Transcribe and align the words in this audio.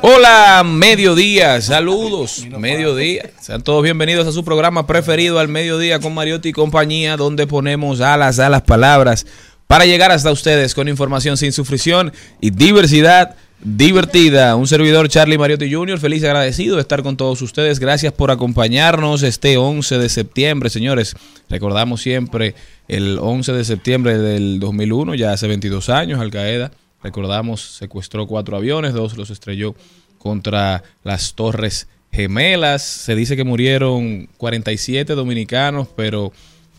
Hola, 0.00 0.62
mediodía, 0.64 1.60
saludos, 1.60 2.46
mediodía. 2.56 3.30
Sean 3.40 3.62
todos 3.62 3.82
bienvenidos 3.82 4.28
a 4.28 4.32
su 4.32 4.44
programa 4.44 4.86
preferido 4.86 5.40
al 5.40 5.48
mediodía 5.48 5.98
con 5.98 6.14
Mariotti 6.14 6.50
y 6.50 6.52
compañía, 6.52 7.16
donde 7.16 7.48
ponemos 7.48 8.00
alas 8.00 8.38
a 8.38 8.48
las 8.48 8.62
palabras 8.62 9.26
para 9.66 9.86
llegar 9.86 10.12
hasta 10.12 10.30
ustedes 10.30 10.74
con 10.74 10.88
información 10.88 11.36
sin 11.36 11.50
sufrición 11.50 12.12
y 12.40 12.50
diversidad 12.50 13.34
divertida. 13.60 14.54
Un 14.54 14.68
servidor 14.68 15.08
Charlie 15.08 15.36
Mariotti 15.36 15.72
Jr., 15.72 15.98
feliz 15.98 16.22
y 16.22 16.26
agradecido 16.26 16.76
de 16.76 16.82
estar 16.82 17.02
con 17.02 17.16
todos 17.16 17.42
ustedes. 17.42 17.80
Gracias 17.80 18.12
por 18.12 18.30
acompañarnos 18.30 19.24
este 19.24 19.56
11 19.56 19.98
de 19.98 20.08
septiembre, 20.08 20.70
señores. 20.70 21.16
Recordamos 21.50 22.00
siempre 22.02 22.54
el 22.86 23.18
11 23.20 23.52
de 23.52 23.64
septiembre 23.64 24.16
del 24.16 24.60
2001, 24.60 25.16
ya 25.16 25.32
hace 25.32 25.48
22 25.48 25.88
años, 25.88 26.20
Al 26.20 26.30
Qaeda 26.30 26.70
recordamos, 27.02 27.60
secuestró 27.60 28.26
cuatro 28.26 28.56
aviones, 28.56 28.92
dos 28.92 29.16
los 29.16 29.30
estrelló 29.30 29.74
contra 30.18 30.82
las 31.04 31.34
Torres 31.34 31.88
Gemelas. 32.12 32.82
Se 32.82 33.14
dice 33.14 33.36
que 33.36 33.44
murieron 33.44 34.28
47 34.36 35.14
dominicanos, 35.14 35.88
pero 35.96 36.32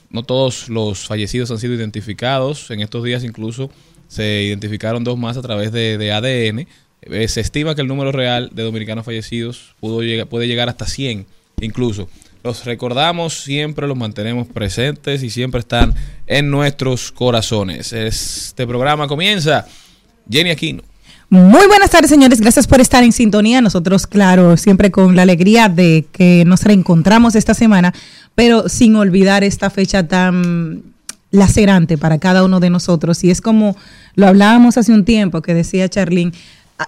no 0.09 0.23
todos 0.23 0.69
los 0.69 1.07
fallecidos 1.07 1.51
han 1.51 1.59
sido 1.59 1.73
identificados. 1.73 2.69
En 2.71 2.81
estos 2.81 3.03
días 3.03 3.23
incluso 3.23 3.69
se 4.07 4.43
identificaron 4.43 5.03
dos 5.03 5.17
más 5.17 5.37
a 5.37 5.41
través 5.41 5.71
de, 5.71 6.11
ADN. 6.11 6.67
Eh, 7.01 7.27
se 7.27 7.41
estima 7.41 7.75
que 7.75 7.81
el 7.81 7.87
número 7.87 8.11
real 8.11 8.49
de 8.53 8.63
dominicanos 8.63 9.05
fallecidos 9.05 9.75
pudo 9.79 10.01
llegar, 10.01 10.27
puede 10.27 10.47
llegar 10.47 10.67
hasta 10.67 10.85
100 10.85 11.25
incluso. 11.61 12.09
Los 12.43 12.65
recordamos, 12.65 13.33
siempre 13.33 13.85
los 13.87 13.97
mantenemos 13.97 14.47
presentes 14.47 15.23
y 15.23 15.29
siempre 15.29 15.59
están 15.59 15.93
en 16.25 16.49
nuestros 16.49 17.11
corazones. 17.11 17.91
Este 17.91 18.65
programa 18.65 19.07
comienza 19.07 19.67
Jenny 20.29 20.51
Aquino. 20.51 20.83
Muy 21.29 21.67
buenas 21.67 21.91
tardes, 21.91 22.09
señores. 22.09 22.41
Gracias 22.41 22.65
por 22.65 22.81
estar 22.81 23.03
en 23.03 23.11
sintonía. 23.11 23.61
Nosotros, 23.61 24.07
claro, 24.07 24.57
siempre 24.57 24.89
con 24.89 25.15
la 25.15 25.21
alegría 25.21 25.69
de 25.69 26.07
que 26.11 26.43
nos 26.45 26.63
reencontramos 26.63 27.35
esta 27.35 27.53
semana, 27.53 27.93
pero 28.33 28.67
sin 28.67 28.95
olvidar 28.95 29.43
esta 29.43 29.69
fecha 29.69 30.07
tan 30.07 30.81
lacerante 31.31 31.99
para 31.99 32.17
cada 32.17 32.43
uno 32.43 32.59
de 32.59 32.71
nosotros. 32.71 33.23
Y 33.23 33.29
es 33.29 33.41
como 33.41 33.75
lo 34.15 34.27
hablábamos 34.27 34.77
hace 34.77 34.91
un 34.91 35.05
tiempo 35.05 35.41
que 35.41 35.53
decía 35.53 35.87
Charlene, 35.87 36.31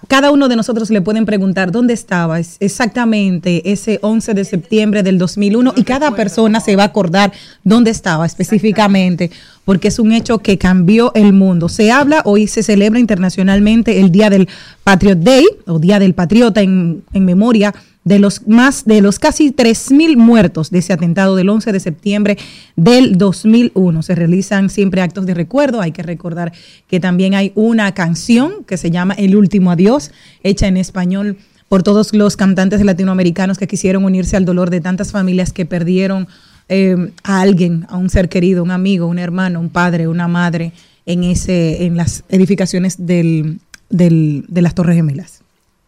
cada 0.07 0.31
uno 0.31 0.47
de 0.47 0.55
nosotros 0.55 0.89
le 0.89 1.01
pueden 1.01 1.25
preguntar 1.25 1.71
dónde 1.71 1.93
estaba 1.93 2.39
exactamente 2.39 3.71
ese 3.71 3.99
11 4.01 4.33
de 4.33 4.45
septiembre 4.45 5.03
del 5.03 5.17
2001 5.17 5.73
y 5.75 5.83
cada 5.83 6.11
persona 6.11 6.61
se 6.61 6.75
va 6.75 6.83
a 6.83 6.87
acordar 6.87 7.33
dónde 7.63 7.91
estaba 7.91 8.25
específicamente 8.25 9.31
porque 9.65 9.89
es 9.89 9.99
un 9.99 10.13
hecho 10.13 10.39
que 10.39 10.57
cambió 10.57 11.11
el 11.13 11.33
mundo. 11.33 11.69
Se 11.69 11.91
habla, 11.91 12.21
hoy 12.25 12.47
se 12.47 12.63
celebra 12.63 12.99
internacionalmente 12.99 13.99
el 13.99 14.11
Día 14.11 14.29
del 14.29 14.47
Patriot 14.83 15.19
Day 15.19 15.45
o 15.67 15.77
Día 15.77 15.99
del 15.99 16.13
Patriota 16.13 16.61
en, 16.61 17.03
en 17.13 17.25
memoria 17.25 17.73
de 18.03 18.19
los 18.19 18.47
más 18.47 18.85
de 18.85 19.01
los 19.01 19.19
casi 19.19 19.51
3000 19.51 20.17
muertos 20.17 20.71
de 20.71 20.79
ese 20.79 20.93
atentado 20.93 21.35
del 21.35 21.49
11 21.49 21.71
de 21.71 21.79
septiembre 21.79 22.37
del 22.75 23.17
2001. 23.17 24.01
Se 24.01 24.15
realizan 24.15 24.69
siempre 24.69 25.01
actos 25.01 25.25
de 25.25 25.33
recuerdo, 25.33 25.81
hay 25.81 25.91
que 25.91 26.03
recordar 26.03 26.51
que 26.87 26.99
también 26.99 27.35
hay 27.35 27.51
una 27.55 27.93
canción 27.93 28.63
que 28.65 28.77
se 28.77 28.91
llama 28.91 29.13
El 29.13 29.35
último 29.35 29.71
adiós, 29.71 30.11
hecha 30.43 30.67
en 30.67 30.77
español 30.77 31.37
por 31.69 31.83
todos 31.83 32.13
los 32.13 32.35
cantantes 32.35 32.83
latinoamericanos 32.83 33.57
que 33.57 33.67
quisieron 33.67 34.03
unirse 34.03 34.35
al 34.35 34.45
dolor 34.45 34.69
de 34.69 34.81
tantas 34.81 35.11
familias 35.11 35.53
que 35.53 35.65
perdieron 35.65 36.27
eh, 36.69 37.11
a 37.23 37.41
alguien, 37.41 37.85
a 37.89 37.97
un 37.97 38.09
ser 38.09 38.29
querido, 38.29 38.63
un 38.63 38.71
amigo, 38.71 39.05
un 39.05 39.19
hermano, 39.19 39.59
un 39.59 39.69
padre, 39.69 40.07
una 40.07 40.27
madre 40.27 40.73
en 41.05 41.23
ese 41.23 41.85
en 41.85 41.97
las 41.97 42.23
edificaciones 42.29 43.05
del, 43.05 43.59
del, 43.89 44.45
de 44.47 44.61
las 44.61 44.75
Torres 44.75 44.95
Gemelas. 44.95 45.40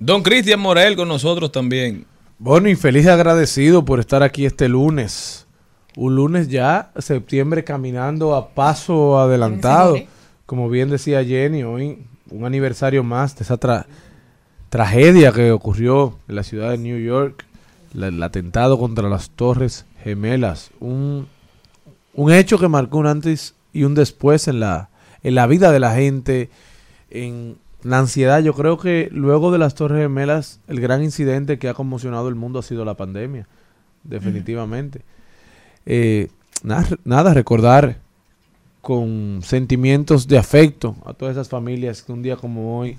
Don 0.06 0.22
Cristian 0.22 0.60
Morel 0.60 0.98
con 0.98 1.08
nosotros 1.08 1.50
también. 1.50 2.06
Bueno, 2.38 2.68
y 2.68 2.76
feliz 2.76 3.06
y 3.06 3.08
agradecido 3.08 3.86
por 3.86 4.02
estar 4.02 4.22
aquí 4.22 4.46
este 4.46 4.68
lunes. 4.68 5.48
Un 5.96 6.18
lunes 6.18 6.50
ya, 6.50 6.92
septiembre, 6.98 7.64
caminando 7.64 8.36
a 8.36 8.50
paso 8.50 9.18
adelantado. 9.18 9.96
Como 10.46 10.70
bien 10.70 10.90
decía 10.90 11.24
Jenny, 11.24 11.64
hoy 11.64 12.00
un 12.30 12.44
aniversario 12.44 13.02
más 13.02 13.38
de 13.38 13.46
esa 13.46 13.56
tra 13.56 13.86
tragedia 14.68 15.32
que 15.32 15.54
ocurrió 15.54 16.20
en 16.28 16.36
la 16.36 16.44
ciudad 16.44 16.72
de 16.72 16.80
New 16.80 17.00
York, 17.00 17.46
la, 17.94 18.08
el 18.08 18.22
atentado 18.22 18.78
contra 18.78 19.08
las 19.08 19.30
Torres 19.30 19.86
Gemelas. 20.04 20.72
Un, 20.82 21.30
un 22.14 22.34
hecho 22.34 22.58
que 22.60 22.68
marcó 22.68 22.98
un 22.98 23.08
antes 23.08 23.56
y 23.72 23.86
un 23.86 23.96
después 23.96 24.50
en 24.50 24.60
la, 24.60 24.90
en 25.22 25.36
la 25.36 25.48
vida 25.48 25.72
de 25.72 25.80
la 25.80 25.96
gente, 25.96 26.50
en 27.10 27.63
la 27.84 28.00
ansiedad. 28.00 28.42
Yo 28.42 28.54
creo 28.54 28.78
que 28.78 29.10
luego 29.12 29.52
de 29.52 29.60
las 29.60 29.76
Torres 29.76 30.02
Gemelas, 30.02 30.60
el 30.68 30.80
gran 30.80 31.04
incidente 31.04 31.60
que 31.60 31.70
ha 31.70 31.74
conmocionado 31.74 32.30
el 32.30 32.36
mundo 32.36 32.60
ha 32.60 32.64
sido 32.64 32.86
la 32.86 32.96
pandemia, 32.96 33.48
definitivamente. 34.04 35.02
Eh, 35.86 36.30
nada, 36.64 37.34
recordar 37.34 37.98
con 38.82 39.42
sentimientos 39.44 40.28
de 40.28 40.38
afecto 40.38 40.96
a 41.06 41.14
todas 41.14 41.34
esas 41.34 41.50
familias 41.50 42.02
que 42.02 42.12
un 42.12 42.22
día 42.22 42.36
como 42.36 42.80
hoy 42.80 42.98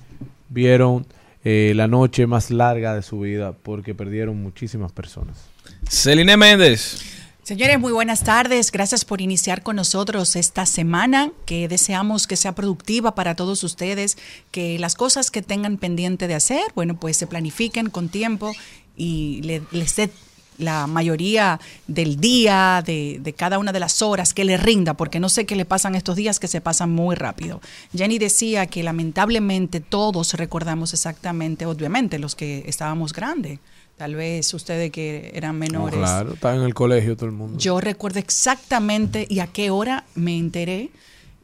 vieron 0.48 1.06
eh, 1.44 1.72
la 1.75 1.88
noche 1.88 2.26
más 2.26 2.50
larga 2.50 2.94
de 2.94 3.02
su 3.02 3.20
vida 3.20 3.52
porque 3.52 3.94
perdieron 3.94 4.42
muchísimas 4.42 4.92
personas. 4.92 5.44
Celine 5.88 6.36
Méndez. 6.36 7.23
Señores, 7.44 7.79
muy 7.79 7.93
buenas 7.93 8.25
tardes. 8.25 8.73
Gracias 8.73 9.05
por 9.05 9.20
iniciar 9.20 9.62
con 9.62 9.76
nosotros 9.76 10.35
esta 10.35 10.64
semana, 10.64 11.31
que 11.44 11.69
deseamos 11.69 12.26
que 12.26 12.37
sea 12.37 12.55
productiva 12.55 13.14
para 13.14 13.35
todos 13.35 13.62
ustedes, 13.64 14.17
que 14.50 14.79
las 14.79 14.94
cosas 14.94 15.31
que 15.31 15.43
tengan 15.43 15.76
pendiente 15.76 16.26
de 16.26 16.35
hacer, 16.37 16.62
bueno, 16.75 16.99
pues 16.99 17.19
se 17.19 17.26
planifiquen 17.26 17.91
con 17.91 18.08
tiempo 18.08 18.52
y 18.96 19.43
le- 19.43 19.62
les 19.73 19.94
dé 19.94 20.11
la 20.56 20.87
mayoría 20.87 21.61
del 21.87 22.19
día, 22.19 22.82
de, 22.87 23.19
de 23.20 23.32
cada 23.35 23.58
una 23.58 23.73
de 23.73 23.81
las 23.81 24.00
horas, 24.00 24.32
que 24.32 24.44
le 24.46 24.56
rinda, 24.56 24.94
porque 24.94 25.20
no 25.20 25.29
sé 25.29 25.44
qué 25.44 25.55
le 25.55 25.67
pasan 25.67 25.96
estos 25.96 26.17
días 26.17 26.41
que 26.41 26.49
se 26.49 26.62
pasan 26.62 26.93
muy 26.93 27.14
rápido. 27.14 27.61
Jenny 27.94 28.19
decía 28.19 28.67
que 28.69 28.82
lamentablemente 28.82 29.81
todos 29.81 30.32
recordamos 30.32 30.94
exactamente, 30.94 31.67
obviamente, 31.67 32.19
los 32.19 32.37
que 32.37 32.64
estábamos 32.69 33.12
grandes. 33.12 33.58
Tal 33.96 34.17
vez 34.17 34.52
ustedes 34.55 34.91
que 34.91 35.31
eran 35.35 35.56
menores. 35.58 35.99
Claro, 35.99 36.35
está 36.35 36.55
en 36.55 36.62
el 36.62 36.75
colegio 36.75 37.17
todo 37.17 37.26
el 37.26 37.32
mundo. 37.32 37.58
Yo 37.58 37.81
recuerdo 37.81 38.19
exactamente 38.19 39.26
y 39.29 39.38
a 39.38 39.46
qué 39.46 39.70
hora 39.70 40.05
me 40.14 40.37
enteré. 40.37 40.91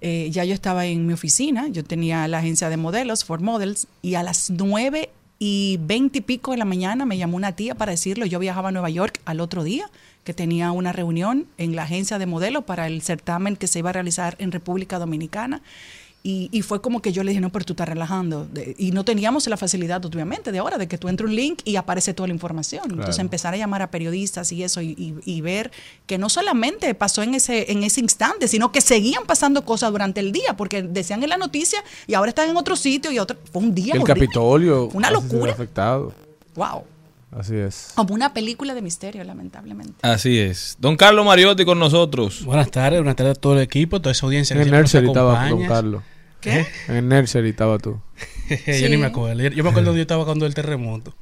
Eh, 0.01 0.29
ya 0.33 0.45
yo 0.45 0.55
estaba 0.55 0.87
en 0.87 1.07
mi 1.07 1.13
oficina, 1.13 1.69
yo 1.69 1.85
tenía 1.85 2.27
la 2.27 2.39
agencia 2.39 2.71
de 2.71 2.77
modelos, 2.77 3.25
Ford 3.25 3.43
Models, 3.43 3.87
y 4.03 4.15
a 4.15 4.23
las 4.23 4.51
nueve 4.51 5.11
y 5.39 5.79
veinte 5.83 6.19
y 6.19 6.23
pico 6.23 6.51
de 6.51 6.57
la 6.57 6.65
mañana 6.65 7.07
me 7.07 7.19
llamó 7.19 7.37
una 7.37 7.53
tía 7.53 7.75
para 7.75 7.93
decirlo. 7.93 8.27
Yo 8.27 8.39
viajaba 8.39 8.71
a 8.71 8.73
Nueva 8.73 8.91
York 8.91 9.21
al 9.27 9.41
otro 9.41 9.63
día, 9.63 9.91
que 10.25 10.35
tenía 10.35 10.73
una 10.73 10.93
reunión 10.93 11.47
en 11.57 11.77
la 11.77 11.85
agencia 11.85 12.19
de 12.19 12.27
modelos 12.27 12.65
para 12.65 12.87
el 12.87 13.01
certamen 13.03 13.57
que 13.57 13.67
se 13.67 13.79
iba 13.79 13.91
a 13.91 13.93
realizar 13.93 14.37
en 14.39 14.53
República 14.53 14.99
Dominicana. 14.99 15.63
Y, 16.23 16.51
y 16.53 16.61
fue 16.61 16.83
como 16.83 17.01
que 17.01 17.13
yo 17.13 17.25
le 17.25 17.31
dije, 17.31 17.41
no, 17.41 17.51
pero 17.51 17.65
tú 17.65 17.73
estás 17.73 17.89
relajando. 17.89 18.45
De- 18.45 18.75
y 18.79 18.91
no 18.93 19.07
teníamos 19.07 19.47
la 19.47 19.57
facilidad, 19.57 20.05
obviamente, 20.05 20.53
de 20.53 20.59
ahora, 20.59 20.77
de 20.77 20.87
que 20.87 20.99
tú 20.99 21.09
entres 21.09 21.27
un 21.31 21.35
link 21.35 21.61
y 21.65 21.77
aparece 21.77 22.13
toda 22.13 22.27
la 22.27 22.35
información. 22.35 22.83
Entonces 22.91 23.19
empezar 23.19 23.55
a 23.55 23.57
llamar 23.57 23.81
a 23.81 23.91
periodistas 23.91 24.53
y 24.53 24.63
eso, 24.63 24.83
y, 24.83 24.89
y- 24.99 25.15
y 25.25 25.41
ver 25.41 25.71
que 26.07 26.19
no 26.19 26.29
solamente 26.29 26.95
pasó 26.95 27.23
en 27.23 27.35
ese, 27.35 27.73
en 27.73 27.85
ese 27.85 28.01
instante, 28.01 28.49
sino 28.49 28.71
que 28.71 28.83
seguían 28.83 29.25
pasando 29.25 29.65
cosas 29.65 29.91
durante 29.93 30.21
el 30.21 30.31
día, 30.31 30.55
porque 30.59 30.83
decían 30.83 31.23
en 31.23 31.31
la 31.31 31.39
noticia 31.39 31.83
y 32.07 32.13
ahora 32.13 32.29
están 32.29 32.51
en 32.51 32.57
otro 32.59 32.77
sitio 32.77 33.11
y 33.11 33.19
otro. 33.19 33.39
Fue 33.51 33.63
un 33.63 33.75
día 33.75 33.95
el 33.95 34.03
horrible. 34.03 34.27
Capitolio. 34.27 34.89
Una 34.93 35.11
locura. 35.11 35.53
afectado. 35.53 36.13
Wow. 36.55 36.83
Así 37.33 37.55
es. 37.57 37.93
Como 37.95 38.15
una 38.15 38.33
película 38.35 38.75
de 38.75 38.83
misterio, 38.83 39.23
lamentablemente. 39.25 39.95
Así 40.03 40.39
es. 40.39 40.77
Don 40.81 40.97
Carlos 40.97 41.25
Mariotti 41.25 41.65
con 41.65 41.79
nosotros. 41.79 42.45
Buenas 42.45 42.71
tardes, 42.71 42.99
buenas 43.01 43.15
tardes 43.17 43.37
a 43.39 43.41
todo 43.41 43.55
el 43.55 43.61
equipo, 43.61 44.01
toda 44.01 44.13
esa 44.13 44.27
audiencia 44.27 44.55
En 44.57 44.63
que 44.63 44.69
el 44.69 44.75
nursery 44.75 45.07
estaba 45.07 45.49
Don. 45.49 45.67
Carlos. 45.67 46.03
¿Qué? 46.41 46.67
En 46.89 46.97
el 46.97 47.09
nursery 47.09 47.51
estaba 47.51 47.79
tú. 47.79 48.01
yo 48.51 48.57
Sí. 48.75 48.89
ni 48.89 48.97
me 48.97 49.07
acuerdo. 49.07 49.41
Yo 49.49 49.63
me 49.63 49.71
acuerdo 49.71 49.87
donde 49.91 49.99
yo 50.01 50.03
estaba 50.03 50.25
cuando 50.25 50.45
el 50.47 50.55
terremoto. 50.55 51.15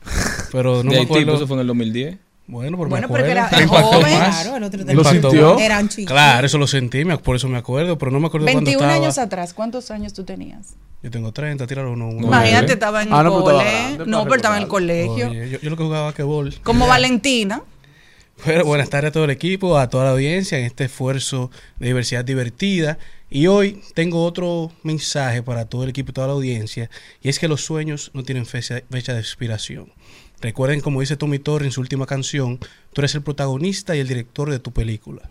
Pero 0.50 0.82
no 0.82 0.84
de 0.84 0.88
me 0.90 0.96
Haití, 0.96 1.06
pues 1.08 1.20
acuerdo. 1.22 1.36
eso 1.36 1.46
fue 1.46 1.56
en 1.56 1.60
el 1.60 1.66
2010. 1.66 2.16
Bueno, 2.48 2.78
pero 2.78 2.88
Bueno, 2.88 3.06
me 3.08 3.12
porque 3.12 3.30
acuerdo. 3.32 3.48
era 3.48 3.58
Me 3.58 3.62
impactó 3.64 3.86
joven. 3.98 4.18
más. 4.18 4.40
Claro, 4.42 4.56
el 4.56 4.62
otro 4.64 4.84
Me 4.84 4.94
¿Lo 4.94 5.04
sintió? 5.04 5.58
Eran 5.58 5.88
chicos. 5.88 6.10
Claro, 6.12 6.46
eso 6.46 6.58
lo 6.58 6.66
sentí, 6.66 7.04
por 7.04 7.36
eso 7.36 7.46
me 7.48 7.58
acuerdo, 7.58 7.98
pero 7.98 8.10
no 8.10 8.18
me 8.20 8.26
acuerdo 8.28 8.46
cuando 8.46 8.60
21 8.62 8.82
estaba. 8.88 9.04
años 9.04 9.18
atrás, 9.18 9.52
¿cuántos 9.54 9.90
años 9.90 10.14
tú 10.14 10.24
tenías? 10.24 10.74
Yo 11.02 11.10
tengo 11.10 11.30
30, 11.30 11.66
tíralo 11.66 11.92
uno. 11.92 12.08
uno. 12.08 12.20
No, 12.22 12.26
Imagínate, 12.26 12.72
estaba 12.72 13.02
en 13.02 13.12
Ah, 13.12 13.18
el 13.20 13.24
no, 13.26 13.30
pero 13.44 13.50
estaba 13.50 13.58
cole. 13.70 13.82
grande 13.96 14.06
No, 14.06 14.22
pero 14.24 14.36
estaba 14.36 14.56
en 14.56 14.62
el 14.62 14.68
colegio. 14.68 15.28
Oye, 15.30 15.50
yo, 15.50 15.60
yo 15.60 15.70
lo 15.70 15.76
que 15.76 15.82
jugaba 15.84 16.12
que 16.14 16.22
bol. 16.22 16.54
Como 16.64 16.86
Valentina. 16.88 17.62
Pero 18.44 18.64
buenas 18.64 18.88
tardes 18.88 19.10
a 19.10 19.12
todo 19.12 19.24
el 19.24 19.30
equipo, 19.30 19.76
a 19.78 19.88
toda 19.90 20.04
la 20.04 20.10
audiencia 20.12 20.58
en 20.58 20.64
este 20.64 20.84
esfuerzo 20.84 21.50
de 21.80 21.88
diversidad 21.88 22.24
divertida. 22.24 22.96
Y 23.30 23.46
hoy 23.48 23.82
tengo 23.94 24.24
otro 24.24 24.72
mensaje 24.84 25.42
para 25.42 25.66
todo 25.66 25.82
el 25.84 25.90
equipo 25.90 26.12
y 26.12 26.14
toda 26.14 26.28
la 26.28 26.32
audiencia, 26.32 26.88
y 27.20 27.28
es 27.28 27.38
que 27.38 27.46
los 27.48 27.62
sueños 27.62 28.10
no 28.14 28.22
tienen 28.22 28.46
fecha, 28.46 28.80
fecha 28.90 29.12
de 29.12 29.20
expiración. 29.20 29.92
Recuerden, 30.40 30.80
como 30.80 31.00
dice 31.00 31.16
Tommy 31.16 31.38
Torre 31.38 31.66
en 31.66 31.72
su 31.72 31.80
última 31.80 32.06
canción, 32.06 32.58
tú 32.92 33.00
eres 33.00 33.14
el 33.14 33.22
protagonista 33.22 33.96
y 33.96 34.00
el 34.00 34.08
director 34.08 34.50
de 34.50 34.58
tu 34.60 34.70
película. 34.72 35.22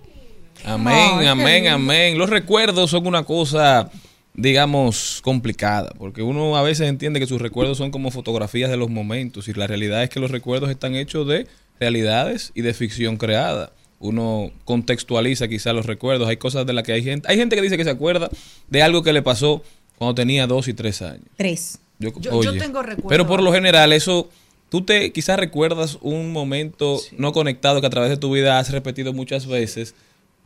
Amén, 0.65 1.27
amén, 1.27 1.67
amén. 1.67 2.17
Los 2.17 2.29
recuerdos 2.29 2.89
son 2.91 3.07
una 3.07 3.23
cosa, 3.23 3.89
digamos, 4.33 5.21
complicada, 5.23 5.91
porque 5.97 6.21
uno 6.23 6.57
a 6.57 6.61
veces 6.61 6.89
entiende 6.89 7.19
que 7.19 7.27
sus 7.27 7.41
recuerdos 7.41 7.77
son 7.77 7.91
como 7.91 8.11
fotografías 8.11 8.69
de 8.69 8.77
los 8.77 8.89
momentos 8.89 9.47
y 9.47 9.53
la 9.53 9.67
realidad 9.67 10.03
es 10.03 10.09
que 10.09 10.19
los 10.19 10.31
recuerdos 10.31 10.69
están 10.69 10.95
hechos 10.95 11.27
de 11.27 11.47
realidades 11.79 12.51
y 12.53 12.61
de 12.61 12.73
ficción 12.73 13.17
creada. 13.17 13.71
Uno 13.99 14.51
contextualiza 14.65 15.47
quizá 15.47 15.73
los 15.73 15.85
recuerdos, 15.85 16.27
hay 16.27 16.37
cosas 16.37 16.65
de 16.65 16.73
las 16.73 16.83
que 16.83 16.91
hay 16.93 17.03
gente, 17.03 17.27
hay 17.31 17.37
gente 17.37 17.55
que 17.55 17.61
dice 17.61 17.77
que 17.77 17.83
se 17.83 17.89
acuerda 17.89 18.29
de 18.67 18.81
algo 18.83 19.03
que 19.03 19.13
le 19.13 19.21
pasó 19.21 19.63
cuando 19.97 20.15
tenía 20.15 20.45
dos 20.47 20.67
y 20.67 20.73
tres 20.73 21.01
años. 21.01 21.23
Tres. 21.35 21.79
Yo, 21.99 22.11
Yo- 22.19 22.43
yo 22.43 22.57
tengo 22.57 22.83
recuerdo- 22.83 23.09
Pero 23.09 23.25
por 23.25 23.41
lo 23.41 23.51
general, 23.51 23.91
eso, 23.93 24.29
tú 24.69 24.81
te 24.81 25.11
quizás 25.11 25.39
recuerdas 25.39 25.97
un 26.01 26.31
momento 26.31 26.99
no 27.17 27.31
conectado 27.31 27.81
que 27.81 27.87
a 27.87 27.91
través 27.91 28.09
de 28.09 28.17
tu 28.17 28.31
vida 28.31 28.59
has 28.59 28.71
repetido 28.71 29.13
muchas 29.13 29.47
veces, 29.47 29.95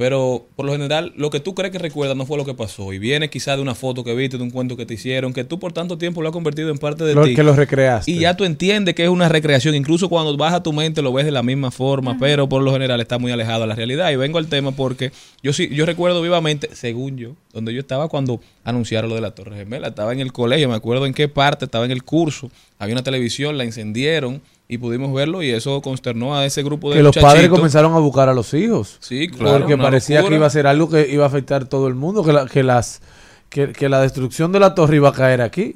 pero 0.01 0.47
por 0.55 0.65
lo 0.65 0.71
general, 0.71 1.13
lo 1.15 1.29
que 1.29 1.39
tú 1.39 1.53
crees 1.53 1.71
que 1.71 1.77
recuerdas 1.77 2.17
no 2.17 2.25
fue 2.25 2.35
lo 2.35 2.43
que 2.43 2.55
pasó. 2.55 2.91
Y 2.91 2.97
viene 2.97 3.29
quizás 3.29 3.57
de 3.57 3.61
una 3.61 3.75
foto 3.75 4.03
que 4.03 4.15
viste, 4.15 4.35
de 4.37 4.41
un 4.41 4.49
cuento 4.49 4.75
que 4.75 4.87
te 4.87 4.95
hicieron, 4.95 5.31
que 5.31 5.43
tú 5.43 5.59
por 5.59 5.73
tanto 5.73 5.99
tiempo 5.99 6.23
lo 6.23 6.29
has 6.29 6.33
convertido 6.33 6.71
en 6.71 6.79
parte 6.79 7.03
de 7.03 7.13
Lo 7.13 7.23
ti. 7.23 7.35
que 7.35 7.43
lo 7.43 7.53
recreaste. 7.55 8.09
Y 8.09 8.17
ya 8.17 8.35
tú 8.35 8.43
entiendes 8.43 8.95
que 8.95 9.03
es 9.03 9.09
una 9.09 9.29
recreación. 9.29 9.75
Incluso 9.75 10.09
cuando 10.09 10.35
vas 10.35 10.55
a 10.55 10.63
tu 10.63 10.73
mente 10.73 11.03
lo 11.03 11.13
ves 11.13 11.25
de 11.25 11.31
la 11.31 11.43
misma 11.43 11.69
forma, 11.69 12.17
pero 12.19 12.49
por 12.49 12.63
lo 12.63 12.71
general 12.73 12.99
está 12.99 13.19
muy 13.19 13.31
alejado 13.31 13.61
de 13.61 13.67
la 13.67 13.75
realidad. 13.75 14.09
Y 14.09 14.15
vengo 14.15 14.39
al 14.39 14.47
tema 14.47 14.71
porque 14.71 15.11
yo 15.43 15.53
sí, 15.53 15.69
yo 15.71 15.85
recuerdo 15.85 16.19
vivamente, 16.23 16.69
según 16.73 17.17
yo, 17.17 17.35
donde 17.53 17.71
yo 17.71 17.79
estaba 17.79 18.07
cuando 18.07 18.41
anunciaron 18.63 19.07
lo 19.07 19.15
de 19.15 19.21
la 19.21 19.35
Torre 19.35 19.55
Gemela. 19.55 19.89
Estaba 19.89 20.13
en 20.13 20.19
el 20.19 20.33
colegio, 20.33 20.67
me 20.67 20.73
acuerdo 20.73 21.05
en 21.05 21.13
qué 21.13 21.27
parte, 21.27 21.65
estaba 21.65 21.85
en 21.85 21.91
el 21.91 22.01
curso. 22.01 22.49
Había 22.79 22.95
una 22.95 23.03
televisión, 23.03 23.55
la 23.55 23.65
encendieron 23.65 24.41
y 24.71 24.77
pudimos 24.77 25.13
verlo 25.13 25.43
y 25.43 25.49
eso 25.49 25.81
consternó 25.81 26.33
a 26.33 26.45
ese 26.45 26.63
grupo 26.63 26.89
de 26.91 26.95
que 26.95 27.03
los 27.03 27.17
padres 27.17 27.49
comenzaron 27.49 27.93
a 27.93 27.99
buscar 27.99 28.29
a 28.29 28.33
los 28.33 28.53
hijos. 28.53 28.95
Sí, 29.01 29.27
claro, 29.27 29.59
Porque 29.59 29.77
parecía 29.77 30.19
locura. 30.19 30.29
que 30.29 30.35
iba 30.37 30.47
a 30.47 30.49
ser 30.49 30.65
algo 30.65 30.89
que 30.89 31.09
iba 31.11 31.25
a 31.25 31.27
afectar 31.27 31.63
a 31.63 31.65
todo 31.65 31.89
el 31.89 31.95
mundo, 31.95 32.23
que 32.23 32.31
la, 32.31 32.45
que 32.47 32.63
las 32.63 33.01
que, 33.49 33.73
que 33.73 33.89
la 33.89 33.99
destrucción 34.01 34.53
de 34.53 34.61
la 34.61 34.73
torre 34.73 34.95
iba 34.95 35.09
a 35.09 35.11
caer 35.11 35.41
aquí. 35.41 35.75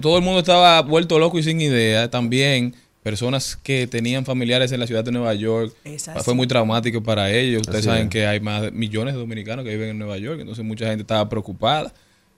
Todo 0.00 0.18
el 0.18 0.22
mundo 0.22 0.38
estaba 0.38 0.80
vuelto 0.82 1.18
loco 1.18 1.36
y 1.36 1.42
sin 1.42 1.60
idea. 1.60 2.08
También 2.10 2.76
personas 3.02 3.56
que 3.56 3.88
tenían 3.88 4.24
familiares 4.24 4.70
en 4.70 4.78
la 4.78 4.86
ciudad 4.86 5.02
de 5.02 5.10
Nueva 5.10 5.34
York. 5.34 5.74
Fue 6.22 6.34
muy 6.34 6.46
traumático 6.46 7.02
para 7.02 7.28
ellos. 7.32 7.62
Ustedes 7.62 7.80
Así 7.80 7.88
saben 7.88 8.04
es. 8.04 8.08
que 8.10 8.28
hay 8.28 8.38
más 8.38 8.62
de 8.62 8.70
millones 8.70 9.14
de 9.14 9.20
dominicanos 9.20 9.64
que 9.64 9.72
viven 9.72 9.88
en 9.90 9.98
Nueva 9.98 10.16
York. 10.18 10.38
Entonces 10.38 10.64
mucha 10.64 10.86
gente 10.86 11.02
estaba 11.02 11.28
preocupada 11.28 11.92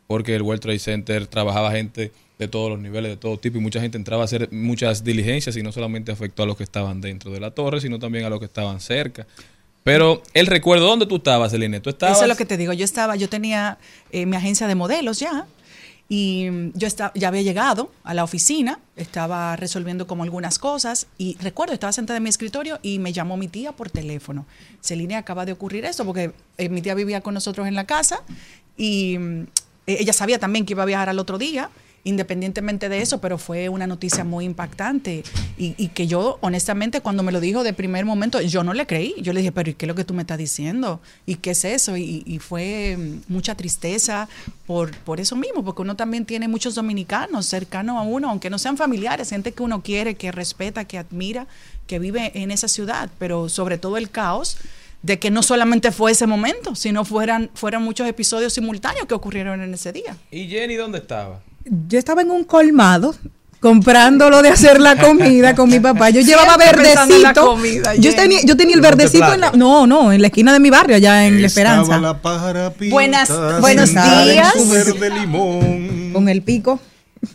porque 0.07 0.35
el 0.35 0.41
World 0.41 0.63
Trade 0.63 0.79
Center 0.79 1.27
trabajaba 1.27 1.71
gente 1.73 2.11
de 2.39 2.49
todos 2.49 2.71
los 2.71 2.79
niveles, 2.79 3.13
de 3.13 3.17
todo 3.17 3.39
tipo. 3.39 3.59
Y 3.59 3.61
mucha 3.61 3.81
gente 3.81 3.97
entraba 3.97 4.23
a 4.23 4.25
hacer 4.25 4.49
muchas 4.53 5.05
diligencias 5.05 5.57
y 5.57 5.63
no 5.63 5.73
solamente 5.73 6.13
afectó 6.13 6.43
a 6.43 6.47
los 6.47 6.57
que 6.57 6.65
estaban 6.65 7.01
dentro 7.01 7.31
de 7.31 7.41
la 7.41 7.51
torre, 7.53 7.81
sino 7.81 7.99
también 7.99 8.25
a 8.25 8.31
los 8.31 8.39
que 8.39 8.47
estaban 8.47 8.81
cerca. 8.81 9.27
Pero 9.85 10.23
el 10.33 10.47
recuerdo, 10.47 10.87
¿dónde 10.87 11.07
tú 11.07 11.17
estabas, 11.17 11.53
Celine? 11.53 11.81
¿Tú 11.81 11.91
estabas? 11.91 12.17
Eso 12.17 12.25
es 12.25 12.29
lo 12.29 12.37
que 12.37 12.47
te 12.47 12.57
digo. 12.57 12.73
Yo 12.73 12.85
estaba, 12.85 13.17
yo 13.17 13.29
tenía 13.29 13.79
eh, 14.11 14.25
mi 14.25 14.37
agencia 14.37 14.67
de 14.67 14.75
modelos 14.75 15.21
ya. 15.21 15.47
Y 16.09 16.49
yo 16.75 16.87
estaba, 16.87 17.13
ya 17.15 17.29
había 17.29 17.41
llegado 17.41 17.91
a 18.03 18.13
la 18.13 18.25
oficina, 18.25 18.79
estaba 18.95 19.57
resolviendo 19.57 20.07
como 20.07 20.23
algunas 20.23 20.59
cosas 20.59 21.07
y 21.17 21.39
recuerdo, 21.41 21.73
estaba 21.73 21.93
sentada 21.93 22.19
en 22.19 22.25
mi 22.25 22.29
escritorio 22.29 22.79
y 22.83 22.99
me 22.99 23.15
llamó 23.15 23.39
mi 23.39 23.49
tía 23.49 23.73
por 23.73 23.89
teléfono. 23.89 24.45
Celine, 24.83 25.17
acaba 25.17 25.47
de 25.47 25.53
ocurrir 25.53 25.87
esto 25.87 26.05
porque 26.05 26.33
eh, 26.59 26.69
mi 26.69 26.83
tía 26.83 26.95
vivía 26.95 27.23
con 27.23 27.33
nosotros 27.33 27.67
en 27.67 27.75
la 27.75 27.87
casa 27.87 28.23
y 28.77 29.17
mm, 29.19 29.43
eh, 29.87 29.97
ella 30.01 30.13
sabía 30.13 30.39
también 30.39 30.67
que 30.67 30.75
iba 30.75 30.83
a 30.83 30.87
viajar 30.87 31.09
al 31.09 31.19
otro 31.19 31.39
día, 31.39 31.71
independientemente 32.05 32.89
de 32.89 33.01
eso, 33.01 33.21
pero 33.21 33.39
fue 33.39 33.69
una 33.69 33.87
noticia 33.87 34.25
muy 34.25 34.45
impactante 34.45 35.25
y, 35.57 35.75
y 35.77 35.89
que 35.89 36.07
yo, 36.07 36.39
honestamente, 36.43 37.01
cuando 37.01 37.23
me 37.23 37.33
lo 37.33 37.41
dijo 37.41 37.65
de 37.65 37.73
primer 37.73 38.05
momento, 38.05 38.41
yo 38.41 38.63
no 38.63 38.75
le 38.75 38.87
creí. 38.87 39.15
Yo 39.21 39.33
le 39.33 39.41
dije, 39.41 39.53
pero 39.53 39.71
¿y 39.71 39.75
qué 39.75 39.87
es 39.87 39.89
lo 39.89 39.95
que 39.95 40.05
tú 40.05 40.15
me 40.15 40.23
estás 40.23 40.39
diciendo? 40.39 41.01
¿Y 41.27 41.37
qué 41.37 41.53
es 41.53 41.65
eso? 41.65 41.97
Y, 41.97 42.23
y 42.27 42.39
fue 42.39 42.97
mm, 42.97 43.33
mucha 43.33 43.55
tristeza 43.55 44.29
por, 44.67 44.97
por 44.99 45.19
eso 45.19 45.35
mismo, 45.35 45.65
porque 45.65 45.83
uno 45.83 45.97
también 45.97 46.25
tiene 46.27 46.47
muchos 46.47 46.75
dominicanos 46.75 47.47
cercanos 47.47 47.97
a 47.97 48.03
uno, 48.03 48.31
aunque 48.31 48.51
no 48.51 48.59
sean 48.59 48.77
familiares, 48.77 49.31
gente 49.31 49.53
que 49.53 49.63
uno 49.63 49.83
quiere, 49.83 50.15
que 50.15 50.31
respeta, 50.31 50.85
que 50.85 50.99
admira, 50.99 51.47
que 51.87 51.99
vive 51.99 52.33
en 52.35 52.51
esa 52.51 52.69
ciudad, 52.69 53.11
pero 53.19 53.49
sobre 53.49 53.79
todo 53.79 53.97
el 53.97 54.11
caos 54.11 54.59
de 55.03 55.19
que 55.19 55.31
no 55.31 55.43
solamente 55.43 55.93
fue 55.93 56.13
ese 56.13 56.27
momento, 56.27 56.75
sino 56.75 57.05
fueran, 57.05 57.51
fueran 57.53 57.83
muchos 57.83 58.09
episodios 58.09 58.55
simultáneos 58.55 59.07
que 59.07 59.13
ocurrieron 59.13 59.61
en 59.61 59.75
ese 59.75 59.93
día. 59.93 60.17
¿Y 60.31 60.49
Jenny 60.49 60.77
dónde 60.77 60.99
estaba? 60.99 61.43
Yo 61.89 61.99
estaba 61.99 62.23
en 62.23 62.31
un 62.31 62.45
colmado 62.45 63.15
comprando 63.61 64.29
lo 64.29 64.43
de 64.43 64.51
hacer 64.51 64.79
la 64.81 64.97
comida 64.97 65.55
con 65.55 65.71
mi 65.71 65.81
papá. 65.81 66.11
Yo 66.11 66.21
llevaba 66.21 66.57
verdecito. 66.59 67.47
comida, 67.47 67.95
yo 67.95 68.15
tenía, 68.15 68.41
yo 68.45 68.57
tenía 68.57 68.75
el 68.75 68.81
¿En 68.85 68.91
verdecito 68.91 69.33
en 69.33 69.41
la, 69.41 69.53
no, 69.53 69.87
no, 69.87 70.13
en 70.13 70.21
la 70.21 70.27
esquina 70.27 70.53
de 70.53 70.61
mi 70.61 70.69
barrio, 70.69 70.97
allá 70.97 71.27
en 71.27 71.41
La 71.41 71.47
Esperanza, 71.47 71.99
la 71.99 72.21
Buenas- 72.91 73.31
buenos 73.61 73.91
días. 73.91 74.53
su 74.55 74.69
verde 74.69 75.11
limón. 75.19 76.11
con 76.13 76.29
el 76.29 76.43
pico. 76.43 76.79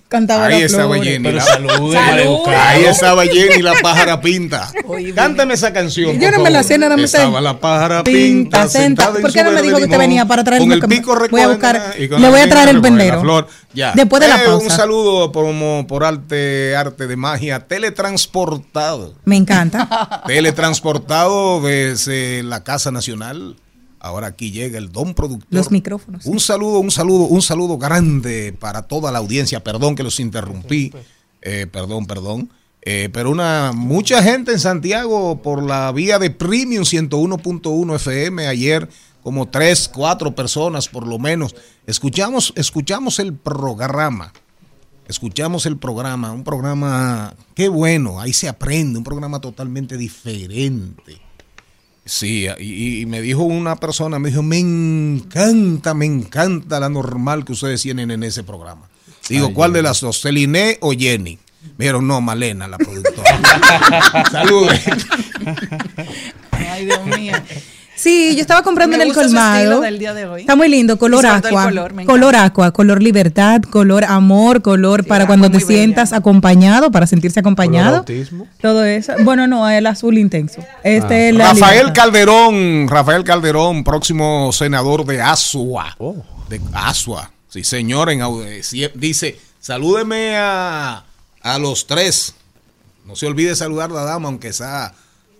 Cantaba 0.07 0.45
Ahí 0.45 0.59
la 0.61 0.65
estaba 0.65 0.93
flor. 0.93 1.05
Jenny. 1.05 1.23
Pero 1.23 1.37
la- 1.37 1.43
salude. 1.43 1.97
Ahí 1.97 2.83
estaba 2.85 3.23
Jenny, 3.25 3.61
la 3.61 3.73
pájara 3.81 4.21
pinta. 4.21 4.71
Oye, 4.87 5.13
Cántame 5.13 5.53
esa 5.53 5.71
canción. 5.73 6.19
Yo 6.19 6.29
por 6.29 6.37
no 6.37 6.43
me 6.43 6.49
la 6.49 6.63
sé, 6.63 6.77
nada 6.77 6.97
más 6.97 7.11
sé. 7.11 7.17
Estaba 7.17 7.41
la 7.41 7.59
pájara 7.59 8.03
Pinta, 8.03 8.67
pinta, 8.67 9.11
¿Por 9.11 9.31
qué 9.31 9.43
no 9.43 9.51
me 9.51 9.61
dijo 9.61 9.77
que 9.77 9.83
usted 9.83 9.91
limón, 9.91 9.99
venía 9.99 10.25
para 10.25 10.43
traerme 10.43 10.79
Con 10.79 10.91
el 10.91 10.97
pico 10.97 11.15
voy 11.29 11.41
a 11.41 11.47
buscar- 11.47 11.95
le 11.97 12.29
voy 12.29 12.39
a 12.39 12.49
traer 12.49 12.69
el 12.69 12.81
pendero. 12.81 13.21
flor. 13.21 13.47
Ya. 13.73 13.91
Después 13.95 14.21
de 14.21 14.27
la 14.29 14.37
Eh, 14.37 14.45
pausa. 14.45 14.63
Un 14.65 14.71
saludo 14.71 15.31
por, 15.31 15.45
por 15.87 16.03
arte, 16.03 16.75
arte 16.75 17.05
de 17.05 17.15
magia, 17.15 17.59
teletransportado. 17.67 19.13
Me 19.25 19.37
encanta. 19.37 20.23
Teletransportado 20.27 21.61
desde 21.61 22.41
la 22.43 22.63
Casa 22.63 22.91
Nacional. 22.91 23.55
Ahora 23.99 24.27
aquí 24.27 24.51
llega 24.51 24.77
el 24.77 24.91
don 24.91 25.13
productor. 25.13 25.47
Los 25.49 25.71
micrófonos. 25.71 26.25
Un 26.25 26.39
saludo, 26.39 26.79
un 26.79 26.91
saludo, 26.91 27.25
un 27.25 27.41
saludo 27.41 27.77
grande 27.77 28.55
para 28.57 28.83
toda 28.83 29.11
la 29.11 29.19
audiencia. 29.19 29.63
Perdón 29.63 29.95
que 29.95 30.03
los 30.03 30.19
interrumpí. 30.19 30.93
Eh, 31.41 31.67
perdón, 31.71 32.05
perdón. 32.05 32.49
Eh, 32.81 33.09
pero 33.11 33.29
una 33.29 33.71
mucha 33.73 34.23
gente 34.23 34.53
en 34.53 34.59
Santiago 34.59 35.41
por 35.41 35.61
la 35.61 35.91
vía 35.91 36.17
de 36.17 36.31
Premium 36.31 36.83
101.1 36.83 37.95
FM 37.95 38.47
ayer 38.47 38.87
como 39.21 39.49
tres, 39.49 39.89
cuatro 39.93 40.33
personas 40.33 40.87
por 40.87 41.05
lo 41.05 41.19
menos. 41.19 41.55
Escuchamos, 41.85 42.53
escuchamos 42.55 43.19
el 43.19 43.33
programa. 43.33 44.31
Escuchamos 45.09 45.65
el 45.65 45.77
programa, 45.77 46.31
un 46.31 46.43
programa, 46.43 47.33
qué 47.55 47.67
bueno, 47.67 48.19
ahí 48.19 48.31
se 48.31 48.47
aprende, 48.47 48.99
un 48.99 49.03
programa 49.03 49.41
totalmente 49.41 49.97
diferente. 49.97 51.19
Sí, 52.09 52.47
y, 52.59 53.01
y 53.01 53.05
me 53.05 53.21
dijo 53.21 53.43
una 53.43 53.75
persona, 53.75 54.17
me 54.17 54.29
dijo, 54.29 54.41
me 54.41 54.57
encanta, 54.57 55.93
me 55.93 56.07
encanta 56.07 56.79
la 56.79 56.89
normal 56.89 57.45
que 57.45 57.51
ustedes 57.51 57.83
tienen 57.83 58.09
en 58.09 58.23
ese 58.23 58.43
programa. 58.43 58.89
Digo, 59.29 59.47
Ay, 59.49 59.53
¿cuál 59.53 59.73
de 59.73 59.83
las 59.83 60.01
dos? 60.01 60.19
¿Celine 60.19 60.79
o 60.81 60.91
Jenny? 60.91 61.37
Me 61.77 61.85
dijeron, 61.85 62.07
no, 62.07 62.19
Malena, 62.19 62.67
la 62.67 62.79
productora. 62.79 64.25
Saludos. 64.31 64.73
Ay, 66.51 66.85
Dios 66.85 67.05
mío. 67.05 67.33
Sí, 68.01 68.33
yo 68.35 68.41
estaba 68.41 68.61
comprando 68.63 68.95
Me 68.95 69.03
en 69.03 69.09
el 69.09 69.13
gusta 69.13 69.23
su 69.27 69.35
colmado. 69.35 69.81
del 69.81 69.99
día 69.99 70.13
de 70.13 70.25
hoy. 70.25 70.41
Está 70.41 70.55
muy 70.55 70.69
lindo, 70.69 70.97
color 70.97 71.25
aqua. 71.25 71.65
color, 71.65 72.05
color 72.05 72.35
aqua, 72.37 72.71
color 72.71 73.03
libertad, 73.03 73.61
color 73.63 74.05
amor, 74.05 74.61
color 74.61 75.05
para 75.05 75.25
aqua 75.25 75.35
cuando 75.35 75.49
te 75.51 75.57
bella. 75.57 75.67
sientas 75.67 76.13
acompañado, 76.13 76.91
para 76.91 77.07
sentirse 77.07 77.41
acompañado. 77.41 77.97
autismo. 77.97 78.47
Todo 78.61 78.85
eso. 78.85 79.13
Bueno, 79.23 79.47
no, 79.47 79.69
el 79.69 79.85
azul 79.85 80.17
intenso. 80.17 80.63
Este 80.83 81.13
Ah. 81.13 81.29
es 81.29 81.35
la 81.35 81.43
Rafael 81.49 81.77
libertad. 81.79 82.03
Calderón, 82.03 82.87
Rafael 82.87 83.23
Calderón, 83.25 83.83
próximo 83.83 84.51
senador 84.53 85.05
de 85.05 85.21
Asua. 85.21 85.95
Oh. 85.97 86.15
De 86.47 86.61
Asua. 86.73 87.31
Sí, 87.49 87.63
señor, 87.65 88.09
en, 88.11 88.21
eh, 88.21 88.61
dice, 88.95 89.37
salúdeme 89.59 90.37
a, 90.37 91.03
a 91.41 91.59
los 91.59 91.85
tres. 91.85 92.33
No 93.05 93.15
se 93.15 93.25
olvide 93.27 93.55
saludar 93.55 93.89
a 93.89 93.93
la 93.95 94.03
dama, 94.03 94.27
aunque 94.29 94.53
sea, 94.53 94.93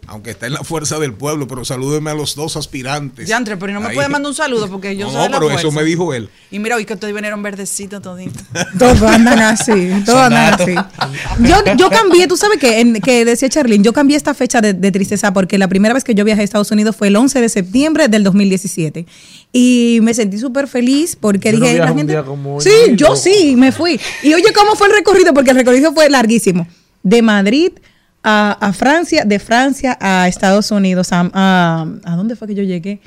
aunque 0.10 0.32
está 0.32 0.48
en 0.48 0.54
la 0.54 0.64
fuerza 0.64 1.00
del 1.00 1.14
pueblo, 1.14 1.48
pero 1.48 1.64
salúdeme 1.66 2.10
a 2.12 2.14
los 2.14 2.36
dos 2.36 2.58
aspirantes. 2.58 3.28
Diantre, 3.28 3.58
pero 3.58 3.74
no 3.74 3.80
me 3.82 3.88
Ahí. 3.90 3.96
puede 3.96 4.10
mandar 4.10 4.30
un 4.30 4.36
saludo 4.36 4.68
porque 4.70 4.96
yo 4.98 5.06
No, 5.08 5.12
soy 5.14 5.24
de 5.24 5.30
la 5.30 5.40
pero 5.40 5.52
eso 5.52 5.72
me 5.72 5.84
dijo 5.84 6.14
él. 6.14 6.30
Y 6.52 6.60
mira, 6.60 6.76
hoy 6.76 6.86
que 6.86 6.94
ustedes 6.94 7.14
vinieron 7.14 7.42
verdecitos 7.44 8.02
toditos. 8.02 8.42
Todos 8.80 9.02
andan 9.04 9.40
así, 9.40 9.90
todos 10.06 10.20
andan 10.20 10.54
así. 10.56 10.76
Yo, 11.42 11.56
yo 11.78 11.90
cambié, 11.90 12.28
tú 12.28 12.36
sabes 12.38 12.58
que, 12.60 12.80
en- 12.80 13.02
que 13.02 13.24
decía 13.26 13.50
Charlene, 13.50 13.84
yo 13.84 13.94
cambié 13.94 14.18
esta 14.18 14.34
fecha 14.34 14.62
de, 14.62 14.74
de 14.74 14.92
tristeza 14.92 15.32
porque 15.34 15.58
la 15.58 15.68
primera 15.68 15.94
vez 15.94 16.04
que 16.04 16.14
yo 16.16 16.26
viajé 16.26 16.42
a 16.42 16.44
Estados 16.44 16.72
Unidos 16.72 16.96
fue 16.96 17.08
el 17.10 17.16
11 17.16 17.40
de 17.42 17.50
septiembre 17.50 18.08
del 18.08 18.24
2017. 18.24 19.06
Y 19.54 20.00
me 20.04 20.14
sentí 20.14 20.38
súper 20.38 20.68
feliz 20.68 21.16
porque 21.16 21.52
Yo 21.52 21.60
no 21.60 21.66
dije, 21.66 21.76
viajo 21.76 21.90
la 21.90 21.98
gente... 21.98 22.70
sí, 22.70 22.96
yo 22.96 23.16
sí, 23.16 23.56
me 23.56 23.72
fui. 23.72 24.00
Y 24.24 24.34
oye, 24.34 24.52
¿cómo 24.54 24.76
fue 24.76 24.88
el 24.88 24.94
recorrido? 24.94 25.34
Porque 25.34 25.52
el 25.52 25.58
recorrido 25.58 25.94
fue 25.94 26.10
larguísimo. 26.10 26.68
De 27.04 27.22
Madrid 27.22 27.72
a, 28.24 28.52
a 28.60 28.74
Francia, 28.74 29.24
de 29.26 29.40
Francia 29.40 29.98
a 30.02 30.28
Estados 30.28 30.72
Unidos. 30.72 31.14
¿A, 31.14 31.30
a, 31.34 31.88
¿a 32.04 32.16
dónde 32.16 32.36
fue 32.36 32.48
que 32.50 32.56
yo 32.56 32.64
llegué? 32.64 33.00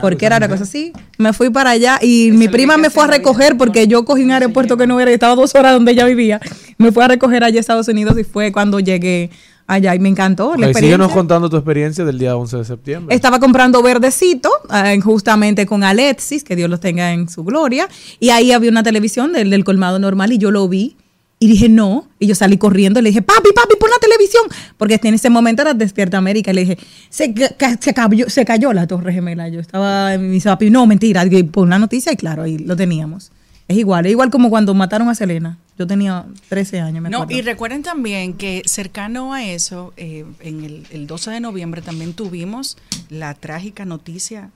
Porque 0.00 0.26
era 0.26 0.36
una 0.36 0.48
cosa 0.48 0.62
así. 0.62 0.92
Me 1.18 1.32
fui 1.32 1.50
para 1.50 1.70
allá 1.70 1.98
y 2.00 2.30
mi 2.32 2.48
prima 2.48 2.76
me 2.76 2.90
fue 2.90 3.04
a 3.04 3.06
recoger 3.08 3.56
porque 3.56 3.88
yo 3.88 4.04
cogí 4.04 4.22
un 4.22 4.30
aeropuerto 4.30 4.76
que 4.76 4.86
no 4.86 5.00
era, 5.00 5.10
estaba 5.10 5.34
dos 5.34 5.54
horas 5.54 5.72
donde 5.72 5.92
ella 5.92 6.04
vivía. 6.06 6.40
Me 6.78 6.92
fue 6.92 7.04
a 7.04 7.08
recoger 7.08 7.42
allá 7.44 7.58
a 7.58 7.60
Estados 7.60 7.88
Unidos 7.88 8.16
y 8.18 8.24
fue 8.24 8.52
cuando 8.52 8.78
llegué 8.80 9.30
allá 9.66 9.94
y 9.94 9.98
me 10.00 10.08
encantó 10.08 10.56
la 10.56 10.68
Ok, 10.68 10.74
síguenos 10.74 10.78
experiencia. 10.78 11.14
contando 11.14 11.48
tu 11.50 11.56
experiencia 11.56 12.04
del 12.04 12.18
día 12.18 12.36
11 12.36 12.56
de 12.56 12.64
septiembre. 12.64 13.14
Estaba 13.14 13.38
comprando 13.38 13.82
verdecito, 13.82 14.50
eh, 14.72 14.98
justamente 15.00 15.64
con 15.66 15.84
Alexis, 15.84 16.42
que 16.42 16.56
Dios 16.56 16.68
los 16.70 16.80
tenga 16.80 17.12
en 17.12 17.28
su 17.28 17.44
gloria. 17.44 17.88
Y 18.18 18.30
ahí 18.30 18.50
había 18.52 18.70
una 18.70 18.82
televisión 18.82 19.32
del, 19.32 19.50
del 19.50 19.62
colmado 19.64 19.98
normal 20.00 20.32
y 20.32 20.38
yo 20.38 20.50
lo 20.50 20.68
vi. 20.68 20.96
Y 21.42 21.48
dije, 21.48 21.70
no. 21.70 22.06
Y 22.18 22.26
yo 22.26 22.34
salí 22.34 22.58
corriendo 22.58 23.00
y 23.00 23.02
le 23.02 23.08
dije, 23.08 23.22
papi, 23.22 23.48
papi, 23.54 23.74
pon 23.80 23.88
la 23.90 23.98
televisión. 23.98 24.44
Porque 24.76 25.00
en 25.02 25.14
ese 25.14 25.30
momento 25.30 25.62
era 25.62 25.72
Despierta 25.72 26.18
América. 26.18 26.50
Y 26.50 26.54
le 26.54 26.60
dije, 26.60 26.78
se, 27.08 27.34
se, 27.80 27.94
cayó, 27.94 28.28
se 28.28 28.44
cayó 28.44 28.72
la 28.74 28.86
Torre 28.86 29.12
Gemela. 29.14 29.48
Yo 29.48 29.58
estaba 29.58 30.12
en 30.14 30.30
mi 30.30 30.38
papi, 30.38 30.68
no, 30.70 30.86
mentira. 30.86 31.24
Pon 31.50 31.70
la 31.70 31.78
noticia 31.78 32.12
y 32.12 32.16
claro, 32.16 32.42
ahí 32.42 32.58
lo 32.58 32.76
teníamos. 32.76 33.32
Es 33.68 33.78
igual, 33.78 34.04
es 34.04 34.12
igual 34.12 34.30
como 34.30 34.50
cuando 34.50 34.74
mataron 34.74 35.08
a 35.08 35.14
Selena. 35.14 35.56
Yo 35.78 35.86
tenía 35.86 36.26
13 36.50 36.80
años, 36.80 37.02
me 37.02 37.08
No, 37.08 37.22
acuerdo. 37.22 37.38
y 37.38 37.42
recuerden 37.42 37.82
también 37.84 38.34
que 38.34 38.60
cercano 38.66 39.32
a 39.32 39.44
eso, 39.44 39.94
eh, 39.96 40.26
en 40.40 40.62
el, 40.64 40.86
el 40.90 41.06
12 41.06 41.30
de 41.30 41.40
noviembre 41.40 41.80
también 41.80 42.12
tuvimos 42.12 42.76
la 43.08 43.32
trágica 43.32 43.86
noticia 43.86 44.50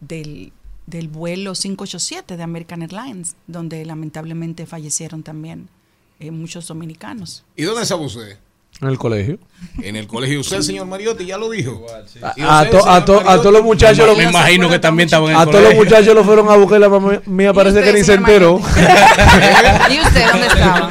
del, 0.00 0.52
del 0.86 1.08
vuelo 1.08 1.52
587 1.54 2.36
de 2.36 2.42
American 2.42 2.82
Airlines, 2.82 3.36
donde 3.46 3.84
lamentablemente 3.86 4.66
fallecieron 4.66 5.22
también 5.22 5.68
eh, 6.20 6.30
muchos 6.30 6.66
dominicanos. 6.68 7.44
¿Y 7.56 7.62
dónde 7.64 7.82
estaba 7.82 8.02
usted? 8.02 8.38
En 8.80 8.88
el 8.88 8.98
colegio. 8.98 9.38
En 9.82 9.96
el 9.96 10.06
colegio. 10.06 10.40
Usted, 10.40 10.60
señor 10.60 10.86
Mariotti, 10.86 11.24
ya 11.24 11.38
lo 11.38 11.48
dijo. 11.48 11.86
¿Y 12.36 12.42
A, 12.42 12.62
usted, 12.62 12.70
to- 12.78 12.86
a 12.90 13.04
to- 13.06 13.26
a 13.30 13.36
todos 13.40 13.52
los 13.54 13.62
muchachos, 13.62 14.06
lo- 14.06 14.14
Me 14.14 14.24
imagino 14.24 14.68
que 14.68 14.78
también 14.78 15.06
estaban 15.06 15.30
en 15.30 15.36
el 15.36 15.40
a 15.40 15.46
todos 15.46 15.62
los 15.64 15.74
muchachos 15.76 16.14
lo 16.14 16.22
fueron 16.24 16.46
a 16.50 16.56
buscar 16.56 16.76
y 16.78 16.80
la 16.82 16.88
mamá 16.90 17.22
mía 17.24 17.54
parece 17.54 17.78
usted, 17.78 17.90
que 17.92 17.98
ni 17.98 18.04
se 18.04 18.12
enteró. 18.14 18.58
¿Y 19.90 19.98
usted 19.98 20.26
dónde 20.30 20.46
estaba? 20.46 20.90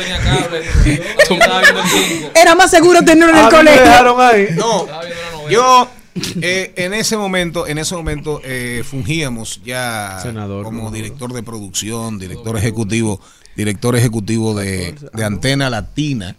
Era 2.35 2.55
más 2.55 2.71
seguro 2.71 3.01
tenerlo 3.03 3.37
en 3.37 3.43
el 3.45 3.49
colegio. 3.51 3.81
dejaron 3.81 4.19
ahí. 4.21 4.47
No, 4.55 4.87
yo 5.49 5.87
eh, 6.41 6.73
en 6.75 6.93
ese 6.93 7.17
momento, 7.17 7.67
en 7.67 7.77
ese 7.77 7.95
momento 7.95 8.41
eh, 8.43 8.83
fungíamos 8.87 9.61
ya 9.63 10.19
Senador, 10.21 10.63
como 10.63 10.83
no. 10.85 10.91
director 10.91 11.33
de 11.33 11.43
producción, 11.43 12.17
director 12.19 12.57
ejecutivo, 12.57 13.19
director 13.55 13.95
ejecutivo 13.95 14.53
de, 14.55 14.95
de 15.13 15.23
Antena 15.23 15.69
Latina 15.69 16.35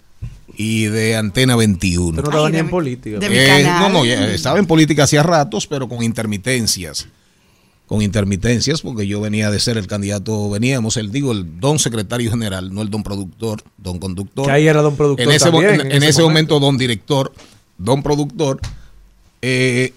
y 0.56 0.84
de 0.84 1.16
Antena 1.16 1.56
21. 1.56 2.08
Usted 2.10 2.22
no 2.22 2.28
estaba 2.28 2.50
ni 2.50 2.58
en 2.58 2.68
política. 2.70 3.18
de 3.18 3.28
mi 3.30 3.36
Eh, 3.36 3.46
canal. 3.64 3.92
no, 3.92 3.98
no, 4.00 4.04
ya 4.04 4.26
estaba 4.32 4.58
en 4.58 4.66
política 4.66 5.04
hacía 5.04 5.22
ratos, 5.22 5.66
pero 5.66 5.88
con 5.88 6.02
intermitencias. 6.02 7.08
Con 7.86 8.02
intermitencias, 8.02 8.80
porque 8.82 9.06
yo 9.06 9.20
venía 9.20 9.48
de 9.50 9.60
ser 9.60 9.76
el 9.78 9.86
candidato, 9.86 10.50
veníamos, 10.50 10.96
el 10.96 11.12
digo, 11.12 11.30
el 11.30 11.60
don 11.60 11.78
secretario 11.78 12.30
general, 12.30 12.74
no 12.74 12.82
el 12.82 12.90
don 12.90 13.04
productor, 13.04 13.62
don 13.78 13.98
conductor. 14.00 14.46
Que 14.46 14.50
ahí 14.52 14.66
era 14.66 14.82
don 14.82 14.96
productor 14.96 15.24
En 15.24 15.30
ese, 15.32 15.50
también, 15.50 15.74
en, 15.74 15.80
en 15.82 15.86
en 15.92 15.96
ese 15.98 16.08
ese 16.08 16.22
momento, 16.22 16.58
don 16.58 16.76
director, 16.78 17.32
don 17.78 18.02
productor. 18.02 18.60
eh, 19.42 19.92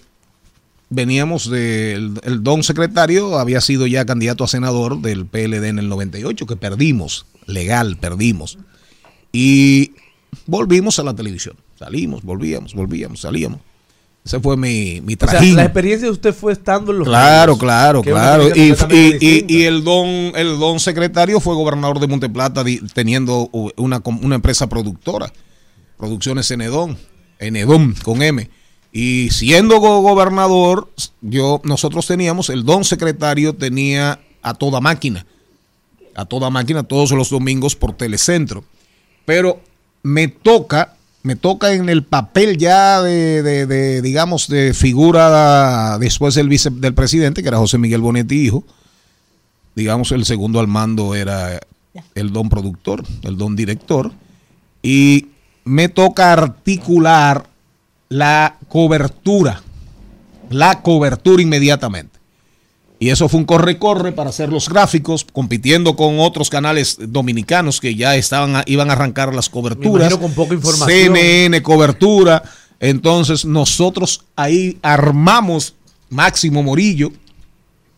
veníamos 0.90 1.48
del 1.50 2.18
el 2.24 2.42
don 2.42 2.62
secretario, 2.62 3.38
había 3.38 3.60
sido 3.60 3.86
ya 3.86 4.04
candidato 4.04 4.44
a 4.44 4.48
senador 4.48 5.00
del 5.00 5.24
PLD 5.26 5.64
en 5.68 5.78
el 5.78 5.88
98, 5.88 6.46
que 6.46 6.56
perdimos, 6.56 7.26
legal, 7.46 7.96
perdimos. 7.96 8.58
Y 9.32 9.92
volvimos 10.46 10.98
a 10.98 11.04
la 11.04 11.14
televisión. 11.14 11.56
Salimos, 11.78 12.22
volvíamos, 12.22 12.74
volvíamos, 12.74 13.20
salíamos. 13.20 13.60
Ese 14.22 14.38
fue 14.38 14.54
mi, 14.58 15.00
mi 15.00 15.14
O 15.14 15.16
sea, 15.18 15.28
trajín. 15.28 15.56
la 15.56 15.62
experiencia 15.64 16.06
de 16.06 16.12
usted 16.12 16.34
fue 16.34 16.52
estando 16.52 16.92
en 16.92 16.98
los 16.98 17.08
Claro, 17.08 17.56
claro, 17.56 18.02
claro. 18.02 18.48
Y, 18.54 18.72
y- 18.90 19.44
y- 19.48 19.62
el 19.62 19.82
don 19.82 20.06
el 20.36 20.58
don 20.58 20.78
secretario 20.78 21.40
fue 21.40 21.54
gobernador 21.54 22.00
de 22.00 22.06
Monteplata 22.06 22.62
teniendo 22.92 23.48
una, 23.76 24.02
una 24.04 24.34
empresa 24.34 24.68
productora, 24.68 25.32
Producciones 25.96 26.50
Enedón, 26.50 26.98
Enedón 27.38 27.94
con 28.02 28.20
M. 28.20 28.50
Y 28.92 29.30
siendo 29.30 29.78
go- 29.78 30.00
gobernador, 30.02 30.90
yo 31.20 31.60
nosotros 31.64 32.06
teníamos 32.06 32.50
el 32.50 32.64
don 32.64 32.84
secretario 32.84 33.54
tenía 33.54 34.18
a 34.42 34.54
toda 34.54 34.80
máquina, 34.80 35.26
a 36.14 36.24
toda 36.24 36.50
máquina 36.50 36.82
todos 36.82 37.12
los 37.12 37.30
domingos 37.30 37.76
por 37.76 37.92
Telecentro. 37.96 38.64
Pero 39.24 39.60
me 40.02 40.26
toca, 40.28 40.96
me 41.22 41.36
toca 41.36 41.72
en 41.72 41.88
el 41.88 42.02
papel 42.02 42.56
ya 42.58 43.00
de, 43.02 43.42
de- 43.42 43.66
de, 43.66 44.02
digamos, 44.02 44.48
de 44.48 44.74
figura 44.74 45.96
después 45.98 46.34
del, 46.34 46.48
vice, 46.48 46.70
del 46.70 46.94
presidente, 46.94 47.42
que 47.42 47.48
era 47.48 47.58
José 47.58 47.78
Miguel 47.78 48.00
Bonetti, 48.00 48.40
hijo. 48.46 48.64
Digamos, 49.76 50.10
el 50.10 50.24
segundo 50.24 50.58
al 50.58 50.66
mando 50.66 51.14
era 51.14 51.60
el 52.16 52.32
don 52.32 52.48
productor, 52.48 53.04
el 53.22 53.36
don 53.36 53.54
director. 53.54 54.10
Y 54.82 55.28
me 55.64 55.88
toca 55.88 56.32
articular 56.32 57.48
la 58.10 58.58
cobertura, 58.68 59.62
la 60.50 60.82
cobertura 60.82 61.40
inmediatamente. 61.40 62.18
Y 62.98 63.08
eso 63.08 63.30
fue 63.30 63.40
un 63.40 63.46
corre-corre 63.46 64.12
para 64.12 64.28
hacer 64.28 64.50
los 64.50 64.68
gráficos, 64.68 65.24
compitiendo 65.24 65.96
con 65.96 66.18
otros 66.18 66.50
canales 66.50 66.98
dominicanos 67.00 67.80
que 67.80 67.94
ya 67.94 68.16
estaban 68.16 68.62
iban 68.66 68.90
a 68.90 68.92
arrancar 68.92 69.32
las 69.32 69.48
coberturas. 69.48 70.14
con 70.16 70.34
poca 70.34 70.54
información. 70.54 71.14
CNN, 71.14 71.62
cobertura. 71.62 72.42
Entonces 72.78 73.44
nosotros 73.44 74.24
ahí 74.36 74.78
armamos 74.82 75.74
Máximo 76.10 76.62
Morillo, 76.62 77.12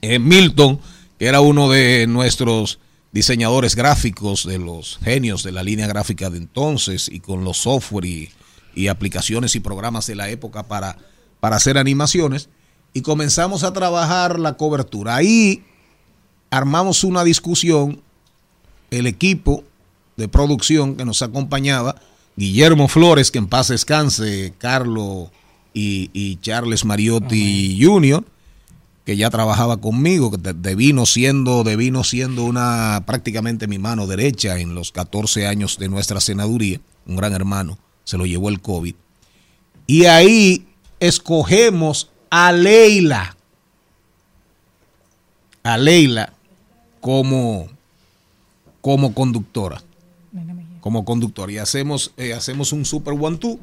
eh, 0.02 0.18
Milton, 0.18 0.78
que 1.18 1.26
era 1.26 1.40
uno 1.40 1.70
de 1.70 2.06
nuestros 2.06 2.78
diseñadores 3.12 3.74
gráficos, 3.74 4.46
de 4.46 4.58
los 4.58 5.00
genios 5.02 5.42
de 5.42 5.52
la 5.52 5.62
línea 5.62 5.86
gráfica 5.86 6.30
de 6.30 6.38
entonces, 6.38 7.08
y 7.08 7.20
con 7.20 7.44
los 7.44 7.56
software 7.56 8.04
y, 8.04 8.30
y 8.74 8.88
aplicaciones 8.88 9.54
y 9.54 9.60
programas 9.60 10.06
de 10.06 10.14
la 10.14 10.28
época 10.30 10.64
para, 10.64 10.98
para 11.40 11.56
hacer 11.56 11.78
animaciones, 11.78 12.48
y 12.94 13.02
comenzamos 13.02 13.64
a 13.64 13.72
trabajar 13.72 14.38
la 14.38 14.56
cobertura. 14.56 15.16
Ahí 15.16 15.64
armamos 16.50 17.04
una 17.04 17.24
discusión, 17.24 18.02
el 18.90 19.06
equipo 19.06 19.64
de 20.16 20.28
producción 20.28 20.96
que 20.96 21.04
nos 21.04 21.22
acompañaba, 21.22 21.96
Guillermo 22.36 22.88
Flores, 22.88 23.30
que 23.30 23.38
en 23.38 23.46
paz 23.46 23.68
descanse, 23.68 24.54
Carlos 24.58 25.30
y, 25.74 26.10
y 26.12 26.36
Charles 26.36 26.84
Mariotti 26.84 27.78
Jr., 27.82 28.24
que 29.04 29.16
ya 29.16 29.30
trabajaba 29.30 29.78
conmigo, 29.78 30.30
que 30.30 30.36
de, 30.36 30.52
de 30.52 30.74
vino 30.74 31.06
siendo, 31.06 31.64
de 31.64 31.76
vino 31.76 32.04
siendo 32.04 32.44
una 32.44 33.02
prácticamente 33.04 33.66
mi 33.66 33.78
mano 33.78 34.06
derecha 34.06 34.58
en 34.58 34.74
los 34.74 34.92
14 34.92 35.46
años 35.46 35.78
de 35.78 35.88
nuestra 35.88 36.20
senaduría, 36.20 36.80
un 37.06 37.16
gran 37.16 37.32
hermano, 37.32 37.78
se 38.04 38.18
lo 38.18 38.26
llevó 38.26 38.48
el 38.48 38.60
COVID. 38.60 38.94
Y 39.86 40.04
ahí 40.06 40.66
escogemos 41.00 42.10
a 42.30 42.52
Leila, 42.52 43.36
a 45.62 45.76
Leila 45.76 46.32
como, 47.00 47.68
como 48.80 49.14
conductora, 49.14 49.82
como 50.80 51.04
conductora. 51.04 51.52
Y 51.52 51.58
hacemos, 51.58 52.12
eh, 52.16 52.32
hacemos 52.32 52.72
un 52.72 52.84
super 52.84 53.14
one 53.18 53.36
two. 53.36 53.58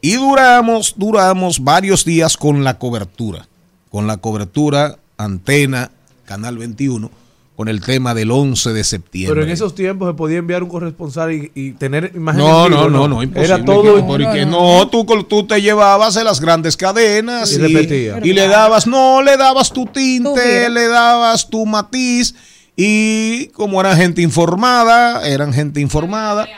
Y 0.00 0.14
duramos, 0.14 0.94
duramos 0.96 1.64
varios 1.64 2.04
días 2.04 2.36
con 2.36 2.62
la 2.62 2.78
cobertura, 2.78 3.48
con 3.90 4.06
la 4.06 4.18
cobertura 4.18 4.98
antena 5.16 5.90
Canal 6.26 6.58
21 6.58 7.23
con 7.56 7.68
el 7.68 7.80
tema 7.80 8.14
del 8.14 8.32
11 8.32 8.72
de 8.72 8.82
septiembre. 8.82 9.32
Pero 9.34 9.46
en 9.46 9.52
esos 9.52 9.74
tiempos 9.76 10.08
se 10.08 10.14
podía 10.14 10.38
enviar 10.38 10.62
un 10.64 10.68
corresponsal 10.68 11.32
y, 11.32 11.52
y 11.54 11.70
tener 11.72 12.10
imágenes. 12.14 12.46
No, 12.48 12.68
no, 12.68 12.88
no, 12.90 13.06
no, 13.06 13.22
imposible. 13.22 13.54
Era 13.54 13.64
todo. 13.64 13.94
Que- 13.96 14.02
porque 14.02 14.44
no, 14.44 14.88
tú, 14.88 15.04
tú 15.28 15.46
te 15.46 15.62
llevabas 15.62 16.16
en 16.16 16.24
las 16.24 16.40
grandes 16.40 16.76
cadenas 16.76 17.52
Y 17.52 17.58
repetía. 17.58 18.18
y 18.24 18.32
le 18.32 18.48
dabas, 18.48 18.86
no, 18.88 19.22
le 19.22 19.36
dabas 19.36 19.72
tu 19.72 19.86
tinte, 19.86 20.68
le 20.68 20.88
dabas 20.88 21.48
tu 21.48 21.64
matiz 21.64 22.34
y 22.76 23.46
como 23.48 23.80
eran 23.80 23.96
gente 23.96 24.20
informada, 24.20 25.24
eran 25.28 25.52
gente 25.52 25.80
informada. 25.80 26.48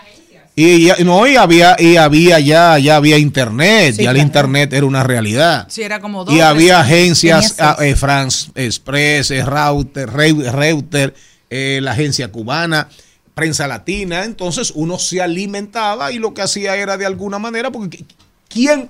Y 0.58 0.88
no, 1.04 1.26
y 1.26 1.36
había, 1.36 1.76
y 1.78 1.96
había 1.96 2.40
ya, 2.40 2.78
ya 2.78 2.96
había 2.96 3.18
internet, 3.18 3.94
Sí, 3.96 4.04
ya 4.04 4.10
el 4.10 4.16
claro. 4.16 4.26
internet 4.26 4.72
era 4.72 4.86
una 4.86 5.02
realidad. 5.02 5.66
Sí, 5.68 5.82
era 5.82 6.00
como 6.00 6.24
dos. 6.24 6.34
Y 6.34 6.40
había 6.40 6.80
agencias, 6.80 7.56
ah, 7.60 7.76
eh, 7.80 7.94
France 7.94 8.50
Express, 8.54 9.30
eh, 9.32 9.44
Reuter, 9.44 10.08
Reu- 10.08 10.50
Reuter, 10.50 11.14
eh, 11.50 11.80
la 11.82 11.92
agencia 11.92 12.32
cubana, 12.32 12.88
prensa 13.34 13.66
latina. 13.66 14.24
Entonces 14.24 14.72
uno 14.74 14.98
se 14.98 15.20
alimentaba 15.20 16.10
y 16.10 16.18
lo 16.18 16.32
que 16.32 16.40
hacía 16.40 16.74
era 16.76 16.96
de 16.96 17.04
alguna 17.04 17.38
manera, 17.38 17.70
porque 17.70 18.06
¿quién, 18.48 18.88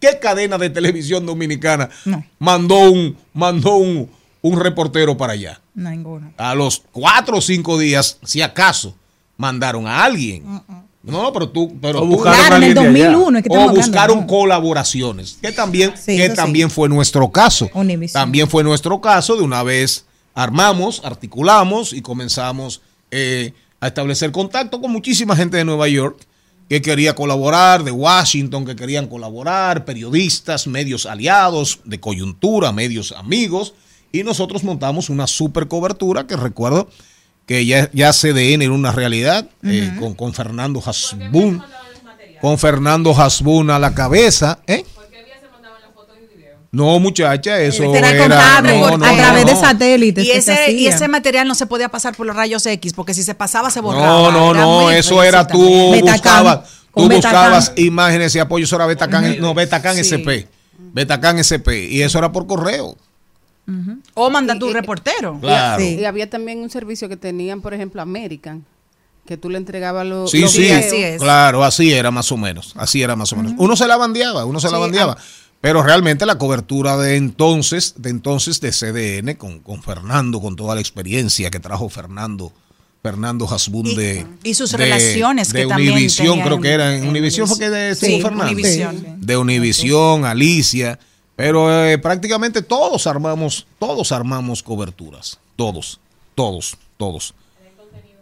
qué 0.00 0.18
cadena 0.20 0.58
de 0.58 0.70
televisión 0.70 1.24
dominicana 1.24 1.88
No. 2.04 2.24
mandó 2.40 2.90
un, 2.90 3.16
mandó 3.32 3.76
un, 3.76 4.10
un 4.42 4.60
reportero 4.60 5.16
para 5.16 5.34
allá? 5.34 5.60
A 6.36 6.54
los 6.56 6.82
cuatro 6.90 7.36
o 7.36 7.40
cinco 7.40 7.78
días, 7.78 8.18
si 8.24 8.42
acaso, 8.42 8.96
mandaron 9.36 9.86
a 9.86 10.02
alguien. 10.02 10.42
No, 11.06 11.32
pero 11.32 11.48
tú, 11.48 11.78
pero 11.80 12.00
O 12.00 12.02
tú- 12.02 12.08
buscaron 12.08 12.38
Claro, 12.38 12.54
a 12.54 12.56
en 12.58 12.62
el 12.64 12.78
alguien 12.78 12.92
de 12.94 13.00
allá. 13.00 13.10
2001 13.12 13.38
es 13.38 13.42
que 13.44 13.48
o 13.48 13.52
estamos 13.52 13.68
hablando, 13.70 13.86
buscaron 13.86 14.20
¿no? 14.20 14.26
colaboraciones, 14.26 15.38
que 15.40 15.52
también, 15.52 15.92
Sí, 15.96 16.16
que 16.16 16.28
sí. 16.30 16.34
también 16.34 16.70
fue 16.70 16.88
nuestro 16.88 17.30
caso. 17.30 17.68
Univision. 17.74 18.12
También 18.20 18.48
fue 18.48 18.64
nuestro 18.64 19.00
caso, 19.00 19.36
de 19.36 19.42
una 19.42 19.62
vez 19.62 20.04
armamos, 20.34 21.00
articulamos 21.04 21.92
y 21.92 22.02
comenzamos 22.02 22.82
eh, 23.10 23.52
a 23.80 23.86
establecer 23.86 24.32
contacto 24.32 24.80
con 24.80 24.90
muchísima 24.90 25.36
gente 25.36 25.56
de 25.56 25.64
Nueva 25.64 25.88
York 25.88 26.18
que 26.68 26.82
quería 26.82 27.14
colaborar, 27.14 27.84
de 27.84 27.92
Washington 27.92 28.64
que 28.66 28.74
querían 28.74 29.06
colaborar, 29.06 29.84
periodistas, 29.84 30.66
medios 30.66 31.06
aliados, 31.06 31.78
de 31.84 32.00
coyuntura, 32.00 32.72
medios 32.72 33.12
amigos, 33.12 33.74
y 34.10 34.24
nosotros 34.24 34.64
montamos 34.64 35.08
una 35.08 35.28
super 35.28 35.68
cobertura 35.68 36.26
que 36.26 36.36
recuerdo 36.36 36.88
que 37.46 37.64
ya, 37.64 37.88
ya 37.92 38.12
CDN 38.12 38.62
era 38.62 38.72
una 38.72 38.92
realidad, 38.92 39.48
eh, 39.62 39.92
con, 39.98 40.14
con 40.14 40.34
Fernando 40.34 40.82
Hasbun, 40.84 41.62
con 42.40 42.58
Fernando 42.58 43.14
Hasbun 43.18 43.70
a 43.70 43.78
la 43.78 43.94
cabeza, 43.94 44.58
¿eh? 44.66 44.84
No, 46.72 46.98
muchacha, 46.98 47.58
eso 47.60 47.84
Era 47.94 48.10
era, 48.10 48.18
contable, 48.18 48.78
no, 48.78 48.86
a 48.86 49.16
través 49.16 49.46
no. 49.46 49.50
de 49.50 49.56
satélites. 49.56 50.26
Y 50.26 50.30
ese, 50.30 50.72
y 50.72 50.86
ese 50.88 51.08
material 51.08 51.48
no 51.48 51.54
se 51.54 51.64
podía 51.64 51.88
pasar 51.88 52.14
por 52.14 52.26
los 52.26 52.36
rayos 52.36 52.66
X, 52.66 52.92
porque 52.92 53.14
si 53.14 53.22
se 53.22 53.34
pasaba 53.34 53.70
se 53.70 53.80
borraba. 53.80 54.06
No, 54.06 54.30
no, 54.30 54.50
Era 54.50 54.60
no, 54.60 54.90
eso 54.90 55.22
era 55.22 55.46
tú 55.46 55.58
buscabas, 55.58 56.68
tú 56.94 57.08
buscabas 57.08 57.72
imágenes 57.76 58.34
y 58.34 58.40
apoyo, 58.40 58.64
eso 58.64 58.76
era 58.76 58.84
Betacam, 58.84 59.38
no, 59.38 59.54
Betacam 59.54 59.96
Sí. 59.96 60.16
SP, 60.20 60.48
Betacam 60.92 61.38
SP, 61.40 61.88
y 61.88 62.02
eso 62.02 62.18
era 62.18 62.30
por 62.30 62.46
correo. 62.46 62.98
O 64.14 64.30
manda 64.30 64.58
tu 64.58 64.66
Y- 64.66 64.70
y- 64.70 64.72
reportero. 64.74 65.38
Claro. 65.40 65.82
Sí. 65.82 65.96
Y 66.00 66.04
había 66.04 66.30
también 66.30 66.58
un 66.60 66.70
servicio 66.70 67.08
que 67.08 67.16
tenían, 67.16 67.60
por 67.60 67.74
ejemplo, 67.74 68.00
American, 68.02 68.64
que 69.26 69.36
tú 69.36 69.50
le 69.50 69.58
entregabas 69.58 70.06
los, 70.06 70.30
Sí, 70.30 70.40
los 70.40 70.52
sí, 70.52 70.60
videos. 70.62 70.84
Así 70.86 70.96
es. 71.02 71.20
claro, 71.20 71.64
así 71.64 71.92
era 71.92 72.10
más 72.12 72.30
o 72.30 72.36
menos, 72.36 72.74
así 72.76 73.02
era 73.02 73.16
más 73.16 73.32
o 73.32 73.36
menos. 73.36 73.54
Uno 73.58 73.74
se 73.76 73.86
la 73.88 73.96
bandeaba, 73.96 74.44
uno 74.44 74.60
se 74.60 74.70
la 74.70 74.78
bandeaba. 74.78 75.16
Pero 75.60 75.82
realmente 75.82 76.26
la 76.26 76.38
cobertura 76.38 76.96
de 76.96 77.16
entonces, 77.16 77.94
de 77.96 78.10
entonces 78.10 78.60
de 78.60 78.70
CDN, 78.70 79.36
con, 79.36 79.58
con 79.60 79.82
Fernando, 79.82 80.40
con 80.40 80.54
toda 80.54 80.74
la 80.76 80.80
experiencia 80.80 81.50
que 81.50 81.58
trajo 81.58 81.88
Fernando, 81.88 82.52
Fernando 83.02 83.48
Hasbun 83.52 83.86
Y- 83.86 83.96
de 83.96 84.26
y 84.44 84.54
sus 84.54 84.70
de- 84.72 84.76
relaciones 84.78 85.52
de 85.52 85.62
que 85.62 85.66
también 85.66 85.92
Univisión, 85.94 86.40
creo 86.42 86.60
que 86.60 86.68
era 86.70 86.94
en 86.94 87.02
en 87.04 87.08
Univisión 87.08 87.48
fue 87.48 87.58
que 87.58 87.70
de 87.70 87.94
Sí, 87.96 88.20
Fernando. 88.20 88.62
Sí. 88.62 88.84
de 89.18 89.36
Univisión, 89.36 90.24
Alicia, 90.24 90.98
pero 91.36 91.84
eh, 91.84 91.98
prácticamente 91.98 92.62
todos 92.62 93.06
armamos, 93.06 93.66
todos 93.78 94.10
armamos 94.10 94.62
coberturas, 94.62 95.38
todos, 95.54 96.00
todos, 96.34 96.76
todos. 96.96 97.34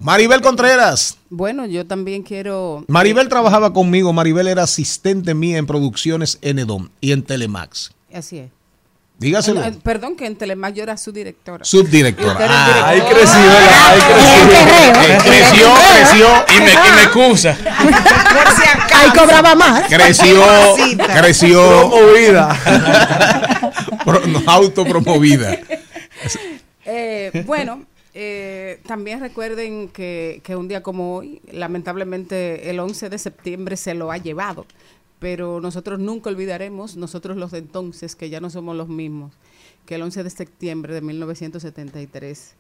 Maribel 0.01 0.43
Contreras, 0.43 1.17
Bueno, 1.31 1.65
yo 1.67 1.87
también 1.87 2.25
quiero... 2.25 2.85
Maribel 2.89 3.29
trabajaba 3.29 3.73
conmigo, 3.73 4.13
Maribel 4.13 4.49
era 4.49 4.65
asistente 4.65 5.33
mía 5.35 5.57
en 5.57 5.67
producciones 5.67 6.39
en 6.43 6.59
Edom 6.59 6.89
y 7.01 7.13
en 7.13 7.23
Telemax. 7.23 7.93
Así 8.13 8.39
es. 8.39 8.51
Dígaselo. 9.19 9.63
Perdón, 9.83 10.17
que 10.17 10.27
en 10.27 10.37
Telemac 10.37 10.75
yo 10.75 10.83
era 10.83 10.97
su 10.97 11.13
directora. 11.13 11.65
Subdirectora. 11.65 12.37
Ah, 12.41 12.89
Ahí 12.89 13.01
creció, 13.01 13.39
¿verdad? 13.41 13.91
Ahí 13.91 14.01
perreo. 14.49 15.17
eh, 15.17 15.19
creció, 15.25 15.75
creció, 15.95 16.27
Y 16.57 16.61
me, 16.61 16.73
y 16.73 16.97
me 16.97 17.03
excusa. 17.05 17.57
Ahí 18.95 19.11
cobraba 19.17 19.55
más. 19.55 19.87
creció, 19.89 20.43
creció, 21.17 21.91
Promovida. 21.91 23.73
pro- 24.05 24.27
no, 24.27 24.43
autopromovida. 24.47 25.59
Eh, 26.85 27.45
bueno, 27.47 27.85
eh, 28.15 28.81
también 28.87 29.21
recuerden 29.21 29.89
que, 29.89 30.41
que 30.45 30.57
un 30.57 30.69
día 30.69 30.83
como 30.83 31.17
hoy, 31.17 31.41
lamentablemente 31.51 32.69
el 32.71 32.79
11 32.81 33.09
de 33.11 33.19
septiembre 33.19 33.77
se 33.77 33.95
lo 33.95 34.11
ha 34.13 34.19
llevado, 34.19 34.67
pero 35.25 35.59
nosotros 35.59 35.99
nunca 36.01 36.29
olvidaremos, 36.29 36.97
nosotros 36.97 37.39
los 37.39 37.51
de 37.51 37.57
entonces, 37.57 38.15
que 38.15 38.29
ya 38.29 38.41
no 38.41 38.51
somos 38.51 38.77
los 38.77 38.91
mismos, 38.91 39.33
que 39.87 39.95
el 39.95 40.03
11 40.03 40.23
de 40.23 40.29
septiembre 40.29 40.93
de 40.93 41.01
1973 41.01 42.53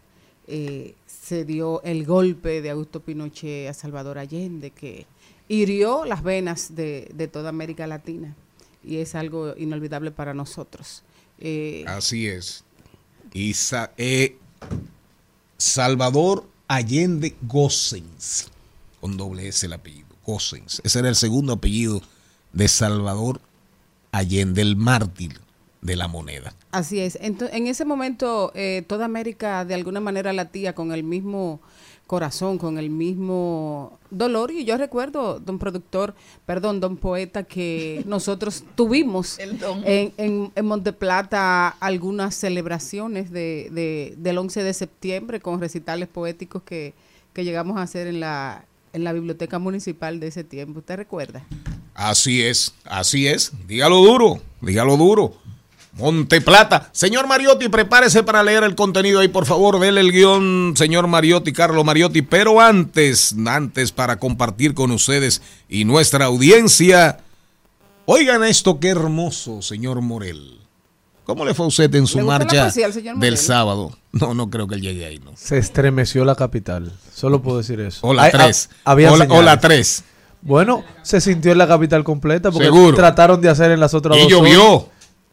eh, 0.48 0.94
se 1.07 1.44
dio 1.44 1.83
el 1.83 2.07
golpe 2.07 2.62
de 2.62 2.70
Augusto 2.70 3.00
Pinochet 3.00 3.68
a 3.68 3.74
Salvador 3.74 4.16
Allende, 4.16 4.70
que 4.70 5.05
hirió 5.46 6.07
las 6.07 6.22
venas 6.22 6.74
de, 6.74 7.29
toda 7.31 7.50
América 7.50 7.87
Latina 7.87 8.35
y 8.83 8.96
es 8.96 9.14
algo 9.14 9.55
inolvidable 9.59 10.11
para 10.11 10.33
nosotros. 10.33 11.03
Eh, 11.40 11.85
Así 11.87 12.29
es. 12.29 12.64
Y 13.35 13.55
eh, 13.98 14.38
Salvador 15.59 16.48
Allende 16.68 17.37
Gossens, 17.42 18.48
con 19.03 19.18
doble 19.18 19.48
S 19.48 19.66
el 19.66 19.74
apellido, 19.74 20.09
Gossens. 20.24 20.81
Ese 20.83 21.00
era 21.00 21.11
el 21.11 21.14
segundo 21.14 21.53
apellido 21.53 22.00
de 22.54 22.68
Salvador 22.68 23.40
Allende, 24.12 24.62
el 24.62 24.76
mártir 24.76 25.40
de 25.82 25.96
la 25.96 26.08
moneda. 26.08 26.54
Así 26.70 27.00
es. 27.00 27.18
Ento- 27.20 27.50
en 27.52 27.66
ese 27.66 27.84
momento, 27.84 28.52
eh, 28.54 28.82
toda 28.86 29.04
América 29.04 29.64
de 29.64 29.74
alguna 29.74 30.00
manera 30.00 30.32
latía 30.32 30.74
con 30.74 30.92
el 30.92 31.02
mismo 31.02 31.60
corazón, 32.06 32.58
con 32.58 32.78
el 32.78 32.90
mismo 32.90 33.98
dolor. 34.10 34.50
Y 34.50 34.64
yo 34.64 34.76
recuerdo, 34.76 35.40
don 35.40 35.58
productor, 35.58 36.14
perdón, 36.46 36.80
don 36.80 36.96
poeta, 36.96 37.42
que 37.42 38.02
nosotros 38.06 38.64
tuvimos 38.76 39.38
en, 39.38 39.58
en, 40.16 40.52
en 40.54 40.64
Monteplata 40.66 41.68
algunas 41.80 42.34
celebraciones 42.34 43.30
de, 43.30 43.68
de- 43.72 44.14
del 44.16 44.38
11 44.38 44.62
de 44.62 44.74
septiembre 44.74 45.40
con 45.40 45.60
recitales 45.60 46.08
poéticos 46.08 46.62
que, 46.62 46.94
que 47.32 47.44
llegamos 47.44 47.76
a 47.78 47.82
hacer 47.82 48.06
en 48.06 48.20
la, 48.20 48.64
en 48.92 49.04
la 49.04 49.12
biblioteca 49.12 49.58
municipal 49.58 50.20
de 50.20 50.28
ese 50.28 50.44
tiempo. 50.44 50.78
¿Usted 50.80 50.96
recuerda? 50.96 51.44
Así 51.94 52.42
es, 52.42 52.74
así 52.85 53.28
es. 53.28 53.52
Dígalo 53.68 53.96
duro, 53.98 54.40
dígalo 54.61 54.96
duro. 54.96 55.35
Monte 55.92 56.40
Plata. 56.40 56.88
Señor 56.92 57.28
Mariotti, 57.28 57.68
prepárese 57.68 58.24
para 58.24 58.42
leer 58.42 58.64
el 58.64 58.74
contenido 58.74 59.20
ahí, 59.20 59.28
por 59.28 59.46
favor. 59.46 59.78
Dele 59.78 60.00
el 60.00 60.11
guion, 60.11 60.74
señor 60.76 61.07
Mariotti, 61.07 61.52
Carlos 61.52 61.85
Mariotti. 61.85 62.22
Pero 62.22 62.61
antes, 62.61 63.35
antes 63.46 63.92
para 63.92 64.18
compartir 64.18 64.74
con 64.74 64.90
ustedes 64.90 65.40
y 65.68 65.85
nuestra 65.85 66.24
audiencia, 66.24 67.20
oigan 68.07 68.42
esto, 68.42 68.80
qué 68.80 68.88
hermoso, 68.88 69.62
señor 69.62 70.00
Morel. 70.00 70.59
¿Cómo 71.24 71.44
le 71.44 71.54
fue 71.54 71.64
a 71.64 71.68
usted 71.68 71.94
en 71.94 72.07
su 72.09 72.18
¿Le 72.18 72.24
gusta 72.24 72.38
la 72.38 72.44
marcha 72.44 72.62
poesía 72.64 73.14
del 73.14 73.38
sábado? 73.38 73.96
No, 74.12 74.35
no 74.35 74.50
creo 74.50 74.66
que 74.66 74.74
él 74.74 74.83
llegue 74.83 75.07
ahí, 75.07 75.18
no. 75.20 75.30
Se 75.37 75.59
estremeció 75.59 76.24
la 76.24 76.35
capital. 76.35 76.92
Solo 77.14 77.40
puedo 77.40 77.59
decir 77.59 77.80
eso. 77.80 78.07
O 78.07 78.12
la 78.12 78.24
Hay- 78.24 78.33
3. 78.33 78.68
Ha- 80.44 80.52
había 80.52 80.62
O 80.62 80.64
la 80.64 80.66
señales. 80.66 80.74
3. 80.76 80.85
Bueno, 80.85 80.85
se 81.02 81.20
sintió 81.20 81.52
en 81.52 81.59
la 81.59 81.66
capital 81.68 82.04
completa 82.04 82.50
porque 82.50 82.66
Seguro. 82.66 82.96
trataron 82.96 83.40
de 83.40 83.48
hacer 83.48 83.70
en 83.70 83.80
las 83.80 83.94
otras 83.94 84.16
Y 84.18 84.22
dos 84.22 84.30
llovió. 84.30 84.61
zonas, 84.62 84.85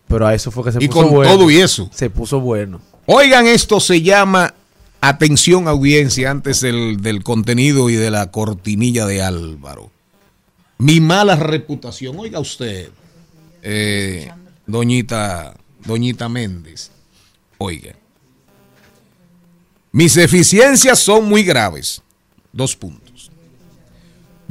Pero 0.07 0.27
a 0.27 0.33
eso 0.33 0.51
fue 0.51 0.63
que 0.65 0.71
se 0.71 0.83
Y 0.83 0.87
puso 0.87 1.01
con 1.01 1.09
bueno. 1.11 1.31
todo 1.33 1.49
y 1.51 1.57
eso. 1.57 1.89
Se 1.93 2.09
puso 2.09 2.39
bueno. 2.39 2.81
Oigan, 3.05 3.47
esto 3.47 3.79
se 3.79 4.01
llama 4.01 4.53
atención 5.01 5.67
audiencia 5.67 6.29
antes 6.31 6.61
del, 6.61 7.01
del 7.01 7.23
contenido 7.23 7.89
y 7.89 7.95
de 7.95 8.11
la 8.11 8.29
cortinilla 8.31 9.05
de 9.05 9.21
Álvaro. 9.23 9.89
Mi 10.77 10.99
mala 10.99 11.35
reputación. 11.35 12.17
Oiga 12.19 12.39
usted, 12.39 12.89
eh, 13.63 14.31
doñita, 14.67 15.53
doñita 15.85 16.27
Méndez. 16.29 16.91
Oiga. 17.57 17.93
Mis 19.91 20.15
eficiencias 20.17 20.99
son 20.99 21.25
muy 21.25 21.43
graves. 21.43 22.01
Dos 22.53 22.75
puntos. 22.75 23.10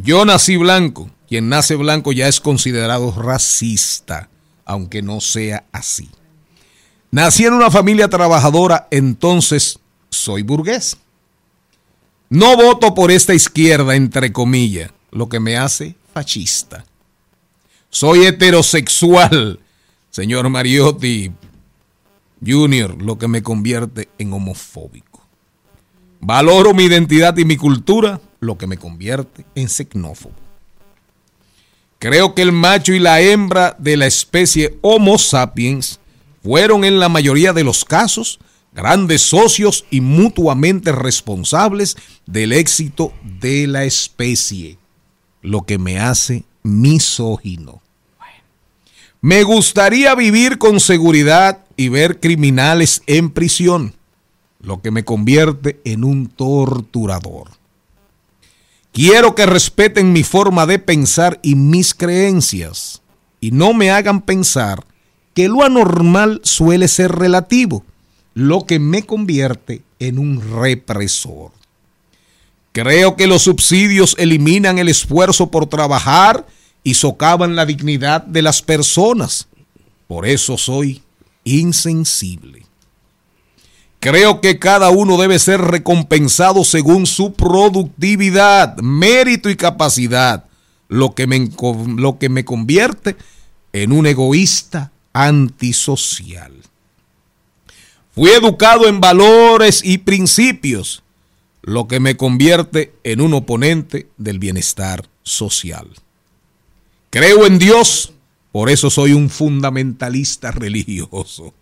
Yo 0.02 0.24
nací 0.24 0.56
blanco. 0.56 1.10
Quien 1.28 1.48
nace 1.48 1.76
blanco 1.76 2.12
ya 2.12 2.26
es 2.26 2.40
considerado 2.40 3.12
racista, 3.12 4.28
aunque 4.64 5.00
no 5.00 5.20
sea 5.20 5.64
así. 5.70 6.08
Nací 7.12 7.44
en 7.44 7.54
una 7.54 7.70
familia 7.70 8.08
trabajadora, 8.08 8.88
entonces 8.90 9.78
soy 10.08 10.42
burgués. 10.42 10.96
No 12.30 12.56
voto 12.56 12.94
por 12.94 13.10
esta 13.10 13.34
izquierda, 13.34 13.94
entre 13.94 14.32
comillas, 14.32 14.90
lo 15.10 15.28
que 15.28 15.38
me 15.38 15.56
hace 15.56 15.94
fascista. 16.12 16.84
Soy 17.90 18.26
heterosexual, 18.26 19.60
señor 20.10 20.48
Mariotti 20.48 21.32
Jr., 22.44 23.02
lo 23.02 23.18
que 23.18 23.28
me 23.28 23.42
convierte 23.42 24.08
en 24.18 24.32
homofóbico. 24.32 25.26
Valoro 26.20 26.74
mi 26.74 26.84
identidad 26.84 27.36
y 27.36 27.44
mi 27.44 27.56
cultura, 27.56 28.20
lo 28.40 28.58
que 28.58 28.66
me 28.66 28.78
convierte 28.78 29.44
en 29.54 29.68
xenófobo. 29.68 30.34
Creo 31.98 32.34
que 32.34 32.42
el 32.42 32.52
macho 32.52 32.94
y 32.94 32.98
la 32.98 33.20
hembra 33.20 33.76
de 33.78 33.96
la 33.96 34.06
especie 34.06 34.78
Homo 34.80 35.18
sapiens 35.18 36.00
fueron 36.42 36.84
en 36.84 36.98
la 36.98 37.10
mayoría 37.10 37.52
de 37.52 37.62
los 37.62 37.84
casos 37.84 38.40
grandes 38.72 39.22
socios 39.22 39.84
y 39.90 40.00
mutuamente 40.00 40.92
responsables 40.92 41.96
del 42.26 42.52
éxito 42.52 43.12
de 43.40 43.66
la 43.66 43.84
especie, 43.84 44.78
lo 45.42 45.62
que 45.62 45.78
me 45.78 45.98
hace 45.98 46.44
misógino. 46.62 47.82
Me 49.20 49.42
gustaría 49.42 50.14
vivir 50.14 50.56
con 50.56 50.80
seguridad 50.80 51.66
y 51.76 51.90
ver 51.90 52.20
criminales 52.20 53.02
en 53.06 53.30
prisión, 53.30 53.94
lo 54.62 54.80
que 54.80 54.90
me 54.90 55.04
convierte 55.04 55.80
en 55.84 56.04
un 56.04 56.28
torturador. 56.28 57.59
Quiero 58.92 59.34
que 59.34 59.46
respeten 59.46 60.12
mi 60.12 60.24
forma 60.24 60.66
de 60.66 60.78
pensar 60.78 61.38
y 61.42 61.54
mis 61.54 61.94
creencias 61.94 63.02
y 63.40 63.52
no 63.52 63.72
me 63.72 63.90
hagan 63.90 64.20
pensar 64.20 64.84
que 65.32 65.48
lo 65.48 65.62
anormal 65.62 66.40
suele 66.42 66.88
ser 66.88 67.12
relativo, 67.12 67.84
lo 68.34 68.66
que 68.66 68.78
me 68.78 69.04
convierte 69.04 69.82
en 70.00 70.18
un 70.18 70.40
represor. 70.60 71.52
Creo 72.72 73.16
que 73.16 73.26
los 73.26 73.42
subsidios 73.42 74.16
eliminan 74.18 74.78
el 74.78 74.88
esfuerzo 74.88 75.50
por 75.50 75.66
trabajar 75.66 76.46
y 76.82 76.94
socavan 76.94 77.56
la 77.56 77.66
dignidad 77.66 78.22
de 78.22 78.42
las 78.42 78.62
personas. 78.62 79.48
Por 80.06 80.26
eso 80.26 80.56
soy 80.56 81.02
insensible. 81.44 82.59
Creo 84.00 84.40
que 84.40 84.58
cada 84.58 84.88
uno 84.88 85.18
debe 85.18 85.38
ser 85.38 85.60
recompensado 85.60 86.64
según 86.64 87.06
su 87.06 87.34
productividad, 87.34 88.78
mérito 88.78 89.50
y 89.50 89.56
capacidad, 89.56 90.46
lo 90.88 91.14
que 91.14 91.26
me, 91.26 91.50
lo 91.96 92.18
que 92.18 92.30
me 92.30 92.46
convierte 92.46 93.16
en 93.74 93.92
un 93.92 94.06
egoísta 94.06 94.90
antisocial. 95.12 96.52
Fui 98.12 98.30
educado 98.30 98.88
en 98.88 99.02
valores 99.02 99.82
y 99.84 99.98
principios, 99.98 101.02
lo 101.60 101.86
que 101.86 102.00
me 102.00 102.16
convierte 102.16 102.94
en 103.04 103.20
un 103.20 103.34
oponente 103.34 104.08
del 104.16 104.38
bienestar 104.38 105.06
social. 105.22 105.88
Creo 107.10 107.44
en 107.44 107.58
Dios, 107.58 108.14
por 108.50 108.70
eso 108.70 108.88
soy 108.88 109.12
un 109.12 109.28
fundamentalista 109.28 110.52
religioso. 110.52 111.52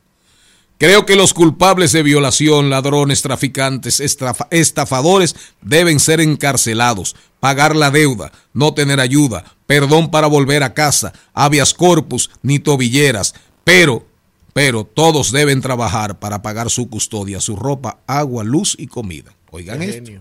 Creo 0.78 1.06
que 1.06 1.16
los 1.16 1.34
culpables 1.34 1.90
de 1.90 2.04
violación, 2.04 2.70
ladrones, 2.70 3.20
traficantes, 3.20 4.00
estafadores 4.00 5.34
deben 5.60 5.98
ser 5.98 6.20
encarcelados, 6.20 7.16
pagar 7.40 7.74
la 7.74 7.90
deuda, 7.90 8.30
no 8.52 8.72
tener 8.74 9.00
ayuda, 9.00 9.44
perdón 9.66 10.12
para 10.12 10.28
volver 10.28 10.62
a 10.62 10.74
casa, 10.74 11.12
habeas 11.34 11.74
corpus, 11.74 12.30
ni 12.42 12.60
tobilleras, 12.60 13.34
pero, 13.64 14.06
pero 14.52 14.84
todos 14.84 15.32
deben 15.32 15.60
trabajar 15.60 16.20
para 16.20 16.42
pagar 16.42 16.70
su 16.70 16.88
custodia, 16.88 17.40
su 17.40 17.56
ropa, 17.56 17.98
agua, 18.06 18.44
luz 18.44 18.76
y 18.78 18.86
comida. 18.86 19.34
Oigan 19.50 19.82
esto. 19.82 20.12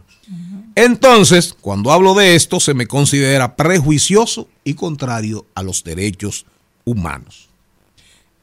Entonces, 0.74 1.56
cuando 1.62 1.92
hablo 1.92 2.16
de 2.16 2.36
esto, 2.36 2.60
se 2.60 2.74
me 2.74 2.88
considera 2.88 3.56
prejuicioso 3.56 4.48
y 4.64 4.74
contrario 4.74 5.46
a 5.54 5.62
los 5.62 5.84
derechos 5.84 6.48
humanos. 6.84 7.47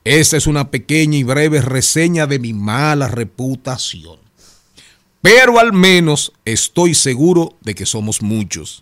Esta 0.04 0.36
es 0.36 0.46
una 0.46 0.70
pequeña 0.70 1.16
y 1.16 1.22
breve 1.22 1.62
reseña 1.62 2.26
de 2.26 2.38
mi 2.38 2.52
mala 2.52 3.08
reputación. 3.08 4.18
Pero 5.22 5.58
al 5.58 5.72
menos 5.72 6.32
estoy 6.44 6.94
seguro 6.94 7.56
de 7.62 7.74
que 7.74 7.86
somos 7.86 8.20
muchos. 8.20 8.80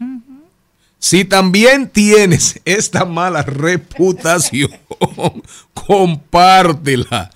Si 0.98 1.24
también 1.24 1.88
tienes 1.88 2.60
esta 2.64 3.04
mala 3.04 3.42
reputación, 3.42 4.72
compártela. 5.74 7.30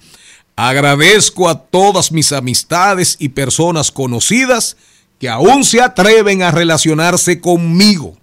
Agradezco 0.57 1.49
a 1.49 1.61
todas 1.61 2.11
mis 2.11 2.33
amistades 2.33 3.16
y 3.20 3.29
personas 3.29 3.92
conocidas 3.92 4.77
que 5.20 5.29
aún 5.29 5.64
se 5.64 5.81
atreven 5.81 6.42
a 6.42 6.51
relacionarse 6.51 7.40
conmigo, 7.40 8.16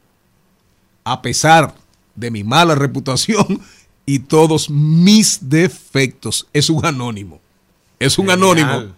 a 1.06 1.22
pesar 1.22 1.76
de 2.16 2.32
mi 2.32 2.44
mala 2.44 2.76
reputación 2.76 3.62
y 4.06 4.20
todos 4.20 4.70
mis 4.70 5.50
defectos. 5.50 6.48
Es 6.54 6.70
un 6.70 6.86
anónimo. 6.86 7.40
Es 8.00 8.18
un 8.18 8.30
anónimo. 8.30 8.94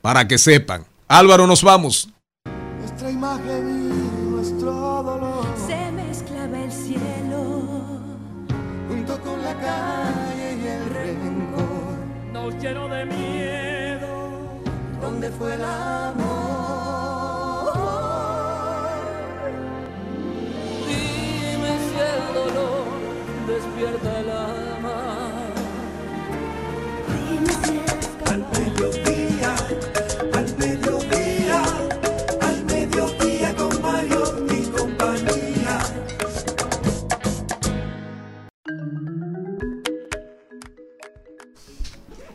Para 0.00 0.26
que 0.26 0.38
sepan. 0.38 0.84
Álvaro, 1.08 1.46
nos 1.46 1.62
vamos. 1.62 2.08
Nuestra 2.80 3.10
imagen 3.10 3.73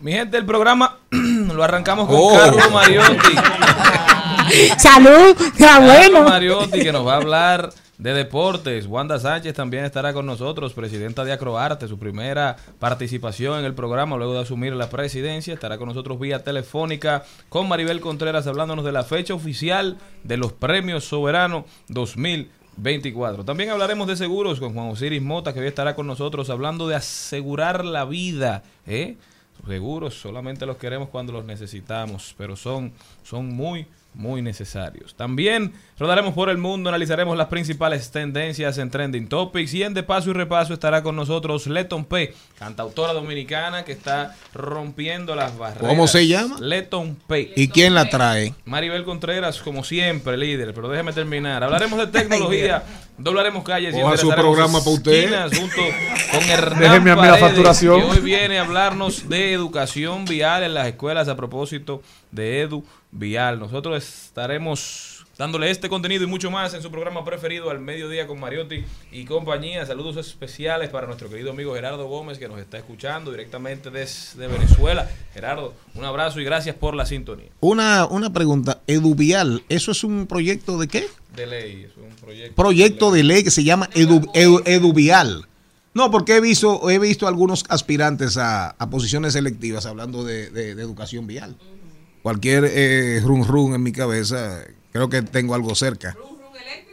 Mi 0.09 0.15
gente, 0.15 0.37
el 0.37 0.45
programa 0.47 0.97
lo 1.11 1.63
arrancamos 1.63 2.07
con 2.07 2.15
Oh. 2.17 2.33
Carlos 2.35 2.71
Mariotti. 2.71 3.35
Salud, 4.79 5.37
Carlos 5.55 5.93
bueno. 5.93 6.23
Mariotti 6.23 6.79
que 6.81 6.91
nos 6.91 7.05
va 7.05 7.13
a 7.13 7.17
hablar 7.17 7.69
de 7.99 8.13
deportes. 8.15 8.87
Wanda 8.87 9.19
Sánchez 9.19 9.53
también 9.53 9.85
estará 9.85 10.11
con 10.11 10.25
nosotros, 10.25 10.73
presidenta 10.73 11.23
de 11.23 11.31
Acroarte, 11.31 11.87
su 11.87 11.99
primera 11.99 12.55
participación 12.79 13.59
en 13.59 13.65
el 13.65 13.75
programa 13.75 14.17
luego 14.17 14.33
de 14.33 14.39
asumir 14.39 14.73
la 14.73 14.89
presidencia. 14.89 15.53
Estará 15.53 15.77
con 15.77 15.89
nosotros 15.89 16.19
vía 16.19 16.43
telefónica 16.43 17.23
con 17.47 17.67
Maribel 17.67 18.01
Contreras 18.01 18.47
hablándonos 18.47 18.85
de 18.85 18.91
la 18.91 19.03
fecha 19.03 19.35
oficial 19.35 19.99
de 20.23 20.37
los 20.37 20.53
premios 20.53 21.03
soberanos 21.05 21.65
2024. 21.89 23.45
También 23.45 23.69
hablaremos 23.69 24.07
de 24.07 24.15
seguros 24.15 24.59
con 24.59 24.73
Juan 24.73 24.87
Osiris 24.89 25.21
Mota, 25.21 25.53
que 25.53 25.59
hoy 25.59 25.67
estará 25.67 25.93
con 25.93 26.07
nosotros 26.07 26.49
hablando 26.49 26.87
de 26.87 26.95
asegurar 26.95 27.85
la 27.85 28.05
vida. 28.05 28.63
¿eh? 28.87 29.15
Seguros 29.67 30.15
solamente 30.15 30.65
los 30.65 30.77
queremos 30.77 31.09
cuando 31.09 31.33
los 31.33 31.45
necesitamos, 31.45 32.33
pero 32.37 32.55
son, 32.55 32.91
son 33.23 33.47
muy, 33.47 33.85
muy 34.13 34.41
necesarios. 34.41 35.13
También 35.15 35.73
rodaremos 35.97 36.33
por 36.33 36.49
el 36.49 36.57
mundo, 36.57 36.89
analizaremos 36.89 37.37
las 37.37 37.47
principales 37.47 38.09
tendencias 38.11 38.77
en 38.77 38.89
Trending 38.89 39.27
Topics 39.27 39.73
y 39.73 39.83
en 39.83 39.93
De 39.93 40.03
Paso 40.03 40.31
y 40.31 40.33
Repaso 40.33 40.73
estará 40.73 41.03
con 41.03 41.15
nosotros 41.15 41.67
Leton 41.67 42.05
P, 42.05 42.33
cantautora 42.57 43.13
dominicana 43.13 43.85
que 43.85 43.91
está 43.91 44.35
rompiendo 44.53 45.35
las 45.35 45.57
barreras. 45.57 45.87
¿Cómo 45.87 46.07
se 46.07 46.27
llama? 46.27 46.57
Leton 46.59 47.17
P. 47.27 47.53
¿Y 47.55 47.67
quién 47.69 47.93
la 47.93 48.09
trae? 48.09 48.53
Maribel 48.65 49.03
Contreras, 49.03 49.59
como 49.59 49.83
siempre, 49.83 50.37
líder, 50.37 50.73
pero 50.73 50.89
déjeme 50.89 51.13
terminar. 51.13 51.63
Hablaremos 51.63 51.99
de 51.99 52.07
tecnología 52.07 52.83
Doblaremos 53.19 53.63
calles 53.63 53.95
y 53.95 54.01
Coja 54.01 54.17
su 54.17 54.29
programa 54.29 54.83
pa' 54.83 54.89
usted. 54.89 55.29
junto 55.57 55.75
con 56.31 56.43
Hernán 56.49 56.79
Déjeme 56.79 57.11
a 57.11 57.15
mí 57.15 57.21
la 57.21 57.27
Paredes, 57.27 57.39
facturación. 57.41 57.99
que 58.01 58.05
hoy 58.07 58.19
viene 58.19 58.59
a 58.59 58.61
hablarnos 58.63 59.27
de 59.27 59.53
educación 59.53 60.25
vial 60.25 60.63
en 60.63 60.73
las 60.73 60.87
escuelas 60.87 61.27
a 61.27 61.35
propósito 61.35 62.01
de 62.31 62.61
Edu 62.61 62.83
Vial. 63.11 63.59
Nosotros 63.59 64.01
estaremos 64.03 65.25
dándole 65.37 65.69
este 65.71 65.87
contenido 65.89 66.23
y 66.23 66.27
mucho 66.27 66.51
más 66.51 66.73
en 66.73 66.81
su 66.81 66.91
programa 66.91 67.23
preferido 67.23 67.69
al 67.69 67.79
mediodía 67.79 68.27
con 68.27 68.39
Mariotti 68.39 68.83
y 69.11 69.25
compañía. 69.25 69.85
Saludos 69.85 70.17
especiales 70.17 70.89
para 70.89 71.07
nuestro 71.07 71.29
querido 71.29 71.51
amigo 71.51 71.73
Gerardo 71.75 72.07
Gómez 72.07 72.37
que 72.37 72.47
nos 72.47 72.59
está 72.59 72.77
escuchando 72.77 73.31
directamente 73.31 73.89
desde 73.89 74.47
Venezuela. 74.47 75.09
Gerardo, 75.33 75.73
un 75.95 76.03
abrazo 76.05 76.39
y 76.41 76.43
gracias 76.43 76.75
por 76.75 76.93
la 76.93 77.05
sintonía. 77.05 77.47
Una, 77.61 78.05
una 78.05 78.31
pregunta, 78.31 78.81
Eduvial, 78.87 79.63
¿eso 79.69 79.91
es 79.91 80.03
un 80.03 80.27
proyecto 80.27 80.77
de 80.77 80.87
qué? 80.89 81.07
De 81.39 81.47
ley, 81.47 81.85
es 81.89 81.95
un 81.97 82.13
proyecto. 82.17 82.55
Proyecto 82.55 83.11
de 83.11 83.23
ley 83.23 83.43
que 83.43 83.51
se 83.51 83.63
llama 83.63 83.89
Edu, 83.93 84.19
Edu- 84.33 84.61
Eduvial. 84.65 85.45
No, 85.93 86.11
porque 86.11 86.35
he 86.35 86.41
visto, 86.41 86.89
he 86.89 86.99
visto 86.99 87.27
algunos 87.27 87.63
aspirantes 87.69 88.35
a, 88.37 88.71
a 88.71 88.89
posiciones 88.89 89.33
selectivas 89.33 89.85
hablando 89.85 90.23
de, 90.25 90.49
de- 90.49 90.75
de 90.75 90.81
educación 90.81 91.27
vial. 91.27 91.55
Cualquier 92.21 92.65
eh, 92.69 93.21
run 93.23 93.45
run 93.45 93.73
en 93.73 93.81
mi 93.83 93.91
cabeza, 93.93 94.59
creo 94.91 95.07
que 95.09 95.21
tengo 95.21 95.55
algo 95.55 95.73
cerca. 95.75 96.17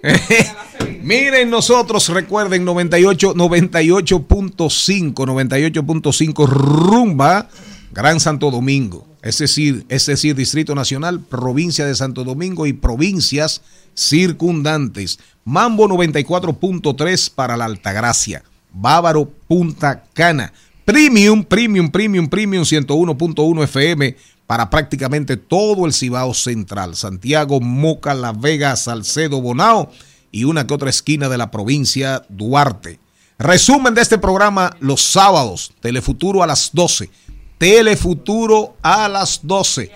Miren 1.02 1.50
nosotros, 1.50 2.08
recuerden 2.08 2.64
98, 2.64 3.34
98.5, 3.34 5.12
98.5 5.14 6.46
rumba 6.48 7.48
Gran 7.92 8.20
Santo 8.20 8.50
Domingo. 8.50 9.06
Es 9.22 9.38
decir, 9.38 9.84
es 9.88 10.06
decir, 10.06 10.34
Distrito 10.34 10.74
Nacional, 10.74 11.20
provincia 11.20 11.86
de 11.86 11.94
Santo 11.94 12.24
Domingo 12.24 12.66
y 12.66 12.72
provincias 12.72 13.62
circundantes. 13.94 15.18
Mambo 15.44 15.88
94.3 15.88 17.30
para 17.34 17.56
la 17.56 17.64
Altagracia. 17.64 18.42
Bávaro 18.72 19.30
Punta 19.48 20.04
Cana. 20.12 20.52
Premium, 20.84 21.42
Premium, 21.42 21.90
Premium, 21.90 22.28
Premium 22.28 22.62
101.1 22.62 23.64
FM 23.64 24.16
para 24.46 24.70
prácticamente 24.70 25.36
todo 25.36 25.86
el 25.86 25.92
Cibao 25.92 26.32
Central. 26.34 26.94
Santiago, 26.94 27.60
Moca, 27.60 28.14
La 28.14 28.32
Vega, 28.32 28.76
Salcedo, 28.76 29.40
Bonao 29.40 29.90
y 30.30 30.44
una 30.44 30.66
que 30.66 30.74
otra 30.74 30.90
esquina 30.90 31.28
de 31.28 31.38
la 31.38 31.50
provincia 31.50 32.24
Duarte. 32.28 33.00
Resumen 33.38 33.94
de 33.94 34.02
este 34.02 34.18
programa 34.18 34.74
los 34.80 35.02
sábados, 35.02 35.72
Telefuturo 35.80 36.42
a 36.42 36.46
las 36.46 36.70
12. 36.72 37.10
Telefuturo 37.58 38.76
a 38.82 39.08
las 39.08 39.40
12. 39.42 39.90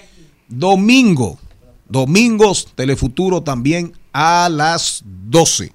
Domingo, 0.49 1.39
domingos, 1.89 2.69
Telefuturo 2.75 3.43
también 3.43 3.93
a 4.13 4.49
las 4.51 5.03
12. 5.05 5.73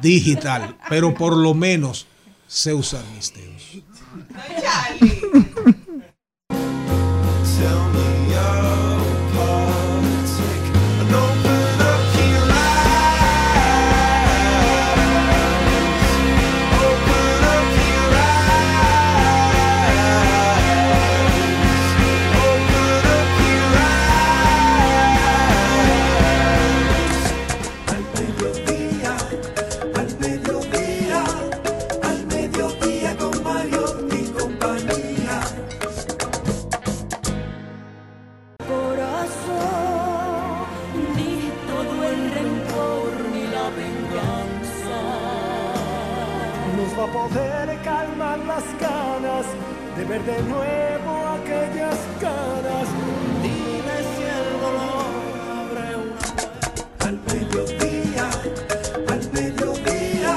digital, 0.00 0.76
pero 0.88 1.14
por 1.14 1.36
lo 1.36 1.54
menos 1.54 2.06
sé 2.46 2.72
usar 2.74 3.02
mis 3.16 3.32
dedos. 3.34 3.82
De 50.26 50.42
nuevo 50.42 51.12
aquellas 51.34 51.98
caras. 52.20 52.88
Dime 53.42 53.96
si 54.14 54.22
el 54.22 54.60
dolor 54.60 55.10
abre 55.50 55.96
una 55.96 56.22
Al 57.00 57.16
mediodía, 57.26 58.30
al 59.08 59.32
mediodía, 59.32 60.36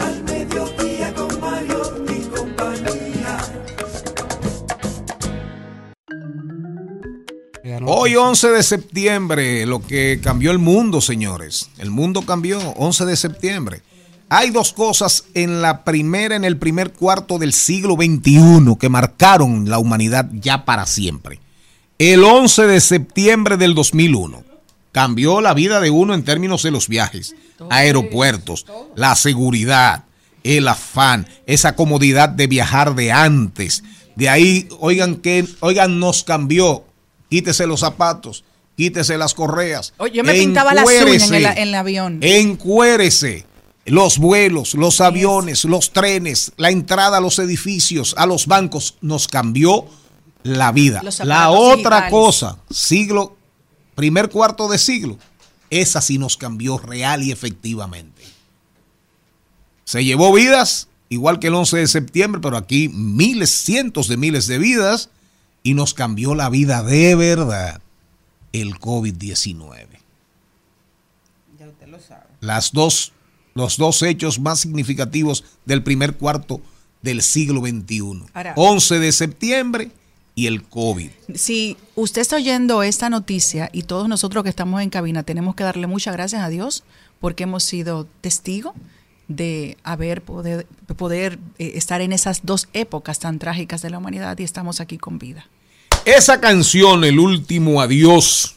al 0.00 0.22
mediodía 0.24 1.14
con 1.14 1.40
Mario 1.40 2.04
y 2.08 2.20
compañía. 2.36 3.38
Hoy 7.86 8.16
11 8.16 8.48
de 8.48 8.62
septiembre, 8.64 9.66
lo 9.66 9.80
que 9.80 10.20
cambió 10.20 10.50
el 10.50 10.58
mundo, 10.58 11.00
señores. 11.00 11.70
El 11.78 11.90
mundo 11.90 12.22
cambió 12.22 12.58
11 12.58 13.04
de 13.04 13.16
septiembre. 13.16 13.82
Hay 14.28 14.50
dos 14.50 14.72
cosas 14.72 15.24
en 15.34 15.62
la 15.62 15.84
primera, 15.84 16.34
en 16.34 16.44
el 16.44 16.56
primer 16.56 16.92
cuarto 16.92 17.38
del 17.38 17.52
siglo 17.52 17.94
XXI 17.94 18.76
que 18.78 18.88
marcaron 18.88 19.70
la 19.70 19.78
humanidad 19.78 20.28
ya 20.32 20.64
para 20.64 20.86
siempre. 20.86 21.38
El 21.98 22.24
11 22.24 22.66
de 22.66 22.80
septiembre 22.80 23.56
del 23.56 23.74
2001 23.74 24.42
cambió 24.90 25.40
la 25.40 25.54
vida 25.54 25.80
de 25.80 25.90
uno 25.90 26.12
en 26.14 26.24
términos 26.24 26.64
de 26.64 26.72
los 26.72 26.88
viajes, 26.88 27.36
aeropuertos, 27.70 28.66
la 28.96 29.14
seguridad, 29.14 30.04
el 30.42 30.66
afán, 30.66 31.28
esa 31.46 31.76
comodidad 31.76 32.28
de 32.28 32.48
viajar 32.48 32.96
de 32.96 33.12
antes. 33.12 33.84
De 34.16 34.28
ahí, 34.28 34.68
oigan 34.80 35.16
que, 35.16 35.46
oigan, 35.60 36.00
nos 36.00 36.24
cambió. 36.24 36.84
Quítese 37.30 37.66
los 37.66 37.80
zapatos, 37.80 38.44
quítese 38.76 39.18
las 39.18 39.34
correas. 39.34 39.92
Oye, 39.98 40.16
yo 40.16 40.24
me 40.24 40.34
pintaba 40.34 40.74
las 40.74 40.84
uñas 40.84 41.02
en 41.02 41.08
encuérese, 41.08 41.36
el, 41.36 41.46
en 41.46 41.58
el 41.58 41.74
avión. 41.74 42.18
Encuérese. 42.22 43.46
Los 43.86 44.18
vuelos, 44.18 44.74
los 44.74 45.00
aviones, 45.00 45.64
los 45.64 45.92
trenes, 45.92 46.52
la 46.56 46.70
entrada 46.70 47.18
a 47.18 47.20
los 47.20 47.38
edificios, 47.38 48.14
a 48.18 48.26
los 48.26 48.46
bancos, 48.46 48.96
nos 49.00 49.28
cambió 49.28 49.86
la 50.42 50.72
vida. 50.72 51.02
La 51.24 51.50
otra 51.50 51.76
digitales. 51.76 52.10
cosa, 52.10 52.58
siglo, 52.70 53.36
primer 53.94 54.28
cuarto 54.28 54.68
de 54.68 54.78
siglo, 54.78 55.18
esa 55.70 56.00
sí 56.00 56.18
nos 56.18 56.36
cambió 56.36 56.78
real 56.78 57.22
y 57.22 57.30
efectivamente. 57.30 58.22
Se 59.84 60.04
llevó 60.04 60.32
vidas, 60.32 60.88
igual 61.08 61.38
que 61.38 61.46
el 61.46 61.54
11 61.54 61.76
de 61.78 61.86
septiembre, 61.86 62.40
pero 62.40 62.56
aquí 62.56 62.88
miles, 62.88 63.50
cientos 63.50 64.08
de 64.08 64.16
miles 64.16 64.48
de 64.48 64.58
vidas, 64.58 65.10
y 65.62 65.74
nos 65.74 65.94
cambió 65.94 66.34
la 66.34 66.48
vida 66.50 66.82
de 66.82 67.14
verdad 67.14 67.80
el 68.52 68.78
COVID-19 68.78 69.86
Ya 71.58 71.68
usted 71.68 71.86
lo 71.88 72.00
sabe. 72.00 72.24
las 72.40 72.72
dos, 72.72 73.12
los 73.56 73.76
dos 73.78 74.02
hechos 74.02 74.38
más 74.38 74.60
significativos 74.60 75.42
del 75.64 75.82
primer 75.82 76.14
cuarto 76.16 76.60
del 77.02 77.22
siglo 77.22 77.60
XXI. 77.62 78.22
Ahora- 78.34 78.52
11 78.56 78.98
de 79.00 79.10
septiembre 79.12 79.90
y 80.34 80.46
el 80.46 80.62
COVID. 80.62 81.10
Si 81.34 81.76
usted 81.94 82.20
está 82.20 82.36
oyendo 82.36 82.82
esta 82.82 83.08
noticia 83.08 83.70
y 83.72 83.84
todos 83.84 84.08
nosotros 84.08 84.44
que 84.44 84.50
estamos 84.50 84.82
en 84.82 84.90
cabina 84.90 85.22
tenemos 85.22 85.54
que 85.54 85.64
darle 85.64 85.86
muchas 85.86 86.14
gracias 86.14 86.42
a 86.42 86.48
Dios 86.50 86.84
porque 87.18 87.44
hemos 87.44 87.64
sido 87.64 88.06
testigo 88.20 88.74
de 89.28 89.78
haber 89.82 90.20
poder, 90.20 90.66
poder 90.96 91.38
eh, 91.58 91.72
estar 91.76 92.00
en 92.02 92.12
esas 92.12 92.40
dos 92.44 92.68
épocas 92.74 93.18
tan 93.18 93.38
trágicas 93.38 93.80
de 93.80 93.88
la 93.90 93.98
humanidad 93.98 94.38
y 94.38 94.42
estamos 94.44 94.80
aquí 94.80 94.98
con 94.98 95.18
vida. 95.18 95.48
Esa 96.04 96.40
canción, 96.40 97.04
El 97.04 97.18
último 97.18 97.80
adiós, 97.80 98.55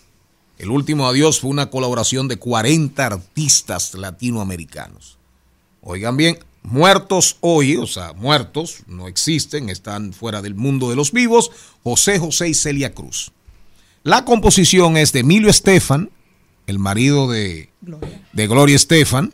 El 0.59 0.71
último 0.71 1.07
adiós 1.07 1.39
fue 1.39 1.49
una 1.49 1.69
colaboración 1.69 2.27
de 2.27 2.37
40 2.37 3.05
artistas 3.05 3.93
latinoamericanos. 3.93 5.17
Oigan 5.81 6.17
bien, 6.17 6.37
muertos 6.63 7.37
hoy, 7.39 7.77
o 7.77 7.87
sea, 7.87 8.11
muertos, 8.11 8.83
no 8.85 9.07
existen, 9.07 9.69
están 9.69 10.11
fuera 10.11 10.41
del 10.41 10.55
mundo 10.55 10.89
de 10.89 10.97
los 10.97 11.13
vivos, 11.13 11.49
José 11.81 12.19
José 12.19 12.49
y 12.49 12.53
Celia 12.53 12.93
Cruz. 12.93 13.31
La 14.03 14.25
composición 14.25 14.97
es 14.97 15.13
de 15.13 15.21
Emilio 15.21 15.49
Estefan, 15.49 16.09
el 16.67 16.77
marido 16.77 17.29
de, 17.31 17.69
de 18.33 18.47
Gloria 18.47 18.75
Estefan, 18.75 19.33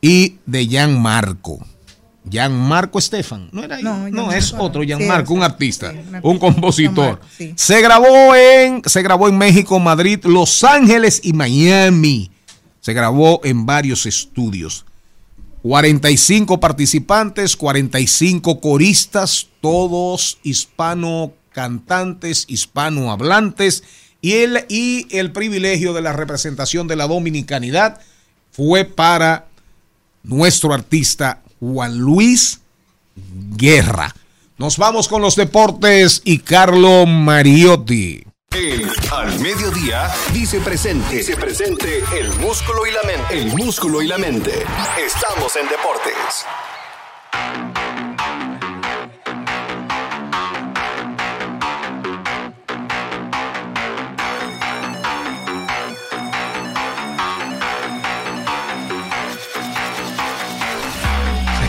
y 0.00 0.36
de 0.46 0.66
Jan 0.68 1.00
Marco. 1.00 1.58
Jan 2.30 2.52
Marco 2.52 2.98
Estefan, 2.98 3.48
no 3.52 3.62
era 3.62 3.78
No, 3.78 4.32
es 4.32 4.52
otro 4.52 4.82
Jan 4.86 4.98
Sí, 4.98 5.04
Marco, 5.04 5.34
un 5.34 5.42
artista, 5.42 5.92
sí, 5.92 5.98
un 6.22 6.38
compositor. 6.38 7.04
Jan 7.04 7.18
Marco, 7.18 7.26
sí. 7.36 7.52
Se 7.56 7.80
grabó 7.80 8.34
en 8.34 8.82
se 8.84 9.02
grabó 9.02 9.28
en 9.28 9.38
México, 9.38 9.78
Madrid, 9.78 10.24
Los 10.24 10.64
Ángeles 10.64 11.20
y 11.22 11.32
Miami. 11.32 12.30
Se 12.80 12.92
grabó 12.92 13.40
en 13.44 13.66
varios 13.66 14.06
estudios. 14.06 14.84
45 15.62 16.60
participantes, 16.60 17.56
45 17.56 18.60
coristas, 18.60 19.48
todos 19.60 20.38
hispano 20.44 21.32
cantantes, 21.50 22.44
hispanohablantes 22.48 23.82
y 24.20 24.34
el 24.34 24.64
y 24.68 25.06
el 25.10 25.32
privilegio 25.32 25.94
de 25.94 26.02
la 26.02 26.12
representación 26.12 26.86
de 26.86 26.96
la 26.96 27.08
dominicanidad 27.08 28.00
fue 28.52 28.84
para 28.84 29.46
nuestro 30.22 30.74
artista 30.74 31.42
Juan 31.60 31.98
Luis 31.98 32.60
Guerra. 33.56 34.14
Nos 34.58 34.78
vamos 34.78 35.08
con 35.08 35.20
los 35.22 35.36
deportes 35.36 36.22
y 36.24 36.38
Carlo 36.38 37.06
Mariotti. 37.06 38.24
El 38.54 38.90
al 39.12 39.38
mediodía 39.40 40.10
dice 40.32 40.60
presente. 40.60 41.16
Dice 41.16 41.36
presente 41.36 42.02
el 42.18 42.32
músculo 42.38 42.86
y 42.86 42.90
la 42.90 43.02
mente. 43.02 43.38
El 43.38 43.54
músculo 43.54 44.00
y 44.00 44.06
la 44.06 44.16
mente. 44.16 44.64
Estamos 44.98 45.56
en 45.56 45.68
deportes. 45.68 46.46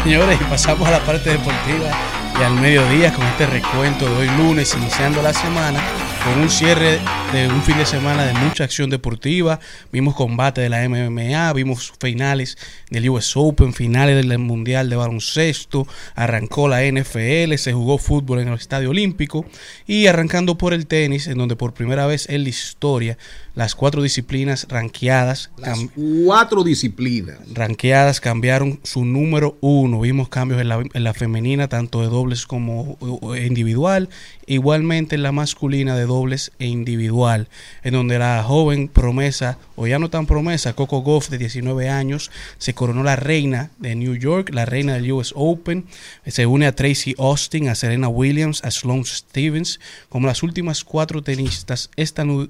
Señores, 0.07 0.39
y 0.39 0.43
pasamos 0.45 0.87
a 0.87 0.91
la 0.91 0.99
parte 1.01 1.31
deportiva 1.31 1.91
y 2.39 2.41
al 2.41 2.53
mediodía 2.53 3.13
con 3.13 3.25
este 3.25 3.45
recuento 3.45 4.05
de 4.05 4.15
hoy 4.15 4.29
lunes, 4.37 4.73
iniciando 4.73 5.21
la 5.21 5.33
semana 5.33 5.83
con 6.23 6.39
un 6.39 6.49
cierre 6.49 6.99
de 7.33 7.49
un 7.49 7.61
fin 7.61 7.77
de 7.77 7.85
semana 7.85 8.25
de 8.25 8.33
mucha 8.33 8.63
acción 8.63 8.89
deportiva. 8.89 9.59
Vimos 9.91 10.15
combate 10.15 10.61
de 10.61 10.69
la 10.69 10.87
MMA, 10.87 11.51
vimos 11.51 11.91
finales 11.99 12.57
del 12.89 13.09
US 13.09 13.35
Open, 13.35 13.73
finales 13.73 14.25
del 14.25 14.37
Mundial 14.39 14.89
de 14.89 14.95
Baloncesto, 14.95 15.85
arrancó 16.15 16.69
la 16.69 16.83
NFL, 16.83 17.55
se 17.55 17.73
jugó 17.73 17.97
fútbol 17.97 18.39
en 18.39 18.47
el 18.47 18.53
Estadio 18.53 18.91
Olímpico 18.91 19.45
y 19.87 20.07
arrancando 20.07 20.57
por 20.57 20.73
el 20.73 20.87
tenis, 20.87 21.27
en 21.27 21.37
donde 21.37 21.57
por 21.57 21.73
primera 21.73 22.05
vez 22.05 22.29
en 22.29 22.43
la 22.43 22.49
historia 22.49 23.17
las 23.57 23.73
cuatro 23.73 24.03
disciplinas 24.03 24.67
ranqueadas 24.69 25.49
Las 25.57 25.79
cuatro 26.23 26.63
disciplinas. 26.63 27.39
ranqueadas 27.53 28.21
cambiaron 28.21 28.79
su 28.83 29.03
número 29.03 29.57
uno. 29.61 29.99
Vimos 30.01 30.29
cambios 30.29 30.61
en 30.61 30.69
la, 30.69 30.83
en 30.93 31.03
la 31.03 31.13
femenina, 31.15 31.67
tanto 31.67 32.01
de 32.01 32.07
dobles 32.07 32.45
como 32.45 32.97
individual. 33.35 34.09
Igualmente 34.45 35.15
en 35.15 35.23
la 35.23 35.31
masculina 35.31 35.95
de 35.97 36.05
dobles 36.05 36.51
e 36.59 36.67
individual. 36.67 37.49
En 37.83 37.93
donde 37.93 38.19
la 38.19 38.43
joven 38.43 38.87
promesa, 38.87 39.57
o 39.75 39.87
ya 39.87 39.97
no 39.99 40.09
tan 40.09 40.25
promesa, 40.27 40.73
Coco 40.73 40.99
Goff 41.01 41.29
de 41.29 41.37
19 41.39 41.89
años, 41.89 42.29
se 42.59 42.73
coronó 42.75 43.03
la 43.03 43.15
reina 43.15 43.71
de 43.79 43.95
New 43.95 44.13
York, 44.15 44.51
la 44.53 44.65
reina 44.65 44.93
del 44.93 45.11
US 45.11 45.33
Open. 45.35 45.85
Se 46.27 46.45
une 46.45 46.67
a 46.67 46.75
Tracy 46.75 47.15
Austin, 47.17 47.69
a 47.69 47.75
Serena 47.75 48.07
Williams, 48.07 48.63
a 48.63 48.69
Sloane 48.71 49.03
Stevens, 49.03 49.79
como 50.09 50.27
las 50.27 50.43
últimas 50.43 50.83
cuatro 50.83 51.23
tenistas 51.23 51.89
estanu- 51.97 52.49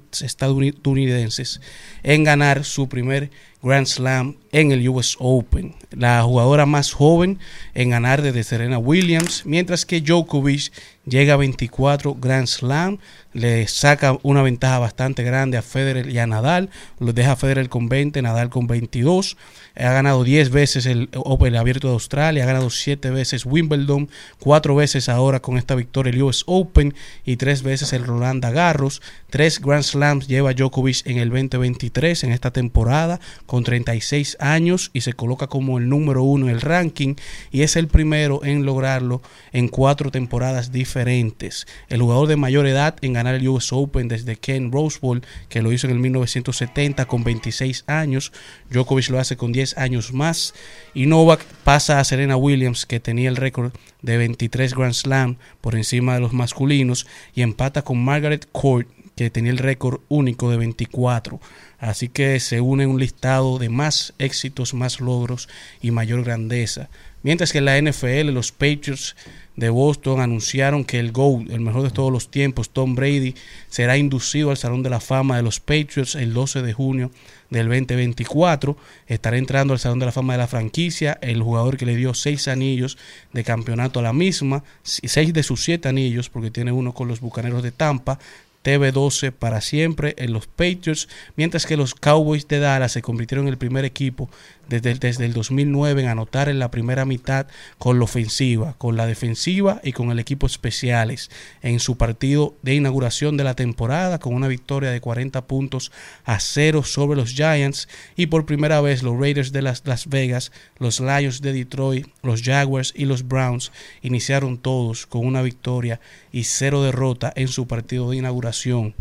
en 2.02 2.24
ganar 2.24 2.64
su 2.64 2.88
primer 2.88 3.30
Grand 3.62 3.86
Slam 3.86 4.36
en 4.52 4.72
el 4.72 4.88
US 4.88 5.16
Open. 5.18 5.74
La 5.90 6.22
jugadora 6.22 6.66
más 6.66 6.92
joven 6.92 7.38
en 7.74 7.90
ganar 7.90 8.22
desde 8.22 8.44
Serena 8.44 8.78
Williams, 8.78 9.42
mientras 9.44 9.84
que 9.84 10.00
Djokovic 10.00 10.72
llega 11.08 11.34
a 11.34 11.36
24 11.36 12.14
Grand 12.14 12.46
Slam, 12.46 12.98
le 13.32 13.66
saca 13.68 14.18
una 14.22 14.42
ventaja 14.42 14.78
bastante 14.78 15.22
grande 15.22 15.56
a 15.56 15.62
Federer 15.62 16.08
y 16.08 16.18
a 16.18 16.26
Nadal, 16.26 16.70
lo 16.98 17.12
deja 17.12 17.36
Federer 17.36 17.68
con 17.68 17.88
20, 17.88 18.20
Nadal 18.22 18.50
con 18.50 18.66
22. 18.66 19.36
Ha 19.76 19.92
ganado 19.92 20.24
10 20.24 20.50
veces 20.50 20.86
el 20.86 21.08
Open 21.14 21.54
Abierto 21.54 21.88
de 21.88 21.94
Australia, 21.94 22.42
ha 22.42 22.46
ganado 22.46 22.68
7 22.68 23.10
veces 23.10 23.46
Wimbledon, 23.46 24.08
4 24.40 24.74
veces 24.74 25.08
ahora 25.08 25.40
con 25.40 25.56
esta 25.56 25.74
victoria 25.76 26.12
el 26.12 26.22
US 26.22 26.42
Open 26.46 26.94
y 27.24 27.36
3 27.36 27.62
veces 27.62 27.92
el 27.92 28.04
Roland 28.04 28.44
Garros. 28.44 29.00
3 29.30 29.60
Grand 29.60 29.84
Slams 29.84 30.26
lleva 30.26 30.52
Djokovic 30.52 31.06
en 31.06 31.18
el 31.18 31.28
2023 31.30 32.24
en 32.24 32.32
esta 32.32 32.50
temporada 32.50 33.20
con 33.46 33.62
36 33.62 34.36
años 34.40 34.90
y 34.92 35.02
se 35.02 35.12
coloca 35.12 35.46
como 35.46 35.78
el 35.78 35.88
número 35.88 36.22
uno 36.24 36.48
en 36.48 36.54
el 36.54 36.60
ranking 36.60 37.14
y 37.52 37.62
es 37.62 37.76
el 37.76 37.86
primero 37.86 38.44
en 38.44 38.64
lograrlo 38.64 39.22
en 39.52 39.68
cuatro 39.68 40.10
temporadas 40.10 40.72
diferentes. 40.72 40.97
El 40.98 42.00
jugador 42.00 42.28
de 42.28 42.36
mayor 42.36 42.66
edad 42.66 42.96
en 43.02 43.12
ganar 43.12 43.34
el 43.34 43.48
US 43.48 43.72
Open 43.72 44.08
desde 44.08 44.36
Ken 44.36 44.72
Rosewall, 44.72 45.22
que 45.48 45.62
lo 45.62 45.72
hizo 45.72 45.86
en 45.86 45.92
el 45.92 45.98
1970 46.00 47.04
con 47.06 47.24
26 47.24 47.84
años. 47.86 48.32
Djokovic 48.70 49.10
lo 49.10 49.18
hace 49.18 49.36
con 49.36 49.52
10 49.52 49.78
años 49.78 50.12
más. 50.12 50.54
Y 50.94 51.06
Novak 51.06 51.44
pasa 51.64 52.00
a 52.00 52.04
Serena 52.04 52.36
Williams, 52.36 52.86
que 52.86 53.00
tenía 53.00 53.28
el 53.28 53.36
récord 53.36 53.72
de 54.02 54.16
23 54.16 54.74
Grand 54.74 54.94
Slam 54.94 55.36
por 55.60 55.74
encima 55.74 56.14
de 56.14 56.20
los 56.20 56.32
masculinos, 56.32 57.06
y 57.34 57.42
empata 57.42 57.82
con 57.82 58.02
Margaret 58.04 58.48
Court, 58.50 58.88
que 59.16 59.30
tenía 59.30 59.50
el 59.50 59.58
récord 59.58 60.00
único 60.08 60.50
de 60.50 60.56
24. 60.58 61.40
Así 61.78 62.08
que 62.08 62.38
se 62.40 62.60
une 62.60 62.86
un 62.86 63.00
listado 63.00 63.58
de 63.58 63.68
más 63.68 64.14
éxitos, 64.18 64.74
más 64.74 65.00
logros 65.00 65.48
y 65.80 65.90
mayor 65.90 66.24
grandeza. 66.24 66.88
Mientras 67.22 67.52
que 67.52 67.58
en 67.58 67.64
la 67.64 67.80
NFL, 67.80 68.30
los 68.30 68.52
Patriots 68.52 69.16
de 69.58 69.70
Boston 69.70 70.20
anunciaron 70.20 70.84
que 70.84 71.00
el 71.00 71.10
GOAT, 71.10 71.50
el 71.50 71.58
mejor 71.58 71.82
de 71.82 71.90
todos 71.90 72.12
los 72.12 72.30
tiempos, 72.30 72.70
Tom 72.70 72.94
Brady, 72.94 73.34
será 73.68 73.98
inducido 73.98 74.50
al 74.50 74.56
Salón 74.56 74.84
de 74.84 74.90
la 74.90 75.00
Fama 75.00 75.36
de 75.36 75.42
los 75.42 75.58
Patriots 75.58 76.14
el 76.14 76.32
12 76.32 76.62
de 76.62 76.72
junio 76.72 77.10
del 77.50 77.66
2024. 77.66 78.76
Estará 79.08 79.36
entrando 79.36 79.72
al 79.72 79.80
Salón 79.80 79.98
de 79.98 80.06
la 80.06 80.12
Fama 80.12 80.34
de 80.34 80.38
la 80.38 80.46
franquicia, 80.46 81.18
el 81.22 81.42
jugador 81.42 81.76
que 81.76 81.86
le 81.86 81.96
dio 81.96 82.14
seis 82.14 82.46
anillos 82.46 82.98
de 83.32 83.42
campeonato 83.42 83.98
a 83.98 84.04
la 84.04 84.12
misma, 84.12 84.62
seis 84.84 85.32
de 85.32 85.42
sus 85.42 85.64
siete 85.64 85.88
anillos, 85.88 86.30
porque 86.30 86.52
tiene 86.52 86.70
uno 86.70 86.94
con 86.94 87.08
los 87.08 87.18
Bucaneros 87.18 87.64
de 87.64 87.72
Tampa, 87.72 88.20
TV12 88.64 89.32
para 89.32 89.60
siempre 89.60 90.14
en 90.18 90.32
los 90.32 90.46
Patriots, 90.46 91.08
mientras 91.34 91.66
que 91.66 91.76
los 91.76 91.96
Cowboys 91.96 92.46
de 92.46 92.60
Dallas 92.60 92.92
se 92.92 93.02
convirtieron 93.02 93.46
en 93.46 93.52
el 93.52 93.58
primer 93.58 93.84
equipo 93.84 94.30
desde 94.68 94.90
el, 94.90 94.98
desde 94.98 95.24
el 95.24 95.32
2009 95.32 96.02
en 96.02 96.08
anotar 96.08 96.48
en 96.48 96.58
la 96.58 96.70
primera 96.70 97.04
mitad 97.04 97.46
con 97.78 97.98
la 97.98 98.04
ofensiva, 98.04 98.74
con 98.78 98.96
la 98.96 99.06
defensiva 99.06 99.80
y 99.82 99.92
con 99.92 100.10
el 100.10 100.18
equipo 100.18 100.46
especiales 100.46 101.30
en 101.62 101.80
su 101.80 101.96
partido 101.96 102.54
de 102.62 102.74
inauguración 102.74 103.36
de 103.36 103.44
la 103.44 103.54
temporada 103.54 104.18
con 104.18 104.34
una 104.34 104.48
victoria 104.48 104.90
de 104.90 105.00
40 105.00 105.46
puntos 105.46 105.92
a 106.24 106.38
0 106.40 106.82
sobre 106.84 107.16
los 107.16 107.32
Giants 107.32 107.88
y 108.16 108.26
por 108.26 108.46
primera 108.46 108.80
vez 108.80 109.02
los 109.02 109.18
Raiders 109.18 109.52
de 109.52 109.62
las, 109.62 109.82
Las 109.86 110.08
Vegas, 110.08 110.52
los 110.78 111.00
Lions 111.00 111.40
de 111.40 111.52
Detroit, 111.52 112.06
los 112.22 112.42
Jaguars 112.42 112.92
y 112.94 113.04
los 113.04 113.26
Browns 113.26 113.72
iniciaron 114.02 114.58
todos 114.58 115.06
con 115.06 115.26
una 115.26 115.42
victoria 115.42 116.00
y 116.32 116.44
cero 116.44 116.82
derrota 116.82 117.32
en 117.34 117.48
su 117.48 117.66
partido 117.66 118.10
de 118.10 118.16
inauguración. 118.16 118.94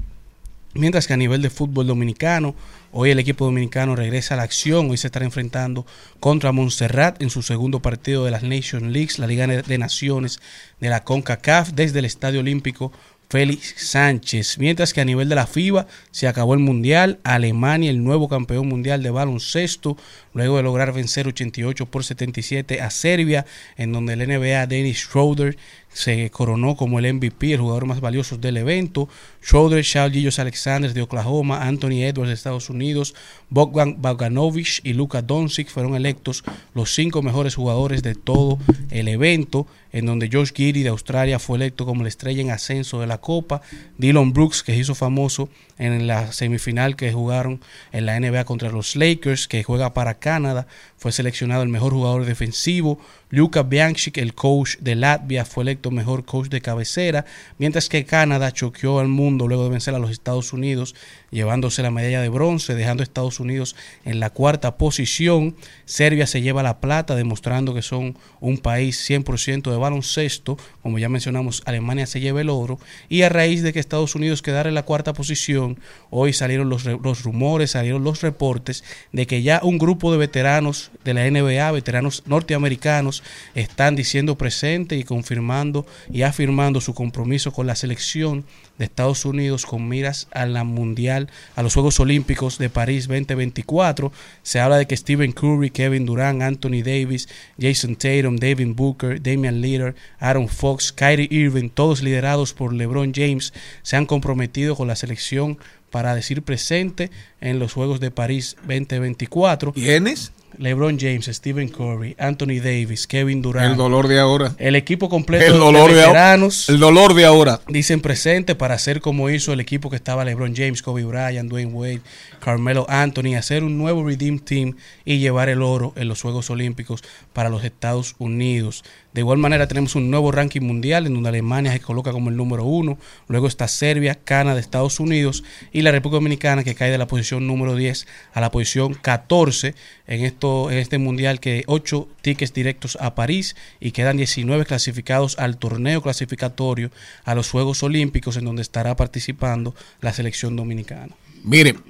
Mientras 0.73 1.07
que 1.07 1.13
a 1.13 1.17
nivel 1.17 1.41
de 1.41 1.49
fútbol 1.49 1.87
dominicano, 1.87 2.53
hoy 2.99 3.11
el 3.11 3.19
equipo 3.19 3.45
dominicano 3.45 3.95
regresa 3.95 4.33
a 4.33 4.37
la 4.37 4.43
acción. 4.43 4.89
Hoy 4.89 4.97
se 4.97 5.05
estará 5.05 5.23
enfrentando 5.23 5.85
contra 6.19 6.51
Montserrat 6.51 7.21
en 7.21 7.29
su 7.29 7.43
segundo 7.43 7.79
partido 7.79 8.25
de 8.25 8.31
las 8.31 8.41
Nation 8.41 8.91
Leagues, 8.91 9.19
la 9.19 9.27
Liga 9.27 9.45
de 9.45 9.77
Naciones 9.77 10.39
de 10.79 10.89
la 10.89 11.03
CONCACAF, 11.03 11.73
desde 11.73 11.99
el 11.99 12.05
Estadio 12.05 12.39
Olímpico 12.39 12.91
Félix 13.29 13.75
Sánchez. 13.77 14.57
Mientras 14.57 14.93
que 14.93 15.01
a 15.01 15.05
nivel 15.05 15.29
de 15.29 15.35
la 15.35 15.45
FIBA 15.45 15.85
se 16.09 16.27
acabó 16.27 16.55
el 16.55 16.59
Mundial, 16.59 17.19
Alemania, 17.23 17.91
el 17.91 18.03
nuevo 18.03 18.29
campeón 18.29 18.67
mundial 18.67 19.03
de 19.03 19.11
baloncesto, 19.11 19.95
luego 20.33 20.57
de 20.57 20.63
lograr 20.63 20.91
vencer 20.91 21.27
88 21.27 21.85
por 21.85 22.03
77 22.03 22.81
a 22.81 22.89
Serbia, 22.89 23.45
en 23.75 23.91
donde 23.91 24.13
el 24.13 24.27
NBA 24.27 24.65
Dennis 24.65 25.01
Schroeder 25.01 25.57
se 25.97 26.29
coronó 26.29 26.75
como 26.75 26.99
el 26.99 27.11
MVP, 27.11 27.53
el 27.53 27.59
jugador 27.59 27.87
más 27.87 28.01
valioso 28.01 28.37
del 28.37 28.57
evento. 28.57 29.09
Schroeder, 29.43 29.83
Charles 29.83 30.13
Gillos 30.13 30.37
Alexander 30.37 30.93
de 30.93 31.01
Oklahoma, 31.01 31.63
Anthony 31.63 32.03
Edwards 32.03 32.27
de 32.27 32.35
Estados 32.35 32.69
Unidos, 32.69 33.15
Bogdan 33.49 33.99
Bogdanovich 33.99 34.81
y 34.83 34.93
Luka 34.93 35.23
Doncic 35.23 35.69
fueron 35.69 35.95
electos 35.95 36.43
los 36.75 36.93
cinco 36.93 37.23
mejores 37.23 37.55
jugadores 37.55 38.03
de 38.03 38.13
todo 38.13 38.59
el 38.91 39.07
evento, 39.07 39.65
en 39.91 40.05
donde 40.05 40.29
Josh 40.31 40.51
Giddy 40.53 40.83
de 40.83 40.89
Australia 40.89 41.39
fue 41.39 41.57
electo 41.57 41.87
como 41.87 42.03
la 42.03 42.09
estrella 42.09 42.43
en 42.43 42.51
ascenso 42.51 43.01
de 43.01 43.07
la 43.07 43.17
Copa. 43.17 43.63
Dylan 43.97 44.33
Brooks, 44.33 44.61
que 44.61 44.73
se 44.73 44.79
hizo 44.79 44.93
famoso 44.93 45.49
en 45.79 46.05
la 46.05 46.31
semifinal 46.31 46.95
que 46.95 47.11
jugaron 47.11 47.59
en 47.91 48.05
la 48.05 48.19
NBA 48.19 48.43
contra 48.45 48.69
los 48.69 48.95
Lakers, 48.95 49.47
que 49.47 49.63
juega 49.63 49.95
para 49.95 50.19
Canadá, 50.19 50.67
fue 50.97 51.11
seleccionado 51.11 51.63
el 51.63 51.69
mejor 51.69 51.93
jugador 51.93 52.25
defensivo. 52.25 52.99
Luka 53.29 53.63
Bianchik, 53.63 54.17
el 54.17 54.33
coach 54.33 54.77
de 54.79 54.95
Latvia, 54.95 55.43
fue 55.43 55.63
electo 55.63 55.91
mejor 55.91 56.23
coach 56.23 56.47
de 56.47 56.61
cabecera, 56.61 57.25
mientras 57.57 57.89
que 57.89 58.05
Canadá 58.05 58.53
choqueó 58.53 58.99
al 58.99 59.09
mundo 59.09 59.47
luego 59.47 59.65
de 59.65 59.69
vencer 59.69 59.93
a 59.95 59.99
los 59.99 60.11
Estados 60.11 60.53
Unidos, 60.53 60.95
llevándose 61.29 61.81
la 61.81 61.91
medalla 61.91 62.21
de 62.21 62.29
bronce, 62.29 62.73
dejando 62.73 63.01
a 63.01 63.03
Estados 63.03 63.41
Unidos 63.41 63.75
en 64.05 64.21
la 64.21 64.29
cuarta 64.29 64.77
posición. 64.77 65.57
Serbia 65.83 66.25
se 66.25 66.41
lleva 66.41 66.63
la 66.63 66.79
plata, 66.79 67.15
demostrando 67.15 67.73
que 67.73 67.81
son 67.81 68.17
un 68.39 68.59
país 68.59 69.09
100% 69.09 69.71
de 69.71 69.77
baloncesto. 69.77 70.57
Como 70.81 70.97
ya 70.97 71.09
mencionamos, 71.09 71.63
Alemania 71.65 72.05
se 72.05 72.21
lleva 72.21 72.39
el 72.39 72.49
oro. 72.49 72.79
Y 73.09 73.23
a 73.23 73.29
raíz 73.29 73.61
de 73.61 73.73
que 73.73 73.79
Estados 73.79 74.15
Unidos 74.15 74.41
quedara 74.41 74.69
en 74.69 74.75
la 74.75 74.83
cuarta 74.83 75.11
posición, 75.11 75.79
hoy 76.09 76.31
salieron 76.31 76.69
los, 76.69 76.85
los 76.85 77.23
rumores, 77.23 77.71
salieron 77.71 78.05
los 78.05 78.21
reportes 78.21 78.85
de 79.11 79.27
que 79.27 79.41
ya 79.41 79.59
un 79.63 79.77
grupo 79.77 80.13
de 80.13 80.17
veteranos 80.17 80.91
de 81.03 81.13
la 81.13 81.29
NBA, 81.29 81.71
veteranos 81.71 82.23
norteamericanos, 82.25 83.16
están 83.55 83.95
diciendo 83.95 84.37
presente 84.37 84.95
y 84.97 85.03
confirmando 85.03 85.85
y 86.11 86.23
afirmando 86.23 86.81
su 86.81 86.93
compromiso 86.93 87.51
con 87.51 87.67
la 87.67 87.75
selección 87.75 88.45
de 88.77 88.85
Estados 88.85 89.25
Unidos 89.25 89.65
con 89.65 89.87
miras 89.87 90.27
a 90.31 90.45
la 90.45 90.63
mundial, 90.63 91.29
a 91.55 91.63
los 91.63 91.73
Juegos 91.73 91.99
Olímpicos 91.99 92.57
de 92.57 92.69
París 92.69 93.07
2024. 93.07 94.11
Se 94.43 94.59
habla 94.59 94.77
de 94.77 94.85
que 94.85 94.97
Stephen 94.97 95.31
Curry, 95.31 95.71
Kevin 95.71 96.05
Durant, 96.05 96.41
Anthony 96.41 96.83
Davis, 96.83 97.27
Jason 97.59 97.95
Tatum, 97.95 98.37
David 98.37 98.73
Booker, 98.75 99.21
Damian 99.21 99.61
Lillard, 99.61 99.95
Aaron 100.19 100.47
Fox, 100.47 100.91
Kyrie 100.91 101.27
Irving, 101.31 101.69
todos 101.69 102.01
liderados 102.01 102.53
por 102.53 102.73
LeBron 102.73 103.11
James, 103.13 103.53
se 103.81 103.95
han 103.95 104.05
comprometido 104.05 104.75
con 104.75 104.87
la 104.87 104.95
selección 104.95 105.57
para 105.89 106.15
decir 106.15 106.41
presente 106.43 107.09
en 107.41 107.59
los 107.59 107.73
Juegos 107.73 107.99
de 107.99 108.11
París 108.11 108.57
2024. 108.67 109.73
¿Quiénes? 109.73 110.31
LeBron 110.57 110.97
James, 110.99 111.25
Stephen 111.25 111.69
Curry, 111.69 112.15
Anthony 112.17 112.59
Davis, 112.63 113.05
Kevin 113.05 113.41
Durant. 113.41 113.71
El 113.71 113.77
dolor 113.77 114.07
de 114.07 114.19
ahora. 114.19 114.55
El 114.57 114.75
equipo 114.75 115.09
completo 115.09 115.53
El 115.53 115.59
dolor 115.59 115.91
de 115.91 115.97
veteranos 115.97 116.69
El 116.69 116.79
dolor 116.79 117.13
de 117.13 117.25
ahora. 117.25 117.61
dicen 117.67 118.01
presente 118.01 118.55
para 118.55 118.75
hacer 118.75 119.01
como 119.01 119.29
hizo 119.29 119.53
el 119.53 119.59
equipo 119.59 119.89
que 119.89 119.95
estaba 119.95 120.25
LeBron 120.25 120.55
James, 120.55 120.81
Kobe 120.81 121.03
Bryant, 121.03 121.49
Dwayne 121.49 121.71
Wade, 121.73 122.01
Carmelo 122.39 122.85
Anthony, 122.89 123.35
hacer 123.37 123.63
un 123.63 123.77
nuevo 123.77 124.05
Redeem 124.05 124.39
Team 124.39 124.75
y 125.05 125.19
llevar 125.19 125.49
el 125.49 125.61
oro 125.61 125.93
en 125.95 126.07
los 126.07 126.21
Juegos 126.21 126.49
Olímpicos 126.49 127.03
para 127.33 127.49
los 127.49 127.63
Estados 127.63 128.15
Unidos. 128.17 128.83
De 129.17 129.21
igual 129.21 129.39
manera 129.39 129.67
tenemos 129.67 129.95
un 129.95 130.11
nuevo 130.11 130.31
ranking 130.31 130.61
mundial 130.61 131.07
en 131.07 131.15
donde 131.15 131.29
Alemania 131.29 131.71
se 131.71 131.79
coloca 131.79 132.11
como 132.11 132.29
el 132.29 132.37
número 132.37 132.65
uno, 132.65 132.99
luego 133.27 133.47
está 133.47 133.67
Serbia, 133.67 134.13
Canadá, 134.13 134.59
Estados 134.59 134.99
Unidos 134.99 135.43
y 135.73 135.81
la 135.81 135.89
República 135.89 136.17
Dominicana 136.17 136.63
que 136.63 136.75
cae 136.75 136.91
de 136.91 136.99
la 136.99 137.07
posición 137.07 137.47
número 137.47 137.75
10 137.75 138.05
a 138.31 138.41
la 138.41 138.51
posición 138.51 138.93
14 138.93 139.73
en, 140.05 140.23
esto, 140.23 140.69
en 140.69 140.77
este 140.77 140.99
mundial 140.99 141.39
que 141.39 141.63
8 141.65 142.07
tickets 142.21 142.53
directos 142.53 142.95
a 143.01 143.15
París 143.15 143.55
y 143.79 143.89
quedan 143.89 144.17
19 144.17 144.65
clasificados 144.65 145.39
al 145.39 145.57
torneo 145.57 146.03
clasificatorio 146.03 146.91
a 147.25 147.33
los 147.33 147.49
Juegos 147.49 147.81
Olímpicos 147.81 148.37
en 148.37 148.45
donde 148.45 148.61
estará 148.61 148.95
participando 148.95 149.73
la 149.99 150.13
selección 150.13 150.55
dominicana. 150.55 151.15
Miren, 151.43 151.81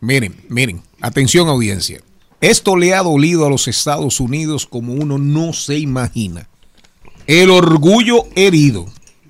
miren, 0.00 0.34
miren. 0.48 0.80
Atención 1.02 1.46
audiencia. 1.46 2.00
Esto 2.40 2.74
le 2.74 2.94
ha 2.94 3.02
dolido 3.02 3.44
a 3.44 3.50
los 3.50 3.68
Estados 3.68 4.18
Unidos 4.18 4.64
como 4.64 4.94
uno 4.94 5.18
no 5.18 5.52
se 5.52 5.76
imagina. 5.76 6.48
El 7.30 7.50
orgullo 7.50 8.24
herido. 8.34 8.86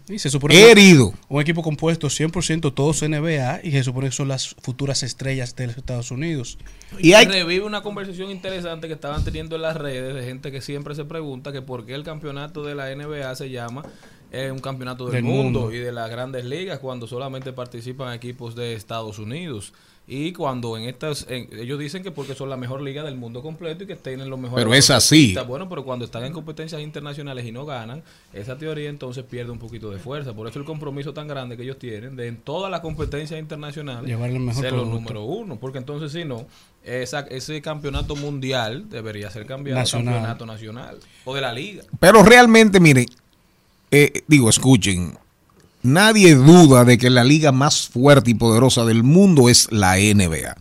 Y 0.08 0.18
se 0.18 0.28
supone 0.28 0.54
que 0.54 0.70
Herido. 0.72 1.12
un 1.28 1.40
equipo 1.40 1.62
compuesto 1.62 2.08
100% 2.08 2.74
todos 2.74 3.00
NBA 3.02 3.60
y 3.62 3.70
se 3.70 3.84
supone 3.84 4.08
que 4.08 4.12
son 4.16 4.26
las 4.26 4.56
futuras 4.60 5.04
estrellas 5.04 5.54
de 5.54 5.68
los 5.68 5.76
Estados 5.76 6.10
Unidos. 6.10 6.58
Y 6.98 7.12
hay- 7.12 7.26
revive 7.26 7.64
una 7.64 7.82
conversación 7.82 8.28
interesante 8.30 8.88
que 8.88 8.94
estaban 8.94 9.22
teniendo 9.22 9.54
en 9.54 9.62
las 9.62 9.76
redes 9.76 10.12
de 10.14 10.24
gente 10.24 10.50
que 10.50 10.62
siempre 10.62 10.96
se 10.96 11.04
pregunta 11.04 11.52
que 11.52 11.62
por 11.62 11.86
qué 11.86 11.94
el 11.94 12.02
campeonato 12.02 12.64
de 12.64 12.74
la 12.74 12.90
NBA 12.90 13.36
se 13.36 13.50
llama 13.50 13.82
eh, 14.32 14.50
un 14.50 14.58
campeonato 14.58 15.04
del, 15.04 15.12
Del 15.14 15.24
mundo, 15.24 15.60
mundo. 15.60 15.74
y 15.74 15.78
de 15.78 15.92
las 15.92 16.10
grandes 16.10 16.44
ligas 16.44 16.80
cuando 16.80 17.06
solamente 17.06 17.52
participan 17.52 18.12
equipos 18.14 18.56
de 18.56 18.74
Estados 18.74 19.18
Unidos. 19.20 19.72
Y 20.12 20.32
cuando 20.32 20.76
en 20.76 20.88
estas, 20.88 21.24
en- 21.28 21.48
ellos 21.52 21.78
dicen 21.78 22.02
que 22.02 22.10
porque 22.10 22.34
son 22.34 22.50
la 22.50 22.56
mejor 22.56 22.82
liga 22.82 23.04
del 23.04 23.14
mundo 23.14 23.42
completo 23.42 23.84
y 23.84 23.86
que 23.86 23.94
tienen 23.94 24.28
los 24.28 24.40
mejores. 24.40 24.64
Pero 24.64 24.74
es 24.74 24.90
así. 24.90 25.36
Bueno, 25.46 25.68
pero 25.68 25.84
cuando 25.84 26.04
están 26.04 26.24
en 26.24 26.32
competencias 26.32 26.80
internacionales 26.82 27.46
y 27.46 27.52
no 27.52 27.64
ganan, 27.64 28.02
esa 28.32 28.58
teoría 28.58 28.90
entonces 28.90 29.22
pierde 29.22 29.52
un 29.52 29.60
poquito 29.60 29.88
de 29.92 30.00
fuerza. 30.00 30.32
Por 30.34 30.48
eso 30.48 30.58
el 30.58 30.64
compromiso 30.64 31.14
tan 31.14 31.28
grande 31.28 31.56
que 31.56 31.62
ellos 31.62 31.78
tienen 31.78 32.16
de 32.16 32.26
en 32.26 32.38
todas 32.38 32.72
las 32.72 32.80
competencias 32.80 33.38
internacionales 33.38 34.08
Llevar 34.08 34.30
el 34.30 34.40
mejor 34.40 34.60
ser 34.64 34.72
los 34.72 34.88
número 34.88 35.22
uno. 35.22 35.54
Porque 35.60 35.78
entonces 35.78 36.10
si 36.10 36.24
no, 36.24 36.44
esa, 36.82 37.20
ese 37.20 37.62
campeonato 37.62 38.16
mundial 38.16 38.90
debería 38.90 39.30
ser 39.30 39.46
cambiado 39.46 39.78
a 39.78 39.82
Nacional. 39.82 40.14
campeonato 40.14 40.44
nacional. 40.46 40.98
O 41.24 41.36
de 41.36 41.40
la 41.40 41.52
liga. 41.52 41.84
Pero 42.00 42.24
realmente, 42.24 42.80
miren, 42.80 43.06
eh, 43.92 44.22
digo, 44.26 44.50
escuchen, 44.50 45.16
nadie 45.82 46.34
duda 46.34 46.84
de 46.84 46.98
que 46.98 47.10
la 47.10 47.24
liga 47.24 47.52
más 47.52 47.88
fuerte 47.88 48.30
y 48.30 48.34
poderosa 48.34 48.84
del 48.84 49.02
mundo 49.02 49.48
es 49.48 49.68
la 49.70 49.96
NBA. 49.96 50.56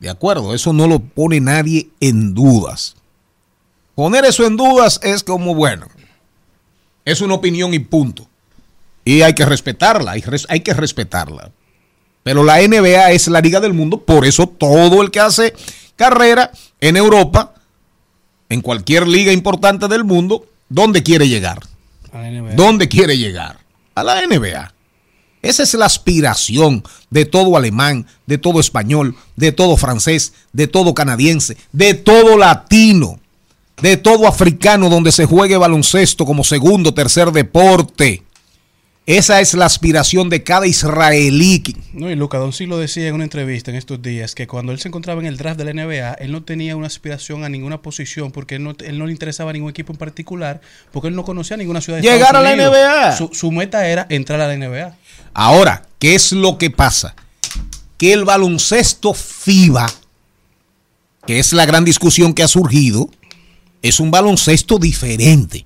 De 0.00 0.10
acuerdo, 0.10 0.54
eso 0.54 0.72
no 0.72 0.86
lo 0.86 0.98
pone 0.98 1.40
nadie 1.40 1.88
en 2.00 2.34
dudas. 2.34 2.96
Poner 3.94 4.24
eso 4.26 4.44
en 4.46 4.56
dudas 4.56 5.00
es 5.02 5.22
como, 5.24 5.54
bueno, 5.54 5.86
es 7.04 7.20
una 7.20 7.34
opinión 7.34 7.72
y 7.72 7.78
punto. 7.78 8.28
Y 9.04 9.22
hay 9.22 9.34
que 9.34 9.46
respetarla, 9.46 10.12
hay, 10.12 10.20
res- 10.20 10.46
hay 10.50 10.60
que 10.60 10.74
respetarla. 10.74 11.50
Pero 12.22 12.42
la 12.44 12.56
NBA 12.60 13.12
es 13.12 13.28
la 13.28 13.40
liga 13.40 13.60
del 13.60 13.72
mundo, 13.72 14.02
por 14.02 14.26
eso 14.26 14.48
todo 14.48 15.00
el 15.00 15.10
que 15.12 15.20
hace 15.20 15.54
carrera 15.94 16.50
en 16.80 16.96
Europa, 16.96 17.54
en 18.48 18.60
cualquier 18.60 19.06
liga 19.06 19.32
importante 19.32 19.86
del 19.88 20.04
mundo, 20.04 20.44
¿dónde 20.68 21.02
quiere 21.02 21.28
llegar? 21.28 21.60
A 22.12 22.18
la 22.20 22.30
NBA. 22.30 22.54
¿Dónde 22.54 22.88
quiere 22.88 23.16
llegar? 23.16 23.58
A 23.96 24.04
la 24.04 24.20
NBA. 24.26 24.74
Esa 25.40 25.62
es 25.62 25.72
la 25.72 25.86
aspiración 25.86 26.84
de 27.08 27.24
todo 27.24 27.56
alemán, 27.56 28.06
de 28.26 28.36
todo 28.36 28.60
español, 28.60 29.16
de 29.36 29.52
todo 29.52 29.78
francés, 29.78 30.34
de 30.52 30.66
todo 30.66 30.92
canadiense, 30.92 31.56
de 31.72 31.94
todo 31.94 32.36
latino, 32.36 33.18
de 33.80 33.96
todo 33.96 34.28
africano 34.28 34.90
donde 34.90 35.12
se 35.12 35.24
juegue 35.24 35.56
baloncesto 35.56 36.26
como 36.26 36.44
segundo, 36.44 36.92
tercer 36.92 37.32
deporte. 37.32 38.22
Esa 39.06 39.40
es 39.40 39.54
la 39.54 39.66
aspiración 39.66 40.28
de 40.28 40.42
cada 40.42 40.66
israelí. 40.66 41.62
No, 41.92 42.10
y 42.10 42.16
Luca 42.16 42.38
Doncic 42.38 42.68
lo 42.68 42.76
decía 42.76 43.06
en 43.06 43.14
una 43.14 43.22
entrevista 43.22 43.70
en 43.70 43.76
estos 43.76 44.02
días 44.02 44.34
que 44.34 44.48
cuando 44.48 44.72
él 44.72 44.80
se 44.80 44.88
encontraba 44.88 45.20
en 45.20 45.28
el 45.28 45.36
draft 45.36 45.58
de 45.58 45.64
la 45.64 45.72
NBA, 45.72 46.14
él 46.14 46.32
no 46.32 46.42
tenía 46.42 46.74
una 46.74 46.88
aspiración 46.88 47.44
a 47.44 47.48
ninguna 47.48 47.82
posición 47.82 48.32
porque 48.32 48.56
él 48.56 48.64
no, 48.64 48.74
él 48.84 48.98
no 48.98 49.06
le 49.06 49.12
interesaba 49.12 49.52
ningún 49.52 49.70
equipo 49.70 49.92
en 49.92 49.98
particular, 49.98 50.60
porque 50.90 51.06
él 51.06 51.14
no 51.14 51.24
conocía 51.24 51.56
ninguna 51.56 51.80
ciudad 51.80 52.00
de 52.00 52.02
Llegar 52.02 52.34
Estados 52.34 52.48
a 52.48 52.56
la. 52.56 52.68
NBA. 52.68 53.16
Su, 53.16 53.30
su 53.32 53.52
meta 53.52 53.86
era 53.86 54.08
entrar 54.10 54.40
a 54.40 54.48
la 54.48 54.56
NBA. 54.56 54.96
Ahora, 55.34 55.86
¿qué 56.00 56.16
es 56.16 56.32
lo 56.32 56.58
que 56.58 56.70
pasa? 56.70 57.14
Que 57.98 58.12
el 58.12 58.24
baloncesto 58.24 59.14
FIBA, 59.14 59.86
que 61.28 61.38
es 61.38 61.52
la 61.52 61.64
gran 61.64 61.84
discusión 61.84 62.34
que 62.34 62.42
ha 62.42 62.48
surgido, 62.48 63.08
es 63.82 64.00
un 64.00 64.10
baloncesto 64.10 64.78
diferente. 64.80 65.64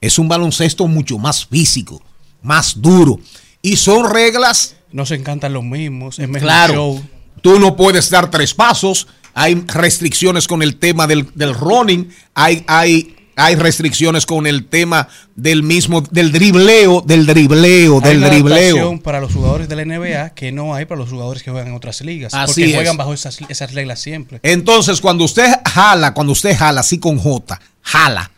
Es 0.00 0.20
un 0.20 0.28
baloncesto 0.28 0.86
mucho 0.86 1.18
más 1.18 1.46
físico, 1.46 2.00
más 2.46 2.80
duro. 2.80 3.18
Y 3.60 3.76
son 3.76 4.08
reglas, 4.08 4.76
No 4.92 5.04
se 5.04 5.16
encantan 5.16 5.52
los 5.52 5.64
mismos. 5.64 6.18
Es 6.18 6.28
claro. 6.28 6.72
show. 6.74 7.02
Tú 7.42 7.58
no 7.58 7.76
puedes 7.76 8.08
dar 8.08 8.30
tres 8.30 8.54
pasos. 8.54 9.08
Hay 9.34 9.54
restricciones 9.66 10.46
con 10.46 10.62
el 10.62 10.76
tema 10.76 11.06
del, 11.06 11.28
del 11.34 11.52
running. 11.54 12.08
Hay, 12.34 12.64
hay, 12.66 13.14
hay 13.34 13.54
restricciones 13.56 14.24
con 14.24 14.46
el 14.46 14.66
tema 14.66 15.08
del 15.34 15.62
mismo, 15.62 16.00
del 16.00 16.32
dribleo, 16.32 17.02
del 17.04 17.26
dribleo, 17.26 18.00
Hay 18.02 18.08
del 18.08 18.18
una 18.18 18.28
dribleo. 18.28 19.00
para 19.02 19.20
los 19.20 19.32
jugadores 19.32 19.68
de 19.68 19.76
la 19.76 19.84
NBA 19.84 20.30
que 20.30 20.52
no 20.52 20.74
hay 20.74 20.86
para 20.86 21.00
los 21.00 21.10
jugadores 21.10 21.42
que 21.42 21.50
juegan 21.50 21.68
en 21.68 21.74
otras 21.74 22.00
ligas. 22.00 22.32
Así 22.32 22.62
porque 22.62 22.70
es. 22.70 22.74
juegan 22.76 22.96
bajo 22.96 23.12
esas, 23.12 23.38
esas 23.48 23.74
reglas 23.74 24.00
siempre. 24.00 24.40
Entonces, 24.42 25.00
cuando 25.00 25.24
usted 25.24 25.52
jala, 25.66 26.14
cuando 26.14 26.32
usted 26.32 26.56
jala 26.56 26.80
así 26.80 26.98
con 26.98 27.18
J, 27.18 27.60
jala 27.82 28.30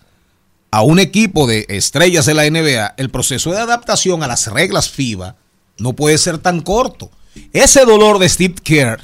a 0.71 0.83
un 0.83 0.99
equipo 0.99 1.47
de 1.47 1.66
estrellas 1.69 2.27
de 2.27 2.35
la 2.35 2.49
NBA, 2.49 2.95
el 2.97 3.11
proceso 3.11 3.53
de 3.53 3.59
adaptación 3.59 4.23
a 4.23 4.27
las 4.29 4.47
reglas 4.49 4.91
FIBA 4.91 5.37
no 5.79 5.95
puede 5.95 6.19
ser 6.19 6.39
tan 6.39 6.61
corto. 6.61 7.11
Ese 7.53 7.85
dolor 7.85 8.19
de 8.19 8.29
Steve 8.29 8.55
Kerr, 8.62 9.01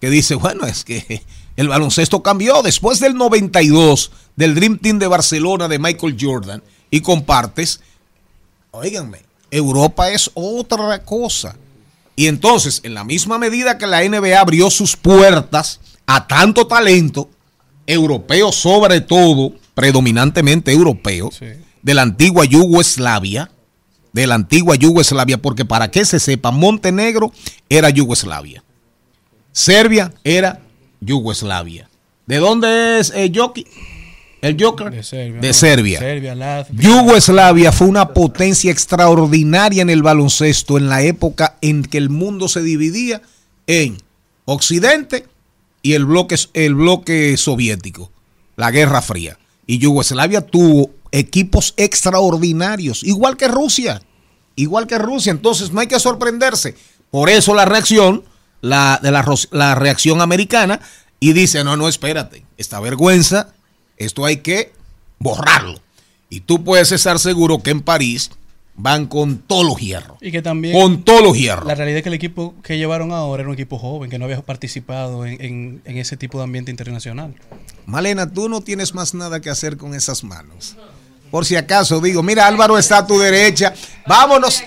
que 0.00 0.10
dice, 0.10 0.34
bueno, 0.34 0.66
es 0.66 0.84
que 0.84 1.22
El 1.58 1.66
baloncesto 1.66 2.22
cambió 2.22 2.62
después 2.62 3.00
del 3.00 3.16
92 3.16 4.12
del 4.36 4.54
Dream 4.54 4.78
Team 4.78 5.00
de 5.00 5.08
Barcelona 5.08 5.66
de 5.66 5.80
Michael 5.80 6.16
Jordan 6.18 6.62
y 6.88 7.00
compartes. 7.00 7.80
Óiganme, 8.70 9.24
Europa 9.50 10.08
es 10.12 10.30
otra 10.34 11.02
cosa. 11.02 11.56
Y 12.14 12.28
entonces, 12.28 12.80
en 12.84 12.94
la 12.94 13.02
misma 13.02 13.38
medida 13.38 13.76
que 13.76 13.88
la 13.88 14.08
NBA 14.08 14.38
abrió 14.38 14.70
sus 14.70 14.94
puertas 14.94 15.80
a 16.06 16.28
tanto 16.28 16.68
talento, 16.68 17.28
europeo 17.88 18.52
sobre 18.52 19.00
todo, 19.00 19.54
predominantemente 19.78 20.72
europeo, 20.72 21.30
de 21.82 21.94
la 21.94 22.02
antigua 22.02 22.44
Yugoslavia, 22.44 23.48
de 24.12 24.26
la 24.26 24.34
antigua 24.34 24.74
Yugoslavia, 24.74 25.38
porque 25.38 25.64
para 25.64 25.88
que 25.88 26.04
se 26.04 26.18
sepa, 26.18 26.50
Montenegro 26.50 27.32
era 27.68 27.88
Yugoslavia. 27.88 28.64
Serbia 29.52 30.12
era 30.24 30.62
Yugoslavia. 31.00 31.88
¿De 32.26 32.38
dónde 32.38 32.98
es 32.98 33.12
Jokic? 33.32 33.68
el 34.40 34.56
Joker? 34.60 34.90
De 34.90 35.04
Serbia. 35.04 35.40
De 35.40 35.46
¿no? 35.46 35.54
Serbia. 35.54 35.98
Serbia, 36.00 36.34
Latvia. 36.34 36.80
Yugoslavia 36.82 37.70
fue 37.70 37.86
una 37.86 38.08
potencia 38.08 38.72
extraordinaria 38.72 39.82
en 39.82 39.90
el 39.90 40.02
baloncesto 40.02 40.76
en 40.76 40.88
la 40.88 41.02
época 41.02 41.56
en 41.60 41.84
que 41.84 41.98
el 41.98 42.10
mundo 42.10 42.48
se 42.48 42.62
dividía 42.62 43.22
en 43.68 43.98
Occidente 44.44 45.26
y 45.82 45.92
el 45.92 46.04
bloque, 46.04 46.34
el 46.54 46.74
bloque 46.74 47.36
soviético, 47.36 48.10
la 48.56 48.72
Guerra 48.72 49.02
Fría. 49.02 49.38
Y 49.68 49.78
Yugoslavia 49.78 50.40
tuvo 50.40 50.90
equipos 51.12 51.74
extraordinarios, 51.76 53.04
igual 53.04 53.36
que 53.36 53.48
Rusia, 53.48 54.00
igual 54.56 54.86
que 54.86 54.96
Rusia. 54.96 55.30
Entonces 55.30 55.70
no 55.70 55.80
hay 55.80 55.86
que 55.86 56.00
sorprenderse. 56.00 56.74
Por 57.10 57.28
eso 57.28 57.54
la 57.54 57.66
reacción, 57.66 58.24
la, 58.62 58.98
de 59.02 59.10
la, 59.10 59.24
la 59.50 59.74
reacción 59.74 60.22
americana, 60.22 60.80
y 61.20 61.34
dice, 61.34 61.64
no, 61.64 61.76
no, 61.76 61.86
espérate, 61.86 62.46
esta 62.56 62.80
vergüenza, 62.80 63.52
esto 63.98 64.24
hay 64.24 64.38
que 64.38 64.72
borrarlo. 65.18 65.78
Y 66.30 66.40
tú 66.40 66.64
puedes 66.64 66.90
estar 66.90 67.18
seguro 67.18 67.62
que 67.62 67.70
en 67.70 67.82
París 67.82 68.30
van 68.80 69.06
con 69.06 69.38
todos 69.38 69.66
los 69.66 69.76
hierros. 69.78 70.16
Y 70.22 70.30
que 70.30 70.40
también. 70.40 70.72
Con 70.80 71.02
todos 71.02 71.20
los 71.22 71.36
hierros. 71.36 71.66
La 71.66 71.74
realidad 71.74 71.98
es 71.98 72.02
que 72.04 72.08
el 72.08 72.14
equipo 72.14 72.54
que 72.62 72.78
llevaron 72.78 73.12
ahora 73.12 73.40
era 73.42 73.48
un 73.48 73.54
equipo 73.54 73.76
joven, 73.78 74.08
que 74.08 74.18
no 74.18 74.24
había 74.24 74.40
participado 74.40 75.26
en, 75.26 75.42
en- 75.44 75.82
en 75.84 75.98
ese 75.98 76.16
tipo 76.16 76.38
de 76.38 76.44
ambiente 76.44 76.70
internacional. 76.70 77.34
Malena, 77.86 78.30
tú 78.32 78.48
no 78.48 78.60
tienes 78.60 78.94
más 78.94 79.14
nada 79.14 79.40
que 79.40 79.50
hacer 79.50 79.76
con 79.76 79.94
esas 79.94 80.22
manos. 80.24 80.76
Por 81.30 81.44
si 81.44 81.56
acaso 81.56 82.00
digo, 82.00 82.22
mira, 82.22 82.46
Álvaro 82.46 82.78
está 82.78 82.98
a 82.98 83.06
tu 83.06 83.18
derecha. 83.18 83.74
Vámonos. 84.06 84.62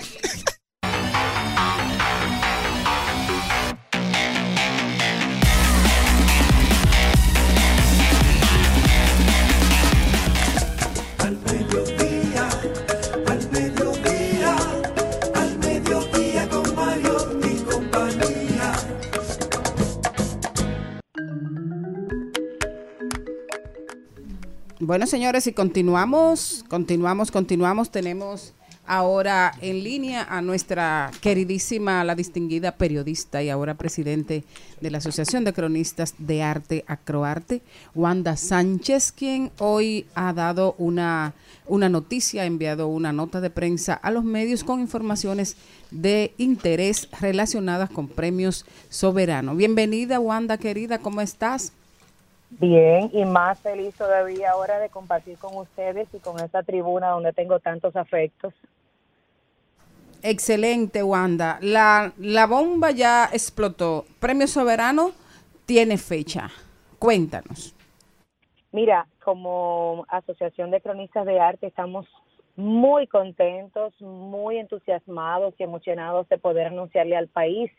Bueno, 24.84 25.06
señores, 25.06 25.46
y 25.46 25.52
continuamos, 25.52 26.64
continuamos, 26.68 27.30
continuamos. 27.30 27.92
Tenemos 27.92 28.52
ahora 28.84 29.52
en 29.60 29.84
línea 29.84 30.26
a 30.28 30.42
nuestra 30.42 31.12
queridísima, 31.20 32.02
la 32.02 32.16
distinguida 32.16 32.72
periodista 32.72 33.44
y 33.44 33.48
ahora 33.48 33.74
presidente 33.74 34.42
de 34.80 34.90
la 34.90 34.98
Asociación 34.98 35.44
de 35.44 35.52
Cronistas 35.52 36.16
de 36.18 36.42
Arte 36.42 36.84
Acroarte, 36.88 37.62
Wanda 37.94 38.36
Sánchez, 38.36 39.12
quien 39.12 39.52
hoy 39.60 40.06
ha 40.16 40.32
dado 40.32 40.74
una, 40.78 41.34
una 41.68 41.88
noticia, 41.88 42.42
ha 42.42 42.46
enviado 42.46 42.88
una 42.88 43.12
nota 43.12 43.40
de 43.40 43.50
prensa 43.50 43.94
a 43.94 44.10
los 44.10 44.24
medios 44.24 44.64
con 44.64 44.80
informaciones 44.80 45.56
de 45.92 46.34
interés 46.38 47.08
relacionadas 47.20 47.88
con 47.88 48.08
premios 48.08 48.66
soberanos. 48.88 49.56
Bienvenida, 49.56 50.18
Wanda, 50.18 50.58
querida, 50.58 50.98
¿cómo 50.98 51.20
estás? 51.20 51.72
Bien, 52.60 53.10
y 53.12 53.24
más 53.24 53.58
feliz 53.60 53.94
todavía 53.94 54.50
ahora 54.50 54.78
de 54.78 54.88
compartir 54.88 55.38
con 55.38 55.56
ustedes 55.56 56.06
y 56.12 56.18
con 56.18 56.38
esta 56.38 56.62
tribuna 56.62 57.08
donde 57.08 57.32
tengo 57.32 57.58
tantos 57.60 57.96
afectos. 57.96 58.52
Excelente, 60.22 61.02
Wanda. 61.02 61.58
La, 61.62 62.12
la 62.18 62.46
bomba 62.46 62.90
ya 62.90 63.28
explotó. 63.32 64.04
Premio 64.20 64.46
Soberano 64.46 65.12
tiene 65.66 65.98
fecha. 65.98 66.50
Cuéntanos. 66.98 67.74
Mira, 68.70 69.06
como 69.24 70.06
Asociación 70.08 70.70
de 70.70 70.80
Cronistas 70.80 71.26
de 71.26 71.40
Arte 71.40 71.66
estamos 71.66 72.06
muy 72.54 73.06
contentos, 73.06 73.94
muy 74.00 74.58
entusiasmados 74.58 75.54
y 75.58 75.62
emocionados 75.62 76.28
de 76.28 76.38
poder 76.38 76.68
anunciarle 76.68 77.16
al 77.16 77.28
país 77.28 77.70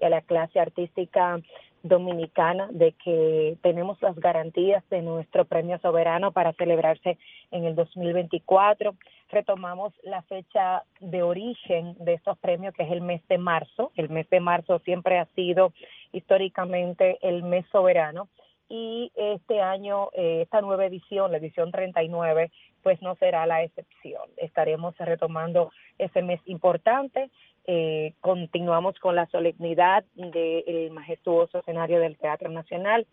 y 0.00 0.04
a 0.04 0.10
la 0.10 0.20
clase 0.20 0.60
artística 0.60 1.40
dominicana 1.88 2.68
de 2.70 2.92
que 2.92 3.56
tenemos 3.62 4.00
las 4.02 4.16
garantías 4.16 4.82
de 4.90 5.02
nuestro 5.02 5.44
premio 5.44 5.78
soberano 5.78 6.32
para 6.32 6.52
celebrarse 6.52 7.18
en 7.50 7.64
el 7.64 7.74
2024. 7.74 8.94
Retomamos 9.30 9.92
la 10.02 10.22
fecha 10.22 10.84
de 11.00 11.22
origen 11.22 11.96
de 11.98 12.14
estos 12.14 12.38
premios, 12.38 12.74
que 12.74 12.84
es 12.84 12.92
el 12.92 13.00
mes 13.00 13.26
de 13.28 13.38
marzo. 13.38 13.92
El 13.96 14.10
mes 14.10 14.28
de 14.30 14.40
marzo 14.40 14.78
siempre 14.80 15.18
ha 15.18 15.26
sido 15.34 15.72
históricamente 16.12 17.18
el 17.22 17.42
mes 17.42 17.66
soberano 17.72 18.28
y 18.68 19.10
este 19.14 19.62
año, 19.62 20.10
eh, 20.12 20.42
esta 20.42 20.60
nueva 20.60 20.84
edición, 20.84 21.32
la 21.32 21.38
edición 21.38 21.72
39, 21.72 22.50
pues 22.82 23.00
no 23.00 23.14
será 23.16 23.46
la 23.46 23.62
excepción. 23.62 24.22
Estaremos 24.36 24.94
retomando 24.98 25.72
ese 25.96 26.22
mes 26.22 26.40
importante. 26.44 27.30
Eh, 27.70 28.14
continuamos 28.22 28.98
con 28.98 29.14
la 29.14 29.26
solemnidad 29.26 30.02
del 30.14 30.90
majestuoso 30.90 31.58
escenario 31.58 32.00
del 32.00 32.16
Teatro 32.16 32.48
Nacional 32.50 33.06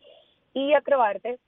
y 0.53 0.71
Acroarte, 0.71 1.39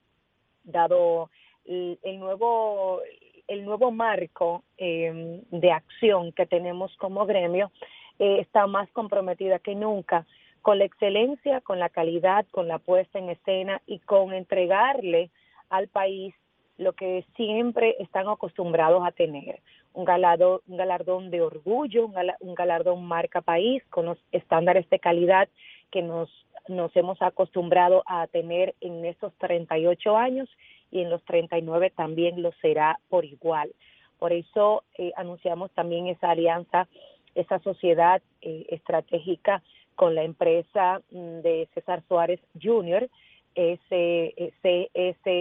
dado 0.65 1.29
el, 1.63 1.97
el 2.03 2.19
nuevo 2.19 3.01
el 3.47 3.63
nuevo 3.63 3.91
marco 3.91 4.63
eh, 4.77 5.41
de 5.51 5.71
acción 5.71 6.33
que 6.33 6.45
tenemos 6.45 6.93
como 6.97 7.25
gremio, 7.25 7.71
eh, 8.19 8.39
está 8.41 8.67
más 8.67 8.89
comprometida 8.91 9.59
que 9.59 9.73
nunca 9.73 10.25
con 10.61 10.79
la 10.79 10.83
excelencia, 10.83 11.61
con 11.61 11.79
la 11.79 11.87
calidad, 11.87 12.45
con 12.51 12.67
la 12.67 12.77
puesta 12.77 13.19
en 13.19 13.29
escena 13.29 13.81
y 13.87 13.99
con 13.99 14.33
entregarle 14.33 15.29
al 15.69 15.87
país 15.87 16.35
lo 16.77 16.91
que 16.93 17.25
siempre 17.37 17.95
están 17.99 18.27
acostumbrados 18.27 19.01
a 19.05 19.11
tener, 19.11 19.61
un 19.97 20.05
galardón, 20.05 20.61
un 20.67 20.77
galardón 20.77 21.31
de 21.31 21.41
orgullo, 21.41 22.05
un, 22.05 22.13
un 22.41 22.53
galardón 22.53 23.03
marca 23.03 23.41
país 23.41 23.83
con 23.89 24.05
los 24.05 24.19
estándares 24.31 24.87
de 24.91 24.99
calidad 24.99 25.49
que 25.91 26.03
nos, 26.03 26.29
nos 26.67 26.95
hemos 26.95 27.19
acostumbrado 27.19 28.03
a 28.05 28.27
tener 28.27 28.75
en 28.79 29.05
estos 29.05 29.33
38 29.39 30.15
años 30.15 30.47
y 30.91 31.01
en 31.01 31.09
los 31.09 31.23
39 31.23 31.89
también 31.95 32.43
lo 32.43 32.51
será 32.61 32.99
por 33.09 33.25
igual. 33.25 33.71
Por 34.19 34.33
eso 34.33 34.83
eh, 34.99 35.11
anunciamos 35.15 35.71
también 35.71 36.05
esa 36.05 36.29
alianza, 36.29 36.87
esa 37.33 37.57
sociedad 37.59 38.21
eh, 38.41 38.67
estratégica 38.69 39.63
con 39.95 40.13
la 40.13 40.23
empresa 40.23 41.01
mm, 41.09 41.39
de 41.41 41.67
César 41.73 42.03
Suárez 42.07 42.39
Jr., 42.61 43.09
CSJR, 43.89 45.39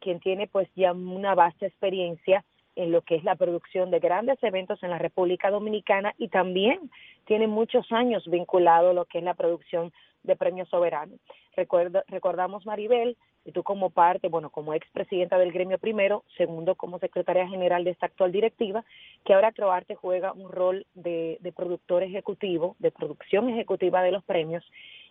quien 0.00 0.20
tiene 0.20 0.46
pues 0.46 0.68
ya 0.76 0.92
una 0.92 1.34
vasta 1.34 1.64
experiencia 1.64 2.44
en 2.76 2.92
lo 2.92 3.02
que 3.02 3.16
es 3.16 3.24
la 3.24 3.36
producción 3.36 3.90
de 3.90 3.98
grandes 3.98 4.42
eventos 4.42 4.82
en 4.82 4.90
la 4.90 4.98
República 4.98 5.50
Dominicana 5.50 6.14
y 6.18 6.28
también 6.28 6.90
tiene 7.26 7.46
muchos 7.46 7.90
años 7.92 8.24
vinculado 8.26 8.90
a 8.90 8.94
lo 8.94 9.04
que 9.04 9.18
es 9.18 9.24
la 9.24 9.34
producción 9.34 9.92
de 10.22 10.36
premios 10.36 10.68
soberanos. 10.68 11.18
Recuerda, 11.56 12.04
recordamos, 12.08 12.66
Maribel, 12.66 13.16
y 13.44 13.52
tú 13.52 13.62
como 13.62 13.90
parte, 13.90 14.28
bueno, 14.28 14.50
como 14.50 14.74
expresidenta 14.74 15.38
del 15.38 15.52
gremio 15.52 15.78
primero, 15.78 16.24
segundo 16.36 16.74
como 16.74 16.98
secretaria 16.98 17.48
general 17.48 17.84
de 17.84 17.90
esta 17.90 18.06
actual 18.06 18.32
directiva, 18.32 18.84
que 19.24 19.32
ahora 19.32 19.52
Croarte 19.52 19.94
juega 19.94 20.32
un 20.32 20.50
rol 20.50 20.86
de, 20.94 21.38
de 21.40 21.52
productor 21.52 22.02
ejecutivo, 22.02 22.76
de 22.78 22.90
producción 22.90 23.48
ejecutiva 23.48 24.02
de 24.02 24.12
los 24.12 24.24
premios, 24.24 24.64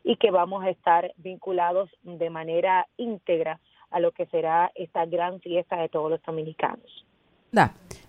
y 0.03 0.15
que 0.17 0.31
vamos 0.31 0.63
a 0.63 0.69
estar 0.69 1.11
vinculados 1.17 1.89
de 2.03 2.29
manera 2.29 2.87
íntegra 2.97 3.59
a 3.89 3.99
lo 3.99 4.11
que 4.11 4.27
será 4.27 4.71
esta 4.75 5.05
gran 5.05 5.39
fiesta 5.41 5.77
de 5.77 5.89
todos 5.89 6.11
los 6.11 6.21
dominicanos. 6.21 7.05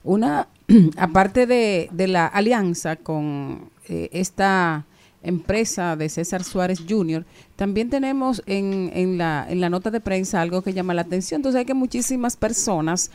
Una, 0.03 0.49
aparte 0.97 1.47
de, 1.47 1.89
de 1.93 2.07
la 2.07 2.27
alianza 2.27 2.97
con 2.97 3.71
eh, 3.89 4.09
esta 4.13 4.87
empresa 5.23 5.97
de 5.97 6.09
César 6.09 6.45
Suárez 6.45 6.83
Jr., 6.89 7.27
también 7.57 7.91
tenemos 7.91 8.43
en, 8.47 8.91
en, 8.95 9.19
la, 9.19 9.47
en 9.49 9.61
la 9.61 9.69
nota 9.69 9.91
de 9.91 10.01
prensa 10.01 10.41
algo 10.41 10.63
que 10.63 10.73
llama 10.73 10.95
la 10.95 11.03
atención. 11.03 11.41
Entonces 11.41 11.59
hay 11.59 11.67
que 11.67 11.75
muchísimas 11.75 12.37
personas 12.37 13.11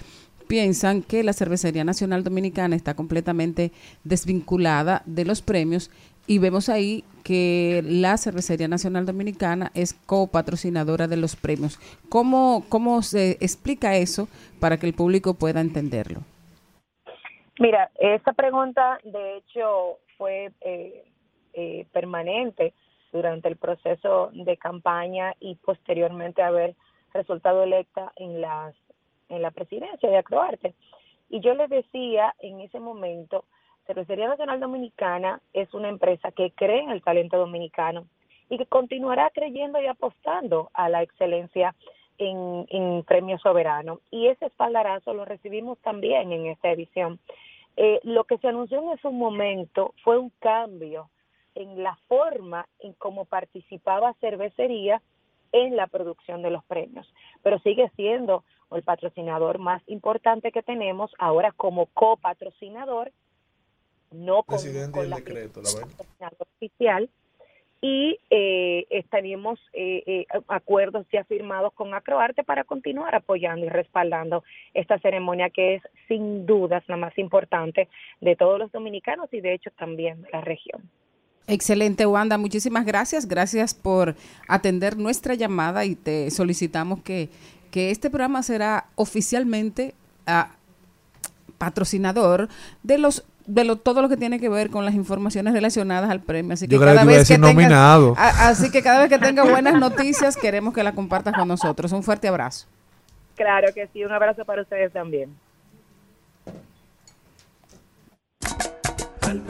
piensan 0.47 1.01
que 1.01 1.23
la 1.23 1.33
Cervecería 1.33 1.83
Nacional 1.83 2.23
Dominicana 2.23 2.75
está 2.75 2.93
completamente 2.93 3.71
desvinculada 4.03 5.01
de 5.05 5.25
los 5.25 5.41
premios 5.41 5.89
y 6.27 6.39
vemos 6.39 6.69
ahí 6.69 7.03
que 7.23 7.81
la 7.83 8.17
Cervecería 8.17 8.67
Nacional 8.67 9.05
Dominicana 9.05 9.71
es 9.73 9.93
copatrocinadora 9.93 11.07
de 11.07 11.17
los 11.17 11.35
premios. 11.35 11.79
¿Cómo, 12.09 12.63
¿Cómo 12.69 13.01
se 13.01 13.31
explica 13.41 13.95
eso 13.95 14.27
para 14.59 14.77
que 14.77 14.85
el 14.85 14.93
público 14.93 15.33
pueda 15.33 15.61
entenderlo? 15.61 16.21
Mira, 17.59 17.89
esta 17.99 18.33
pregunta 18.33 18.99
de 19.03 19.37
hecho 19.37 19.97
fue 20.17 20.51
eh, 20.61 21.05
eh, 21.53 21.87
permanente 21.93 22.73
durante 23.11 23.47
el 23.47 23.55
proceso 23.55 24.29
de 24.33 24.57
campaña 24.57 25.33
y 25.39 25.55
posteriormente 25.55 26.41
haber 26.41 26.75
resultado 27.13 27.63
electa 27.63 28.11
en 28.17 28.41
las 28.41 28.75
en 29.29 29.41
la 29.41 29.51
presidencia 29.51 30.09
de 30.09 30.17
Acroarte. 30.17 30.75
Y 31.29 31.39
yo 31.39 31.55
les 31.55 31.69
decía 31.69 32.35
en 32.39 32.59
ese 32.59 32.79
momento, 32.79 33.45
Cervecería 33.85 34.27
Nacional 34.27 34.59
Dominicana 34.59 35.41
es 35.53 35.73
una 35.73 35.89
empresa 35.89 36.31
que 36.31 36.51
cree 36.51 36.81
en 36.81 36.91
el 36.91 37.03
talento 37.03 37.37
dominicano 37.37 38.07
y 38.49 38.57
que 38.57 38.65
continuará 38.65 39.29
creyendo 39.31 39.81
y 39.81 39.87
apostando 39.87 40.69
a 40.73 40.89
la 40.89 41.01
excelencia 41.03 41.75
en, 42.17 42.65
en 42.69 43.03
Premio 43.03 43.37
Soberano. 43.39 43.99
Y 44.11 44.27
ese 44.27 44.45
espaldarazo 44.45 45.13
lo 45.13 45.25
recibimos 45.25 45.77
también 45.79 46.31
en 46.31 46.47
esta 46.47 46.71
edición. 46.71 47.19
Eh, 47.77 47.99
lo 48.03 48.23
que 48.23 48.37
se 48.37 48.47
anunció 48.47 48.79
en 48.81 48.97
ese 48.97 49.09
momento 49.09 49.93
fue 50.03 50.17
un 50.17 50.31
cambio 50.39 51.09
en 51.55 51.83
la 51.83 51.95
forma 52.07 52.67
en 52.79 52.93
cómo 52.93 53.25
participaba 53.25 54.13
cervecería 54.21 55.01
en 55.51 55.75
la 55.75 55.87
producción 55.87 56.41
de 56.41 56.51
los 56.51 56.63
premios, 56.65 57.11
pero 57.41 57.59
sigue 57.59 57.89
siendo 57.95 58.43
el 58.71 58.83
patrocinador 58.83 59.57
más 59.57 59.81
importante 59.87 60.51
que 60.51 60.63
tenemos 60.63 61.11
ahora 61.17 61.51
como 61.53 61.85
copatrocinador, 61.87 63.11
no 64.15 64.43
con 64.43 65.09
la 65.09 65.17
decreto, 65.17 65.61
la 65.61 66.31
oficial 66.39 67.09
y 67.81 68.19
eh, 68.31 68.87
estaríamos 68.89 69.59
eh, 69.73 70.01
eh, 70.07 70.25
acuerdos 70.47 71.05
ya 71.13 71.23
firmados 71.25 71.71
con 71.73 71.93
Acroarte 71.93 72.43
para 72.43 72.63
continuar 72.63 73.13
apoyando 73.13 73.65
y 73.65 73.69
respaldando 73.69 74.43
esta 74.73 74.97
ceremonia 74.99 75.51
que 75.51 75.75
es 75.75 75.83
sin 76.07 76.47
dudas 76.47 76.83
la 76.87 76.97
más 76.97 77.15
importante 77.17 77.87
de 78.21 78.35
todos 78.35 78.57
los 78.57 78.71
dominicanos 78.71 79.31
y 79.31 79.41
de 79.41 79.53
hecho 79.53 79.69
también 79.77 80.21
de 80.23 80.29
la 80.31 80.41
región. 80.41 80.81
Excelente, 81.47 82.07
Wanda. 82.07 82.39
Muchísimas 82.39 82.85
gracias. 82.85 83.27
Gracias 83.27 83.75
por 83.75 84.15
atender 84.47 84.97
nuestra 84.97 85.35
llamada 85.35 85.85
y 85.85 85.95
te 85.95 86.31
solicitamos 86.31 87.03
que, 87.03 87.29
que 87.69 87.91
este 87.91 88.09
programa 88.09 88.41
será 88.41 88.87
oficialmente 88.95 89.93
ah, 90.25 90.55
patrocinador 91.59 92.49
de 92.81 92.97
los 92.97 93.23
de 93.45 93.63
lo, 93.63 93.75
todo 93.75 94.01
lo 94.01 94.09
que 94.09 94.17
tiene 94.17 94.39
que 94.39 94.49
ver 94.49 94.69
con 94.69 94.85
las 94.85 94.93
informaciones 94.95 95.53
relacionadas 95.53 96.09
al 96.09 96.19
premio. 96.21 96.53
Así 96.53 96.67
que 96.67 96.73
Yo 96.75 96.79
creo 96.81 96.93
que 96.93 96.97
cada 96.99 97.05
vez 97.07 97.27
que 97.27 97.35
tengas, 97.35 97.53
nominado. 97.53 98.13
a- 98.17 98.47
así 98.49 98.71
que 98.71 98.81
cada 98.81 98.99
vez 98.99 99.09
que 99.09 99.19
tenga 99.19 99.43
buenas 99.43 99.75
noticias 99.79 100.35
queremos 100.35 100.73
que 100.73 100.83
la 100.83 100.93
compartas 100.93 101.33
con 101.35 101.47
nosotros. 101.47 101.91
Un 101.91 102.03
fuerte 102.03 102.27
abrazo. 102.27 102.67
Claro 103.35 103.67
que 103.73 103.87
sí, 103.93 104.03
un 104.03 104.11
abrazo 104.11 104.45
para 104.45 104.61
ustedes 104.61 104.91
también. 104.93 105.29
Al 109.21 109.41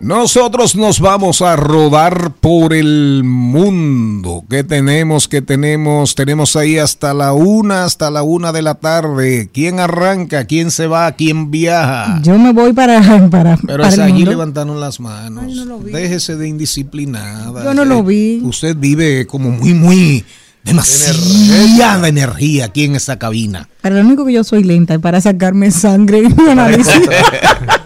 Nosotros 0.00 0.76
nos 0.76 0.98
vamos 0.98 1.42
a 1.42 1.56
rodar 1.56 2.32
por 2.40 2.72
el 2.72 3.20
mundo. 3.22 4.42
¿Qué 4.48 4.64
tenemos? 4.64 5.28
¿Qué 5.28 5.42
tenemos? 5.42 6.14
Tenemos 6.14 6.56
ahí 6.56 6.78
hasta 6.78 7.12
la 7.12 7.34
una, 7.34 7.84
hasta 7.84 8.10
la 8.10 8.22
una 8.22 8.50
de 8.50 8.62
la 8.62 8.76
tarde. 8.76 9.50
¿Quién 9.52 9.78
arranca? 9.78 10.46
¿Quién 10.46 10.70
se 10.70 10.86
va? 10.86 11.12
¿Quién 11.12 11.50
viaja? 11.50 12.18
Yo 12.22 12.38
me 12.38 12.54
voy 12.54 12.72
para, 12.72 13.28
para, 13.30 13.58
Pero 13.58 13.82
para 13.82 13.88
es 13.88 13.98
allí 13.98 14.24
levantaron 14.24 14.80
las 14.80 15.00
manos. 15.00 15.44
Déjese 15.84 16.36
de 16.36 16.48
indisciplinada. 16.48 17.62
Yo 17.62 17.74
no 17.74 17.84
lo 17.84 18.02
vi. 18.02 18.40
Usted 18.42 18.76
vive 18.78 19.26
como 19.26 19.50
muy, 19.50 19.74
muy 19.74 20.24
demasiada 20.64 22.08
energía 22.08 22.64
aquí 22.66 22.84
en 22.84 22.96
esta 22.96 23.18
cabina. 23.18 23.68
Pero 23.82 23.96
lo 23.96 24.00
único 24.00 24.24
que 24.24 24.32
yo 24.32 24.44
soy 24.44 24.64
lenta 24.64 24.94
es 24.94 25.00
para 25.00 25.20
sacarme 25.20 25.70
sangre 25.70 26.22
y 26.22 26.48
análisis. 26.48 26.94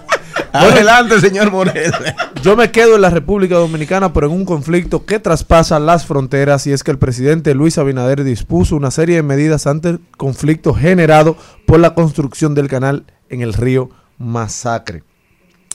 Adelante, 0.57 1.19
señor 1.19 1.51
Morel. 1.51 1.93
Yo 2.41 2.55
me 2.55 2.71
quedo 2.71 2.95
en 2.95 3.01
la 3.01 3.11
República 3.11 3.57
Dominicana, 3.57 4.13
pero 4.13 4.29
en 4.29 4.35
un 4.35 4.45
conflicto 4.45 5.05
que 5.05 5.19
traspasa 5.19 5.81
las 5.81 6.07
fronteras 6.07 6.69
y 6.69 6.73
es 6.73 6.85
que 6.85 6.93
el 6.93 6.99
presidente 6.99 7.57
Luis 7.57 7.77
Abinader 7.77 8.23
dispuso 8.23 8.77
una 8.77 8.93
serie 8.93 9.17
de 9.17 9.25
medidas 9.25 9.67
ante 9.67 9.89
el 9.89 10.01
conflicto 10.17 10.73
generado 10.73 11.37
por 11.67 11.81
la 11.81 11.95
construcción 11.95 12.55
del 12.55 12.69
canal 12.69 13.05
en 13.31 13.41
el 13.41 13.53
río 13.53 13.91
Masacre. 14.17 15.03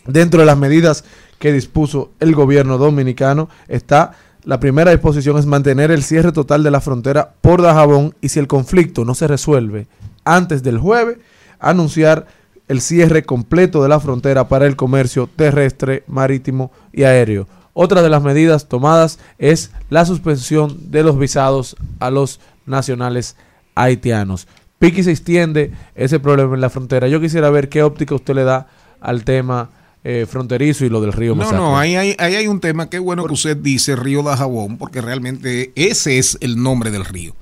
Dentro 0.07 0.39
de 0.39 0.45
las 0.45 0.57
medidas 0.57 1.03
que 1.39 1.51
dispuso 1.51 2.11
el 2.21 2.33
gobierno 2.33 2.77
dominicano 2.77 3.49
está 3.67 4.13
la 4.45 4.61
primera 4.61 4.91
disposición 4.91 5.37
es 5.37 5.45
mantener 5.45 5.91
el 5.91 6.03
cierre 6.03 6.31
total 6.31 6.63
de 6.63 6.71
la 6.71 6.79
frontera 6.79 7.33
por 7.41 7.61
Dajabón 7.61 8.15
y 8.21 8.29
si 8.29 8.39
el 8.39 8.47
conflicto 8.47 9.03
no 9.03 9.13
se 9.13 9.27
resuelve 9.27 9.87
antes 10.23 10.63
del 10.63 10.77
jueves, 10.77 11.17
anunciar 11.59 12.27
el 12.69 12.79
cierre 12.81 13.23
completo 13.23 13.83
de 13.83 13.89
la 13.89 13.99
frontera 13.99 14.47
para 14.47 14.65
el 14.65 14.77
comercio 14.77 15.27
terrestre, 15.35 16.03
marítimo 16.07 16.71
y 16.93 17.03
aéreo. 17.03 17.47
Otra 17.73 18.01
de 18.01 18.09
las 18.09 18.23
medidas 18.23 18.69
tomadas 18.69 19.19
es 19.37 19.71
la 19.89 20.05
suspensión 20.05 20.91
de 20.91 21.03
los 21.03 21.17
visados 21.19 21.75
a 21.99 22.09
los 22.09 22.39
nacionales 22.65 23.35
haitianos. 23.75 24.47
Piqui 24.77 25.03
se 25.03 25.11
extiende 25.11 25.73
ese 25.95 26.19
problema 26.19 26.55
en 26.55 26.61
la 26.61 26.69
frontera. 26.69 27.07
Yo 27.07 27.19
quisiera 27.19 27.49
ver 27.49 27.69
qué 27.69 27.83
óptica 27.83 28.15
usted 28.15 28.35
le 28.35 28.43
da 28.43 28.67
al 29.01 29.23
tema 29.23 29.69
eh, 30.03 30.25
fronterizo 30.29 30.85
y 30.85 30.89
lo 30.89 31.01
del 31.01 31.11
río 31.11 31.31
No, 31.31 31.37
Masacre. 31.37 31.57
no, 31.57 31.77
ahí 31.77 31.95
hay, 31.95 32.15
ahí 32.19 32.35
hay 32.35 32.47
un 32.47 32.59
tema. 32.59 32.89
Qué 32.89 32.99
bueno 32.99 33.25
que 33.25 33.33
usted 33.33 33.57
dice 33.57 33.95
Río 33.95 34.23
de 34.23 34.35
Jabón, 34.35 34.77
porque 34.77 35.01
realmente 35.01 35.73
ese 35.75 36.17
es 36.19 36.37
el 36.41 36.61
nombre 36.61 36.91
del 36.91 37.03
río. 37.03 37.35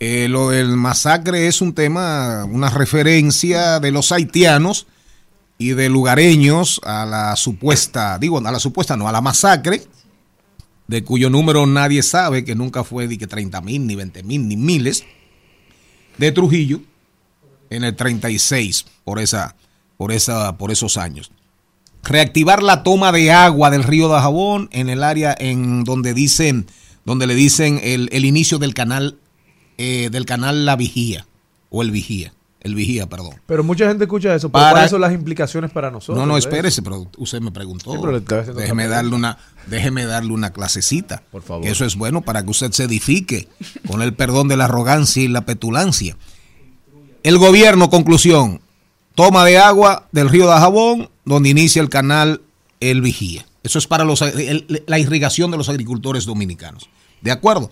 Eh, 0.00 0.28
lo 0.28 0.50
del 0.50 0.76
masacre 0.76 1.48
es 1.48 1.60
un 1.60 1.74
tema, 1.74 2.44
una 2.44 2.70
referencia 2.70 3.80
de 3.80 3.90
los 3.90 4.12
haitianos 4.12 4.86
y 5.58 5.70
de 5.70 5.88
lugareños 5.88 6.80
a 6.84 7.04
la 7.04 7.34
supuesta, 7.34 8.16
digo, 8.18 8.38
a 8.38 8.52
la 8.52 8.60
supuesta 8.60 8.96
no, 8.96 9.08
a 9.08 9.12
la 9.12 9.20
masacre, 9.20 9.82
de 10.86 11.02
cuyo 11.02 11.30
número 11.30 11.66
nadie 11.66 12.04
sabe, 12.04 12.44
que 12.44 12.54
nunca 12.54 12.84
fue 12.84 13.08
de 13.08 13.18
que 13.18 13.26
30 13.26 13.60
mil, 13.60 13.86
ni 13.86 13.96
20 13.96 14.22
mil, 14.22 14.46
ni 14.46 14.56
miles, 14.56 15.04
de 16.16 16.30
Trujillo 16.30 16.80
en 17.70 17.82
el 17.82 17.96
36, 17.96 18.86
por, 19.04 19.18
esa, 19.18 19.56
por, 19.96 20.12
esa, 20.12 20.56
por 20.56 20.70
esos 20.70 20.96
años. 20.96 21.32
Reactivar 22.04 22.62
la 22.62 22.84
toma 22.84 23.10
de 23.10 23.32
agua 23.32 23.70
del 23.70 23.82
río 23.82 24.08
de 24.08 24.20
Jabón 24.20 24.68
en 24.72 24.88
el 24.88 25.02
área 25.02 25.36
en 25.38 25.82
donde 25.82 26.14
dicen, 26.14 26.66
donde 27.04 27.26
le 27.26 27.34
dicen 27.34 27.80
el, 27.82 28.08
el 28.12 28.24
inicio 28.24 28.58
del 28.58 28.74
canal, 28.74 29.18
eh, 29.78 30.08
del 30.10 30.26
canal 30.26 30.66
La 30.66 30.76
Vigía, 30.76 31.26
o 31.70 31.82
el 31.82 31.90
Vigía, 31.90 32.32
el 32.60 32.74
Vigía, 32.74 33.06
perdón. 33.08 33.34
Pero 33.46 33.62
mucha 33.64 33.86
gente 33.88 34.04
escucha 34.04 34.34
eso. 34.34 34.48
Para- 34.50 34.72
¿Cuáles 34.72 34.90
son 34.90 35.00
las 35.00 35.12
implicaciones 35.12 35.70
para 35.70 35.90
nosotros? 35.90 36.18
No, 36.18 36.26
no, 36.26 36.34
de 36.34 36.40
espérese, 36.40 36.82
pero 36.82 37.08
usted 37.16 37.40
me 37.40 37.50
preguntó. 37.52 37.92
Sí, 37.92 37.98
pero 38.02 38.20
déjeme 38.54 38.88
darle 38.88 39.14
una, 39.14 39.38
déjeme 39.68 40.04
darle 40.04 40.32
una 40.32 40.52
clasecita. 40.52 41.22
Por 41.30 41.42
favor. 41.42 41.66
Eso 41.66 41.84
es 41.84 41.96
bueno 41.96 42.20
para 42.22 42.42
que 42.42 42.50
usted 42.50 42.72
se 42.72 42.84
edifique 42.84 43.48
con 43.86 44.02
el 44.02 44.12
perdón 44.14 44.48
de 44.48 44.56
la 44.56 44.64
arrogancia 44.64 45.22
y 45.22 45.28
la 45.28 45.42
petulancia. 45.46 46.16
El 47.22 47.38
gobierno, 47.38 47.90
conclusión, 47.90 48.60
toma 49.14 49.44
de 49.44 49.58
agua 49.58 50.08
del 50.12 50.28
río 50.28 50.46
de 50.50 50.56
Jabón, 50.58 51.10
donde 51.24 51.48
inicia 51.50 51.82
el 51.82 51.88
canal 51.88 52.42
El 52.80 53.00
Vigía. 53.02 53.44
Eso 53.62 53.78
es 53.78 53.86
para 53.86 54.04
los, 54.04 54.22
el- 54.22 54.82
la 54.86 54.98
irrigación 54.98 55.50
de 55.50 55.56
los 55.58 55.68
agricultores 55.68 56.24
dominicanos. 56.24 56.88
¿De 57.20 57.30
acuerdo? 57.32 57.70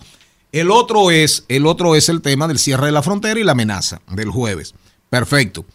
El 0.51 0.71
otro 0.71 1.11
es, 1.11 1.45
el 1.49 1.65
otro 1.65 1.95
es 1.95 2.09
el 2.09 2.21
tema 2.21 2.47
del 2.47 2.59
cierre 2.59 2.87
de 2.87 2.91
la 2.91 3.03
frontera 3.03 3.39
y 3.39 3.43
la 3.43 3.51
amenaza 3.51 4.01
del 4.09 4.29
jueves. 4.29 4.73
Perfecto. 5.09 5.65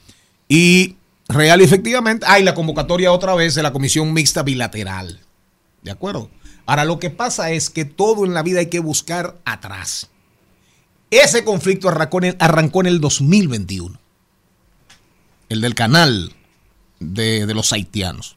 Y 0.49 0.97
real 1.29 1.61
y 1.61 1.64
efectivamente, 1.64 2.27
hay 2.29 2.43
la 2.43 2.55
convocatoria 2.55 3.12
otra 3.12 3.35
vez 3.35 3.55
de 3.55 3.62
la 3.62 3.73
Comisión 3.73 4.12
Mixta 4.12 4.43
Bilateral. 4.43 5.20
¿De 5.83 5.91
acuerdo? 5.91 6.31
Ahora, 6.66 6.85
lo 6.85 6.99
que 6.99 7.11
pasa 7.11 7.51
es 7.51 7.70
que 7.70 7.85
todo 7.85 8.25
en 8.25 8.35
la 8.35 8.43
vida 8.43 8.61
hay 8.61 8.66
que 8.66 8.81
buscar 8.81 9.39
atrás. 9.45 10.09
Ese 11.11 11.45
conflicto 11.45 11.89
arrancó 11.89 12.18
en 12.18 12.25
el, 12.25 12.37
arrancó 12.39 12.81
en 12.81 12.87
el 12.87 13.01
2021. 13.01 13.99
El 15.49 15.61
del 15.61 15.75
canal 15.75 16.33
de, 17.01 17.47
de 17.47 17.55
los 17.55 17.73
haitianos. 17.73 18.37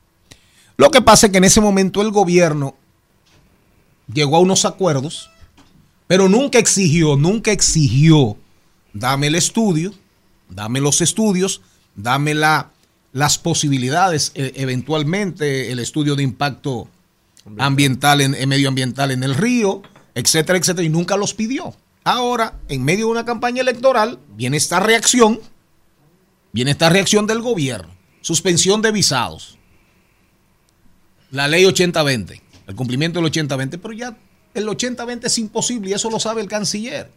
Lo 0.76 0.92
que 0.92 1.02
pasa 1.02 1.28
es 1.28 1.32
que 1.32 1.38
en 1.38 1.46
ese 1.46 1.62
momento 1.62 2.02
el 2.02 2.12
gobierno 2.12 2.76
llegó 4.14 4.38
a 4.38 4.42
unos 4.42 4.66
acuerdos, 4.66 5.30
pero 6.08 6.30
nunca 6.30 6.60
exigió, 6.60 7.16
nunca 7.16 7.51
exigió, 7.51 8.38
dame 8.93 9.28
el 9.28 9.36
estudio, 9.36 9.93
dame 10.49 10.80
los 10.82 11.01
estudios, 11.01 11.62
dame 11.95 12.34
la, 12.34 12.72
las 13.12 13.38
posibilidades, 13.38 14.32
eh, 14.36 14.53
eventualmente 14.56 15.72
el 15.72 15.80
estudio 15.80 16.16
de 16.16 16.24
impacto 16.24 16.88
ambiental, 17.58 18.22
en, 18.22 18.36
en 18.36 18.49
medioambiental 18.49 19.12
en 19.12 19.24
el 19.24 19.36
río, 19.36 19.82
etcétera, 20.14 20.58
etcétera, 20.58 20.86
y 20.86 20.89
nunca 20.89 21.18
los 21.18 21.34
pidió. 21.34 21.76
Ahora, 22.03 22.60
en 22.70 22.84
medio 22.84 23.08
de 23.08 23.12
una 23.12 23.26
campaña 23.26 23.62
electoral, 23.62 24.20
viene 24.36 24.58
esta 24.58 24.80
reacción, 24.80 25.39
viene 26.51 26.72
esta 26.72 26.89
reacción 26.89 27.26
del 27.26 27.41
gobierno, 27.41 27.89
suspensión 28.22 28.82
de 28.84 28.91
visados, 28.91 29.58
la 31.32 31.47
ley 31.47 31.64
80-20, 31.64 32.41
el 32.68 32.76
cumplimiento 32.76 33.20
del 33.22 33.32
80-20, 33.32 33.80
pero 33.82 33.93
ya 33.93 34.18
el 34.56 34.68
80-20 34.68 35.26
es 35.26 35.38
imposible 35.38 35.89
y 35.89 35.93
eso 35.93 36.10
lo 36.10 36.20
sabe 36.20 36.41
el 36.41 36.47
canciller. 36.47 37.12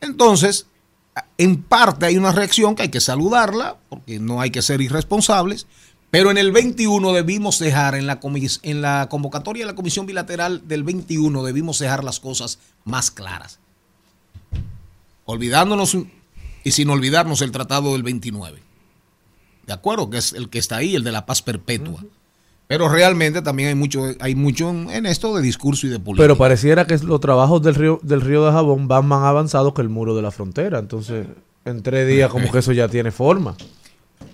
Entonces, 0.00 0.66
en 1.38 1.62
parte 1.62 2.06
hay 2.06 2.16
una 2.16 2.32
reacción 2.32 2.74
que 2.74 2.82
hay 2.82 2.88
que 2.88 3.00
saludarla, 3.00 3.76
porque 3.88 4.18
no 4.18 4.40
hay 4.40 4.50
que 4.50 4.62
ser 4.62 4.80
irresponsables, 4.80 5.66
pero 6.10 6.30
en 6.30 6.38
el 6.38 6.52
21 6.52 7.12
debimos 7.12 7.58
dejar, 7.58 7.94
en 7.94 8.06
la, 8.06 8.20
en 8.62 8.82
la 8.82 9.08
convocatoria 9.10 9.64
de 9.64 9.72
la 9.72 9.76
Comisión 9.76 10.06
Bilateral 10.06 10.66
del 10.66 10.84
21 10.84 11.42
debimos 11.42 11.78
dejar 11.78 12.04
las 12.04 12.20
cosas 12.20 12.58
más 12.84 13.10
claras. 13.10 13.58
Olvidándonos 15.24 15.96
y 16.62 16.72
sin 16.72 16.90
olvidarnos 16.90 17.42
el 17.42 17.50
tratado 17.50 17.92
del 17.92 18.02
29. 18.02 18.62
¿De 19.66 19.72
acuerdo? 19.72 20.08
Que 20.08 20.18
es 20.18 20.32
el 20.32 20.48
que 20.48 20.58
está 20.58 20.76
ahí, 20.76 20.94
el 20.94 21.02
de 21.02 21.12
la 21.12 21.26
paz 21.26 21.42
perpetua. 21.42 22.04
Pero 22.68 22.88
realmente 22.88 23.42
también 23.42 23.68
hay 23.68 23.74
mucho, 23.76 24.02
hay 24.18 24.34
mucho 24.34 24.70
en 24.70 24.90
en 24.90 25.06
esto 25.06 25.36
de 25.36 25.42
discurso 25.42 25.86
y 25.86 25.90
de 25.90 26.00
política. 26.00 26.24
Pero 26.24 26.36
pareciera 26.36 26.86
que 26.86 26.98
los 26.98 27.20
trabajos 27.20 27.62
del 27.62 27.76
río, 27.76 28.00
del 28.02 28.20
río 28.20 28.44
de 28.44 28.50
Jabón 28.52 28.88
van 28.88 29.06
más 29.06 29.22
avanzados 29.22 29.72
que 29.72 29.82
el 29.82 29.88
muro 29.88 30.16
de 30.16 30.22
la 30.22 30.32
frontera. 30.32 30.78
Entonces, 30.80 31.26
en 31.64 31.82
tres 31.82 32.08
días 32.08 32.28
como 32.30 32.50
que 32.50 32.58
eso 32.58 32.72
ya 32.72 32.88
tiene 32.88 33.12
forma. 33.12 33.54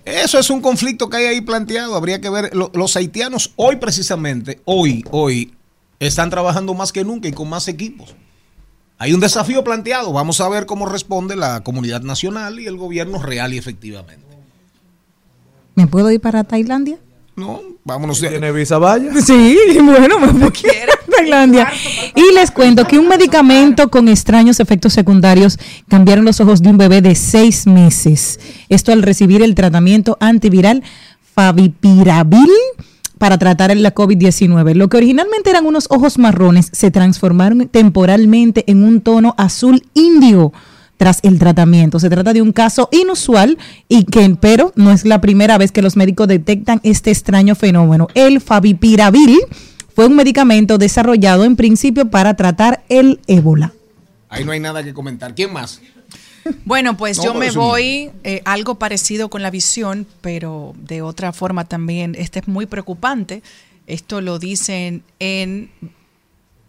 Eso 0.03 0.39
es 0.39 0.49
un 0.49 0.61
conflicto 0.61 1.09
que 1.09 1.17
hay 1.17 1.25
ahí 1.25 1.41
planteado. 1.41 1.95
Habría 1.95 2.19
que 2.21 2.29
ver. 2.31 2.55
Lo- 2.55 2.71
los 2.73 2.95
haitianos 2.95 3.51
hoy 3.55 3.75
precisamente, 3.75 4.61
hoy, 4.65 5.03
hoy, 5.11 5.53
están 5.99 6.29
trabajando 6.31 6.73
más 6.73 6.91
que 6.91 7.03
nunca 7.03 7.27
y 7.27 7.33
con 7.33 7.47
más 7.49 7.67
equipos. 7.67 8.15
Hay 8.97 9.13
un 9.13 9.19
desafío 9.19 9.63
planteado. 9.63 10.11
Vamos 10.11 10.41
a 10.41 10.49
ver 10.49 10.65
cómo 10.65 10.87
responde 10.87 11.35
la 11.35 11.61
comunidad 11.63 12.01
nacional 12.01 12.59
y 12.59 12.65
el 12.65 12.77
gobierno 12.77 13.21
real 13.21 13.53
y 13.53 13.57
efectivamente. 13.57 14.25
¿Me 15.75 15.85
puedo 15.87 16.09
ir 16.11 16.19
para 16.21 16.43
Tailandia? 16.43 16.97
No, 17.35 17.61
vámonos. 17.83 18.21
de- 18.21 18.29
¿Tiene 18.29 18.51
visa 18.51 18.77
vaya? 18.77 19.09
Sí, 19.21 19.57
bueno, 19.81 20.17
a 20.17 20.51
Tailandia. 21.15 21.67
Y 22.15 22.33
les 22.33 22.51
cuento 22.51 22.85
que 22.87 22.97
un 22.99 23.07
medicamento 23.07 23.89
con 23.89 24.07
extraños 24.09 24.59
efectos 24.59 24.93
secundarios 24.93 25.59
cambiaron 25.87 26.25
los 26.25 26.39
ojos 26.41 26.61
de 26.61 26.69
un 26.69 26.77
bebé 26.77 27.01
de 27.01 27.15
seis 27.15 27.67
meses. 27.67 28.39
Esto 28.69 28.91
al 28.91 29.03
recibir 29.03 29.41
el 29.43 29.55
tratamiento 29.55 30.17
antiviral 30.19 30.83
Favipiravir 31.35 32.49
para 33.17 33.37
tratar 33.37 33.75
la 33.77 33.93
COVID-19. 33.95 34.73
Lo 34.75 34.89
que 34.89 34.97
originalmente 34.97 35.49
eran 35.49 35.65
unos 35.65 35.87
ojos 35.89 36.17
marrones 36.17 36.69
se 36.71 36.91
transformaron 36.91 37.67
temporalmente 37.69 38.63
en 38.69 38.83
un 38.83 39.01
tono 39.01 39.33
azul 39.37 39.83
índigo 39.93 40.51
tras 41.03 41.19
el 41.23 41.37
tratamiento. 41.37 41.99
Se 41.99 42.09
trata 42.09 42.31
de 42.31 42.41
un 42.41 42.53
caso 42.53 42.87
inusual 42.93 43.57
y 43.89 44.05
que, 44.05 44.37
pero 44.39 44.71
no 44.77 44.89
es 44.89 45.03
la 45.03 45.19
primera 45.19 45.57
vez 45.57 45.73
que 45.73 45.81
los 45.81 45.97
médicos 45.97 46.29
detectan 46.29 46.79
este 46.81 47.11
extraño 47.11 47.55
fenómeno. 47.55 48.07
El 48.13 48.39
favipiravir 48.39 49.37
fue 49.93 50.05
un 50.05 50.15
medicamento 50.15 50.77
desarrollado 50.77 51.43
en 51.43 51.57
principio 51.57 52.09
para 52.09 52.35
tratar 52.35 52.85
el 52.87 53.19
ébola. 53.27 53.73
Ahí 54.29 54.45
no 54.45 54.53
hay 54.53 54.61
nada 54.61 54.81
que 54.81 54.93
comentar. 54.93 55.35
¿Quién 55.35 55.51
más? 55.51 55.81
Bueno, 56.63 56.95
pues 56.95 57.17
No, 57.17 57.25
yo 57.25 57.33
me 57.33 57.51
voy 57.51 58.11
eh, 58.23 58.41
algo 58.45 58.75
parecido 58.75 59.29
con 59.29 59.41
la 59.41 59.49
visión, 59.49 60.07
pero 60.21 60.73
de 60.77 61.01
otra 61.01 61.33
forma 61.33 61.65
también. 61.65 62.15
Este 62.17 62.39
es 62.39 62.47
muy 62.47 62.65
preocupante. 62.65 63.43
Esto 63.87 64.21
lo 64.21 64.39
dicen 64.39 65.03
en, 65.19 65.69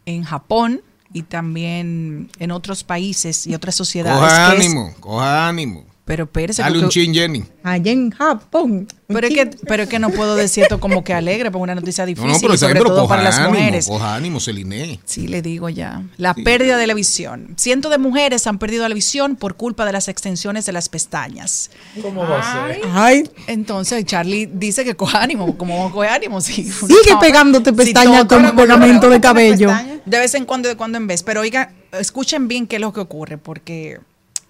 en 0.06 0.24
Japón 0.24 0.80
y 1.14 1.22
también 1.22 2.28
en 2.38 2.50
otros 2.50 2.84
países 2.84 3.46
y 3.46 3.54
otras 3.54 3.74
sociedades. 3.74 4.20
Coja 4.20 4.52
es- 4.54 4.60
ánimo, 4.60 4.92
coja 5.00 5.48
ánimo. 5.48 5.84
Pero 6.04 6.24
espérese, 6.24 6.60
Dale 6.60 6.78
un 6.80 6.88
chin, 6.90 7.14
Jenny. 7.14 7.42
Allá 7.62 7.90
en 7.90 8.10
Japón. 8.10 8.86
pero 9.06 9.26
es, 9.26 9.34
que, 9.34 9.46
pero 9.66 9.84
es 9.84 9.88
que 9.88 9.98
no 9.98 10.10
puedo 10.10 10.36
decir 10.36 10.64
esto 10.64 10.78
como 10.78 11.02
que 11.02 11.14
alegre, 11.14 11.50
porque 11.50 11.62
una 11.62 11.74
noticia 11.74 12.04
No, 12.04 12.08
difícil, 12.08 12.30
no, 12.30 12.38
pero, 12.40 12.56
sobre 12.58 12.74
pero 12.74 12.84
todo 12.90 12.96
coja 13.02 13.08
para 13.08 13.22
las 13.22 13.38
ánimo, 13.38 13.54
mujeres. 13.54 13.86
coja 13.86 14.14
ánimo, 14.14 14.38
Celine. 14.38 15.00
Sí, 15.06 15.28
le 15.28 15.40
digo 15.40 15.70
ya. 15.70 16.02
La 16.18 16.34
pérdida 16.34 16.76
de 16.76 16.86
la 16.86 16.92
visión. 16.92 17.54
Cientos 17.56 17.90
de 17.90 17.96
mujeres 17.96 18.46
han 18.46 18.58
perdido 18.58 18.86
la 18.86 18.94
visión 18.94 19.36
por 19.36 19.54
culpa 19.56 19.86
de 19.86 19.92
las 19.92 20.08
extensiones 20.08 20.66
de 20.66 20.72
las 20.72 20.90
pestañas. 20.90 21.70
¿Cómo 22.02 22.20
va 22.22 22.40
a 22.40 22.68
ser? 22.68 22.80
Ay, 22.92 23.30
Entonces 23.46 24.04
Charlie 24.04 24.46
dice 24.52 24.84
que 24.84 24.94
coja 24.96 25.22
ánimo, 25.22 25.56
como 25.56 25.74
vamos 25.76 25.90
a 25.90 25.94
coger 25.94 26.10
ánimo. 26.10 26.40
Sí, 26.42 26.64
Sigue 26.64 27.16
pegándote 27.18 27.72
pestañas 27.72 28.26
con 28.26 28.54
pegamento 28.54 29.08
de 29.08 29.20
cabello. 29.20 29.70
De 30.04 30.18
vez 30.18 30.34
en 30.34 30.44
cuando, 30.44 30.68
de 30.68 30.76
cuando 30.76 30.98
en 30.98 31.06
vez. 31.06 31.22
Pero 31.22 31.40
oigan, 31.40 31.74
escuchen 31.92 32.46
bien 32.46 32.66
qué 32.66 32.76
es 32.76 32.82
lo 32.82 32.92
que 32.92 33.00
ocurre, 33.00 33.38
porque 33.38 34.00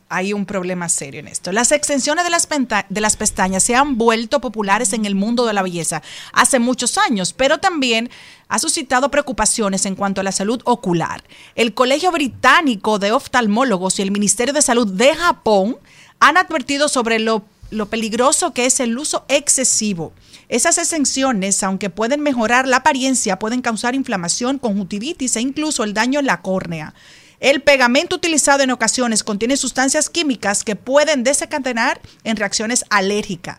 hay 0.08 0.32
un 0.32 0.46
problema 0.46 0.88
serio 0.88 1.20
en 1.20 1.28
esto. 1.28 1.52
Las 1.52 1.72
extensiones 1.72 2.24
de 2.24 2.30
las, 2.30 2.48
de 2.88 3.00
las 3.00 3.16
pestañas 3.16 3.62
se 3.62 3.74
han 3.74 3.96
vuelto 3.96 4.40
populares 4.40 4.92
en 4.92 5.06
el 5.06 5.14
mundo 5.14 5.46
de 5.46 5.52
la 5.52 5.62
belleza 5.62 6.02
hace 6.32 6.58
muchos 6.58 6.98
años, 6.98 7.32
pero 7.32 7.58
también 7.58 8.10
ha 8.48 8.58
suscitado 8.58 9.10
preocupaciones 9.10 9.86
en 9.86 9.96
cuanto 9.96 10.20
a 10.20 10.24
la 10.24 10.32
salud 10.32 10.60
ocular. 10.64 11.24
El 11.54 11.74
Colegio 11.74 12.12
Británico 12.12 12.98
de 12.98 13.12
Oftalmólogos 13.12 13.98
y 13.98 14.02
el 14.02 14.10
Ministerio 14.10 14.54
de 14.54 14.62
Salud 14.62 14.86
de 14.86 15.14
Japón 15.14 15.78
han 16.20 16.36
advertido 16.36 16.88
sobre 16.88 17.18
lo, 17.18 17.44
lo 17.70 17.86
peligroso 17.86 18.52
que 18.52 18.66
es 18.66 18.80
el 18.80 18.96
uso 18.96 19.24
excesivo. 19.28 20.12
Esas 20.48 20.78
extensiones, 20.78 21.62
aunque 21.62 21.90
pueden 21.90 22.20
mejorar 22.20 22.68
la 22.68 22.78
apariencia, 22.78 23.38
pueden 23.38 23.62
causar 23.62 23.94
inflamación, 23.94 24.58
conjuntivitis 24.58 25.36
e 25.36 25.40
incluso 25.40 25.82
el 25.82 25.94
daño 25.94 26.20
en 26.20 26.26
la 26.26 26.42
córnea. 26.42 26.94
El 27.40 27.62
pegamento 27.62 28.16
utilizado 28.16 28.62
en 28.62 28.70
ocasiones 28.70 29.24
contiene 29.24 29.56
sustancias 29.56 30.08
químicas 30.08 30.64
que 30.64 30.76
pueden 30.76 31.24
desencadenar 31.24 32.00
en 32.24 32.36
reacciones 32.36 32.84
alérgicas. 32.90 33.58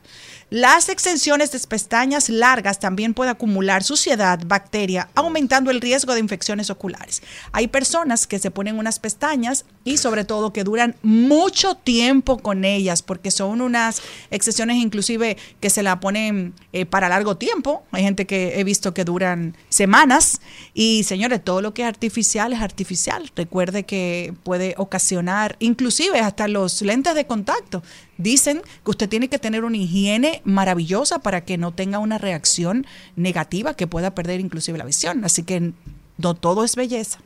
Las 0.56 0.88
extensiones 0.88 1.52
de 1.52 1.60
pestañas 1.68 2.30
largas 2.30 2.80
también 2.80 3.14
pueden 3.14 3.34
acumular 3.34 3.84
suciedad, 3.84 4.40
bacteria, 4.48 5.10
aumentando 5.14 5.70
el 5.70 5.82
riesgo 5.82 6.14
de 6.14 6.22
infecciones 6.22 6.70
oculares. 6.70 7.22
Hay 7.52 7.68
personas 7.68 8.26
que 8.26 8.40
se 8.40 8.52
ponen 8.52 8.80
unas 8.80 9.00
pestañas 9.00 9.66
y 9.84 9.98
sobre 9.98 10.24
todo 10.24 10.54
que 10.54 10.64
duran 10.64 10.96
mucho 11.04 11.76
tiempo 11.76 12.38
con 12.38 12.64
ellas 12.64 13.02
porque 13.02 13.32
son 13.32 13.60
unas 13.60 14.02
extensiones 14.32 14.78
inclusive 14.78 15.36
que 15.60 15.70
se 15.70 15.84
la 15.84 16.00
ponen 16.00 16.54
eh, 16.72 16.86
para 16.86 17.10
largo 17.10 17.36
tiempo. 17.36 17.84
Hay 17.92 18.04
gente 18.04 18.26
que 18.26 18.58
he 18.58 18.64
visto 18.64 18.94
que 18.94 19.04
duran 19.04 19.58
semanas 19.68 20.40
y 20.74 21.04
señores, 21.04 21.44
todo 21.44 21.62
lo 21.62 21.74
que 21.74 21.82
es 21.82 21.90
artificial 21.90 22.54
es 22.54 22.62
artificial. 22.62 23.30
Recuerde 23.36 23.84
que 23.84 24.34
puede 24.44 24.74
ocasionar 24.78 25.58
inclusive 25.60 26.22
hasta 26.22 26.48
los 26.48 26.82
lentes 26.82 27.14
de 27.14 27.28
contacto. 27.28 27.84
Dicen 28.18 28.62
que 28.84 28.92
usted 28.92 29.10
tiene 29.10 29.28
que 29.28 29.40
tener 29.40 29.64
una 29.64 29.78
higiene 29.78 30.42
maravillosa 30.46 31.20
para 31.20 31.42
que 31.44 31.58
no 31.58 31.74
tenga 31.74 32.00
una 32.00 32.18
reacción 32.18 32.86
negativa 33.16 33.74
que 33.76 33.88
pueda 33.88 34.16
perder 34.16 34.40
inclusive 34.40 34.78
la 34.78 34.86
visión. 34.86 35.26
Así 35.26 35.44
que 35.44 35.72
no 36.18 36.34
todo 36.34 36.64
es 36.64 36.76
belleza. 36.76 37.20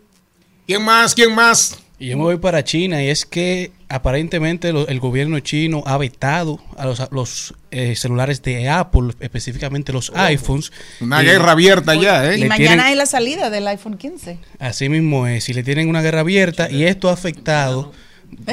¿Quién 0.65 0.83
más? 0.83 1.13
¿Quién 1.15 1.33
más? 1.35 1.77
Y 2.01 2.07
yo 2.07 2.17
me 2.17 2.23
voy 2.23 2.37
para 2.37 2.63
China 2.63 3.03
y 3.03 3.09
es 3.09 3.25
que 3.25 3.71
aparentemente 3.89 4.71
lo- 4.71 4.87
el 4.87 4.99
gobierno 5.01 5.37
chino 5.41 5.83
ha 5.85 5.97
vetado 5.97 6.59
a 6.77 6.85
los, 6.85 6.99
a 7.01 7.09
los, 7.11 7.53
eh, 7.71 7.95
celulares 7.97 8.41
de 8.41 8.69
Apple, 8.69 9.13
específicamente 9.19 9.91
los 9.91 10.09
iPhones. 10.15 10.71
Una 11.01 11.21
Y- 11.21 11.25
guerra 11.25 11.51
abierta 11.51 11.95
ya, 11.95 12.33
Y 12.33 12.39
Le 12.39 12.47
mañana 12.47 12.69
tienen- 12.75 12.91
es 12.93 12.97
la 12.97 13.05
salida 13.05 13.49
del 13.49 13.67
iPhone 13.67 13.97
15. 13.97 14.39
Así 14.59 14.87
mismo 14.87 15.27
es, 15.27 15.49
y 15.49 15.53
le 15.53 15.61
tienen 15.63 15.89
una 15.89 16.01
guerra 16.01 16.21
abierta 16.21 16.71
y 16.71 16.83
esto 16.85 17.09
ha 17.09 17.13
afectado 17.13 17.91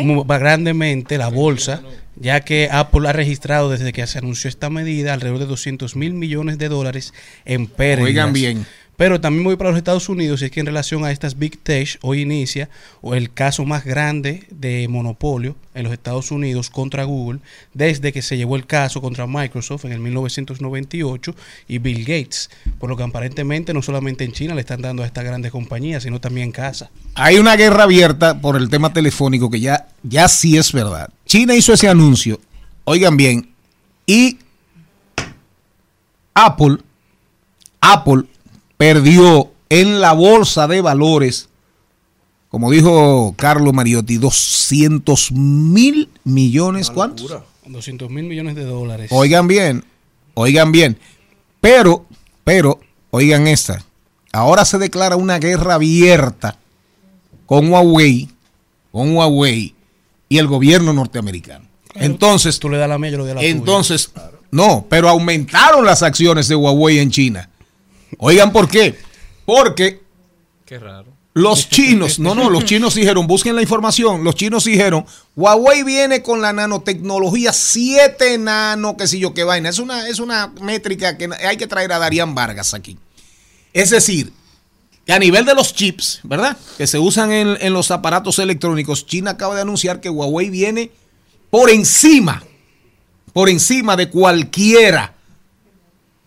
mu- 0.03 0.24
grandemente 0.24 1.18
la 1.18 1.29
bolsa, 1.29 1.83
ya 2.18 2.41
que 2.41 2.68
Apple 2.70 3.09
ha 3.09 3.12
registrado 3.12 3.70
desde 3.70 3.93
que 3.93 4.07
se 4.07 4.18
anunció 4.18 4.49
esta 4.49 4.70
medida 4.70 5.12
alrededor 5.12 5.39
de 5.41 5.47
200 5.47 5.97
mil 5.97 6.14
millones 6.14 6.59
de 6.59 6.68
dólares 6.68 7.12
en 7.45 7.66
pérdidas. 7.66 8.09
Oigan 8.09 8.33
bien. 8.33 8.66
Pero 8.97 9.20
también 9.20 9.44
voy 9.44 9.57
para 9.57 9.70
los 9.70 9.76
Estados 9.76 10.09
Unidos 10.09 10.40
y 10.40 10.47
es 10.47 10.51
que 10.51 10.61
en 10.61 10.66
relación 10.66 11.05
a 11.05 11.12
estas 11.12 11.38
Big 11.38 11.59
Tech 11.59 11.99
hoy 12.01 12.22
inicia 12.22 12.68
el 13.03 13.32
caso 13.32 13.64
más 13.64 13.84
grande 13.84 14.47
de 14.51 14.88
monopolio 14.88 15.55
en 15.74 15.84
los 15.84 15.92
Estados 15.92 16.30
Unidos 16.30 16.70
contra 16.70 17.05
Google 17.05 17.40
desde 17.74 18.12
que 18.12 18.22
se 18.22 18.36
llevó 18.36 18.57
el 18.57 18.66
caso 18.66 19.03
contra 19.03 19.26
Microsoft 19.26 19.84
en 19.84 19.92
el 19.92 20.01
1998 20.01 21.34
y 21.68 21.78
Bill 21.78 22.01
Gates, 22.01 22.51
por 22.78 22.88
lo 22.88 22.97
que 22.97 23.03
aparentemente 23.03 23.74
no 23.74 23.82
solamente 23.82 24.24
en 24.24 24.32
China 24.32 24.55
le 24.55 24.62
están 24.62 24.80
dando 24.80 25.03
a 25.03 25.07
estas 25.07 25.24
grandes 25.24 25.53
compañías, 25.53 26.03
sino 26.03 26.20
también 26.20 26.47
en 26.47 26.53
casa. 26.53 26.90
Hay 27.14 27.36
una 27.36 27.57
guerra 27.57 27.84
abierta 27.84 28.40
por 28.40 28.57
el 28.57 28.70
tema 28.70 28.92
telefónico 28.92 29.51
que 29.51 29.61
ya, 29.61 29.88
ya 30.03 30.28
sí 30.28 30.57
es 30.57 30.72
verdad. 30.72 31.11
China 31.26 31.55
hizo 31.55 31.72
ese 31.72 31.88
anuncio, 31.88 32.40
oigan 32.84 33.16
bien, 33.16 33.51
y 34.07 34.38
Apple, 36.34 36.78
Apple 37.80 38.24
perdió 38.77 39.51
en 39.68 40.01
la 40.01 40.12
bolsa 40.12 40.66
de 40.68 40.81
valores, 40.81 41.49
como 42.49 42.70
dijo 42.70 43.35
Carlos 43.37 43.74
Mariotti, 43.74 44.18
200 44.18 45.33
mil 45.33 46.09
millones, 46.24 46.91
¿cuántos? 46.91 47.35
200 47.66 48.11
mil 48.11 48.24
millones 48.24 48.55
de 48.55 48.64
dólares. 48.64 49.11
Oigan 49.12 49.49
bien, 49.49 49.85
oigan 50.35 50.70
bien. 50.72 50.99
Pero, 51.61 52.07
pero, 52.45 52.79
oigan 53.11 53.49
esta. 53.49 53.83
Ahora 54.33 54.64
se 54.64 54.79
declara 54.79 55.16
una 55.16 55.39
guerra 55.39 55.74
abierta 55.74 56.59
con 57.47 57.70
Huawei, 57.72 58.29
con 58.93 59.16
Huawei 59.16 59.74
y 60.29 60.39
el 60.39 60.47
gobierno 60.47 60.93
norteamericano. 60.93 61.64
Entonces, 61.95 62.59
Tú 62.61 62.68
le 62.68 62.77
das 62.77 62.89
la 62.89 62.99
mía, 62.99 63.11
yo 63.11 63.18
le 63.18 63.24
doy 63.24 63.35
la 63.35 63.41
tuya. 63.41 63.51
entonces, 63.51 64.12
no, 64.51 64.87
pero 64.89 65.09
aumentaron 65.09 65.85
las 65.87 66.03
acciones 66.03 66.47
de 66.49 66.55
Huawei 66.55 66.99
en 66.99 67.11
China. 67.11 67.49
Oigan, 68.18 68.52
¿por 68.52 68.68
qué? 68.68 68.98
Porque 69.44 70.00
Qué 70.64 70.78
raro. 70.78 71.12
los 71.34 71.68
chinos, 71.68 72.18
no, 72.18 72.34
no, 72.34 72.50
los 72.50 72.64
chinos 72.64 72.94
dijeron, 72.94 73.26
busquen 73.26 73.54
la 73.54 73.62
información, 73.62 74.24
los 74.24 74.34
chinos 74.34 74.64
dijeron, 74.64 75.04
Huawei 75.36 75.82
viene 75.84 76.22
con 76.22 76.40
la 76.40 76.52
nanotecnología 76.52 77.52
7 77.52 78.38
nano, 78.38 78.96
que 78.96 79.06
si 79.06 79.18
yo 79.18 79.34
qué 79.34 79.44
vaina. 79.44 79.68
Es 79.68 79.78
una, 79.78 80.08
es 80.08 80.18
una 80.18 80.48
métrica 80.62 81.16
que 81.18 81.28
hay 81.46 81.56
que 81.56 81.66
traer 81.66 81.92
a 81.92 81.98
Darían 81.98 82.34
Vargas 82.34 82.74
aquí. 82.74 82.98
Es 83.72 83.90
decir, 83.90 84.32
que 85.04 85.12
a 85.12 85.18
nivel 85.18 85.44
de 85.44 85.54
los 85.54 85.74
chips, 85.74 86.20
¿verdad? 86.24 86.56
Que 86.78 86.86
se 86.86 86.98
usan 86.98 87.30
en, 87.30 87.56
en 87.60 87.72
los 87.72 87.90
aparatos 87.90 88.38
electrónicos, 88.38 89.06
China 89.06 89.32
acaba 89.32 89.54
de 89.54 89.60
anunciar 89.60 90.00
que 90.00 90.08
Huawei 90.08 90.50
viene 90.50 90.90
por 91.50 91.70
encima, 91.70 92.42
por 93.32 93.48
encima 93.50 93.94
de 93.96 94.08
cualquiera, 94.08 95.14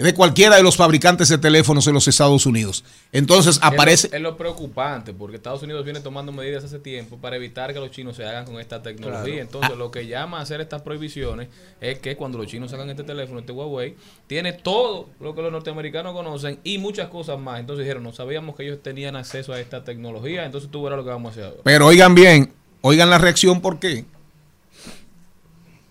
de 0.03 0.13
cualquiera 0.13 0.55
de 0.55 0.63
los 0.63 0.77
fabricantes 0.77 1.27
de 1.27 1.37
teléfonos 1.37 1.85
en 1.87 1.93
los 1.93 2.07
Estados 2.07 2.45
Unidos. 2.45 2.85
Entonces 3.11 3.59
aparece... 3.61 4.07
Es 4.07 4.11
lo, 4.13 4.17
es 4.17 4.23
lo 4.23 4.37
preocupante, 4.37 5.13
porque 5.13 5.35
Estados 5.35 5.61
Unidos 5.61 5.83
viene 5.83 5.99
tomando 5.99 6.31
medidas 6.31 6.63
hace 6.63 6.79
tiempo 6.79 7.17
para 7.17 7.35
evitar 7.35 7.73
que 7.73 7.79
los 7.79 7.91
chinos 7.91 8.15
se 8.15 8.23
hagan 8.25 8.45
con 8.45 8.59
esta 8.59 8.81
tecnología. 8.81 9.23
Claro. 9.23 9.41
Entonces, 9.41 9.71
Ah. 9.73 9.77
lo 9.77 9.91
que 9.91 10.07
llama 10.07 10.39
a 10.39 10.41
hacer 10.41 10.61
estas 10.61 10.81
prohibiciones 10.83 11.49
es 11.81 11.99
que 11.99 12.15
cuando 12.15 12.37
los 12.37 12.47
chinos 12.47 12.71
sacan 12.71 12.89
este 12.89 13.03
teléfono, 13.03 13.39
este 13.39 13.51
Huawei, 13.51 13.95
tiene 14.27 14.53
todo 14.53 15.09
lo 15.19 15.35
que 15.35 15.41
los 15.41 15.51
norteamericanos 15.51 16.13
conocen 16.13 16.59
y 16.63 16.77
muchas 16.77 17.09
cosas 17.09 17.37
más. 17.37 17.59
Entonces 17.59 17.83
dijeron, 17.85 18.03
no 18.03 18.13
sabíamos 18.13 18.55
que 18.55 18.63
ellos 18.63 18.81
tenían 18.81 19.17
acceso 19.17 19.51
a 19.51 19.59
esta 19.59 19.83
tecnología, 19.83 20.45
entonces 20.45 20.71
tú 20.71 20.81
verás 20.83 20.97
lo 20.97 21.03
que 21.03 21.09
vamos 21.09 21.29
a 21.29 21.31
hacer 21.31 21.43
ahora. 21.45 21.61
Pero 21.63 21.87
oigan 21.87 22.15
bien, 22.15 22.53
oigan 22.81 23.09
la 23.09 23.17
reacción, 23.17 23.59
¿por 23.59 23.79
qué? 23.79 24.05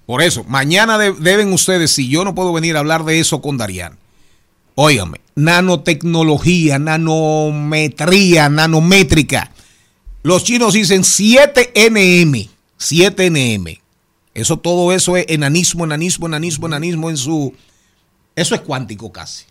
Por 0.09 0.23
eso, 0.23 0.43
mañana 0.45 0.97
de- 0.97 1.13
deben 1.13 1.53
ustedes, 1.53 1.91
si 1.91 2.09
yo 2.09 2.25
no 2.25 2.35
puedo 2.35 2.55
venir 2.55 2.77
a 2.77 2.79
hablar 2.79 3.05
de 3.05 3.21
eso 3.21 3.43
con 3.43 3.59
Darían, 3.59 3.99
óigame, 4.75 5.21
nanotecnología, 5.35 6.79
nanometría, 6.79 8.49
nanométrica. 8.49 9.53
Los 10.23 10.45
chinos 10.45 10.73
dicen 10.73 11.05
7 11.05 11.73
nm, 11.91 12.49
7 12.79 13.31
nm. 13.31 13.81
Eso, 14.33 14.57
todo 14.57 14.93
eso 14.95 15.19
es 15.19 15.27
enanismo, 15.29 15.85
enanismo, 15.85 16.27
enanismo, 16.27 16.67
enanismo 16.69 17.11
en 17.11 17.19
su... 17.19 17.53
Eso 18.35 18.55
es 18.55 18.63
cuántico 18.63 19.13
casi, 19.13 19.45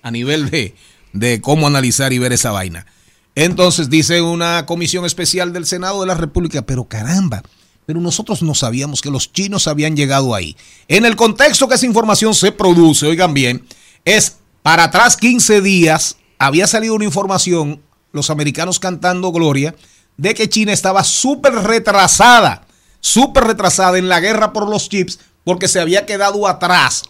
a 0.00 0.10
nivel 0.10 0.48
de, 0.48 0.74
de 1.12 1.42
cómo 1.42 1.66
analizar 1.66 2.14
y 2.14 2.18
ver 2.18 2.32
esa 2.32 2.50
vaina. 2.50 2.86
Entonces 3.34 3.90
dice 3.90 4.22
una 4.22 4.64
comisión 4.64 5.04
especial 5.04 5.52
del 5.52 5.66
Senado 5.66 6.00
de 6.00 6.06
la 6.06 6.14
República, 6.14 6.62
pero 6.62 6.84
caramba, 6.84 7.42
pero 7.86 8.00
nosotros 8.00 8.42
no 8.42 8.54
sabíamos 8.54 9.00
que 9.00 9.10
los 9.10 9.32
chinos 9.32 9.68
habían 9.68 9.96
llegado 9.96 10.34
ahí. 10.34 10.56
En 10.88 11.06
el 11.06 11.14
contexto 11.14 11.68
que 11.68 11.76
esa 11.76 11.86
información 11.86 12.34
se 12.34 12.52
produce, 12.52 13.06
oigan 13.06 13.32
bien, 13.32 13.64
es 14.04 14.38
para 14.62 14.84
atrás 14.84 15.16
15 15.16 15.62
días, 15.62 16.16
había 16.38 16.66
salido 16.66 16.94
una 16.94 17.04
información, 17.04 17.80
los 18.12 18.28
americanos 18.30 18.80
cantando 18.80 19.30
gloria, 19.30 19.74
de 20.16 20.34
que 20.34 20.48
China 20.48 20.72
estaba 20.72 21.04
súper 21.04 21.54
retrasada, 21.54 22.66
súper 23.00 23.44
retrasada 23.44 23.98
en 23.98 24.08
la 24.08 24.18
guerra 24.18 24.52
por 24.52 24.68
los 24.68 24.88
chips, 24.88 25.20
porque 25.44 25.68
se 25.68 25.78
había 25.78 26.06
quedado 26.06 26.48
atrás 26.48 27.04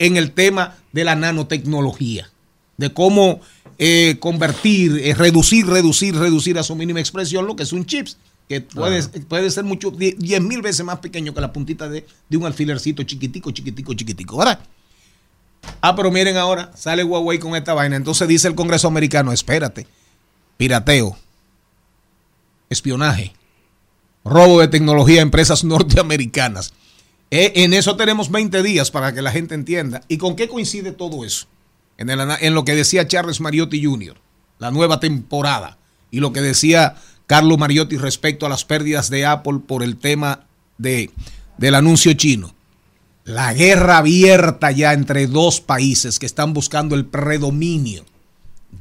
en 0.00 0.16
el 0.16 0.32
tema 0.32 0.76
de 0.92 1.04
la 1.04 1.14
nanotecnología, 1.14 2.30
de 2.76 2.92
cómo 2.92 3.40
eh, 3.78 4.16
convertir, 4.18 4.98
eh, 5.04 5.14
reducir, 5.14 5.66
reducir, 5.66 6.16
reducir 6.16 6.58
a 6.58 6.64
su 6.64 6.74
mínima 6.74 6.98
expresión 6.98 7.46
lo 7.46 7.54
que 7.54 7.62
es 7.62 7.72
un 7.72 7.86
chips, 7.86 8.16
que 8.48 8.60
puede, 8.60 9.02
puede 9.20 9.50
ser 9.50 9.64
mucho, 9.64 9.90
10 9.90 10.18
mil 10.40 10.62
veces 10.62 10.84
más 10.84 10.98
pequeño 11.00 11.34
que 11.34 11.40
la 11.40 11.52
puntita 11.52 11.88
de, 11.88 12.06
de 12.28 12.36
un 12.36 12.46
alfilercito 12.46 13.02
chiquitico, 13.02 13.50
chiquitico, 13.50 13.92
chiquitico, 13.94 14.36
¿verdad? 14.38 14.60
Ah, 15.80 15.96
pero 15.96 16.10
miren 16.12 16.36
ahora, 16.36 16.70
sale 16.76 17.02
Huawei 17.02 17.38
con 17.40 17.56
esta 17.56 17.74
vaina. 17.74 17.96
Entonces 17.96 18.28
dice 18.28 18.46
el 18.46 18.54
Congreso 18.54 18.86
americano, 18.86 19.32
espérate, 19.32 19.86
pirateo, 20.56 21.16
espionaje, 22.70 23.32
robo 24.24 24.60
de 24.60 24.68
tecnología 24.68 25.20
a 25.20 25.22
empresas 25.22 25.64
norteamericanas. 25.64 26.72
Eh, 27.30 27.52
en 27.56 27.74
eso 27.74 27.96
tenemos 27.96 28.30
20 28.30 28.62
días 28.62 28.90
para 28.90 29.12
que 29.12 29.22
la 29.22 29.32
gente 29.32 29.54
entienda. 29.54 30.02
¿Y 30.08 30.18
con 30.18 30.36
qué 30.36 30.48
coincide 30.48 30.92
todo 30.92 31.24
eso? 31.24 31.46
En, 31.98 32.10
el 32.10 32.20
ana- 32.20 32.38
en 32.40 32.54
lo 32.54 32.64
que 32.64 32.74
decía 32.74 33.08
Charles 33.08 33.40
Mariotti 33.40 33.84
Jr., 33.84 34.16
la 34.58 34.70
nueva 34.70 35.00
temporada, 35.00 35.78
y 36.10 36.20
lo 36.20 36.32
que 36.32 36.40
decía 36.40 36.96
Carlos 37.26 37.58
Mariotti 37.58 37.96
respecto 37.96 38.46
a 38.46 38.48
las 38.48 38.64
pérdidas 38.64 39.10
de 39.10 39.26
Apple 39.26 39.60
por 39.66 39.82
el 39.82 39.96
tema 39.96 40.46
de, 40.78 41.10
del 41.58 41.74
anuncio 41.74 42.12
chino. 42.14 42.54
La 43.24 43.52
guerra 43.52 43.98
abierta 43.98 44.70
ya 44.70 44.92
entre 44.92 45.26
dos 45.26 45.60
países 45.60 46.18
que 46.20 46.26
están 46.26 46.52
buscando 46.52 46.94
el 46.94 47.04
predominio 47.06 48.04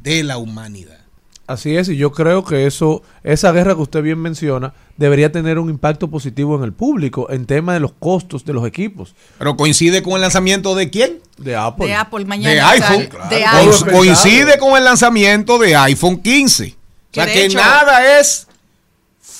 de 0.04 0.24
la 0.24 0.38
humanidad. 0.38 1.00
Así 1.48 1.76
es, 1.78 1.90
y 1.90 1.96
yo 1.98 2.12
creo 2.12 2.44
que 2.44 2.66
eso, 2.66 3.04
esa 3.24 3.52
guerra 3.52 3.76
que 3.76 3.82
usted 3.82 4.02
bien 4.02 4.20
menciona, 4.20 4.74
debería 4.98 5.32
tener 5.32 5.60
un 5.60 5.70
impacto 5.70 6.10
positivo 6.10 6.56
en 6.58 6.64
el 6.64 6.74
público, 6.74 7.30
en 7.30 7.46
tema 7.46 7.76
de 7.76 7.80
los 7.80 7.92
costos 7.94 8.46
de 8.46 8.54
los 8.54 8.66
equipos. 8.66 9.14
Pero 9.38 9.56
coincide 9.56 10.02
con 10.02 10.14
el 10.14 10.22
lanzamiento 10.22 10.74
de 10.74 10.90
quién? 10.90 11.20
De 11.38 11.56
Apple. 11.56 11.86
De 11.86 11.94
Apple 11.94 12.26
mañana. 12.26 12.72
de 12.74 12.80
sale- 12.80 12.96
iPhone. 12.98 13.30
de 13.30 13.46
iPhone. 13.46 13.92
Coincide 13.92 14.58
con 14.58 14.76
el 14.76 14.86
lanzamiento 14.86 15.60
de 15.60 15.76
iPhone 15.76 16.18
15. 16.18 16.76
O 17.22 17.24
sea 17.24 17.26
Que 17.26 17.34
que, 17.34 17.46
hecho- 17.46 17.58
nada 17.58 18.20
es 18.20 18.48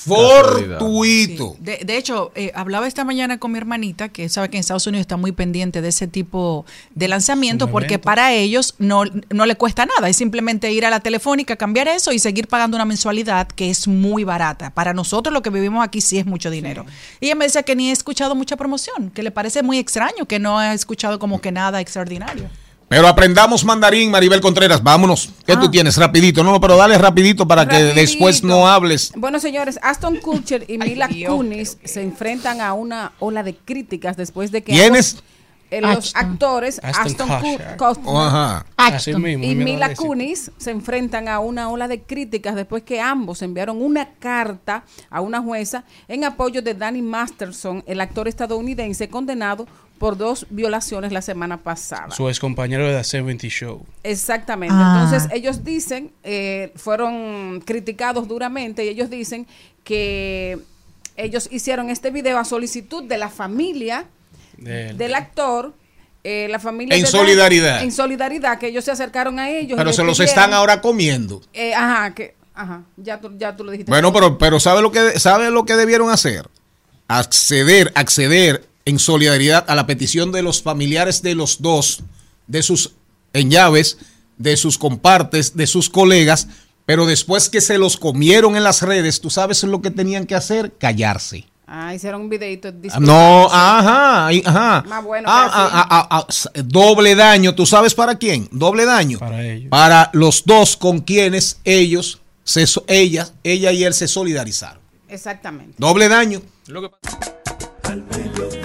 fortuito. 0.06 1.56
De, 1.58 1.78
de 1.84 1.96
hecho, 1.96 2.30
eh, 2.34 2.52
hablaba 2.54 2.86
esta 2.86 3.04
mañana 3.04 3.38
con 3.38 3.52
mi 3.52 3.58
hermanita, 3.58 4.08
que 4.08 4.28
sabe 4.28 4.48
que 4.48 4.56
en 4.56 4.60
Estados 4.60 4.86
Unidos 4.86 5.02
está 5.02 5.16
muy 5.16 5.32
pendiente 5.32 5.82
de 5.82 5.88
ese 5.88 6.06
tipo 6.06 6.64
de 6.94 7.08
lanzamiento, 7.08 7.66
Un 7.66 7.72
porque 7.72 7.98
para 7.98 8.32
ellos 8.32 8.74
no, 8.78 9.02
no 9.30 9.46
le 9.46 9.56
cuesta 9.56 9.84
nada, 9.86 10.08
es 10.08 10.16
simplemente 10.16 10.70
ir 10.72 10.86
a 10.86 10.90
la 10.90 11.00
telefónica, 11.00 11.56
cambiar 11.56 11.88
eso 11.88 12.12
y 12.12 12.18
seguir 12.18 12.46
pagando 12.48 12.76
una 12.76 12.84
mensualidad 12.84 13.48
que 13.48 13.70
es 13.70 13.88
muy 13.88 14.24
barata. 14.24 14.70
Para 14.70 14.94
nosotros 14.94 15.32
lo 15.32 15.42
que 15.42 15.50
vivimos 15.50 15.84
aquí 15.84 16.00
sí 16.00 16.18
es 16.18 16.26
mucho 16.26 16.50
dinero. 16.50 16.86
Y 17.20 17.26
ella 17.26 17.34
me 17.34 17.44
decía 17.46 17.62
que 17.62 17.74
ni 17.76 17.88
he 17.88 17.92
escuchado 17.92 18.34
mucha 18.34 18.56
promoción, 18.56 19.10
que 19.10 19.22
le 19.22 19.30
parece 19.30 19.62
muy 19.62 19.78
extraño, 19.78 20.26
que 20.26 20.38
no 20.38 20.58
ha 20.58 20.72
escuchado 20.74 21.18
como 21.18 21.40
que 21.40 21.52
nada 21.52 21.80
extraordinario. 21.80 22.48
Pero 22.88 23.08
aprendamos 23.08 23.64
mandarín, 23.64 24.12
Maribel 24.12 24.40
Contreras. 24.40 24.80
Vámonos. 24.82 25.30
¿Qué 25.44 25.52
Ah. 25.54 25.60
tú 25.60 25.68
tienes? 25.70 25.96
Rapidito. 25.96 26.44
No, 26.44 26.60
pero 26.60 26.76
dale 26.76 26.96
rapidito 26.98 27.46
para 27.48 27.66
que 27.66 27.76
después 27.82 28.44
no 28.44 28.68
hables. 28.68 29.12
Bueno, 29.16 29.40
señores, 29.40 29.78
Aston 29.82 30.16
Kutcher 30.18 30.64
y 30.68 30.78
Mila 30.78 31.08
Kunis 31.26 31.78
se 31.84 32.02
enfrentan 32.02 32.60
a 32.60 32.74
una 32.74 33.12
ola 33.18 33.42
de 33.42 33.56
críticas 33.56 34.16
después 34.16 34.52
de 34.52 34.62
que 34.62 34.72
¿Quiénes? 34.72 35.16
eh, 35.68 35.80
los 35.80 36.14
actores 36.14 36.78
Aston 36.80 37.28
Aston, 37.28 37.28
Kutcher. 37.40 37.76
Oh, 38.04 38.60
y 39.42 39.54
Mila. 39.56 39.92
Kunis 39.96 40.52
se 40.56 40.70
enfrentan 40.70 41.26
a 41.26 41.40
una 41.40 41.70
ola 41.70 41.88
de 41.88 42.02
críticas 42.02 42.54
después 42.54 42.84
que 42.84 43.00
ambos 43.00 43.42
enviaron 43.42 43.82
una 43.82 44.10
carta 44.20 44.84
a 45.10 45.20
una 45.22 45.40
jueza 45.40 45.82
en 46.06 46.22
apoyo 46.22 46.62
de 46.62 46.74
Danny 46.74 47.02
Masterson, 47.02 47.82
el 47.88 48.00
actor 48.00 48.28
estadounidense 48.28 49.08
condenado 49.08 49.66
por 49.98 50.16
dos 50.16 50.46
violaciones 50.50 51.12
la 51.12 51.22
semana 51.22 51.56
pasada. 51.62 52.10
Su 52.10 52.28
ex 52.28 52.38
compañero 52.40 52.86
de 52.86 52.96
The 52.98 53.04
70 53.04 53.48
Show. 53.48 53.86
Exactamente. 54.02 54.74
Ah. 54.76 55.02
Entonces 55.04 55.30
ellos 55.32 55.64
dicen, 55.64 56.12
eh, 56.22 56.72
fueron 56.76 57.62
criticados 57.64 58.28
duramente 58.28 58.84
y 58.84 58.88
ellos 58.88 59.08
dicen 59.10 59.46
que 59.84 60.58
ellos 61.16 61.48
hicieron 61.50 61.88
este 61.90 62.10
video 62.10 62.38
a 62.38 62.44
solicitud 62.44 63.04
de 63.04 63.16
la 63.18 63.28
familia 63.30 64.04
Del- 64.58 64.96
del 64.98 65.14
actor. 65.14 65.72
eh, 66.28 66.48
la 66.50 66.58
familia 66.58 66.96
En 66.96 67.02
de 67.02 67.06
solidaridad. 67.08 67.82
en 67.84 67.92
solidaridad 67.92 68.58
que 68.58 68.66
ellos 68.66 68.84
se 68.84 68.90
acercaron 68.90 69.38
a 69.38 69.48
ellos 69.48 69.76
Pero 69.78 69.92
se 69.92 70.02
los 70.02 70.18
pidieron- 70.18 70.28
están 70.28 70.52
ahora 70.54 70.80
comiendo. 70.80 71.40
eh, 71.54 71.72
ajá 71.72 72.12
que 72.14 72.34
ajá 72.52 72.82
ya 72.96 73.20
tú 73.20 73.30
ya 73.38 73.54
tú 73.54 73.62
lo 73.62 73.70
dijiste 73.70 73.90
Bueno, 73.92 74.12
pero, 74.12 74.36
pero 74.36 74.58
¿sabe 74.58 74.82
lo 74.82 74.90
que 74.90 75.20
sabe 75.20 75.50
lo 75.52 75.64
que 75.64 75.74
debieron 75.76 76.10
hacer? 76.10 76.48
Acceder, 77.08 77.92
acceder 77.94 78.64
en 78.86 78.98
solidaridad 78.98 79.64
a 79.68 79.74
la 79.74 79.86
petición 79.86 80.32
de 80.32 80.42
los 80.42 80.62
familiares 80.62 81.20
de 81.20 81.34
los 81.34 81.60
dos, 81.60 82.00
de 82.46 82.62
sus 82.62 82.92
en 83.34 83.50
llaves, 83.50 83.98
de 84.38 84.56
sus 84.56 84.78
compartes, 84.78 85.54
de 85.56 85.66
sus 85.66 85.90
colegas, 85.90 86.48
pero 86.86 87.04
después 87.04 87.48
que 87.50 87.60
se 87.60 87.76
los 87.78 87.96
comieron 87.98 88.56
en 88.56 88.62
las 88.64 88.80
redes, 88.82 89.20
¿tú 89.20 89.28
sabes 89.28 89.62
lo 89.64 89.82
que 89.82 89.90
tenían 89.90 90.24
que 90.24 90.34
hacer? 90.36 90.72
Callarse. 90.78 91.44
ah 91.66 91.92
hicieron 91.94 92.20
un 92.22 92.28
videito 92.28 92.72
No, 93.00 93.48
ajá, 93.50 94.28
ajá. 94.28 94.84
Más 94.86 95.04
bueno 95.04 95.28
Ah, 95.28 95.50
ah, 95.52 95.86
ah, 95.90 96.08
ah, 96.10 96.26
s- 96.28 96.48
doble 96.64 97.14
daño, 97.16 97.54
¿tú 97.56 97.66
sabes 97.66 97.92
para 97.92 98.14
quién? 98.14 98.48
Doble 98.52 98.84
daño. 98.84 99.18
Para 99.18 99.44
ellos. 99.44 99.68
Para 99.68 100.10
los 100.12 100.44
dos 100.44 100.76
con 100.76 101.00
quienes 101.00 101.58
ellos, 101.64 102.20
se, 102.44 102.64
ella, 102.86 103.28
ella 103.42 103.72
y 103.72 103.82
él 103.82 103.92
se 103.94 104.06
solidarizaron. 104.06 104.80
exactamente 105.08 105.74
Doble 105.76 106.08
daño. 106.08 106.40
Lo 106.68 106.82
que 106.82 106.90
pasa- 107.02 108.62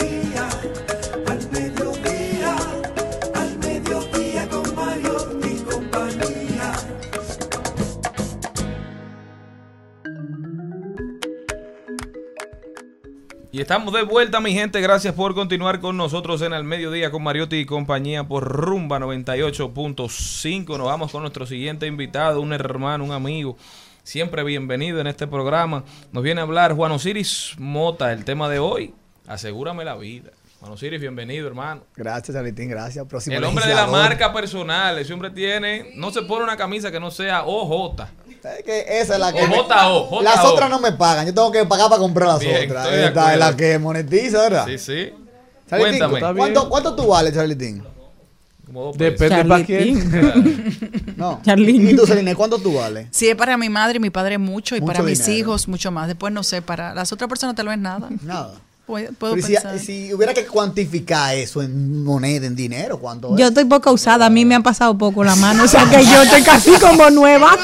Y 13.54 13.60
estamos 13.60 13.94
de 13.94 14.04
vuelta, 14.04 14.40
mi 14.40 14.54
gente. 14.54 14.80
Gracias 14.80 15.14
por 15.14 15.36
continuar 15.36 15.82
con 15.82 15.98
nosotros 15.98 16.42
en 16.42 16.54
el 16.54 16.64
mediodía 16.64 17.12
con 17.12 17.22
Mariotti 17.22 17.58
y 17.58 17.66
compañía 17.66 18.24
por 18.24 18.46
Rumba 18.46 18.98
98.5. 18.98 20.78
Nos 20.78 20.88
vamos 20.88 21.12
con 21.12 21.24
nuestro 21.24 21.46
siguiente 21.46 21.86
invitado, 21.86 22.40
un 22.40 22.54
hermano, 22.54 23.04
un 23.04 23.12
amigo. 23.12 23.58
Siempre 24.04 24.46
bienvenido 24.46 25.02
en 25.02 25.08
este 25.08 25.28
programa. 25.28 25.84
Nos 26.14 26.24
viene 26.24 26.40
a 26.40 26.46
hablar 26.46 26.74
Juan 26.76 26.94
Osiris 26.94 27.56
Mota, 27.58 28.14
el 28.14 28.24
tema 28.24 28.48
de 28.48 28.60
hoy. 28.60 28.94
Asegúrame 29.28 29.84
la 29.84 29.98
vida. 29.98 30.32
Juan 30.62 30.72
Osiris, 30.72 31.02
bienvenido, 31.02 31.46
hermano. 31.46 31.84
Gracias, 31.98 32.34
Charlitín, 32.34 32.70
gracias. 32.70 33.06
Próximo 33.06 33.36
El 33.36 33.44
hombre 33.44 33.68
de 33.68 33.76
la 33.76 33.88
marca 33.88 34.32
personal. 34.32 34.98
Ese 34.98 35.12
hombre 35.12 35.30
tiene. 35.30 35.92
No 35.96 36.12
se 36.12 36.22
pone 36.22 36.46
una 36.46 36.56
camisa 36.56 36.90
que 36.90 37.02
no 37.02 37.12
sea 37.12 37.44
OJ. 37.44 38.00
Que 38.66 38.86
esa 39.02 39.14
es 39.14 39.20
la 39.20 39.32
que. 39.32 39.44
O 39.44 39.48
me-. 40.18 40.24
Las 40.24 40.44
otras 40.46 40.70
no 40.70 40.80
me 40.80 40.92
pagan. 40.94 41.26
Yo 41.28 41.34
tengo 41.34 41.52
que 41.52 41.66
pagar 41.66 41.90
para 41.90 42.00
comprar 42.00 42.30
las 42.30 42.40
Bien, 42.40 42.70
otras. 42.70 42.88
Esta 42.92 43.34
es 43.34 43.40
la 43.40 43.56
que 43.56 43.78
monetiza, 43.80 44.42
¿verdad? 44.42 44.66
Sí, 44.68 44.78
sí. 44.78 45.14
Charlitín, 45.70 46.10
Cuéntame. 46.10 46.38
¿cuánto, 46.40 46.70
¿Cuánto 46.70 46.96
tú 46.96 47.08
vales, 47.08 47.34
Charlitín? 47.34 47.84
Como 48.66 48.84
dos 48.86 48.98
Depende 48.98 49.46
para 49.46 49.66
quién. 49.66 51.02
No. 51.18 51.40
Charlene. 51.44 51.92
¿Y 51.92 51.96
tú, 51.96 52.08
Celine, 52.08 52.34
cuánto 52.36 52.58
tú 52.58 52.74
vales? 52.74 53.08
Si 53.12 53.30
es 53.30 53.36
para 53.36 53.56
mi 53.58 53.70
madre 53.70 53.98
y 53.98 54.00
mi 54.00 54.10
padre 54.10 54.40
mucho, 54.40 54.76
y 54.76 54.82
Mucho 54.82 54.92
para 54.92 55.04
mis 55.04 55.20
dinero. 55.20 55.38
hijos 55.40 55.68
mucho 55.68 55.92
más. 55.92 56.08
Después 56.08 56.34
no 56.34 56.42
sé, 56.42 56.64
para 56.64 56.96
las 56.96 57.12
otras 57.12 57.30
personas 57.30 57.56
tal 57.56 57.68
vez 57.68 57.78
nada. 57.78 58.10
Nada. 58.24 58.54
Puedo, 58.86 59.36
si, 59.38 59.54
pensar. 59.54 59.80
si 59.80 60.14
hubiera 60.14 60.34
que 60.34 60.46
cuantificar 60.46 61.36
eso 61.36 61.62
en 61.62 62.04
moneda, 62.04 62.46
en 62.48 62.56
dinero, 62.56 63.00
¿cuánto 63.00 63.34
es? 63.34 63.40
Yo 63.40 63.48
estoy 63.48 63.64
poco 63.66 63.92
usada, 63.94 64.26
a 64.26 64.30
mí 64.30 64.44
me 64.44 64.56
han 64.56 64.64
pasado 64.64 64.98
poco 64.98 65.24
la 65.24 65.36
mano, 65.38 65.64
o 65.64 65.68
sea 65.68 65.86
que 65.90 66.04
yo 66.04 66.24
estoy 66.24 66.42
casi 66.42 66.72
como 66.74 67.10
nueva. 67.10 67.56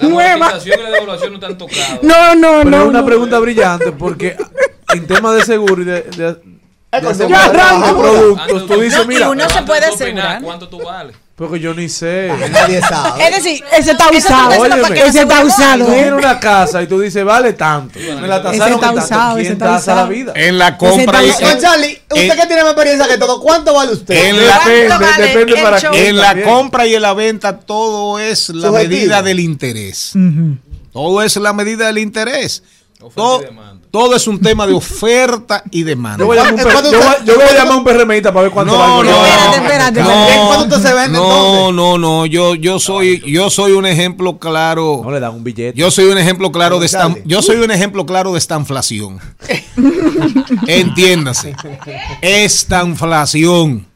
La 0.00 0.08
nueva. 0.08 0.46
amortización 0.46 0.80
y 0.80 0.82
la 0.84 0.90
devaluación 0.90 1.32
no 1.34 1.40
te 1.40 1.46
han 1.46 1.58
tocado. 1.58 2.00
No, 2.02 2.34
no, 2.34 2.50
Pero 2.58 2.70
no. 2.70 2.82
es 2.82 2.88
una 2.88 3.00
no. 3.00 3.06
pregunta 3.06 3.38
brillante 3.40 3.92
porque 3.92 4.36
en 4.94 5.06
temas 5.06 5.34
de 5.36 5.44
seguro 5.44 5.82
y 5.82 5.84
de, 5.84 6.02
de, 6.02 6.26
de 6.92 7.26
productos, 7.96 8.66
tú 8.66 8.80
dices, 8.80 9.06
mira, 9.06 9.28
uno 9.30 9.48
se 9.50 9.62
puede 9.62 9.84
asegurar. 9.86 10.40
¿Cuánto 10.42 10.68
tú 10.68 10.78
vales? 10.82 11.16
Porque 11.36 11.58
yo 11.58 11.74
ni 11.74 11.88
sé. 11.88 12.30
Nadie 12.52 12.80
sabe. 12.80 13.26
Es 13.26 13.34
decir, 13.42 13.64
ese 13.76 13.90
está 13.90 14.08
usado. 14.10 14.60
Óyeme. 14.60 15.00
ese 15.00 15.22
está 15.22 15.40
Tú 15.40 15.46
usado, 15.48 15.84
tienes 15.86 16.06
¿eh? 16.06 16.12
una 16.12 16.38
casa 16.38 16.80
y 16.82 16.86
tú 16.86 17.00
dices, 17.00 17.24
vale 17.24 17.52
tanto. 17.54 17.98
Me 17.98 18.28
la 18.28 18.40
tasaron 18.42 18.54
Ese 18.54 18.74
está 18.74 18.74
en 18.74 18.80
tanto. 18.80 19.00
usado, 19.04 19.38
ese 19.38 19.40
¿Quién 19.42 19.52
está 19.54 19.64
tasa 19.66 19.94
la 19.94 20.00
usado. 20.02 20.08
vida? 20.14 20.32
En 20.36 20.58
la 20.58 20.68
Ese 20.68 20.76
compra 20.78 21.24
y 21.24 21.28
está- 21.30 21.48
Don 21.50 21.60
Charlie, 21.60 22.00
usted 22.10 22.22
en- 22.30 22.30
que 22.40 22.46
tiene 22.46 22.62
más 22.62 22.72
experiencia 22.72 23.08
que 23.08 23.18
todo, 23.18 23.40
¿cuánto 23.40 23.74
vale 23.74 23.92
usted? 23.92 24.14
En 24.14 24.46
la- 24.46 24.58
Depende, 24.60 24.88
vale 24.88 25.26
depende 25.26 25.62
para 25.62 25.80
show? 25.80 25.92
en 25.94 26.16
la 26.16 26.24
también. 26.28 26.48
compra 26.48 26.86
y 26.86 26.94
en 26.94 27.02
la 27.02 27.14
venta 27.14 27.58
todo 27.58 28.18
es 28.20 28.48
la 28.50 28.68
Subjetivo. 28.68 28.90
medida 28.94 29.22
del 29.22 29.40
interés. 29.40 30.12
Todo 30.92 31.22
es 31.22 31.36
la 31.36 31.52
medida 31.52 31.86
del 31.88 31.98
interés. 31.98 32.62
Oferta 33.00 33.14
Todo, 33.16 33.42
y 33.42 33.44
demanda. 33.46 33.73
Todo 33.94 34.16
es 34.16 34.26
un 34.26 34.40
tema 34.40 34.66
de 34.66 34.72
oferta 34.82 35.62
y 35.70 35.84
demanda. 35.84 36.18
Yo 36.18 36.26
voy 36.26 36.36
a 36.36 36.42
llamar 36.50 36.54
un, 36.54 36.58
¿En 36.58 36.64
per- 36.64 36.72
cuánto 36.74 36.90
yo 36.90 36.98
voy- 36.98 37.06
usted- 37.10 37.24
yo 37.26 37.34
voy 37.36 37.44
a 37.44 37.52
llamar 37.54 37.72
a 37.72 37.76
un 37.76 37.84
PRMista 37.84 38.32
para 38.32 38.42
ver 38.42 38.50
cuánto 38.52 38.76
No, 38.76 39.04
no. 39.04 39.10
Espérate, 39.24 39.56
espérate, 39.58 40.00
No, 40.02 40.28
¿En 40.30 40.46
cuánto 40.48 40.76
usted 40.76 40.88
se 40.88 40.94
vende 40.94 41.16
no, 41.18 41.24
entonces? 41.68 41.76
no, 41.76 41.98
no, 41.98 42.26
yo, 42.26 42.56
yo 42.56 42.80
soy, 42.80 43.22
yo 43.24 43.50
soy 43.50 43.70
un 43.70 43.86
ejemplo 43.86 44.38
claro. 44.40 45.00
No 45.04 45.12
le 45.12 45.20
dan 45.20 45.32
un 45.36 45.44
billete. 45.44 45.78
Yo 45.78 45.92
soy 45.92 46.06
un 46.06 46.18
ejemplo 46.18 46.50
claro 46.50 46.80
de 46.80 46.86
esta, 46.86 47.14
yo 47.24 47.40
soy 47.40 47.58
un 47.58 47.70
ejemplo 47.70 48.04
claro 48.04 48.32
de 48.32 48.38
esta 48.40 48.56
inflación. 48.58 49.20
Entiéndase. 50.66 51.54
Estanflación. 52.20 53.86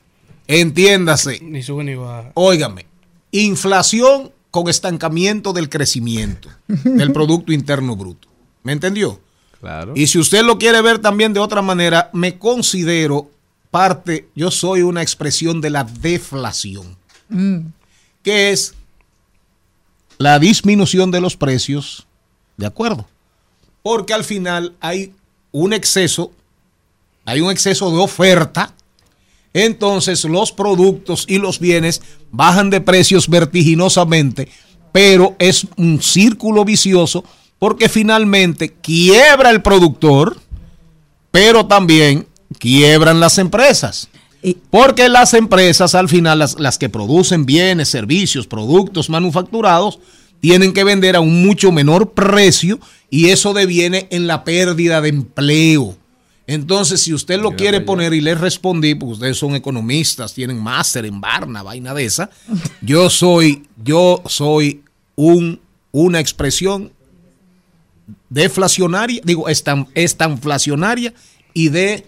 Entiéndase. 0.46 1.40
Ni 1.42 1.62
sube 1.62 1.82
ni 1.82 1.96
baja. 1.96 2.30
Óigame. 2.34 2.86
Inflación 3.32 4.30
con 4.52 4.68
estancamiento 4.68 5.52
del 5.52 5.68
crecimiento 5.68 6.48
del 6.68 7.12
Producto 7.12 7.52
Interno 7.52 7.96
Bruto. 7.96 8.28
¿Me 8.62 8.72
entendió? 8.72 9.20
Claro. 9.60 9.92
Y 9.96 10.06
si 10.06 10.18
usted 10.18 10.44
lo 10.44 10.58
quiere 10.58 10.80
ver 10.82 10.98
también 10.98 11.32
de 11.32 11.40
otra 11.40 11.62
manera, 11.62 12.10
me 12.12 12.38
considero 12.38 13.30
parte, 13.70 14.28
yo 14.34 14.50
soy 14.50 14.82
una 14.82 15.02
expresión 15.02 15.60
de 15.60 15.70
la 15.70 15.84
deflación, 15.84 16.96
que 18.22 18.50
es 18.50 18.74
la 20.16 20.38
disminución 20.38 21.10
de 21.10 21.20
los 21.20 21.36
precios, 21.36 22.06
¿de 22.56 22.66
acuerdo? 22.66 23.06
Porque 23.82 24.14
al 24.14 24.24
final 24.24 24.74
hay 24.80 25.12
un 25.52 25.72
exceso, 25.72 26.32
hay 27.24 27.40
un 27.40 27.50
exceso 27.50 27.90
de 27.90 27.98
oferta, 27.98 28.74
entonces 29.52 30.24
los 30.24 30.52
productos 30.52 31.24
y 31.28 31.38
los 31.38 31.58
bienes 31.58 32.00
bajan 32.30 32.70
de 32.70 32.80
precios 32.80 33.28
vertiginosamente, 33.28 34.48
pero 34.92 35.36
es 35.38 35.66
un 35.76 36.00
círculo 36.02 36.64
vicioso 36.64 37.24
porque 37.58 37.88
finalmente 37.88 38.72
quiebra 38.72 39.50
el 39.50 39.62
productor, 39.62 40.36
pero 41.30 41.66
también 41.66 42.26
quiebran 42.58 43.20
las 43.20 43.38
empresas. 43.38 44.08
Y- 44.42 44.56
Porque 44.70 45.08
las 45.08 45.34
empresas, 45.34 45.94
al 45.94 46.08
final, 46.08 46.38
las, 46.38 46.58
las 46.60 46.78
que 46.78 46.88
producen 46.88 47.44
bienes, 47.44 47.88
servicios, 47.88 48.46
productos 48.46 49.10
manufacturados, 49.10 49.98
tienen 50.40 50.72
que 50.72 50.84
vender 50.84 51.16
a 51.16 51.20
un 51.20 51.42
mucho 51.42 51.72
menor 51.72 52.12
precio 52.12 52.78
y 53.10 53.30
eso 53.30 53.52
deviene 53.52 54.06
en 54.10 54.28
la 54.28 54.44
pérdida 54.44 55.00
de 55.00 55.08
empleo. 55.08 55.96
Entonces, 56.46 57.02
si 57.02 57.12
usted 57.12 57.40
lo 57.40 57.56
quiere 57.56 57.80
poner 57.80 58.14
y 58.14 58.20
le 58.22 58.34
respondí, 58.36 58.94
porque 58.94 59.14
ustedes 59.14 59.36
son 59.36 59.54
economistas, 59.56 60.32
tienen 60.32 60.62
máster 60.62 61.04
en 61.04 61.20
Barna, 61.20 61.62
vaina 61.64 61.92
de 61.92 62.04
esa, 62.04 62.30
yo 62.80 63.10
soy, 63.10 63.66
yo 63.82 64.22
soy 64.26 64.82
un, 65.16 65.60
una 65.90 66.20
expresión 66.20 66.92
deflacionaria, 68.30 69.20
digo, 69.24 69.48
estan, 69.48 69.86
estanflacionaria 69.94 71.14
y 71.54 71.68
de, 71.70 72.06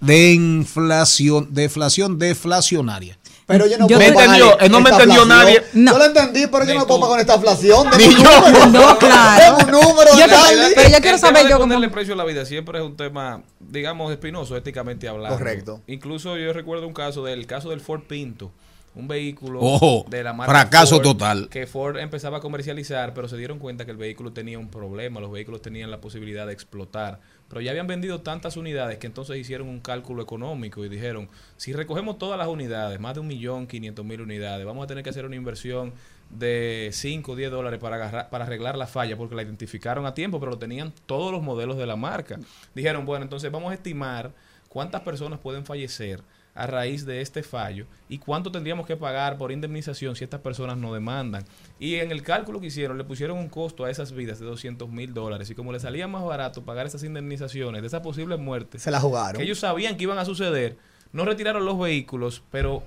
de 0.00 0.32
inflación, 0.32 1.48
deflación 1.52 2.18
deflacionaria. 2.18 3.18
Pero 3.46 3.64
yo 3.68 3.78
no 3.78 3.86
Yo 3.86 3.96
puedo 3.98 4.10
entendió, 4.10 4.60
eh, 4.60 4.68
no 4.68 4.80
me 4.80 4.90
entendió 4.90 5.22
inflación. 5.22 5.28
nadie. 5.28 5.62
No. 5.72 5.92
Yo 5.92 5.98
lo 5.98 6.04
entendí, 6.06 6.46
pero 6.50 6.64
yo 6.64 6.74
no 6.74 6.84
puedo 6.84 6.98
pagar 7.00 7.12
con 7.12 7.20
esta 7.20 7.34
inflación. 7.36 7.86
Ni 7.96 8.04
yo. 8.04 8.40
número. 8.40 8.66
No, 8.72 8.98
claro. 8.98 9.56
Un 9.58 9.70
número, 9.70 10.10
Yo- 10.18 10.26
Charlie. 10.26 10.72
pero 10.74 10.88
yo 10.90 10.96
quiero 11.00 11.14
el 11.14 11.20
saber 11.20 11.42
yo 11.44 11.50
cómo- 11.50 11.60
ponerle 11.60 11.88
precio 11.88 12.14
a 12.14 12.16
la 12.16 12.24
vida 12.24 12.44
siempre 12.44 12.80
es 12.80 12.84
un 12.84 12.96
tema, 12.96 13.44
digamos, 13.60 14.10
espinoso 14.10 14.56
éticamente 14.56 15.06
hablando. 15.06 15.38
Correcto. 15.38 15.80
Incluso 15.86 16.36
yo 16.36 16.52
recuerdo 16.52 16.88
un 16.88 16.92
caso 16.92 17.22
del 17.24 17.46
caso 17.46 17.70
del 17.70 17.80
Ford 17.80 18.00
Pinto, 18.08 18.50
un 18.96 19.08
vehículo 19.08 19.60
Ojo, 19.60 20.06
de 20.08 20.24
la 20.24 20.32
marca 20.32 20.50
fracaso 20.50 20.96
Ford, 20.96 21.04
total. 21.04 21.48
que 21.50 21.66
Ford 21.66 21.98
empezaba 21.98 22.38
a 22.38 22.40
comercializar, 22.40 23.12
pero 23.12 23.28
se 23.28 23.36
dieron 23.36 23.58
cuenta 23.58 23.84
que 23.84 23.90
el 23.90 23.98
vehículo 23.98 24.32
tenía 24.32 24.58
un 24.58 24.68
problema, 24.68 25.20
los 25.20 25.30
vehículos 25.30 25.60
tenían 25.60 25.90
la 25.90 26.00
posibilidad 26.00 26.46
de 26.46 26.54
explotar. 26.54 27.20
Pero 27.48 27.60
ya 27.60 27.70
habían 27.70 27.86
vendido 27.86 28.22
tantas 28.22 28.56
unidades 28.56 28.98
que 28.98 29.06
entonces 29.06 29.36
hicieron 29.36 29.68
un 29.68 29.80
cálculo 29.80 30.22
económico 30.22 30.84
y 30.84 30.88
dijeron, 30.88 31.28
si 31.58 31.74
recogemos 31.74 32.18
todas 32.18 32.38
las 32.38 32.48
unidades, 32.48 32.98
más 32.98 33.14
de 33.14 33.20
un 33.20 33.26
millón 33.26 33.66
quinientos 33.66 34.04
mil 34.04 34.22
unidades, 34.22 34.64
vamos 34.64 34.82
a 34.82 34.86
tener 34.86 35.04
que 35.04 35.10
hacer 35.10 35.26
una 35.26 35.36
inversión 35.36 35.92
de 36.30 36.88
5 36.90 37.32
o 37.32 37.36
10 37.36 37.50
dólares 37.50 37.78
para, 37.78 37.96
agarrar, 37.96 38.30
para 38.30 38.46
arreglar 38.46 38.78
la 38.78 38.86
falla, 38.86 39.16
porque 39.16 39.34
la 39.34 39.42
identificaron 39.42 40.06
a 40.06 40.14
tiempo, 40.14 40.40
pero 40.40 40.52
lo 40.52 40.58
tenían 40.58 40.92
todos 41.04 41.30
los 41.30 41.42
modelos 41.42 41.76
de 41.76 41.86
la 41.86 41.96
marca. 41.96 42.40
Dijeron, 42.74 43.04
bueno, 43.04 43.24
entonces 43.24 43.52
vamos 43.52 43.70
a 43.70 43.74
estimar 43.74 44.32
cuántas 44.70 45.02
personas 45.02 45.38
pueden 45.38 45.64
fallecer 45.66 46.22
a 46.56 46.66
raíz 46.66 47.06
de 47.06 47.20
este 47.20 47.42
fallo 47.42 47.86
y 48.08 48.18
cuánto 48.18 48.50
tendríamos 48.50 48.86
que 48.86 48.96
pagar 48.96 49.36
por 49.36 49.52
indemnización 49.52 50.16
si 50.16 50.24
estas 50.24 50.40
personas 50.40 50.78
no 50.78 50.92
demandan. 50.92 51.44
Y 51.78 51.96
en 51.96 52.10
el 52.10 52.22
cálculo 52.22 52.60
que 52.60 52.66
hicieron 52.68 52.98
le 52.98 53.04
pusieron 53.04 53.38
un 53.38 53.48
costo 53.48 53.84
a 53.84 53.90
esas 53.90 54.12
vidas 54.12 54.40
de 54.40 54.46
200 54.46 54.88
mil 54.88 55.14
dólares 55.14 55.50
y 55.50 55.54
como 55.54 55.72
les 55.72 55.82
salía 55.82 56.08
más 56.08 56.24
barato 56.24 56.64
pagar 56.64 56.86
esas 56.86 57.04
indemnizaciones 57.04 57.82
de 57.82 57.86
esas 57.86 58.00
posibles 58.00 58.38
muertes 58.38 58.82
Se 58.82 58.90
la 58.90 59.00
jugaron. 59.00 59.38
que 59.38 59.44
ellos 59.44 59.60
sabían 59.60 59.96
que 59.96 60.04
iban 60.04 60.18
a 60.18 60.24
suceder, 60.24 60.76
no 61.12 61.24
retiraron 61.24 61.64
los 61.64 61.78
vehículos, 61.78 62.42
pero 62.50 62.82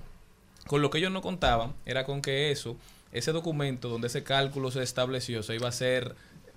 con 0.68 0.82
lo 0.82 0.90
que 0.90 0.98
ellos 0.98 1.12
no 1.12 1.22
contaban 1.22 1.74
era 1.86 2.04
con 2.04 2.22
que 2.22 2.52
eso, 2.52 2.78
ese 3.12 3.32
documento 3.32 3.90
donde 3.90 4.08
ese 4.08 4.24
cálculo 4.24 4.72
se 4.72 4.84
estableció, 4.84 5.44
se 5.44 5.56
iba 5.56 5.68
a 5.68 5.72
ser 5.72 6.06
eh, 6.08 6.14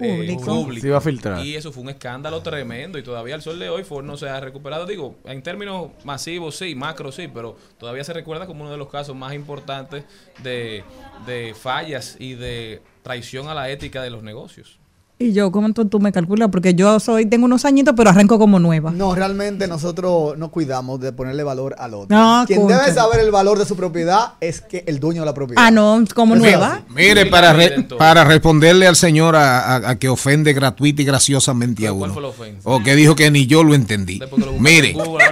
Público. 0.08 0.44
público. 0.44 0.80
Se 0.80 0.86
iba 0.88 0.98
a 0.98 1.00
filtrar. 1.00 1.44
Y 1.44 1.56
eso 1.56 1.72
fue 1.72 1.82
un 1.82 1.90
escándalo 1.90 2.42
tremendo 2.42 2.98
y 2.98 3.02
todavía 3.02 3.34
al 3.34 3.42
sol 3.42 3.58
de 3.58 3.68
hoy 3.68 3.84
Ford 3.84 4.04
no 4.04 4.16
se 4.16 4.28
ha 4.28 4.40
recuperado. 4.40 4.86
Digo, 4.86 5.16
en 5.24 5.42
términos 5.42 5.90
masivos 6.04 6.56
sí, 6.56 6.74
macro 6.74 7.12
sí, 7.12 7.28
pero 7.32 7.56
todavía 7.78 8.04
se 8.04 8.12
recuerda 8.12 8.46
como 8.46 8.62
uno 8.62 8.70
de 8.70 8.78
los 8.78 8.88
casos 8.88 9.16
más 9.16 9.34
importantes 9.34 10.04
de, 10.42 10.84
de 11.26 11.54
fallas 11.54 12.16
y 12.18 12.34
de 12.34 12.82
traición 13.02 13.48
a 13.48 13.54
la 13.54 13.70
ética 13.70 14.02
de 14.02 14.10
los 14.10 14.22
negocios. 14.22 14.81
Y 15.22 15.32
yo, 15.32 15.52
¿cómo 15.52 15.72
tú, 15.72 15.84
tú 15.86 16.00
me 16.00 16.10
calculas? 16.12 16.48
Porque 16.50 16.74
yo 16.74 16.98
soy, 17.00 17.26
tengo 17.26 17.44
unos 17.46 17.64
añitos, 17.64 17.94
pero 17.96 18.10
arranco 18.10 18.38
como 18.38 18.58
nueva. 18.58 18.90
No, 18.90 19.14
realmente 19.14 19.66
nosotros 19.68 20.36
no 20.36 20.50
cuidamos 20.50 21.00
de 21.00 21.12
ponerle 21.12 21.42
valor 21.44 21.74
al 21.78 21.94
otro. 21.94 22.16
No, 22.16 22.44
Quien 22.46 22.60
concha. 22.60 22.80
debe 22.80 22.92
saber 22.94 23.20
el 23.20 23.30
valor 23.30 23.58
de 23.58 23.64
su 23.64 23.76
propiedad 23.76 24.34
es 24.40 24.60
que 24.60 24.84
el 24.86 24.98
dueño 25.00 25.22
de 25.22 25.26
la 25.26 25.34
propiedad. 25.34 25.62
Ah, 25.64 25.70
no, 25.70 26.02
como 26.14 26.34
es 26.34 26.40
nueva. 26.40 26.74
así. 26.74 26.82
Mire, 26.94 27.26
para, 27.26 27.52
re- 27.52 27.82
para 27.98 28.24
responderle 28.24 28.86
al 28.86 28.96
señor 28.96 29.36
a, 29.36 29.60
a- 29.76 29.90
a 29.90 29.98
que 29.98 30.08
ofende 30.08 30.52
gratuita 30.52 31.02
y 31.02 31.04
graciosamente 31.04 31.86
a 31.86 31.92
¿Cuál 31.92 32.10
uno. 32.10 32.14
fue 32.14 32.22
la 32.22 32.28
ofensa? 32.28 32.60
O 32.68 32.82
que 32.82 32.96
dijo 32.96 33.14
que 33.14 33.30
ni 33.30 33.46
yo 33.46 33.62
lo 33.64 33.74
entendí. 33.74 34.18
Lo 34.18 34.52
Mire, 34.58 34.92
Google, 34.92 35.24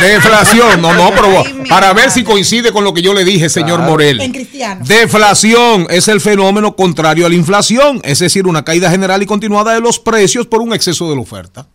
deflación, 0.00 0.80
no, 0.80 0.92
no, 0.94 1.10
pero 1.10 1.26
Ay, 1.44 1.64
para 1.68 1.88
ver 1.92 2.06
madre. 2.06 2.10
si 2.10 2.24
coincide 2.24 2.72
con 2.72 2.84
lo 2.84 2.92
que 2.94 3.02
yo 3.02 3.14
le 3.14 3.24
dije, 3.24 3.48
señor 3.48 3.76
Claro. 3.78 3.90
Morel. 3.92 4.20
En 4.20 4.32
cristiano. 4.32 4.84
Deflación 4.86 5.86
es 5.90 6.08
el 6.08 6.20
fenómeno 6.20 6.76
contrario 6.76 7.26
a 7.26 7.28
la 7.28 7.34
inflación, 7.34 8.00
es 8.04 8.18
decir, 8.20 8.46
una 8.46 8.64
caída 8.64 8.90
general 8.90 9.22
y 9.22 9.26
continuada 9.36 9.74
de 9.74 9.80
los 9.80 9.98
precios 9.98 10.46
por 10.46 10.62
un 10.62 10.72
exceso 10.72 11.08
de 11.10 11.14
la 11.14 11.20
oferta. 11.20 11.66